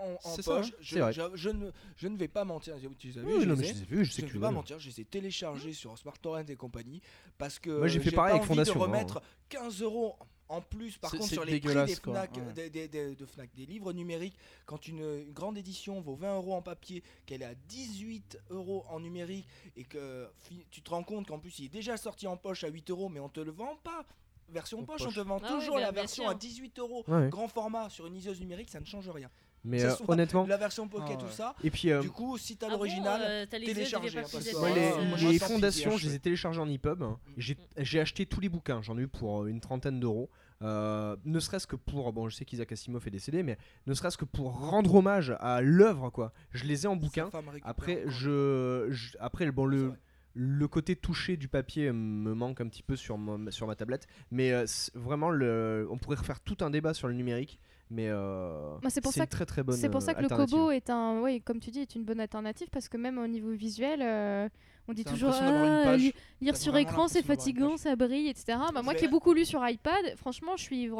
en, 0.00 0.14
en 0.28 0.34
C'est 0.34 0.42
ça, 0.42 0.58
hein. 0.58 0.62
je, 0.62 0.72
C'est 0.82 1.00
vrai. 1.00 1.12
je- 1.12 1.22
je 1.34 1.50
ne, 1.50 1.70
je 1.96 2.08
ne 2.08 2.16
vais 2.16 2.28
pas 2.28 2.44
mentir. 2.44 2.74
Tu 2.98 3.08
les 3.08 3.18
as 3.18 3.22
vus, 3.22 3.26
Oui, 3.26 3.40
je 3.42 3.46
non, 3.46 3.54
les 3.54 3.60
mais 3.60 3.66
ai. 3.66 3.68
je 3.68 3.74
les 3.74 3.82
ai 3.82 3.86
vus, 3.86 4.04
je 4.04 4.12
sais 4.12 4.22
que 4.22 4.26
ne 4.28 4.32
vais 4.32 4.40
pas 4.40 4.50
mentir, 4.50 4.78
je 4.78 4.88
les 4.88 5.00
ai 5.00 5.04
téléchargés 5.04 5.72
sur 5.72 5.96
Smart 5.98 6.18
Torrent 6.18 6.44
et 6.48 6.56
compagnie 6.56 7.00
parce 7.38 7.58
que 7.58 7.70
Moi, 7.70 7.88
j'ai 7.88 8.00
fait 8.00 8.10
pas 8.10 8.16
pareil 8.16 8.30
avec 8.32 8.42
envie 8.42 8.48
Fondation, 8.48 8.74
de 8.74 8.78
hein. 8.80 8.82
remettre 8.86 9.22
15 9.48 9.82
euros 9.82 10.16
en 10.48 10.60
plus 10.60 10.98
par 10.98 11.12
contre 11.12 11.28
sur 11.28 11.44
les 11.44 11.60
prix 11.60 11.74
des 11.86 11.94
Fnac, 11.94 12.32
ouais. 12.36 12.52
des, 12.54 12.70
des- 12.70 12.88
des- 12.88 13.14
de 13.14 13.24
Fnac, 13.26 13.54
des 13.54 13.66
livres 13.66 13.92
numériques 13.92 14.36
quand 14.66 14.88
une, 14.88 14.98
une 14.98 15.32
grande 15.32 15.56
édition 15.56 16.00
vaut 16.00 16.16
20 16.16 16.34
euros 16.36 16.54
en 16.54 16.62
papier, 16.62 17.04
qu'elle 17.24 17.42
est 17.42 17.44
à 17.44 17.54
18 17.68 18.36
euros 18.50 18.84
en 18.88 18.98
numérique 18.98 19.46
et 19.76 19.84
que 19.84 20.28
tu 20.70 20.82
te 20.82 20.90
rends 20.90 21.04
compte 21.04 21.28
qu'en 21.28 21.38
plus 21.38 21.56
il 21.60 21.66
est 21.66 21.68
déjà 21.68 21.96
sorti 21.96 22.26
en 22.26 22.36
poche 22.36 22.64
à 22.64 22.68
8 22.68 22.90
euros 22.90 23.08
mais 23.08 23.20
on 23.20 23.28
te 23.28 23.38
le 23.40 23.52
vend 23.52 23.76
pas. 23.84 24.04
Version 24.48 24.84
poche, 24.84 24.98
poche. 25.04 25.16
on 25.16 25.22
te 25.22 25.28
vend 25.28 25.40
Ah 25.44 25.48
toujours 25.48 25.78
la 25.78 25.92
version 25.92 26.28
à 26.28 26.34
18 26.34 26.80
euros. 26.80 27.04
Ouais. 27.06 27.28
Grand 27.28 27.46
format 27.46 27.88
sur 27.88 28.08
une 28.08 28.14
liseuse 28.14 28.40
numérique, 28.40 28.68
ça 28.70 28.80
ne 28.80 28.84
change 28.84 29.08
rien. 29.08 29.30
Mais 29.62 29.82
euh, 29.84 29.92
honnêtement, 30.08 30.46
La 30.46 30.56
version 30.56 30.88
pocket, 30.88 31.16
Ah 31.18 31.22
ouais. 31.22 31.28
tout 31.28 31.34
ça. 31.36 31.54
et 31.62 31.70
puis 31.70 31.90
euh, 31.90 32.00
Du 32.00 32.10
coup, 32.10 32.38
si 32.38 32.56
t'as 32.56 32.66
Ah 32.66 32.70
bon, 32.70 32.76
l'original, 32.76 33.20
euh, 33.22 33.46
téléchargé, 33.46 34.18
hein, 34.18 34.22
parce 34.22 34.32
que 34.44 34.48
les, 34.50 34.54
Ouais, 34.56 34.92
euh, 34.96 35.16
les 35.30 35.38
fondations, 35.38 35.96
je 35.98 36.08
les 36.08 36.14
ai 36.14 36.18
téléchargées 36.18 36.60
en 36.60 36.68
EPUB. 36.68 37.02
hein, 37.02 37.18
et 37.36 37.40
J'ai 37.42 37.56
j'ai 37.76 38.00
acheté 38.00 38.24
tous 38.24 38.40
les 38.40 38.48
bouquins, 38.48 38.80
j'en 38.80 38.96
ai 38.96 39.02
eu 39.02 39.08
pour 39.08 39.46
une 39.46 39.60
trentaine 39.60 40.00
d'euros. 40.00 40.30
Euh, 40.62 41.16
ne 41.24 41.40
serait-ce 41.40 41.66
que 41.66 41.76
pour, 41.76 42.12
bon, 42.12 42.28
je 42.28 42.36
sais 42.36 42.44
qu'Isaac 42.44 42.70
Asimov 42.72 43.06
est 43.06 43.10
décédé, 43.10 43.42
mais 43.42 43.56
ne 43.86 43.94
serait-ce 43.94 44.18
que 44.18 44.24
pour 44.26 44.52
rendre 44.70 44.94
hommage 44.94 45.34
à 45.40 45.60
l'œuvre, 45.62 46.10
quoi. 46.10 46.32
Je 46.52 46.64
les 46.64 46.84
ai 46.84 46.86
en 46.88 46.96
bouquin. 46.96 47.30
Après, 47.62 48.02
je, 48.06 48.86
je- 48.90 49.16
après, 49.20 49.50
bon, 49.50 49.64
le, 49.66 49.92
le 50.34 50.68
côté 50.68 50.96
touché 50.96 51.36
du 51.36 51.48
papier 51.48 51.92
me 51.92 52.34
manque 52.34 52.60
un 52.60 52.68
petit 52.68 52.82
peu 52.82 52.94
sur 52.96 53.16
ma, 53.18 53.50
sur 53.50 53.66
ma 53.66 53.74
tablette, 53.74 54.06
mais 54.30 54.52
euh, 54.52 54.64
vraiment, 54.94 55.30
le, 55.30 55.86
on 55.90 55.98
pourrait 55.98 56.16
refaire 56.16 56.40
tout 56.40 56.58
un 56.60 56.70
débat 56.70 56.92
sur 56.94 57.08
le 57.08 57.14
numérique, 57.14 57.58
mais 57.90 58.06
euh, 58.08 58.78
Bah, 58.82 58.88
c'est 58.90 59.00
pour 59.00 59.12
ça 59.12 59.22
une 59.24 59.28
très 59.28 59.46
très 59.46 59.62
bonne. 59.62 59.76
C'est 59.76 59.88
pour 59.88 60.02
ça 60.02 60.12
euh, 60.12 60.14
que 60.14 60.22
le. 60.22 60.28
Kobo 60.28 60.70
est 60.70 60.90
un, 60.90 61.20
oui, 61.20 61.40
comme 61.42 61.58
tu 61.58 61.70
dis, 61.70 61.80
est 61.80 61.94
une 61.94 62.04
bonne 62.04 62.20
alternative 62.20 62.68
parce 62.70 62.88
que 62.88 62.96
même 62.96 63.18
au 63.18 63.26
niveau 63.26 63.50
visuel, 63.50 64.00
euh, 64.02 64.48
on 64.88 64.92
dit 64.92 65.04
T'as 65.04 65.12
toujours 65.12 65.30
Ah, 65.32 65.96
li- 65.96 66.12
lire 66.40 66.54
T'as 66.54 66.58
sur 66.60 66.76
écran 66.76 67.08
c'est 67.08 67.22
fatigant, 67.22 67.76
ça 67.76 67.96
brille, 67.96 68.28
etc. 68.28 68.58
Bah, 68.74 68.82
moi 68.82 68.94
qui 68.94 69.04
ai 69.04 69.08
beaucoup 69.08 69.32
lu 69.32 69.44
sur 69.44 69.66
iPad, 69.66 70.16
franchement, 70.16 70.56
je 70.56 70.62
suis 70.62 70.90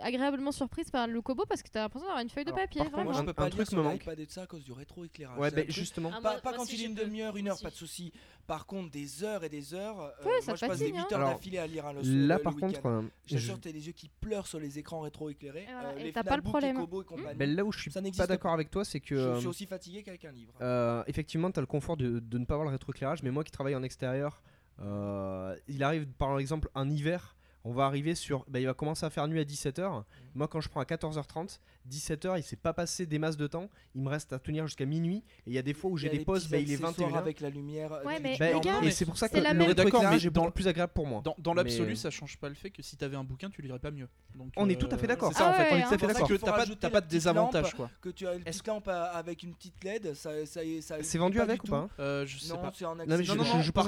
agréablement 0.00 0.52
surprise 0.52 0.90
par 0.90 1.06
le 1.06 1.20
Kobo 1.22 1.44
parce 1.48 1.62
que 1.62 1.68
t'as 1.68 1.80
l'impression 1.82 2.06
d'avoir 2.06 2.22
une 2.22 2.30
feuille 2.30 2.44
de 2.44 2.50
Alors, 2.50 2.60
papier, 2.62 2.80
par 2.82 2.90
contre, 2.90 2.96
vraiment. 2.96 3.10
Moi, 3.10 3.14
je 3.14 3.18
un- 3.22 3.24
peux 3.24 3.30
un 3.30 3.44
pas 3.44 3.50
truc 3.50 3.66
sur 3.68 3.78
me 3.78 3.82
manque. 3.82 4.00
l'iPad 4.00 4.20
et 4.20 4.26
de 4.26 4.30
ça 4.30 4.42
à 4.42 4.46
cause 4.46 4.64
du 4.64 4.72
rétroéclairage. 4.72 5.38
Ouais, 5.38 5.50
bah, 5.50 5.58
un 5.58 5.62
truc- 5.62 5.74
justement. 5.74 6.10
Ah, 6.14 6.20
Pas, 6.20 6.30
moi- 6.32 6.40
pas 6.40 6.50
moi 6.50 6.56
quand 6.58 6.62
aussi, 6.64 6.76
il 6.76 6.82
est 6.82 6.86
une 6.86 6.94
demi-heure, 6.94 7.36
une 7.36 7.48
heure, 7.48 7.58
pas 7.60 7.70
de 7.70 7.74
souci. 7.74 8.12
Par 8.46 8.66
contre, 8.66 8.90
des 8.92 9.24
heures 9.24 9.42
et 9.42 9.48
des 9.48 9.74
heures. 9.74 10.00
euh, 10.00 10.24
Ouais, 10.24 10.40
ça 10.40 10.52
moi, 10.52 10.54
je 10.56 10.66
passe 10.66 10.78
des 10.78 10.84
fatigue, 10.86 10.94
8 10.94 11.00
hein. 11.00 11.06
heures 11.10 11.18
Alors, 11.18 11.30
d'affilée 11.30 11.58
à 11.58 11.66
lire 11.66 11.86
un 11.86 11.92
le 11.94 12.02
Là, 12.26 12.36
le 12.36 12.42
par 12.42 12.54
contre, 12.54 12.86
euh, 12.86 13.02
sûr, 13.26 13.58
t'as 13.60 13.70
les 13.72 13.86
yeux 13.88 13.92
qui 13.92 14.08
pleurent 14.20 14.46
sur 14.46 14.60
les 14.60 14.78
écrans 14.78 15.00
rétroéclairés. 15.00 15.66
Et 15.98 16.04
euh, 16.08 16.10
t'as 16.14 16.22
pas 16.22 16.36
le 16.36 16.42
problème. 16.42 16.76
ben, 17.36 17.56
là 17.56 17.64
où 17.64 17.72
je 17.72 17.80
suis 17.80 17.90
pas 17.90 18.26
d'accord 18.28 18.52
avec 18.52 18.70
toi, 18.70 18.84
c'est 18.84 19.00
que 19.00 19.16
Je 19.34 19.38
suis 19.40 19.46
aussi 19.48 19.66
fatigué 19.66 20.02
qu'avec 20.04 20.24
un 20.24 20.30
livre. 20.32 20.52
Effectivement, 21.08 21.50
tu 21.50 21.58
as 21.58 21.62
le 21.62 21.66
confort 21.66 21.96
de, 21.96 22.20
de 22.20 22.38
ne 22.38 22.44
pas 22.44 22.54
avoir 22.54 22.66
le 22.68 22.72
rétroéclairage, 22.72 23.15
mais 23.22 23.30
moi 23.30 23.44
qui 23.44 23.50
travaille 23.50 23.74
en 23.74 23.82
extérieur, 23.82 24.42
euh, 24.80 25.56
il 25.68 25.82
arrive 25.82 26.06
par 26.06 26.38
exemple 26.38 26.68
un 26.74 26.88
hiver, 26.88 27.36
on 27.64 27.72
va 27.72 27.86
arriver 27.86 28.14
sur. 28.14 28.44
bah, 28.48 28.60
il 28.60 28.66
va 28.66 28.74
commencer 28.74 29.04
à 29.04 29.10
faire 29.10 29.26
nuit 29.28 29.40
à 29.40 29.44
17h. 29.44 30.04
Moi, 30.36 30.48
quand 30.48 30.60
je 30.60 30.68
prends 30.68 30.80
à 30.80 30.84
14h30, 30.84 31.58
17h, 31.90 32.34
il 32.38 32.42
s'est 32.42 32.56
pas 32.56 32.72
passé 32.72 33.06
des 33.06 33.18
masses 33.18 33.36
de 33.36 33.46
temps, 33.46 33.70
il 33.94 34.02
me 34.02 34.08
reste 34.08 34.32
à 34.32 34.38
tenir 34.38 34.66
jusqu'à 34.66 34.84
minuit, 34.84 35.18
et 35.18 35.22
il 35.50 35.52
y 35.54 35.58
a 35.58 35.62
des 35.62 35.72
fois 35.74 35.90
où 35.90 35.96
j'ai 35.96 36.08
des 36.10 36.20
pauses, 36.20 36.48
bah, 36.48 36.58
il 36.58 36.70
est 36.70 36.74
accessoires 36.74 37.10
21h. 37.10 37.16
avec 37.18 37.40
la 37.40 37.50
lumière. 37.50 37.92
euh, 37.92 38.04
Ouais, 38.04 38.20
mais 38.20 38.34
du 38.34 38.38
Bah, 38.38 38.52
les 38.52 38.60
gars, 38.60 38.80
et 38.82 38.90
c'est 38.90 39.04
pour 39.06 39.16
ça 39.16 39.28
que 39.28 39.38
la 39.38 39.52
le 39.54 39.74
D'accord, 39.74 40.04
mais 40.10 40.18
dans- 40.30 40.50
plus 40.50 40.68
agréable 40.68 40.92
pour 40.94 41.06
moi. 41.06 41.20
Dans, 41.24 41.34
dans 41.38 41.54
l'absolu, 41.54 41.88
Mais- 41.90 41.94
ça 41.96 42.10
change 42.10 42.36
pas 42.38 42.48
le 42.48 42.54
fait 42.54 42.70
que 42.70 42.82
si 42.82 42.96
t'avais 42.96 43.16
un 43.16 43.24
bouquin, 43.24 43.50
tu 43.50 43.62
lirais 43.62 43.78
pas 43.78 43.90
mieux. 43.90 44.08
Donc, 44.34 44.52
On 44.56 44.68
est 44.68 44.76
euh, 44.76 44.78
tout 44.78 44.88
à 44.90 44.98
fait 44.98 45.06
d'accord. 45.06 45.32
C'est 45.32 45.38
ça 45.38 45.46
Ah 45.48 45.50
en 45.50 45.52
fait, 45.54 45.62
ouais, 45.62 45.68
on 45.72 45.76
est 45.76 45.82
hein. 45.82 45.86
tout 45.88 45.94
à 45.94 45.98
fait 45.98 46.06
pour 46.06 46.08
ça 46.14 46.20
d'accord. 46.20 46.76
T'as 46.80 46.90
pas, 46.90 47.00
de 47.00 47.08
désavantage 47.08 47.74
quoi. 47.74 47.90
Que 48.00 48.08
tu 48.10 48.26
as 48.26 48.34
une 48.34 48.42
petite 48.44 48.66
lampe 48.66 48.88
avec 48.88 49.42
une 49.42 49.54
petite 49.54 49.82
LED, 49.82 50.14
ça, 50.14 50.30
C'est 51.02 51.18
vendu 51.18 51.40
avec 51.40 51.64
ou 51.64 51.66
pas? 51.68 51.88
Euh, 51.98 52.26
je 52.26 52.38
sais 52.38 52.48
Non, 52.52 52.58
pas. 52.60 52.70
je- 52.74 52.78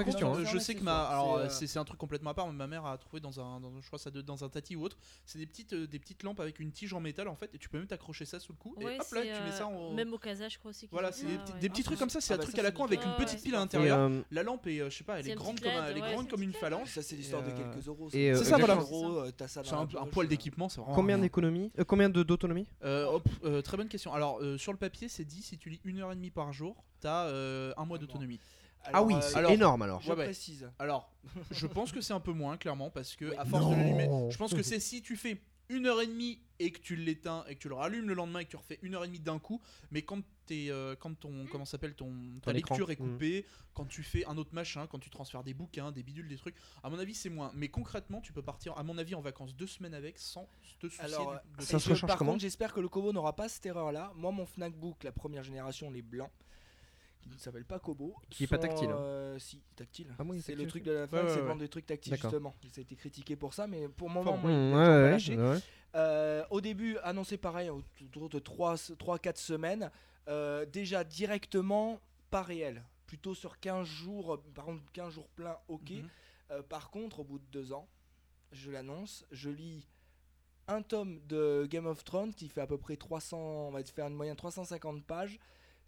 question, 0.05 0.35
euh, 0.35 0.45
c'est 0.45 0.51
je 0.53 0.57
un 0.57 0.61
sais 0.61 0.75
que 0.75 0.83
ma. 0.83 1.05
Alors, 1.09 1.41
c'est, 1.51 1.65
euh, 1.65 1.79
euh, 1.79 1.81
un 1.81 1.85
truc 1.85 1.99
complètement 1.99 2.31
à 2.31 2.35
part, 2.35 2.47
mais 2.47 2.53
ma 2.55 2.67
mère 2.67 2.87
a 2.87 2.97
trouvé 2.99 3.21
dans 3.21 3.39
un, 3.41 3.61
dans- 3.61 3.73
je 3.81 3.87
crois 3.87 3.99
ça 3.99 4.11
dans 4.11 4.45
un 4.45 4.49
tati 4.49 4.77
ou 4.77 4.83
autre. 4.85 4.97
C'est 5.27 5.39
des 5.39 5.47
petites, 5.47 5.73
euh, 5.73 5.87
des 5.87 5.99
petites 5.99 6.23
lampes 6.23 6.38
avec 6.43 6.61
une 6.61 6.71
tige 6.73 6.93
en 6.95 7.01
métal 7.01 7.29
en 7.29 7.37
fait, 7.37 7.51
et 7.55 7.59
tu 7.59 7.69
peux 7.69 7.79
même 7.79 7.87
t'accrocher 7.87 8.25
ça 8.25 8.39
sous 8.41 8.53
le 8.53 8.59
cou. 8.59 8.75
Ouais, 8.79 8.95
et 8.97 9.01
hop 9.01 9.07
là, 9.13 9.23
c'est, 9.23 9.23
tu 9.23 9.29
mets 9.43 9.49
euh, 9.49 9.53
ça 9.53 9.67
en. 9.67 9.93
Même 9.93 10.13
au 10.13 10.19
Casa, 10.19 10.49
je 10.49 10.59
crois 10.59 10.71
aussi. 10.71 10.89
Voilà, 10.91 11.13
c'est 11.13 11.27
des, 11.27 11.33
ouais. 11.37 11.61
des 11.61 11.69
petits 11.69 11.83
Ah, 11.83 11.85
trucs 11.87 11.99
comme 11.99 12.11
ça, 12.11 12.21
c'est 12.21 12.33
ah 12.33 12.37
un 12.37 12.39
bah 12.39 12.43
truc 12.45 12.55
ça, 12.57 12.61
à 12.61 12.65
la 12.65 12.71
con 12.73 12.85
avec 12.85 13.05
une 13.05 13.15
petite 13.17 13.43
pile 13.43 13.55
à 13.55 13.59
l'intérieur. 13.59 13.99
euh, 13.99 14.21
La 14.31 14.43
lampe 14.43 14.67
est, 14.67 14.81
euh, 14.81 14.91
je 14.91 14.97
sais 14.99 15.05
pas, 15.05 15.19
elle 15.21 15.29
est 15.29 15.35
grande 15.35 15.61
comme, 15.61 15.71
elle 15.71 15.97
est 15.99 16.01
ouais, 16.03 16.13
grande 16.13 16.29
comme 16.29 16.43
une 16.43 16.53
phalange. 16.53 16.89
Ça, 16.91 17.03
c'est 17.03 17.17
l'histoire 17.17 17.43
de 17.43 17.51
euh, 17.51 17.57
quelques 17.57 17.87
euros. 17.89 18.09
euh, 18.15 18.35
C'est 18.37 18.45
ça, 18.45 18.57
voilà. 18.59 18.79
euh, 18.79 19.31
C'est 19.47 19.73
un, 19.75 19.87
poil 20.07 20.27
euh. 20.27 20.29
d'équipement, 20.29 20.69
c'est 20.69 20.81
vraiment. 20.81 20.95
Combien 20.95 21.23
euh, 21.23 21.85
Combien 21.87 22.09
de- 22.09 22.23
d'autonomie? 22.23 22.67
Euh, 22.85 23.19
euh, 23.45 23.63
Très 23.63 23.77
bonne 23.77 23.89
question. 23.89 24.13
Alors, 24.13 24.41
euh, 24.41 24.57
sur 24.59 24.73
le 24.73 24.79
papier, 24.79 25.09
c'est 25.09 25.25
dit 25.25 25.43
si 25.43 25.59
tu 25.59 25.71
lis 25.71 25.81
une 25.85 26.01
heure 26.01 26.13
et 26.13 26.17
demie 26.17 26.31
par 26.31 26.53
jour, 26.53 26.85
t'as 27.01 27.27
euh, 27.27 27.73
un 27.77 27.85
mois 27.85 27.99
d'autonomie. 27.99 28.41
Ah 28.93 29.03
oui, 29.03 29.15
euh, 29.15 29.21
c'est 29.21 29.37
alors- 29.37 29.51
énorme 29.51 29.83
alors. 29.83 30.01
Je 30.01 30.09
Ouais, 30.13 30.25
précise. 30.25 30.71
Alors, 30.79 31.11
je 31.51 31.67
pense 31.67 31.93
que 31.93 32.01
c'est 32.01 32.13
un 32.15 32.21
peu 32.21 32.33
moins, 32.33 32.57
clairement, 32.57 32.91
parce 32.91 33.17
que 33.17 33.27
Oui. 33.27 33.37
à 33.37 33.45
force 33.45 33.67
de 33.69 33.75
l'allumer, 33.75 34.09
je 34.31 34.37
pense 34.39 34.55
que 34.55 34.63
c'est 34.63 34.81
si 34.81 35.03
tu 35.03 35.17
fais 35.17 35.41
une 35.69 35.87
heure 35.87 36.01
et 36.01 36.07
demie 36.07 36.41
et 36.59 36.73
que 36.73 36.81
tu 36.81 36.97
l'éteins 36.97 37.45
et 37.49 37.55
que 37.55 37.61
tu 37.61 37.69
le 37.69 37.75
rallumes 37.75 38.09
le 38.09 38.15
lendemain 38.15 38.41
et 38.41 38.45
que 38.45 38.51
tu 38.51 38.57
refais 38.57 38.79
une 38.83 38.95
heure 38.95 39.05
et 39.05 39.07
demie 39.07 39.21
d'un 39.21 39.39
coup, 39.39 39.61
mais 39.91 40.03
quand 40.03 40.21
t'es, 40.47 40.69
euh, 40.71 40.97
quand 40.97 41.15
ton, 41.19 41.47
comment 41.51 41.65
ça 41.65 41.73
s'appelle, 41.73 41.95
ton, 41.95 42.11
ta 42.43 42.53
Ton 42.53 42.57
écran. 42.59 42.75
lecture 42.75 42.91
est 42.91 42.99
Mhm. 42.99 43.13
coupée, 43.13 43.47
quand 43.75 43.85
tu 43.85 44.03
fais 44.03 44.25
un 44.27 44.37
autre 44.39 44.55
machin, 44.55 44.87
quand 44.87 44.99
tu 44.99 45.11
transfères 45.11 45.45
des 45.45 45.55
bouquins, 45.55 45.93
des 45.93 46.03
bidules, 46.03 46.27
des 46.29 46.37
trucs, 46.37 46.57
à 46.83 46.91
mon 46.91 46.99
avis 46.99 47.15
c'est 47.15 47.29
moins. 47.29 47.53
Mais 47.55 47.69
concrètement, 47.69 48.21
tu 48.21 48.33
peux 48.33 48.43
partir, 48.43 48.77
à 48.79 48.83
mon 48.83 48.97
avis, 48.99 49.15
en 49.15 49.21
vacances 49.21 49.55
deux 49.55 49.67
semaines 49.67 49.95
avec 49.95 50.19
sans 50.19 50.49
te 50.81 50.89
soucier 50.89 51.05
Alors, 51.05 51.35
de 51.59 51.63
Ça 51.63 51.77
et 51.77 51.81
se 51.81 51.95
je- 51.95 52.07
par 52.07 52.17
comment 52.19 52.33
contre, 52.33 52.43
j'espère 52.43 52.73
que 52.73 52.81
le 52.81 52.89
Kobo 52.89 53.13
n'aura 53.13 53.37
pas 53.37 53.49
cette 53.49 53.67
erreur-là. 53.67 54.13
Moi, 54.17 54.33
mon 54.33 54.47
Fnac 54.47 54.75
Book, 54.75 55.05
la 55.05 55.13
première 55.13 55.43
génération, 55.45 55.91
les 55.91 56.03
blancs, 56.03 56.33
qui 57.21 57.29
ne 57.29 57.37
s'appelle 57.39 57.65
pas 57.65 57.79
Kobo, 57.79 58.15
Qui 58.31 58.45
est 58.45 58.47
pas 58.47 58.59
tactile, 58.59 58.91
hein. 58.91 58.99
euh, 58.99 59.39
si, 59.39 59.61
tactile. 59.77 60.15
Ah 60.19 60.25
c'est 60.41 60.55
le 60.55 60.67
truc 60.67 60.85
de 60.85 60.93
la 60.93 61.05
Ouais, 61.05 61.13
ouais, 61.13 61.29
c'est 61.29 61.41
ouais. 61.41 61.47
vendre 61.47 61.61
des 61.61 61.69
trucs 61.69 61.87
tactiles 61.87 62.15
justement. 62.15 62.55
Ça 62.73 62.81
a 62.81 62.83
été 62.83 62.97
critiqué 62.97 63.37
pour 63.37 63.55
ça, 63.55 63.67
mais 63.67 63.89
pour 63.89 64.09
le 64.09 64.15
moment, 64.15 64.33
Enfin, 64.33 64.49
moi, 64.71 64.89
ouais, 65.05 65.37
pas. 65.37 65.59
Euh, 65.95 66.45
au 66.51 66.61
début, 66.61 66.97
annoncé 66.99 67.37
pareil, 67.37 67.71
autour 67.71 68.29
de 68.29 68.39
3-4 68.39 69.37
semaines. 69.37 69.91
Euh, 70.29 70.67
déjà 70.67 71.05
directement, 71.05 72.01
pas 72.31 72.43
réel. 72.43 72.83
Plutôt 73.07 73.35
sur 73.35 73.59
15 73.59 73.87
jours, 73.87 74.35
euh, 74.35 74.43
par 74.55 74.67
contre 74.67 74.83
15 74.93 75.15
jours 75.15 75.29
pleins, 75.29 75.57
ok. 75.69 75.91
Mhm. 75.91 76.63
Par 76.69 76.91
contre, 76.91 77.21
au 77.21 77.25
bout 77.25 77.39
de 77.39 77.45
deux 77.51 77.73
ans, 77.73 77.87
je 78.53 78.71
l'annonce, 78.71 79.27
je 79.31 79.51
lis 79.51 79.87
un 80.67 80.83
tome 80.83 81.21
de 81.27 81.67
Game 81.69 81.87
of 81.87 82.05
Thrones 82.05 82.33
qui 82.35 82.49
fait 82.49 82.61
à 82.61 82.67
peu 82.67 82.79
près 82.79 82.97
300, 82.97 83.39
on 83.39 83.71
va 83.71 83.83
faire 83.85 84.07
une 84.07 84.15
moyenne 84.15 84.37
350 84.37 85.05
pages. 85.05 85.39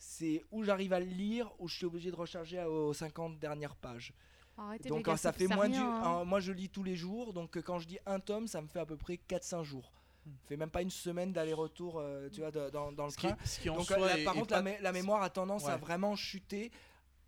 C'est 0.03 0.43
où 0.51 0.65
j'arrive 0.65 0.95
à 0.95 0.99
le 1.01 1.05
lire, 1.07 1.51
où 1.59 1.69
je 1.69 1.77
suis 1.77 1.85
obligé 1.87 2.11
de 2.11 2.17
recharger 2.17 2.63
aux 2.65 2.95
50 2.95 3.39
dernières 3.39 3.77
pages. 3.77 4.15
Arrêtez, 4.57 4.89
Donc 4.89 5.05
gars, 5.05 5.13
euh, 5.13 5.17
ça 5.17 5.31
fait 5.33 5.47
moins 5.47 5.69
du. 5.69 5.77
hein. 5.79 6.25
moi 6.25 6.41
je 6.41 6.53
lis 6.53 6.69
tous 6.71 6.83
les 6.83 6.97
jours, 6.97 7.33
donc 7.35 7.57
euh, 7.57 7.63
quand 7.63 7.79
je 7.79 7.87
dis 7.87 7.99
un 8.07 8.19
tome, 8.19 8.47
ça 8.49 8.61
me 8.63 8.67
fait 8.67 8.81
à 8.81 8.87
peu 8.87 8.97
près 8.97 9.19
4-5 9.29 9.63
jours. 9.63 9.93
Hmm. 10.27 10.31
fait 10.49 10.57
même 10.57 10.71
pas 10.71 10.83
une 10.83 10.91
semaine 10.91 11.33
d'aller-retour, 11.33 11.99
euh, 11.99 12.29
tu 12.31 12.41
vois, 12.41 12.51
de- 12.51 12.69
dans, 12.71 12.93
dans 12.93 13.05
le 13.07 13.11
Ce 13.11 13.17
qui, 13.17 13.27
train. 13.27 13.37
ce 13.45 13.61
qui 13.61 13.71
en 13.71 13.77
Donc 13.77 13.87
soi 13.87 13.99
euh, 14.03 14.17
là, 14.19 14.25
par 14.25 14.35
contre, 14.35 14.49
pas- 14.49 14.61
la, 14.63 14.71
mé- 14.71 14.81
la 14.83 14.93
mémoire 14.93 15.23
a 15.23 15.31
tendance 15.31 15.67
à 15.67 15.77
vraiment 15.79 16.15
chuter 16.17 16.71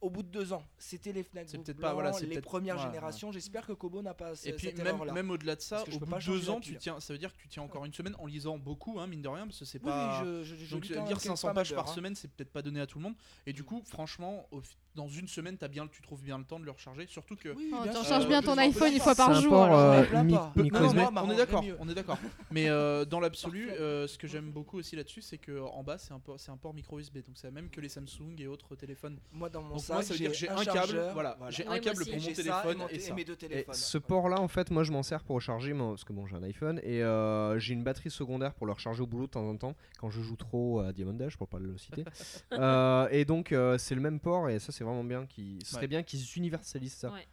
au 0.03 0.11
bout 0.11 0.23
de 0.23 0.29
deux 0.29 0.53
ans. 0.53 0.65
C'était 0.79 1.13
les 1.13 1.23
Fnac 1.23 1.47
peut-être 1.47 1.67
pas- 1.69 1.73
blancs, 1.73 1.95
voilà, 1.95 2.13
c'est 2.13 2.27
les 2.27 2.41
premières 2.41 2.77
ouais, 2.77 2.83
générations. 2.83 3.33
J'espère 3.33 3.65
que 3.67 3.73
Kobo 3.73 4.03
n'a 4.03 4.13
pas 4.15 4.33
Et 4.45 4.53
puis 4.53 4.67
cette 4.67 4.79
même, 4.83 4.99
même 5.15 5.31
au-delà 5.31 5.57
de 5.57 5.61
ça, 5.63 5.83
au 5.85 5.99
bout 5.99 6.07
de 6.07 6.27
deux 6.27 6.51
ans, 6.51 6.61
tu 6.61 6.77
tiens, 6.77 7.01
ça 7.01 7.13
veut 7.15 7.19
dire 7.19 7.33
que 7.33 7.39
tu 7.39 7.49
tiens 7.49 7.63
encore 7.63 7.85
une 7.85 7.93
semaine 7.95 8.15
en 8.19 8.27
lisant 8.27 8.59
beaucoup, 8.59 8.99
hein, 9.01 9.07
mine 9.07 9.23
de 9.23 9.29
rien, 9.29 9.47
parce 9.47 9.61
que 9.61 9.65
c'est 9.65 9.79
Oui, 9.79 9.85
pas. 9.89 10.23
je, 10.25 10.43
je, 10.43 10.57
je 10.57 10.75
Donc 10.77 10.91
même 10.91 11.17
500 11.19 11.49
pas 11.49 11.55
mal 11.55 11.55
pages 11.65 11.75
par 11.75 11.89
hein. 11.89 11.95
semaine, 11.95 12.15
c'est 12.17 12.29
peut-être 12.29 12.51
pas 12.53 12.63
donné 12.63 12.81
à 12.81 12.87
tout 12.87 12.99
le 12.99 13.05
monde. 13.05 13.15
Et 13.47 13.53
du 13.53 13.63
Mm. 13.63 13.67
coup, 13.67 13.83
franchement, 13.87 14.47
au 14.51 14.61
dans 14.95 15.09
une 15.09 15.27
semaine, 15.27 15.57
as 15.63 15.69
bien, 15.69 15.87
tu 15.89 16.03
trouves 16.03 16.23
bien 16.23 16.37
le 16.37 16.45
temps 16.45 16.61
de 16.61 16.67
le 16.67 16.71
recharger. 16.71 17.07
Surtout 17.07 17.35
que. 17.35 17.49
Oui, 17.49 17.71
Oh, 17.73 17.83
bien 17.83 17.93
tu 17.93 17.99
recharges 17.99 18.27
Euh, 18.27 18.29
bien 18.29 18.43
ton 18.43 18.59
iPhone 18.59 18.93
une 18.93 19.01
fois 19.01 19.15
par 19.15 19.33
jour. 19.41 19.55
euh, 19.55 20.05
on 20.13 20.29
est 20.29 21.35
d'accord, 21.35 21.65
on 21.81 21.89
est 21.89 21.95
d'accord. 21.95 22.19
Mais 22.51 22.69
euh, 22.69 23.05
dans 23.07 23.19
l'absolu, 23.21 23.71
euh, 23.71 24.07
ce 24.07 24.19
que 24.19 24.27
j'aime 24.27 24.51
beaucoup 24.51 24.77
aussi 24.79 24.95
là-dessus, 24.97 25.23
c'est 25.23 25.39
que 25.39 25.61
en 25.61 25.83
bas, 25.83 25.97
c'est 25.97 26.13
un 26.13 26.19
port, 26.21 26.39
c'est 26.39 26.51
un 26.51 26.59
port 26.59 26.75
micro 26.75 26.99
USB, 26.99 27.19
donc 27.25 27.37
c'est 27.37 27.47
la 27.47 27.53
même 27.53 27.71
que 27.71 27.81
les 27.81 27.89
Samsung 27.89 28.35
et 28.39 28.47
autres 28.47 28.77
téléphones. 28.77 29.19
Moi, 29.33 29.49
dans 29.49 29.63
mon 29.63 29.77
Moi, 29.95 30.03
ça 30.03 30.13
veut 30.15 30.19
dire 30.19 30.31
que 30.31 30.37
j'ai 30.37 30.49
un 30.49 30.57
câble, 30.57 30.65
chargeur, 30.73 31.13
voilà, 31.15 31.37
j'ai 31.51 31.63
Ouais, 31.67 31.77
un 31.77 31.79
câble 31.81 32.05
pour 32.05 32.15
mon 32.15 32.33
téléphone 32.33 32.79
mon 32.79 32.89
et 32.89 32.99
ça. 32.99 33.15
mes 33.15 33.25
deux 33.25 33.33
Et 33.35 33.37
téléphones. 33.37 33.75
ce 33.75 33.99
port-là, 33.99 34.41
en 34.41 34.49
fait, 34.49 34.71
moi 34.71 34.83
je 34.85 34.93
m'en 34.93 35.03
sers 35.03 35.23
pour 35.25 35.37
recharger, 35.37 35.73
mon- 35.73 35.91
parce 35.91 36.05
que 36.05 36.13
bon, 36.13 36.27
j'ai 36.27 36.37
un 36.37 36.43
iPhone 36.43 36.81
et 36.83 37.03
euh, 37.03 37.59
j'ai 37.59 37.75
une 37.75 37.83
batterie 37.85 38.11
secondaire 38.11 38.55
pour 38.55 38.67
le 38.67 38.73
recharger 38.73 39.03
au 39.03 39.07
boulot 39.07 39.27
de 39.27 39.31
temps 39.33 39.49
en 39.49 39.57
temps 39.57 39.75
quand 39.99 40.11
je 40.11 40.21
joue 40.23 40.37
trop 40.37 40.81
à 40.81 40.93
Diamond 40.93 41.15
Dash, 41.15 41.37
pour 41.37 41.49
pas 41.49 41.59
le 41.59 41.77
citer. 41.79 42.05
Euh, 42.53 43.09
et 43.11 43.25
donc 43.25 43.53
euh, 43.53 43.79
c'est 43.79 43.95
le 43.95 44.01
même 44.01 44.21
port 44.21 44.49
et 44.49 44.59
ça 44.59 44.73
c'est 44.73 44.85
vraiment 44.85 45.05
bien. 45.05 45.27
Qui 45.27 45.59
ce 45.65 45.71
serait 45.73 45.83
Ouais. 45.83 45.87
bien 45.89 46.03
qu'ils 46.03 46.23
universalisent 46.37 46.93
ça. 46.95 47.11
Ouais. 47.13 47.27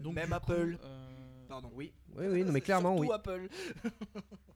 Donc, 0.00 0.14
Même 0.14 0.28
coup, 0.28 0.34
Apple. 0.34 0.78
euh, 0.84 1.06
Pardon. 1.48 1.70
Oui, 1.74 1.92
oui, 2.16 2.26
oui, 2.28 2.44
non, 2.44 2.52
mais 2.52 2.60
clairement 2.62 2.96
oui. 2.96 3.08
Apple. 3.12 3.48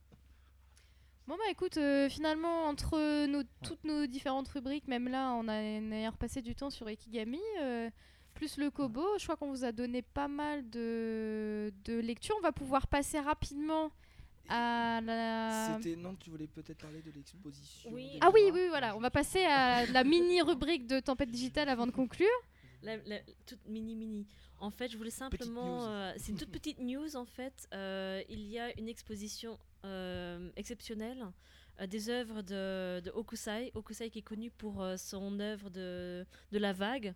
Bon 1.31 1.37
bah 1.37 1.49
écoute, 1.49 1.77
euh, 1.77 2.09
finalement 2.09 2.65
entre 2.65 3.27
nos, 3.27 3.45
toutes 3.63 3.85
nos 3.85 4.07
différentes 4.09 4.49
rubriques, 4.49 4.89
même 4.89 5.07
là 5.07 5.33
on 5.35 5.47
a 5.47 5.63
d'ailleurs 5.81 6.17
passé 6.17 6.43
du 6.43 6.57
temps 6.57 6.71
sur 6.71 6.89
Ekigami, 6.89 7.39
euh, 7.61 7.89
plus 8.35 8.57
le 8.57 8.69
Kobo, 8.69 9.07
je 9.17 9.23
crois 9.23 9.37
qu'on 9.37 9.49
vous 9.51 9.65
a 9.65 9.71
donné 9.71 10.03
pas 10.03 10.27
mal 10.27 10.69
de, 10.71 11.73
de 11.85 12.01
lectures. 12.01 12.35
On 12.39 12.43
va 12.43 12.51
pouvoir 12.51 12.89
passer 12.89 13.21
rapidement 13.21 13.93
à 14.49 15.01
la... 15.03 15.79
C'était 15.81 15.95
non, 15.95 16.17
tu 16.17 16.31
voulais 16.31 16.49
peut-être 16.49 16.79
parler 16.79 17.01
de 17.01 17.13
l'exposition. 17.13 17.91
Oui. 17.93 18.19
Ah 18.21 18.31
oui, 18.35 18.51
oui, 18.53 18.67
voilà, 18.69 18.97
on 18.97 19.01
va 19.01 19.11
passer 19.13 19.45
à 19.45 19.87
la 19.93 20.03
mini 20.03 20.43
rubrique 20.43 20.89
de 20.89 20.99
Tempête 20.99 21.31
Digitale 21.31 21.69
avant 21.69 21.87
de 21.87 21.93
conclure. 21.93 22.27
La, 22.83 22.97
la- 23.07 23.21
toute 23.47 23.65
mini 23.69 23.95
mini. 23.95 24.27
En 24.59 24.73
fait, 24.73 24.89
je 24.89 24.97
voulais 24.97 25.11
simplement. 25.11 25.87
euh, 25.87 26.13
c'est 26.17 26.33
une 26.33 26.39
toute 26.39 26.51
petite 26.51 26.81
news 26.81 27.15
en 27.15 27.25
fait. 27.25 27.69
Euh, 27.73 28.21
il 28.29 28.41
y 28.49 28.59
a 28.59 28.77
une 28.81 28.89
exposition 28.89 29.61
euh, 29.85 30.51
euh, 31.81 31.87
des 31.87 32.09
œuvres 32.11 32.43
de, 32.43 33.01
de 33.01 33.11
Hokusai. 33.15 33.71
Hokusai 33.75 34.11
qui 34.11 34.19
est 34.21 34.23
connu 34.23 34.51
pour 34.51 34.83
euh, 34.83 34.97
son 34.97 35.39
œuvre 35.41 35.71
de, 35.71 36.27
de 36.53 36.59
la 36.59 36.73
vague. 36.73 37.15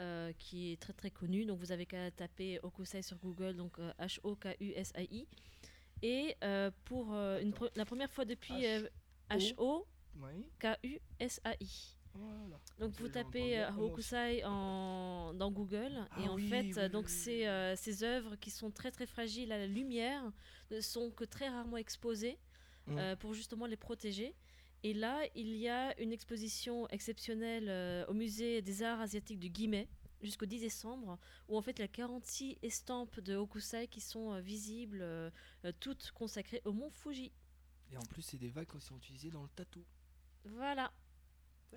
euh, 0.00 0.32
qui 0.38 0.72
est 0.72 0.80
très 0.80 0.92
très 0.92 1.10
connu. 1.10 1.44
Donc 1.44 1.58
vous 1.58 1.72
avez 1.72 1.84
qu'à 1.86 2.10
taper 2.12 2.60
Hokusai 2.62 3.02
sur 3.02 3.18
Google, 3.18 3.56
donc 3.56 3.78
H-O-K-U-S-A-I. 3.98 5.26
Et 6.02 6.36
pour 6.84 7.12
une 7.14 7.50
pre- 7.52 7.70
la 7.74 7.84
première 7.84 8.10
fois 8.12 8.24
depuis. 8.24 8.54
H-O-K-U-S-A-I. 10.58 11.97
Voilà. 12.14 12.58
Donc 12.78 12.92
vous 12.92 13.08
tapez 13.08 13.58
euh. 13.60 13.70
Hokusai 13.78 14.42
en, 14.44 15.32
dans 15.34 15.50
Google 15.50 16.06
Ah 16.10 16.20
et 16.22 16.28
en 16.28 16.34
oui, 16.34 16.48
fait 16.48 16.72
oui, 16.76 16.88
donc 16.90 17.06
oui, 17.06 17.12
c'est 17.12 17.48
euh, 17.48 17.76
ces 17.76 18.02
œuvres 18.02 18.36
qui 18.36 18.50
sont 18.50 18.70
très 18.70 18.90
très 18.90 19.06
fragiles 19.06 19.52
à 19.52 19.58
la 19.58 19.66
lumière 19.66 20.22
ne 20.70 20.80
sont 20.80 21.10
que 21.10 21.24
très 21.24 21.48
rarement 21.48 21.76
exposées 21.76 22.38
Mm. 22.88 22.98
euh, 22.98 23.16
pour 23.16 23.34
justement 23.34 23.66
les 23.66 23.76
protéger. 23.76 24.34
Et 24.82 24.94
là 24.94 25.20
il 25.34 25.56
y 25.56 25.68
a 25.68 25.98
une 26.00 26.12
exposition 26.12 26.88
exceptionnelle 26.88 27.68
euh, 27.68 28.06
au 28.06 28.14
musée 28.14 28.62
des 28.62 28.82
arts 28.82 29.00
asiatiques 29.00 29.40
du 29.40 29.50
Guimet 29.50 29.88
jusqu'au 30.22 30.46
10 30.46 30.60
décembre 30.60 31.18
où 31.48 31.56
en 31.56 31.62
fait 31.62 31.72
il 31.78 31.80
y 31.80 31.84
a 31.84 31.88
46 31.88 32.58
estampes 32.62 33.20
de 33.20 33.34
Hokusai 33.36 33.88
qui 33.88 34.00
sont 34.00 34.32
euh, 34.32 34.40
visibles 34.40 35.04
toutes 35.80 36.12
consacrées 36.12 36.62
au 36.64 36.72
mont 36.72 36.90
Fuji. 36.90 37.32
Et 37.90 37.96
en 37.96 38.02
plus, 38.02 38.22
c'est 38.22 38.36
des 38.38 38.50
vagues 38.50 38.70
qui 38.70 38.80
sont 38.80 38.96
utilisées 38.96 39.30
dans 39.30 39.42
le 39.42 39.48
tatou. 39.48 39.82
Voilà. 40.44 40.92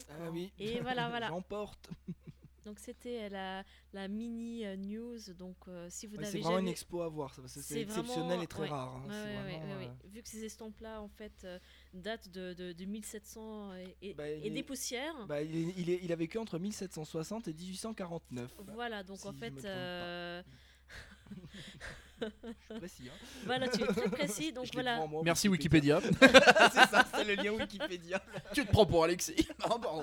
Ah 0.10 0.30
oui. 0.32 0.52
Et 0.60 0.80
voilà, 0.82 1.10
voilà. 1.10 1.28
J'emporte. 1.30 1.90
Donc 2.64 2.78
c'était 2.78 3.24
euh, 3.24 3.30
la, 3.30 3.64
la 3.92 4.08
mini 4.08 4.64
euh, 4.68 4.76
news. 4.76 5.18
Donc 5.36 5.56
euh, 5.68 5.88
si 5.90 6.06
vous 6.06 6.16
Ouais, 6.18 6.26
c'est 6.26 6.34
n'avez 6.34 6.42
vraiment 6.44 6.60
une 6.60 6.68
expo 6.68 7.02
à 7.02 7.10
voir. 7.10 7.34
C'est 7.48 7.60
C'est 7.62 7.82
exceptionnel 7.82 8.28
vraiment- 8.28 8.42
et 8.44 8.48
très 8.48 8.62
ouais. 8.62 8.70
rare. 8.70 8.98
hein, 8.98 9.08
Ouais, 9.08 9.14
c'est 9.14 9.34
vraiment, 9.58 9.82
euh. 9.82 10.08
Vu 10.10 10.22
que 10.22 10.30
ces 10.30 10.44
estampes-là, 10.46 11.02
en 11.02 11.08
fait, 11.10 11.34
euh, 11.44 11.58
datent 11.96 12.30
de, 12.30 12.54
de, 12.54 12.72
de 12.74 12.86
1700 12.86 13.74
et, 14.04 14.14
Bah, 14.14 14.30
est- 14.30 14.48
des 14.52 14.62
poussières. 14.62 15.26
bah, 15.28 15.42
il, 15.42 15.56
est- 15.70 15.74
il, 15.76 15.90
est- 15.90 16.00
il 16.04 16.12
a 16.12 16.16
vécu 16.16 16.38
entre 16.38 16.60
1760 16.60 17.48
et 17.48 17.54
1849. 17.54 18.56
voilà, 18.76 19.02
donc 19.02 19.18
si 19.18 19.28
en 19.28 19.34
fait, 19.34 19.54
Je 22.22 22.74
suis 22.74 22.80
précis. 22.80 23.04
hein. 23.10 23.26
voilà, 23.46 23.68
tu 23.68 23.84
es 23.84 23.88
très 23.88 24.10
précis. 24.10 24.54
Donc 24.54 24.68
voilà, 24.74 25.06
moi, 25.08 25.22
Merci 25.24 25.48
Wikipédia. 25.50 26.00
c'est 26.20 26.88
ça, 26.90 27.06
c'est 27.14 27.24
le 27.24 27.36
lien 27.36 27.52
Wikipédia. 27.52 28.22
tu 28.54 28.66
te 28.66 28.72
prends 28.72 28.86
pour 28.86 29.04
Alexis. 29.04 29.48
Pardon. 29.58 30.02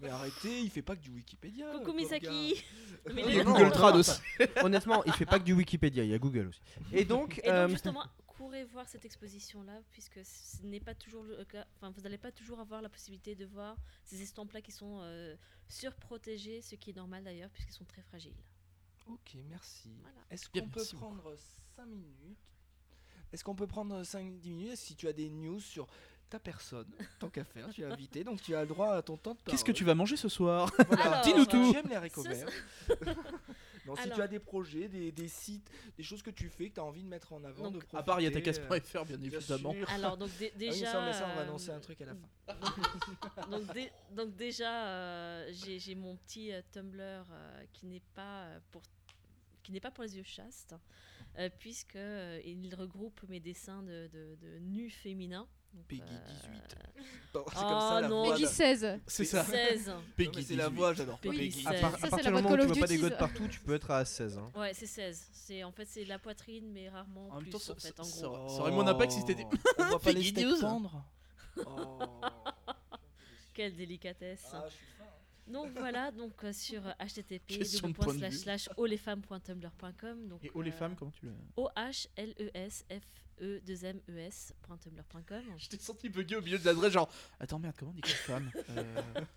Mais 0.00 0.08
arrêtez, 0.08 0.60
il 0.60 0.70
fait 0.70 0.82
pas 0.82 0.96
que 0.96 1.02
du 1.02 1.10
Wikipédia. 1.10 1.66
coucou 1.78 1.92
Misaki. 1.92 2.64
Mais 3.14 3.22
Il 3.26 3.34
y 3.34 3.40
a 3.40 3.44
Google 3.44 3.70
Trad 3.70 3.96
aussi. 3.96 4.20
Honnêtement, 4.62 5.04
il 5.04 5.12
fait 5.12 5.26
pas 5.26 5.38
que 5.38 5.44
du 5.44 5.52
Wikipédia, 5.52 6.04
il 6.04 6.10
y 6.10 6.14
a 6.14 6.18
Google 6.18 6.48
aussi. 6.48 6.60
Et 6.92 7.04
donc, 7.04 7.38
Et 7.38 7.48
donc 7.48 7.54
euh, 7.54 7.68
justement, 7.68 8.02
courez 8.26 8.64
voir 8.64 8.88
cette 8.88 9.04
exposition-là, 9.04 9.80
puisque 9.90 10.20
ce 10.24 10.62
n'est 10.64 10.80
pas 10.80 10.94
toujours 10.94 11.22
le 11.22 11.44
cas. 11.44 11.66
Enfin, 11.76 11.92
vous 11.94 12.00
n'allez 12.02 12.18
pas 12.18 12.32
toujours 12.32 12.60
avoir 12.60 12.82
la 12.82 12.88
possibilité 12.88 13.34
de 13.34 13.44
voir 13.46 13.76
ces 14.04 14.22
estampes-là 14.22 14.60
qui 14.60 14.72
sont 14.72 14.98
euh, 15.02 15.34
surprotégées, 15.68 16.62
ce 16.62 16.74
qui 16.76 16.90
est 16.90 16.96
normal 16.96 17.22
d'ailleurs, 17.24 17.50
puisqu'ils 17.50 17.74
sont 17.74 17.84
très 17.84 18.02
fragiles. 18.02 18.34
Ok, 19.06 19.36
merci. 19.48 19.90
Voilà. 20.00 20.20
Est-ce 20.30 20.48
qu'on 20.48 20.68
peut 20.68 20.84
prendre 20.96 21.36
5 21.76 21.86
minutes? 21.86 22.38
Est-ce 23.32 23.44
qu'on 23.44 23.54
peut 23.54 23.66
prendre 23.66 24.02
5-10 24.02 24.48
minutes? 24.48 24.76
Si 24.76 24.94
tu 24.94 25.08
as 25.08 25.12
des 25.12 25.28
news 25.28 25.60
sur 25.60 25.88
ta 26.30 26.38
personne, 26.40 26.86
tant 27.18 27.28
qu'à 27.28 27.44
faire, 27.44 27.68
tu 27.70 27.82
es 27.82 27.84
invité, 27.84 28.24
donc 28.24 28.42
tu 28.42 28.54
as 28.54 28.62
le 28.62 28.66
droit 28.68 28.94
à 28.94 29.02
ton 29.02 29.16
temps 29.16 29.34
de 29.34 29.40
Qu'est-ce 29.46 29.64
que 29.64 29.72
tu 29.72 29.84
vas 29.84 29.94
manger 29.94 30.16
ce 30.16 30.28
soir? 30.28 30.70
Voilà. 30.88 31.20
Dis-nous 31.22 31.46
tout. 31.46 31.72
J'aime 31.72 31.86
les 31.88 31.94
haricots 31.96 32.22
Ce- 32.24 32.28
verts. 32.28 32.48
non, 33.86 33.94
si 33.96 34.02
Alors. 34.02 34.16
tu 34.16 34.22
as 34.22 34.28
des 34.28 34.38
projets, 34.38 34.88
des, 34.88 35.12
des 35.12 35.28
sites, 35.28 35.70
des 35.96 36.02
choses 36.02 36.22
que 36.22 36.30
tu 36.30 36.48
fais, 36.48 36.70
que 36.70 36.74
tu 36.74 36.80
as 36.80 36.84
envie 36.84 37.02
de 37.02 37.08
mettre 37.08 37.32
en 37.32 37.44
avant, 37.44 37.70
Donc, 37.70 37.82
de 37.82 37.96
À 37.96 38.02
part 38.02 38.16
profiter, 38.16 38.34
yatacas.fr, 38.38 39.04
bien 39.04 39.14
euh, 39.14 39.16
bien 39.16 39.20
évidemment. 39.38 39.74
Alors, 39.88 40.16
donc 40.16 40.30
Ah 40.32 40.38
oui, 40.40 40.50
déjà. 40.56 40.90
ça, 40.92 41.04
mais 41.04 41.12
ça, 41.12 41.28
on 41.30 41.36
va 41.36 41.42
annoncer 41.42 41.70
un 41.70 41.80
truc 41.80 42.00
à 42.00 42.06
la 42.06 42.14
fin. 42.14 43.46
donc, 43.50 43.72
dé- 43.74 43.92
donc 44.12 44.34
déjà, 44.36 44.86
euh, 44.88 45.50
j'ai 45.52 45.94
mon 45.94 46.16
petit 46.16 46.52
euh, 46.52 46.62
Tumblr 46.72 47.00
euh, 47.30 47.64
qui 47.72 47.86
n'est 47.86 48.02
pas 48.14 48.48
pour 48.70 48.82
qui 49.62 49.72
n'est 49.72 49.80
pas 49.80 49.90
pour 49.90 50.04
les 50.04 50.14
yeux 50.18 50.22
chastes, 50.24 50.74
euh, 51.38 51.48
puisque 51.58 51.96
euh, 51.96 52.38
il 52.44 52.74
regroupe 52.74 53.22
mes 53.30 53.40
dessins 53.40 53.82
de, 53.82 54.08
de, 54.12 54.36
de 54.42 54.58
nus 54.58 54.90
féminins. 54.90 55.46
Peggy 55.88 56.02
euh, 56.02 56.52
18. 56.52 56.76
Bon, 57.32 57.44
c'est 57.48 57.56
Oh 57.58 57.60
comme 57.62 57.80
ça 57.80 58.00
la 58.00 58.08
non. 58.08 58.22
voix. 58.24 58.32
Peggy 58.34 58.44
de- 58.44 58.48
16. 58.48 59.00
C'est 59.06 59.24
ça. 59.24 59.44
16. 59.44 59.88
Non, 59.88 59.94
mais 60.18 60.24
Peggy 60.24 60.42
c'est 60.44 60.56
la 60.56 60.68
18. 60.68 60.76
voix, 60.76 60.94
j'adore. 60.94 61.18
pas 61.18 61.28
Peggy 61.30 61.38
Peggy. 61.50 61.66
À, 61.66 61.70
16. 61.72 61.80
part- 61.80 61.90
Ça, 61.90 61.96
à 61.96 62.00
c'est 62.00 62.10
partir 62.10 62.16
la 62.18 62.22
du 62.24 62.30
voix 62.30 62.42
moment 62.42 62.48
où 62.48 62.56
Call 62.56 62.58
tu 62.58 62.62
of 62.64 62.78
vois 62.78 62.80
pas 62.80 62.86
des 62.88 62.94
Duty, 62.94 63.02
godes 63.02 63.12
ça. 63.12 63.18
partout, 63.18 63.48
tu 63.48 63.60
peux 63.60 63.74
être 63.74 63.90
à 63.90 64.04
16. 64.04 64.38
hein. 64.38 64.50
Ouais, 64.56 64.72
c'est 64.74 64.86
16. 64.86 65.28
C'est 65.32 65.64
en 65.64 65.72
fait 65.72 65.84
c'est 65.86 66.04
la 66.04 66.18
poitrine, 66.18 66.70
mais 66.72 66.88
rarement 66.88 67.28
En 67.28 67.34
même 67.34 67.42
plus. 67.42 67.50
temps, 67.50 67.58
ça- 67.58 67.72
en 67.72 67.76
fait, 67.76 68.00
en 68.00 68.04
ça- 68.04 68.26
gros. 68.26 68.48
ça 68.48 68.60
aurait 68.60 68.70
moins 68.72 68.84
d'impact 68.84 69.12
si 69.12 69.20
c'était 69.20 69.34
des- 69.34 69.46
On 69.78 69.84
voit 69.84 70.00
pas 70.00 70.10
les 70.10 70.16
Peggy 70.16 70.28
steaks 70.30 70.44
12. 70.44 70.60
tendres. 70.60 71.04
Oh. 71.66 71.98
Quelle 73.52 73.76
délicatesse. 73.76 74.44
Ah, 74.52 74.64
je 74.66 74.74
suis 74.74 74.84
fin. 74.98 75.04
Donc 75.46 75.68
voilà, 75.78 76.10
donc 76.10 76.32
euh, 76.42 76.52
sur 76.52 76.80
http 76.98 77.58
Question 77.58 77.88
de 77.90 77.94
point 77.94 78.14
de 78.14 78.26
vue. 78.26 78.40
olesfemmes.tumblr.com 78.76 80.28
donc 80.28 80.42
Et 80.44 80.50
oh 80.54 80.62
les 80.62 80.70
euh, 80.70 80.74
femmes, 80.74 80.96
comment 80.96 81.10
tu 81.12 81.26
le. 81.26 81.32
O 81.56 81.68
H 81.76 82.08
L 82.16 82.34
E 82.40 82.50
S 82.54 82.84
F 82.90 83.02
E 83.40 83.60
2 83.66 83.84
M 83.84 84.00
E 84.08 84.18
S.tumblr.com. 84.18 85.42
Je 85.56 85.68
t'ai 85.68 85.78
senti 85.78 86.08
bugger 86.08 86.36
au 86.36 86.42
milieu 86.42 86.58
de 86.58 86.64
l'adresse, 86.64 86.92
genre. 86.92 87.08
Attends, 87.40 87.58
merde, 87.58 87.74
comment 87.78 87.90
on 87.90 87.94
dit 87.94 88.00
que 88.00 88.08
femme 88.08 88.50
Euh, 88.70 88.82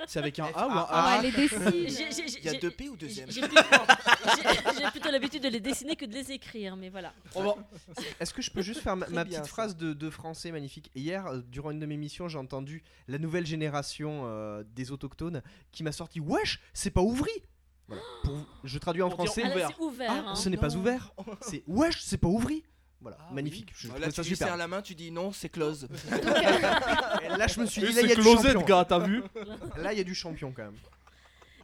C'est 0.08 0.20
avec 0.20 0.38
un 0.40 0.46
A 0.46 0.68
ou 0.68 0.72
un 0.72 0.76
Ah, 0.78 0.88
Ah, 0.90 1.20
A 1.20 1.24
Il 1.26 2.44
y 2.44 2.50
a 2.50 2.60
deux 2.60 2.72
P 2.72 2.90
ou 2.90 2.96
deux 2.96 3.08
M? 3.20 3.30
J'ai 3.30 3.42
plutôt, 4.92 5.12
l'habitude 5.12 5.44
de 5.44 5.50
les 5.50 5.60
dessiner 5.60 5.96
que 5.96 6.06
de 6.06 6.14
les 6.14 6.32
écrire, 6.32 6.76
mais 6.76 6.90
voilà. 6.90 7.14
Oh, 7.36 7.44
bon. 7.44 7.58
Est-ce 8.20 8.34
que 8.34 8.42
je 8.42 8.52
peux 8.52 8.62
juste 8.62 8.82
faire 8.82 8.96
ma, 8.96 9.06
petite 9.26 9.48
phrase 9.48 9.76
de, 9.76 9.94
de 9.94 10.10
français 10.10 10.52
magnifique? 10.52 10.92
Hier, 10.96 11.26
euh, 11.28 11.42
durant 11.48 11.72
une 11.72 11.80
de 11.80 11.86
mes 11.86 11.98
missions, 11.98 12.28
j'ai 12.28 12.38
entendu 12.38 12.84
la 13.08 13.18
nouvelle 13.18 13.46
génération 13.46 14.24
euh, 14.26 14.64
des 14.76 14.92
autochtones 14.92 15.42
qui 15.72 15.84
m'a 15.84 15.92
sorti 15.92 16.20
Wesh, 16.20 16.60
c'est 16.74 16.92
pas 16.92 17.02
ouvri 17.02 17.32
Voilà. 17.88 18.04
Pour- 18.24 18.38
je 18.64 18.78
traduis 18.78 19.02
en 19.02 19.10
français. 19.10 19.42
Ah, 19.44 19.50
là, 19.50 19.56
ouvert. 19.56 19.70
c'est 19.76 19.84
ouvert. 19.84 20.12
Ah, 20.12 20.24
hein. 20.30 20.36
ce 20.36 20.50
n'est 20.50 20.58
pas 20.58 20.76
ouvert. 20.76 21.14
C'est 21.42 21.64
Wesh, 21.68 22.02
c'est 22.04 22.18
pas 22.18 22.28
ouvri 22.28 22.64
Voilà, 23.02 23.18
Ah 23.20 23.34
magnifique. 23.34 23.70
oui. 23.70 23.76
Je 23.78 23.88
Voilà, 23.90 24.06
trouve 24.08 24.16
ça 24.16 24.24
tu 24.24 24.30
lui 24.30 24.36
super. 24.36 24.48
serres 24.48 24.58
la 24.58 24.68
main, 24.68 24.82
tu 24.82 24.96
dis 24.96 25.12
non, 25.12 25.32
c'est 25.32 25.50
close. 25.50 25.88
Là, 26.12 27.48
je 27.48 27.60
me 27.60 27.66
suis 27.66 27.82
dit, 27.82 27.94
là, 27.94 28.02
il 28.02 28.06
y 28.06 28.08
c'est 28.08 28.12
a 28.14 28.16
du 28.16 28.22
closet, 28.22 28.54
champion. 28.54 28.66
gars, 28.66 28.86
t'as 28.86 29.00
vu 29.00 29.22
Là, 29.78 29.94
il 29.94 29.98
y 29.98 30.02
a 30.02 30.04
du 30.04 30.16
champion 30.16 30.52
quand 30.52 30.64
même. 30.64 30.76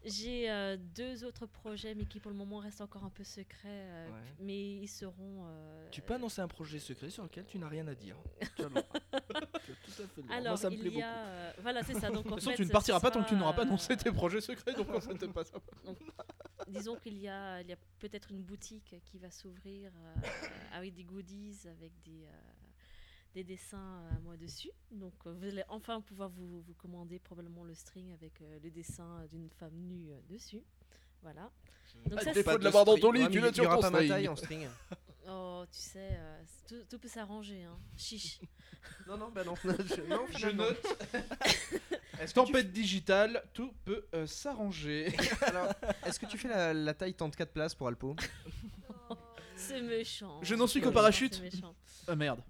J'ai 0.06 0.52
euh, 0.52 0.76
deux 0.96 1.24
autres 1.24 1.46
projets, 1.46 1.96
mais 1.96 2.04
qui 2.04 2.20
pour 2.20 2.30
le 2.30 2.36
moment 2.36 2.58
restent 2.58 2.82
encore 2.82 3.06
un 3.06 3.10
peu 3.10 3.24
secrets, 3.24 3.60
euh, 3.66 4.08
Ouais. 4.10 4.14
mais 4.42 4.74
ils 4.76 4.88
seront. 4.90 5.46
euh, 5.48 5.88
Tu 5.92 6.02
peux 6.02 6.14
annoncer 6.16 6.42
un 6.42 6.48
projet 6.50 6.78
secret 6.78 7.10
sur 7.10 7.24
lequel 7.24 7.46
tu 7.46 7.58
n'as 7.58 7.70
rien 7.70 7.88
à 7.88 7.96
dire. 7.96 8.18
Tu 8.58 8.64
as 8.64 8.66
le 8.66 8.70
droit. 8.72 8.84
Tout 8.84 9.22
à 9.22 9.22
fait 9.96 10.18
le 10.18 10.24
droit. 10.24 10.36
Alors, 10.36 10.48
Moi, 10.50 10.58
ça 10.58 10.70
me 10.70 10.76
plaît 10.78 10.90
beaucoup. 10.90 11.02
euh, 11.06 11.52
voilà, 11.62 11.84
c'est 11.84 11.94
ça. 11.94 12.10
Donc, 12.10 12.18
en 12.18 12.22
De 12.22 12.24
toute 12.32 12.36
façon, 12.40 12.50
fait, 12.50 12.56
tu 12.58 12.66
ne 12.66 12.70
partiras 12.72 13.00
pas 13.00 13.12
tant 13.12 13.24
que 13.24 13.30
tu 13.30 13.36
n'auras 13.36 13.54
pas 13.54 13.62
annoncé 13.62 13.96
tes 13.96 14.12
projets 14.12 14.42
secrets, 14.42 14.74
donc 14.74 14.88
ça 15.02 15.14
ne 15.14 15.18
t'aime 15.18 15.32
pas 15.32 15.46
ça. 15.46 15.54
Disons 16.68 16.96
qu'il 16.98 17.18
y 17.18 17.28
a, 17.28 17.62
peut-être 18.00 18.32
une 18.32 18.42
boutique 18.42 18.96
qui 19.06 19.18
va 19.20 19.30
s'ouvrir 19.32 19.92
euh, 19.96 20.16
avec 20.74 20.94
des 20.94 21.04
goodies, 21.04 21.68
avec 21.68 21.92
des, 22.04 22.26
euh, 22.26 22.32
des 23.34 23.44
dessins 23.44 24.08
à 24.12 24.20
moi 24.20 24.38
dessus. 24.38 24.72
Donc 24.92 25.14
euh, 25.26 25.34
vous 25.34 25.46
allez 25.46 25.64
enfin 25.70 26.02
pouvoir 26.02 26.30
vous, 26.30 26.64
commander 26.78 27.20
probablement 27.20 27.64
le 27.64 27.74
string 27.74 28.14
avec 28.14 28.42
euh, 28.42 28.60
le 28.64 28.70
dessin 28.70 29.26
d'une 29.28 29.50
femme 29.50 29.76
nue 29.76 30.12
euh, 30.12 30.20
dessus. 30.30 30.64
Voilà. 31.24 31.50
Donc 32.06 32.20
À 32.20 32.24
ça, 32.24 32.34
défaut 32.34 32.52
c'est- 32.52 32.58
de 32.60 32.64
l'avoir 32.64 32.86
dans 32.86 32.98
ton 32.98 33.12
lit, 33.12 33.28
tu 33.30 33.38
il 33.38 33.42
l'as 33.42 33.54
sur 33.54 33.68
ton 33.70 33.80
pas 33.82 33.90
ma 33.90 34.06
taille 34.08 34.28
en 34.28 34.36
string. 34.36 34.68
Oh, 35.26 35.64
tu 35.72 35.80
sais, 35.80 36.10
euh, 36.12 36.42
tout, 36.68 36.84
tout 36.90 37.00
peut 37.00 37.08
s'arranger. 37.08 37.64
Hein. 37.64 37.78
Chiche. 37.96 38.42
Non, 39.08 39.16
non, 39.18 39.32
bah 39.32 39.46
non. 39.46 39.56
je, 39.64 40.02
non, 40.10 40.26
Je 40.38 40.50
note. 40.50 40.86
Tu, 42.28 42.34
Tempête 42.34 42.72
digitale, 42.74 43.42
tout 43.54 43.74
peut 43.86 44.06
euh, 44.14 44.28
s'arranger. 44.28 45.14
alors, 45.44 45.72
est-ce 46.06 46.20
que 46.20 46.26
tu 46.26 46.38
fais 46.38 46.50
la, 46.50 46.74
la 46.74 46.94
taille 46.94 47.14
34 47.14 47.52
places 47.54 47.74
pour 47.74 47.88
Alpo? 47.88 48.16
C'est 49.56 49.82
méchant. 49.82 50.40
Je 50.44 50.56
n'en 50.56 50.68
suis 50.68 50.82
qu'au 50.82 50.92
parachute. 50.92 51.36
c'est 51.36 51.42
méchant. 51.42 51.74
Ah 52.08 52.16
merde. 52.18 52.42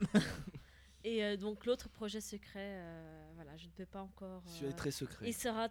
Et 1.04 1.24
euh, 1.24 1.38
donc 1.38 1.66
l'autre 1.66 1.90
projet 1.90 2.22
secret, 2.22 2.74
euh, 2.78 3.32
voilà, 3.36 3.56
je 3.58 3.66
ne 3.68 3.72
peux 3.72 3.86
pas 3.86 4.02
encore. 4.02 4.42
Tu 4.58 4.66
es 4.66 4.70
euh, 4.70 4.72
très 4.72 4.92
secret. 4.92 5.26
Il 5.28 5.34
sera 5.34 5.70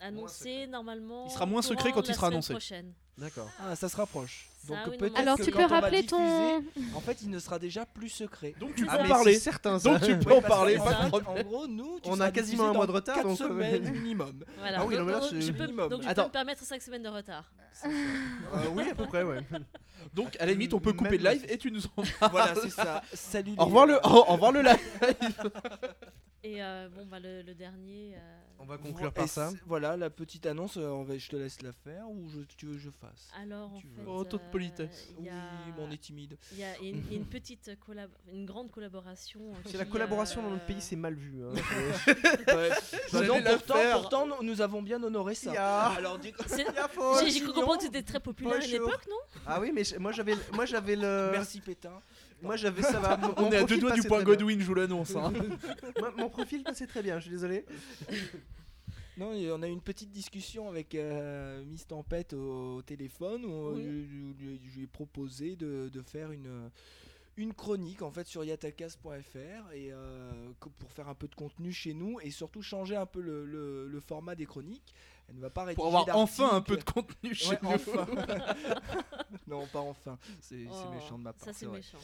annoncé 0.00 0.66
normalement. 0.66 1.26
Il 1.26 1.32
sera 1.32 1.46
moins 1.46 1.62
secret 1.62 1.92
quand 1.92 2.08
il 2.08 2.14
sera 2.14 2.28
annoncé. 2.28 2.54
D'accord. 3.16 3.48
Ah, 3.58 3.74
ça 3.74 3.88
se 3.88 3.96
rapproche. 3.96 4.46
Ça, 4.64 4.84
Donc 4.84 4.96
peut-être 4.96 5.18
Alors 5.18 5.36
que 5.36 5.42
tu 5.42 5.50
quand 5.50 5.58
peux 5.58 5.64
on 5.64 5.68
va 5.68 5.80
rappeler 5.80 6.06
ton. 6.06 6.18
diffuser, 6.62 6.94
En 6.94 7.00
fait, 7.00 7.18
il 7.22 7.30
ne 7.30 7.38
sera 7.40 7.58
déjà 7.58 7.84
plus 7.84 8.08
secret. 8.10 8.54
Donc 8.60 8.76
tu 8.76 8.84
peux 8.84 8.90
Ah, 8.92 8.98
en 9.00 9.02
mais 9.02 9.08
parler. 9.08 9.38
certain 9.40 9.78
ça. 9.80 9.90
Donc 9.90 10.02
tu 10.02 10.16
peux 10.20 10.30
Oui, 10.30 10.36
en 10.38 10.42
parler, 10.42 10.76
pas 10.78 10.92
de 10.94 11.02
fait, 11.02 11.08
problème. 11.08 11.46
En 11.46 11.48
gros, 11.50 11.66
nous, 11.66 11.98
tu 11.98 12.08
On 12.10 12.20
a 12.20 12.30
quasiment 12.30 12.68
un 12.68 12.72
mois 12.74 12.86
de 12.86 12.92
retard, 12.92 13.16
quatre 13.16 13.26
donc, 13.26 13.40
euh, 13.40 13.48
semaines 13.48 13.90
minimum. 13.92 14.44
Voilà. 14.58 14.78
Ah 14.80 14.84
oui, 14.86 14.96
non, 14.96 15.04
mais 15.04 15.12
là, 15.12 15.20
donc, 15.20 15.30
c'est 15.30 15.40
je 15.40 15.52
peux, 15.52 15.64
minimum. 15.64 15.88
donc 15.88 16.02
je 16.02 16.08
Attends. 16.08 16.22
peux 16.22 16.28
me 16.28 16.32
permettre 16.32 16.62
5 16.64 16.80
semaines 16.82 17.02
de 17.02 17.08
retard. 17.08 17.50
Euh, 17.84 18.66
oui, 18.72 18.88
à 18.90 18.94
peu 18.94 19.06
près, 19.06 19.22
ouais. 19.22 19.40
Donc 20.14 20.36
à 20.40 20.46
la 20.46 20.52
limite, 20.52 20.72
on 20.74 20.80
peut 20.80 20.92
couper 20.92 21.10
Même- 21.18 21.22
le 21.22 21.30
live 21.30 21.46
et 21.48 21.58
tu 21.58 21.70
nous 21.70 21.84
en 21.96 22.02
parles. 22.18 22.30
voilà, 22.32 22.54
c'est 22.54 22.70
ça. 22.70 23.02
Salut. 23.12 23.54
Au 23.58 23.66
revoir 23.66 23.86
le, 23.86 23.96
au 24.04 24.22
revoir 24.24 24.52
le 24.52 24.62
live. 24.62 24.78
Et 26.44 26.62
euh, 26.62 26.88
bon, 26.94 27.04
bah, 27.06 27.18
le, 27.18 27.42
le 27.42 27.52
dernier. 27.54 28.14
euh, 28.14 28.38
On 28.60 28.64
va 28.64 28.78
conclure 28.78 29.08
et 29.08 29.12
par 29.12 29.28
ça. 29.28 29.50
c'est- 29.50 29.56
Voilà, 29.66 29.96
la 29.96 30.08
petite 30.08 30.46
annonce, 30.46 30.76
euh, 30.76 30.86
on 30.88 31.02
va, 31.02 31.18
je 31.18 31.28
te 31.28 31.34
laisse 31.34 31.60
la 31.62 31.72
faire 31.72 32.08
ou 32.08 32.28
je, 32.28 32.38
tu 32.56 32.66
veux 32.66 32.74
que 32.74 32.78
je 32.78 32.90
fasse 32.90 33.28
alors, 33.42 33.72
en 33.74 33.80
Tu 33.80 33.88
fait. 33.88 34.02
Oh, 34.06 34.22
toute 34.22 34.40
euh, 34.42 34.50
politesse. 34.52 35.08
il 35.18 35.26
y 35.26 35.30
Oui, 35.30 35.34
mais 35.76 35.82
on 35.82 35.90
est 35.90 36.00
timide. 36.00 36.38
Il 36.52 36.58
y 36.58 36.62
a 36.64 36.78
une, 36.78 37.02
il 37.06 37.12
y 37.12 37.14
a 37.14 37.18
une 37.18 37.26
petite 37.26 37.76
collab 37.84 38.10
une 38.32 38.46
grande 38.46 38.70
collaboration. 38.70 39.40
euh, 39.50 39.54
C'est 39.66 39.78
la 39.78 39.84
qui, 39.84 39.90
collaboration 39.90 40.40
dans 40.42 40.50
notre 40.50 40.64
pays, 40.66 40.80
c'est 40.80 40.94
mal 40.94 41.14
vu. 41.14 41.42
hein. 41.44 41.50
Ouais. 42.54 42.70
J'allais 43.12 43.26
non, 43.28 43.40
la 43.40 43.50
pourtant, 43.56 43.74
faire. 43.74 44.00
pourtant, 44.00 44.26
nous- 44.26 44.42
nous 44.44 44.60
avons 44.60 44.80
bien 44.80 45.02
honoré 45.02 45.34
ça. 45.34 45.88
Alors, 45.90 46.18
dis- 46.20 46.32
c'est- 46.46 46.66
J'ai 47.24 47.30
j'ai 47.30 47.40
cru 47.40 47.52
comprendre 47.52 47.78
que 47.78 47.84
c'était 47.84 48.02
très 48.04 48.20
populaire 48.20 48.54
à 48.54 48.56
une 48.64 48.70
Bonjour. 48.70 48.88
époque, 48.90 49.06
non? 49.10 49.40
Ah 49.44 49.60
oui, 49.60 49.72
mais 49.74 49.82
je- 49.82 49.96
moi 49.98 50.12
j'avais, 50.12 50.34
moi 50.52 50.66
j'avais 50.66 50.94
le, 50.94 51.30
merci 51.32 51.60
Pétain. 51.60 52.00
Moi 52.42 52.56
j'avais 52.56 52.82
ça 52.82 52.98
va. 53.00 53.16
mon- 53.22 53.34
On 53.36 53.42
mon 53.42 53.50
est 53.52 53.56
à 53.56 53.60
deux 53.60 53.66
profil 53.66 53.80
doigts 53.80 53.92
du 53.92 54.02
point 54.02 54.16
très 54.18 54.24
bien. 54.26 54.34
Godwin, 54.34 54.60
je 54.60 54.64
vous 54.66 54.74
l'annonce. 54.74 55.16
hein. 55.16 55.32
Mon 56.16 56.28
profil 56.28 56.62
passait 56.62 56.86
très 56.86 57.02
bien, 57.02 57.16
je 57.18 57.22
suis 57.22 57.30
désolé. 57.32 57.64
Non, 59.16 59.32
on 59.32 59.62
a 59.64 59.68
eu 59.68 59.72
une 59.72 59.80
petite 59.80 60.12
discussion 60.12 60.68
avec 60.68 60.94
euh, 60.94 61.64
Miss 61.64 61.84
Tempête 61.88 62.34
au, 62.34 62.76
au 62.76 62.82
téléphone 62.82 63.44
où 63.44 63.72
Oui. 63.74 63.82
je, 63.84 64.44
je- 64.44 64.56
je 64.70 64.76
lui 64.76 64.84
ai 64.84 64.86
proposé 64.86 65.56
de, 65.56 65.90
de 65.92 66.02
faire 66.02 66.30
une, 66.30 66.70
une 67.38 67.54
chronique 67.54 68.02
en 68.02 68.10
fait 68.10 68.26
sur 68.26 68.44
yatakas.fr 68.44 69.72
et 69.72 69.90
euh, 69.92 70.50
pour 70.78 70.90
faire 70.92 71.08
un 71.08 71.14
peu 71.14 71.28
de 71.28 71.34
contenu 71.34 71.72
chez 71.72 71.94
nous 71.94 72.18
et 72.20 72.30
surtout 72.30 72.62
changer 72.62 72.96
un 72.96 73.06
peu 73.06 73.20
le, 73.20 73.46
le- 73.46 73.86
le 73.86 74.00
format 74.00 74.34
des 74.34 74.44
chroniques. 74.46 74.94
Elle 75.28 75.36
ne 75.36 75.40
va 75.40 75.50
pas 75.50 75.72
Pour 75.74 75.86
avoir 75.86 76.16
enfin 76.16 76.50
un 76.52 76.60
peu 76.62 76.76
de 76.76 76.84
contenu 76.84 77.34
chez 77.34 77.50
Ouais, 77.50 77.58
nous. 77.62 77.68
enfin. 77.70 78.06
non, 79.46 79.66
pas 79.66 79.80
enfin. 79.80 80.18
C'est 80.40 80.64
Oh, 80.70 80.90
méchant 80.94 81.18
de 81.18 81.22
ma 81.24 81.32
part. 81.32 81.44
Ça, 81.44 81.52
c'est 81.52 81.66
méchant. 81.66 81.98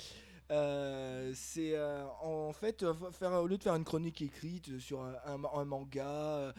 Euh, 0.51 1.32
c'est 1.35 1.74
euh, 1.74 2.05
en 2.20 2.53
fait 2.53 2.85
faire 3.12 3.32
au 3.32 3.47
lieu 3.47 3.57
de 3.57 3.62
faire 3.62 3.74
une 3.76 3.85
chronique 3.85 4.20
écrite 4.20 4.78
sur 4.78 5.03
un, 5.03 5.14
un- 5.26 5.43
un 5.59 5.64
manga, 5.64 6.55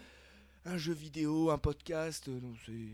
un 0.66 0.78
jeu 0.78 0.94
vidéo, 0.94 1.52
un 1.52 1.60
podcast, 1.60 2.28
donc 2.30 2.56
c'est 2.66 2.90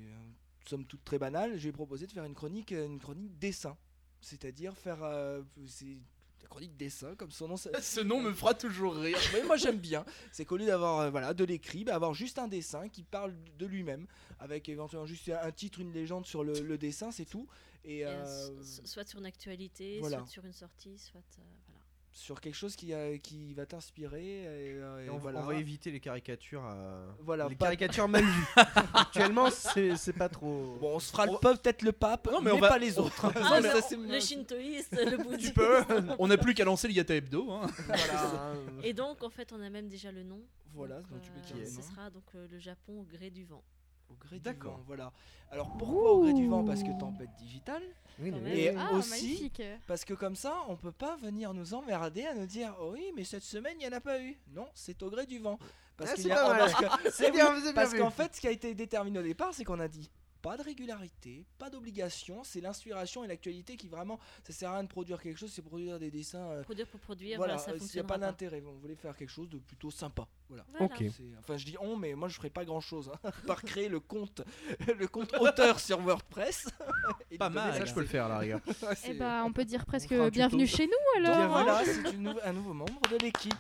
somme 0.68 0.86
toute 0.86 1.04
très 1.06 1.18
banal. 1.18 1.58
J'ai 1.58 1.72
proposé 1.72 2.08
de 2.08 2.12
faire 2.12 2.26
une 2.26 2.36
chronique, 2.36 2.72
une 2.72 3.00
chronique 3.00 3.40
dessin, 3.40 3.78
c'est-à-dire 4.22 4.78
faire 4.78 5.04
euh, 5.04 5.42
c'est 5.68 5.98
la 6.42 6.48
chronique 6.48 6.76
dessin 6.78 7.16
comme 7.16 7.32
son 7.32 7.48
nom. 7.50 7.58
ça- 7.58 7.70
Ce 7.82 8.00
nom 8.02 8.22
me 8.22 8.34
fera 8.34 8.54
toujours 8.54 8.96
rire. 8.96 9.18
mais 9.34 9.44
moi 9.44 9.58
j'aime 9.58 9.78
bien. 9.78 10.06
C'est 10.32 10.46
qu'au 10.46 10.58
lieu 10.58 10.66
d'avoir 10.66 11.00
euh, 11.00 11.10
voilà, 11.10 11.34
de 11.34 11.44
l'écrit, 11.44 11.84
bah, 11.84 11.96
avoir 11.96 12.14
juste 12.14 12.40
un 12.40 12.48
dessin 12.48 12.88
qui 12.90 13.04
parle 13.04 13.34
de 13.60 13.66
lui-même, 13.66 14.08
avec 14.40 14.70
éventuellement 14.70 15.06
juste 15.06 15.30
un 15.30 15.52
titre, 15.52 15.80
une 15.80 15.92
légende 15.94 16.26
sur 16.26 16.44
le, 16.44 16.54
le 16.54 16.78
dessin, 16.78 17.12
c'est 17.12 17.26
tout. 17.26 17.48
Et, 17.84 18.00
Et, 18.00 18.06
euh, 18.06 18.12
euh, 18.24 18.64
so- 18.64 18.86
soit 18.86 19.08
sur 19.08 19.20
une 19.20 19.26
actualité, 19.26 20.00
voilà. 20.00 20.20
soit 20.20 20.28
sur 20.28 20.46
une 20.46 20.54
sortie, 20.54 20.98
soit. 21.00 21.22
Sur 22.14 22.42
quelque 22.42 22.56
chose 22.56 22.76
qui, 22.76 22.94
a- 22.94 23.18
qui 23.18 23.54
va 23.54 23.66
t'inspirer. 23.66 24.42
Et, 24.44 24.74
euh, 24.76 25.02
et 25.02 25.06
Et 25.06 25.10
on, 25.10 25.18
voilà. 25.18 25.40
on 25.40 25.46
va 25.46 25.56
éviter 25.56 25.92
les 25.92 26.00
caricatures. 26.00 26.66
euh, 26.66 27.10
Voilà, 27.20 27.48
les 27.48 27.56
pas- 27.56 27.66
caricatures 27.68 28.08
mal 28.08 28.24
vues. 28.24 28.46
Actuellement, 28.94 29.50
c'est 29.50 30.14
pas 30.18 30.28
trop. 30.30 30.78
Bon, 30.80 30.96
on 30.96 31.00
se 31.00 31.12
fera 31.12 31.26
le 31.26 31.32
On- 31.34 31.38
peut-être 31.38 31.82
le 31.84 31.92
pape, 31.92 32.28
Non, 32.32 32.40
mais 32.42 32.52
mais, 32.52 32.58
on 32.58 32.60
va- 32.60 32.70
pas 32.70 32.78
les 32.80 33.00
autres. 33.00 33.32
Ah, 33.36 33.60
mais 33.62 33.74
le- 33.74 33.82
ça, 33.82 34.20
shintoïste, 34.20 34.92
le 34.94 35.18
bouddhiste. 35.18 35.56
On 36.20 36.28
n'a 36.28 36.38
plus 36.38 36.54
qu'à 36.54 36.66
lancer 36.66 36.88
le 36.88 36.94
Yata 36.94 37.16
Hebdo. 37.16 37.50
hein. 37.52 37.68
Voilà. 37.88 38.54
Et 38.84 38.94
donc, 38.94 39.24
en 39.24 39.30
fait, 39.30 39.52
on 39.54 39.62
a 39.62 39.70
même 39.70 39.88
déjà 39.88 40.12
le 40.12 40.24
nom. 40.24 40.42
Voilà, 40.74 40.96
Donc, 41.02 41.10
donc 41.12 41.22
tu 41.22 41.32
peux 41.54 41.60
euh, 41.60 41.66
Ce 41.66 41.82
sera 41.82 42.10
donc 42.10 42.24
euh, 42.36 42.48
le 42.52 42.60
Japon 42.60 43.02
au 43.02 43.04
gré 43.04 43.30
du 43.30 43.44
vent. 43.44 43.64
Au 44.12 44.16
gré 44.16 44.36
du 44.38 44.42
D'accord. 44.42 44.78
vent, 44.78 44.84
voilà. 44.88 45.12
Alors 45.52 45.76
pourquoi 45.78 46.12
au 46.14 46.22
gré 46.24 46.34
du 46.34 46.48
vent? 46.48 46.64
Parce 46.64 46.84
que 46.84 46.92
tempête 47.00 47.30
digitale. 47.38 47.84
Oui, 48.20 48.32
même. 48.32 48.46
Et 48.48 48.70
Ah, 48.70 48.94
aussi, 48.94 49.10
magnifique. 49.10 49.62
parce 49.88 50.06
que 50.06 50.14
comme 50.14 50.36
ça, 50.36 50.54
on 50.68 50.76
peut 50.76 50.92
pas 50.92 51.16
venir 51.18 51.54
nous 51.54 51.74
emmerder 51.74 52.26
à 52.26 52.34
nous 52.36 52.46
dire 52.46 52.76
oh 52.82 52.92
oui, 52.94 53.12
mais 53.16 53.24
cette 53.24 53.44
semaine 53.44 53.76
il 53.80 53.86
y 53.86 53.88
en 53.88 53.92
a 53.94 54.02
pas 54.02 54.22
eu. 54.22 54.38
Non, 54.54 54.68
c'est 54.74 55.02
au 55.04 55.10
gré 55.10 55.26
du 55.26 55.40
vent. 55.40 55.58
Parce 55.98 56.12
Ah, 56.12 56.16
qu'il 56.16 56.28
y 56.28 56.32
a- 56.32 56.36
parce 56.58 56.74
que- 56.74 56.80
bien, 57.32 57.54
oui, 57.54 57.60
c'est 57.62 57.64
bien 57.64 57.74
Parce 57.74 57.94
qu'en 57.94 58.10
fait, 58.12 58.36
ce 58.36 58.42
qui 58.42 58.48
a 58.48 58.52
été 58.52 58.74
déterminé 58.76 59.20
au 59.20 59.24
départ, 59.24 59.54
c'est 59.54 59.64
qu'on 59.64 59.80
a 59.80 59.88
dit 59.88 60.10
pas 60.42 60.58
de 60.58 60.64
régularité, 60.64 61.46
pas 61.60 61.70
d'obligation, 61.70 62.44
c'est 62.44 62.62
l'inspiration 62.62 63.24
et 63.24 63.28
l'actualité 63.28 63.78
qui 63.78 63.88
vraiment, 63.88 64.20
ça 64.44 64.52
sert 64.54 64.72
à 64.72 64.74
rien 64.76 64.84
de 64.84 64.88
produire 64.90 65.22
quelque 65.22 65.38
chose, 65.38 65.52
c'est 65.54 65.62
produire 65.62 66.00
des 66.00 66.10
dessins. 66.10 66.50
euh, 66.50 66.64
Produire 66.64 66.88
pour 66.88 67.00
produire, 67.00 67.38
voilà, 67.38 67.58
voilà, 67.58 67.78
ça 67.78 67.84
euh, 67.84 67.88
s'il 67.88 68.00
n'y 68.00 68.00
a 68.00 68.04
pas. 68.06 68.18
d'intérêt, 68.18 68.64
on 68.66 68.74
voulait 68.80 68.96
faire 68.96 69.16
quelque 69.16 69.30
chose 69.30 69.50
de 69.50 69.60
plutôt 69.60 69.92
sympa. 69.92 70.28
Voilà. 70.52 70.66
Enfin, 71.40 71.56
je 71.58 71.66
dis 71.66 71.78
on, 71.80 71.96
mais 71.96 72.14
moi 72.14 72.28
je 72.28 72.36
ferai 72.36 72.50
pas 72.50 72.66
grand 72.66 72.82
chose, 72.82 73.10
par 73.48 73.62
créer 73.64 73.88
le 73.88 74.02
compte, 74.02 74.42
le 75.00 75.08
compte 75.08 75.34
auteur 75.40 75.80
sur 75.80 76.00
WordPress. 76.02 76.68
et 77.32 77.38
Pas 77.38 77.50
mal. 77.50 77.74
Ça, 77.78 77.86
je 77.86 77.94
peux 77.94 78.02
le 78.02 78.06
faire, 78.06 78.26
à 78.26 78.30
la 78.30 78.38
rigueur. 78.40 78.60
Ouais, 78.68 78.96
Eh 79.08 79.14
bah, 79.14 79.44
on 79.46 79.54
peut 79.54 79.64
dire 79.64 79.86
presque 79.86 80.14
bienvenue 80.30 80.68
chez 80.68 80.88
nous 80.88 81.24
alors. 81.24 81.36
Donc 81.38 81.44
hein. 81.46 81.48
voilà, 81.48 81.82
c'est 81.86 82.18
nou- 82.18 82.36
un 82.44 82.54
nouveau 82.54 82.74
membre 82.74 83.00
de 83.10 83.18
l'équipe. 83.24 83.54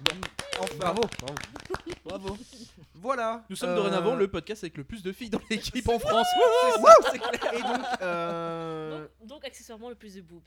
Enfin, 0.59 0.75
Bravo. 0.77 1.01
bravo. 2.05 2.37
Voilà. 2.95 3.43
Nous 3.49 3.55
sommes 3.55 3.69
euh, 3.71 3.75
dorénavant 3.77 4.13
le 4.15 4.27
podcast 4.27 4.63
avec 4.63 4.77
le 4.77 4.83
plus 4.83 5.01
de 5.01 5.11
filles 5.11 5.29
dans 5.31 5.41
l'équipe 5.49 5.87
en 5.89 5.97
France. 5.97 6.27
C'est 7.11 7.17
clair. 7.19 7.53
Et 7.53 7.61
donc, 7.61 7.81
euh, 8.01 9.07
Donc, 9.21 9.27
donc, 9.29 9.45
accessoirement 9.45 9.89
le 9.89 9.95
plus 9.95 10.15
de 10.15 10.21
boobs. 10.21 10.41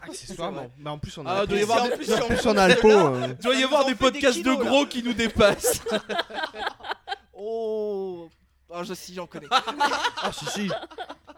accessoirement. 0.00 0.70
Bah, 0.78 0.92
en 0.92 0.98
plus, 0.98 1.18
on 1.18 1.26
a. 1.26 1.32
Ah, 1.40 1.46
doit 1.46 1.58
y 1.58 1.62
avoir 1.62 1.82
En 1.82 1.88
des- 1.88 1.92
En 1.92 1.96
plus, 1.96 2.46
on 2.46 2.56
a 2.56 2.68
euh. 2.70 3.34
Doit 3.42 3.54
y 3.54 3.62
avoir 3.62 3.84
podcasts 3.98 4.42
de 4.42 4.48
là. 4.50 4.56
gros 4.56 4.86
qui 4.86 5.02
nous 5.02 5.12
dépassent. 5.12 5.55
Oh 7.34 8.28
Ah, 8.72 8.82
je 8.82 8.94
si 8.94 9.14
j'en 9.14 9.26
connais. 9.26 9.46
Ah, 10.22 10.32
si, 10.32 10.46
si. 10.46 10.70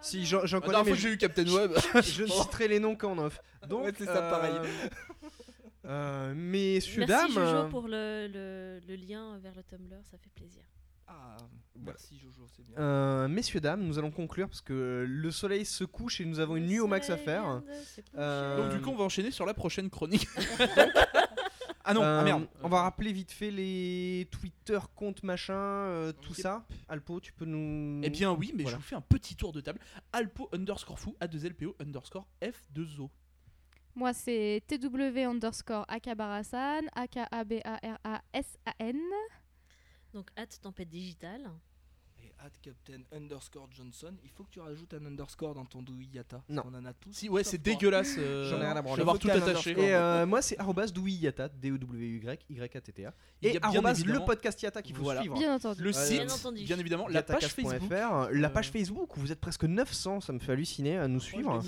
Si, 0.01 0.27
j'en 0.27 0.47
j'en 0.47 0.59
La 0.59 0.61
connais, 0.61 0.73
dernière 0.75 0.85
mais 0.85 0.91
fois 0.91 0.97
que 0.97 1.03
j'ai 1.03 1.13
eu 1.13 1.19
Captain 1.19 1.47
Web. 1.49 1.73
je 2.03 2.23
ne 2.23 2.29
citerai 2.29 2.69
les 2.69 2.79
noms 2.79 2.95
qu'en 2.95 3.19
off. 3.19 3.41
Donc, 3.67 3.85
Ouais, 3.85 3.93
c'est 3.99 4.05
ça, 4.07 4.23
pareil. 4.23 4.55
euh, 5.87 6.33
messieurs, 6.37 7.05
Merci 7.07 7.35
dames. 7.35 7.45
Jojo 7.47 7.69
pour 7.69 7.89
le, 7.89 8.29
le, 8.33 8.81
le 8.87 8.95
lien 8.95 9.39
vers 9.39 9.55
le 9.57 9.63
Tumblr, 9.65 9.97
ça 10.11 10.17
fait 10.19 10.31
plaisir. 10.35 10.63
Ah, 11.09 11.37
merci 11.75 12.19
Jojo, 12.19 12.47
c'est 12.55 12.63
bien. 12.65 12.77
euh, 12.79 13.29
messieurs, 13.29 13.61
dames, 13.61 13.81
nous 13.83 13.99
allons 13.99 14.11
conclure 14.11 14.47
parce 14.47 14.61
que 14.61 15.05
le 15.09 15.31
soleil 15.31 15.65
se 15.65 15.83
couche 15.85 16.21
et 16.21 16.25
nous 16.27 16.39
avons 16.39 16.57
une 16.57 16.67
nuit 16.67 16.81
au 16.81 16.87
max 16.87 17.09
à 17.11 17.17
faire. 17.17 17.63
Euh, 18.17 18.57
Donc 18.59 18.71
du 18.77 18.81
coup, 18.83 18.91
on 18.91 18.97
va 18.97 19.05
enchaîner 19.05 19.31
sur 19.31 19.47
la 19.47 19.55
prochaine 19.55 19.89
chronique. 19.91 20.29
Ah 21.89 21.95
non, 21.95 22.03
ah 22.03 22.21
Euh, 22.21 22.25
merde. 22.25 22.47
On 22.63 22.69
va 22.69 22.83
rappeler 22.83 23.13
vite 23.13 23.33
fait 23.33 23.51
les 23.51 24.29
Twitter, 24.31 24.79
comptes, 24.95 25.23
machin, 25.23 25.55
euh, 25.55 26.13
tout 26.13 26.35
ça. 26.35 26.67
Alpo, 26.89 27.21
tu 27.21 27.33
peux 27.33 27.45
nous. 27.47 28.01
Eh 28.05 28.11
bien 28.11 28.33
oui, 28.33 28.53
mais 28.55 28.63
Voilà. 28.65 28.77
je 28.77 28.83
vous 28.83 28.89
fais 28.89 28.97
un 28.97 29.01
petit 29.01 29.37
tour 29.37 29.53
de 29.53 29.61
table. 29.61 29.81
Alpo 30.13 30.49
underscore 30.53 30.99
fou, 30.99 31.17
A2LPO 31.21 31.75
underscore 31.81 32.27
F2O. 32.43 33.09
Moi, 33.95 34.13
c'est 34.13 34.63
TW 34.69 35.19
underscore 35.27 35.85
Akabarasan, 35.89 36.83
A-K-A-B-A-R-A-S-A-N. 36.95 38.97
Donc, 40.13 40.29
hâte 40.39 40.61
tempête 40.61 40.89
digitale. 40.89 41.51
At 42.41 42.51
Captain 42.63 43.01
underscore 43.13 43.69
Johnson, 43.77 44.13
il 44.23 44.31
faut 44.31 44.45
que 44.45 44.51
tu 44.51 44.61
rajoutes 44.61 44.95
un 44.95 45.05
underscore 45.07 45.55
dans 45.55 45.65
ton 45.65 45.83
douillata. 45.83 46.41
Non. 46.49 46.63
On 46.67 46.75
en 46.75 46.85
a 46.85 46.93
tous. 46.93 47.13
Si 47.13 47.29
ouais, 47.29 47.43
c'est 47.43 47.59
dégueulasse. 47.59 48.15
euh, 48.17 48.45
J'en 48.51 48.59
ai 48.61 48.67
rien 48.67 48.77
à 48.77 48.83
branler. 48.83 48.99
D'avoir 48.99 49.17
Faut 49.17 49.23
tout 49.23 49.31
attaché. 49.31 49.73
Et 49.73 49.95
euh, 49.95 50.25
moi, 50.25 50.41
c'est 50.41 50.57
arrobas 50.61 50.87
douillata, 50.87 51.49
D-E-W-Y, 51.49 52.39
Y-A-T-T-A. 52.49 53.13
Il 53.43 53.49
y 53.49 53.51
a 53.51 53.55
Et 53.55 53.63
arrobas 53.65 53.95
le 54.05 54.25
podcast 54.25 54.63
Yata 54.63 54.83
qu'il 54.83 54.95
faut 54.95 55.03
Voilà. 55.03 55.21
suivre. 55.21 55.37
Bien 55.37 55.55
entendu. 55.57 55.83
Le 55.83 55.91
Euh, 55.91 55.93
site, 55.93 56.23
Bien 56.25 56.33
entendu. 56.33 56.63
bien 56.65 56.79
évidemment, 56.79 57.09
la 57.09 57.23
page 57.25 57.47
Facebook. 57.49 57.91
La 58.33 58.51
page 58.51 58.71
Facebook 58.71 59.17
où 59.17 59.21
vous 59.21 59.33
êtes 59.33 59.41
presque 59.41 59.65
900, 59.65 60.21
ça 60.21 60.33
me 60.33 60.39
fait 60.39 60.53
halluciner 60.53 60.97
à 60.99 61.09
nous 61.09 61.21
suivre. 61.21 61.61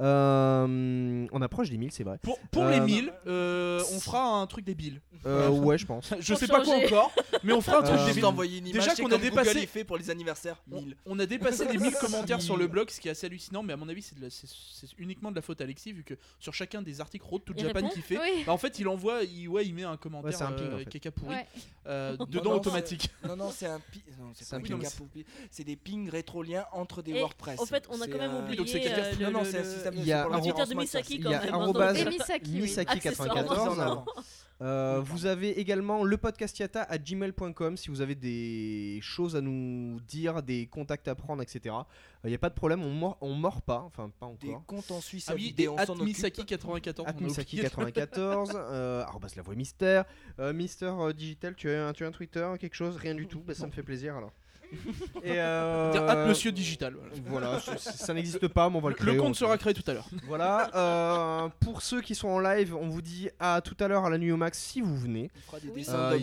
Euh, 0.00 1.26
on 1.32 1.42
approche 1.42 1.70
des 1.70 1.76
1000, 1.76 1.92
c'est 1.92 2.04
vrai. 2.04 2.18
Pour, 2.22 2.38
pour 2.50 2.64
Euh, 2.64 2.70
les 2.70 2.80
1000, 2.80 3.12
euh, 3.26 3.82
on 3.92 4.00
fera 4.00 4.22
un 4.40 4.46
truc 4.46 4.64
débile. 4.64 5.00
Euh, 5.26 5.48
ouais, 5.48 5.76
je 5.78 5.86
pense. 5.86 6.12
Je 6.20 6.32
Pour 6.32 6.38
sais 6.38 6.46
pas 6.46 6.62
quoi 6.62 6.64
changer. 6.64 6.86
encore, 6.86 7.12
mais 7.42 7.52
on 7.52 7.60
fera 7.60 7.78
un 7.78 7.82
truc 7.82 7.98
Euh, 7.98 8.06
débile. 8.06 8.24
une 8.58 8.66
image. 8.68 8.72
Déjà 8.84 8.94
c'est 8.94 9.02
qu'on 9.02 9.10
a 9.10 9.18
dépassé- 9.18 9.66
fait 9.66 9.82
pour 9.84 9.96
les 9.98 10.10
anniversaires. 10.10 10.62
On, 10.70 10.80
1000. 10.80 10.96
on 11.06 11.18
a 11.18 11.26
dépassé 11.26 11.66
les 11.66 11.78
1000 11.78 11.92
commentaires 12.00 12.40
sur 12.40 12.56
le 12.56 12.68
blog, 12.68 12.90
ce 12.90 13.00
qui 13.00 13.08
est 13.08 13.10
assez 13.10 13.26
hallucinant, 13.26 13.62
mais 13.62 13.72
à 13.72 13.76
mon 13.76 13.88
avis, 13.88 14.02
c'est 14.02 14.16
de 14.16 14.22
la- 14.22 14.30
c'est 14.30 14.46
c'est 14.48 14.86
uniquement 14.98 15.30
de 15.30 15.36
la 15.36 15.42
faute 15.42 15.60
à 15.60 15.64
Alexis, 15.64 15.92
vu 15.92 16.04
que 16.04 16.14
sur 16.38 16.54
chacun 16.54 16.82
des 16.82 17.00
articles 17.00 17.24
Road 17.26 17.42
to 17.44 17.52
Japan 17.56 17.88
qu'il 17.88 18.02
fait, 18.02 18.18
Oui. 18.18 18.44
bah, 18.46 18.52
en 18.52 18.58
fait, 18.58 18.78
il 18.78 18.86
envoie, 18.86 19.22
il, 19.24 19.48
ouais, 19.48 19.66
il 19.66 19.74
met 19.74 19.82
un 19.84 19.96
commentaire 19.96 20.30
Ouais, 20.40 20.46
un 20.46 20.52
ping, 20.52 20.66
en 20.68 20.74
euh, 20.74 20.78
fait. 20.78 20.84
caca 20.86 21.10
pourri 21.10 21.34
Ouais. 21.34 21.46
euh, 21.86 22.16
dedans 22.28 22.50
non, 22.50 22.56
automatique. 22.56 23.10
Non, 23.26 23.34
non, 23.36 23.50
c'est 23.50 23.66
un 23.66 23.80
pi... 23.80 24.02
non, 24.18 24.26
c'est 24.34 24.44
C'est 24.44 24.50
pas 24.50 24.56
un 24.56 24.60
un 24.60 24.62
ping. 24.62 25.24
C'est 25.50 25.64
des 25.64 25.76
pings 25.76 26.08
rétroliens 26.08 26.66
entre 26.72 27.02
des 27.02 27.14
WordPress. 27.14 27.58
au 27.60 27.66
fait, 27.66 27.86
on 27.90 28.00
a 28.00 28.06
quand 28.06 28.18
même 28.18 28.34
oublié, 28.36 28.56
donc 28.56 28.68
c'est 28.68 28.80
quelqu'un- 28.80 29.02
euh, 29.02 29.24
Non, 29.30 29.40
non, 29.40 29.44
c'est 29.44 29.58
un 29.58 29.64
système 29.64 29.87
il 29.94 30.04
y 30.04 30.12
a 30.12 30.26
un 30.26 30.40
Twitter 30.40 30.64
de 30.66 30.74
Misaki 30.74 31.18
classique. 31.18 31.22
Il 31.24 31.30
y 31.30 31.34
a 31.34 31.38
quand 31.38 31.44
même. 31.44 31.54
arrobase 31.54 31.98
Et 31.98 32.04
Misaki, 32.04 32.50
oui. 32.54 32.60
Misaki 32.62 32.92
Accessoirement. 32.96 33.34
94. 33.34 33.78
Non, 33.78 33.84
non. 33.84 34.04
Euh, 34.60 35.00
vous 35.00 35.26
avez 35.26 35.60
également 35.60 36.02
le 36.02 36.16
podcast 36.16 36.58
Yata 36.58 36.82
à 36.82 36.98
gmail.com 36.98 37.76
si 37.76 37.90
vous 37.90 38.00
avez 38.00 38.16
des 38.16 38.98
choses 39.02 39.36
à 39.36 39.40
nous 39.40 40.00
dire, 40.00 40.42
des 40.42 40.66
contacts 40.66 41.06
à 41.06 41.14
prendre, 41.14 41.42
etc. 41.42 41.76
Il 42.24 42.30
n'y 42.30 42.34
a 42.34 42.38
pas 42.38 42.48
de 42.48 42.54
problème, 42.54 42.82
on 42.82 42.90
mord, 42.90 43.18
on 43.20 43.34
mord 43.34 43.62
pas, 43.62 43.82
enfin 43.86 44.10
pas 44.18 44.28
Des 44.40 44.48
encore. 44.48 44.66
comptes 44.66 44.90
en 44.90 45.00
Suisse 45.00 45.26
Ah 45.28 45.34
oui, 45.36 45.54
occupe. 45.56 46.04
Misaki94. 46.04 46.88
At 46.88 47.00
on 47.00 47.04
a 47.04 47.12
oublié. 47.12 47.30
Misaki94, 47.30 48.50
euh, 48.56 49.04
arrobas 49.04 49.32
la 49.36 49.42
voix 49.42 49.54
mystère, 49.54 50.04
euh, 50.40 50.52
Mister 50.52 50.86
euh, 50.98 51.12
Digital, 51.12 51.54
tu 51.54 51.70
as, 51.70 51.86
un, 51.86 51.92
tu 51.92 52.04
as 52.04 52.08
un 52.08 52.12
Twitter, 52.12 52.48
quelque 52.58 52.74
chose, 52.74 52.96
rien 52.96 53.14
du 53.14 53.28
tout, 53.28 53.40
bah, 53.40 53.54
ça 53.54 53.66
me 53.66 53.72
fait 53.72 53.84
plaisir 53.84 54.16
alors. 54.16 54.32
Et 55.22 55.32
euh, 55.36 55.92
Dire 55.92 56.26
Monsieur 56.26 56.52
Digital. 56.52 56.94
voilà. 57.26 57.46
Voilà, 57.48 57.60
c- 57.60 57.78
c- 57.78 57.90
ça 57.96 58.14
n'existe 58.14 58.48
pas, 58.48 58.68
mais 58.70 58.76
on 58.76 58.80
va 58.80 58.90
le 58.90 58.94
créer. 58.94 59.14
Le 59.14 59.20
compte 59.20 59.34
sera 59.36 59.56
créé 59.58 59.74
tout 59.74 59.88
à 59.90 59.94
l'heure. 59.94 60.08
Voilà, 60.26 60.70
euh, 60.74 61.48
pour 61.60 61.82
ceux 61.82 62.00
qui 62.00 62.14
sont 62.14 62.28
en 62.28 62.38
live, 62.40 62.74
on 62.74 62.88
vous 62.88 63.02
dit 63.02 63.28
à 63.40 63.60
tout 63.60 63.76
à 63.80 63.88
l'heure 63.88 64.04
à 64.04 64.10
la 64.10 64.18
nuit 64.18 64.32
au 64.32 64.36
max 64.36 64.58
si 64.58 64.80
vous 64.80 64.96
venez. 64.96 65.30
Il 65.64 65.70
Oui. 65.70 65.84
Euh, 65.88 66.18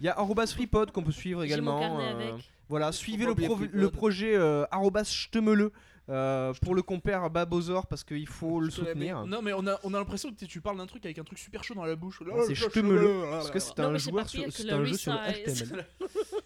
y 0.00 0.08
a 0.08 0.18
arrobas 0.18 0.46
FreePod 0.46 0.90
qu'on 0.92 1.02
peut 1.02 1.12
suivre 1.12 1.42
également. 1.42 2.00
euh. 2.00 2.32
Voilà, 2.68 2.92
suivez 2.92 3.24
le, 3.24 3.34
pro- 3.34 3.90
projet 3.90 4.34
euh, 4.36 4.64
arrobas 4.70 5.04
Ch'temele, 5.04 5.70
euh, 6.10 6.52
pour 6.62 6.74
le 6.74 6.82
compère 6.82 7.28
Babozor 7.30 7.86
parce 7.86 8.04
qu'il 8.04 8.26
faut 8.26 8.60
le 8.60 8.70
soutenir. 8.70 9.26
Non, 9.26 9.40
mais 9.42 9.52
on 9.54 9.66
a, 9.66 9.78
on 9.84 9.92
a 9.94 9.98
l'impression 9.98 10.30
que 10.32 10.44
tu- 10.44 10.60
parles 10.60 10.76
d'un 10.78 10.86
truc 10.86 11.04
avec 11.04 11.18
un 11.18 11.24
truc 11.24 11.38
super 11.38 11.64
chaud 11.64 11.74
dans 11.74 11.84
la 11.84 11.96
bouche. 11.96 12.20
Ah, 12.22 12.40
c'est 12.46 12.54
parce 12.54 13.50
que 13.50 13.58
c'est 13.58 13.80
un 13.80 13.96
joueur 13.98 14.28
sur, 14.28 14.42
un 14.44 14.84
jeu 14.84 14.96
sur 14.96 15.12
le. 15.12 15.18
HTML. 15.52 15.86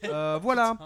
Euh, 0.04 0.38
voilà, 0.42 0.76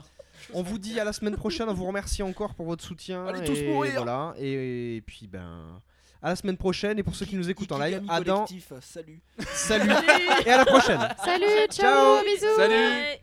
on 0.55 0.63
vous 0.63 0.79
dit 0.79 0.99
à 1.01 1.05
la 1.05 1.13
semaine 1.13 1.37
prochaine. 1.37 1.69
On 1.69 1.75
vous 1.75 1.87
remercie 1.87 2.23
encore 2.23 2.55
pour 2.55 2.67
votre 2.67 2.85
soutien. 2.85 3.27
Allez 3.27 3.45
tous 3.45 3.59
et 3.59 3.69
mourir. 3.69 3.93
Voilà, 3.97 4.35
et, 4.39 4.97
et 4.97 5.01
puis 5.01 5.27
ben. 5.27 5.81
À 6.23 6.31
la 6.31 6.37
semaine 6.37 6.57
prochaine 6.57 6.99
et 6.99 7.03
pour 7.03 7.15
ceux 7.15 7.27
qui 7.27 7.37
nous 7.37 7.51
écoutent 7.51 7.71
en 7.73 7.79
live, 7.79 8.03
Adam, 8.09 8.47
Salut. 8.81 9.21
salut 9.39 9.93
et 10.47 10.51
à 10.51 10.57
la 10.57 10.65
prochaine. 10.65 10.99
Salut, 11.25 11.45
Ciao. 11.71 12.17
ciao, 12.17 12.25
bisous. 12.25 12.57
Salut 12.57 13.19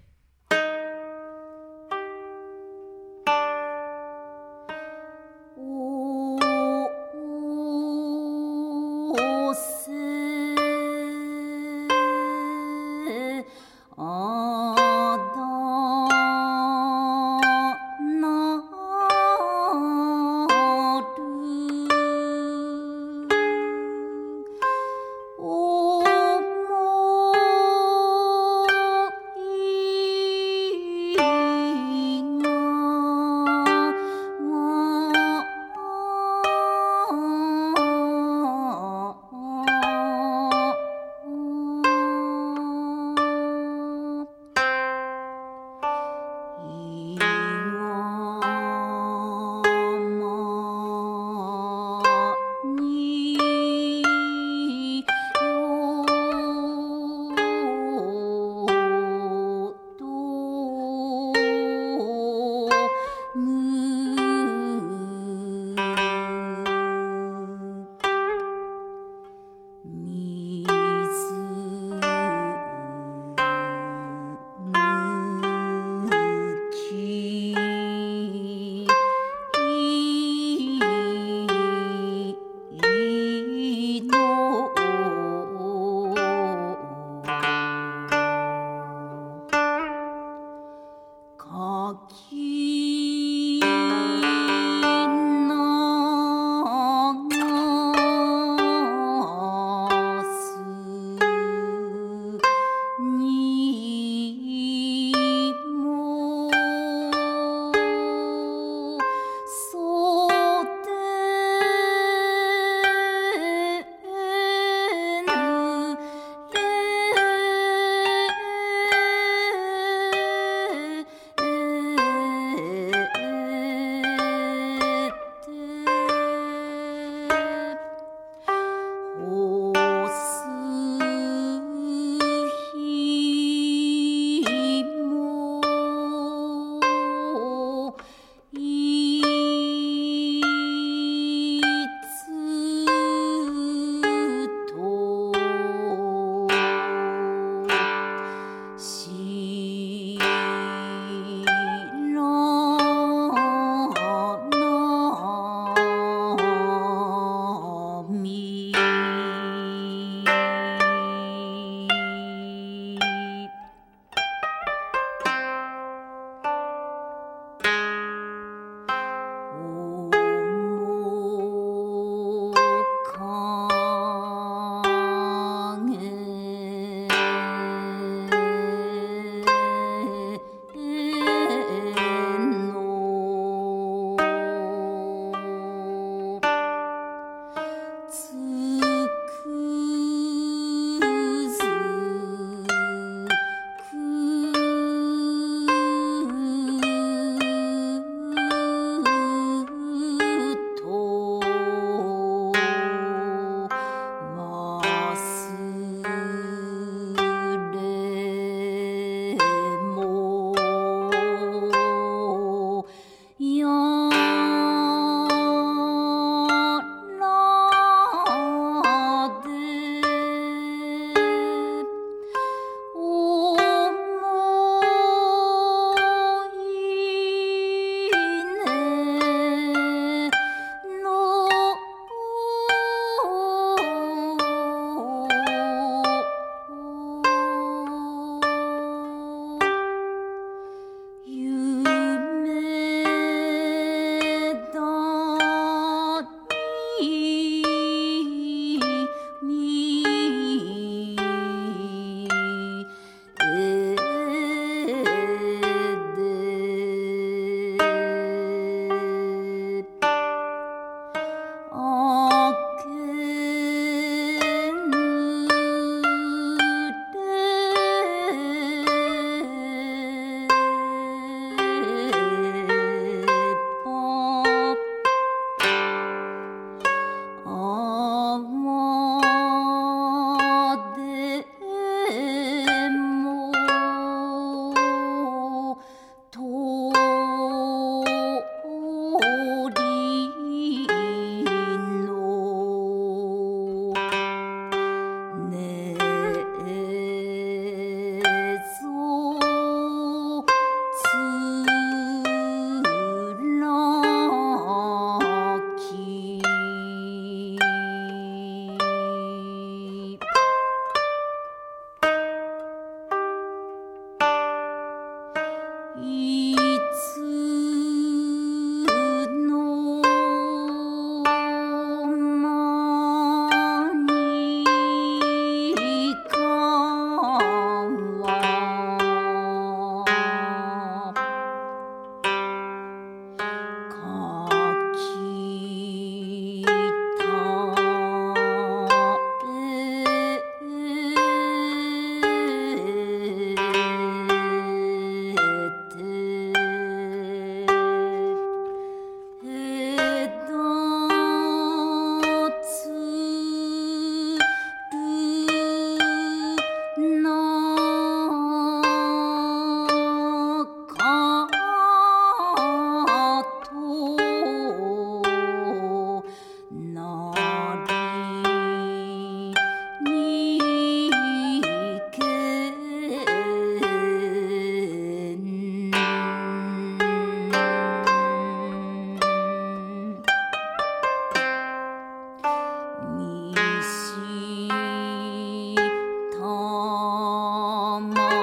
Oh. 388.06 388.43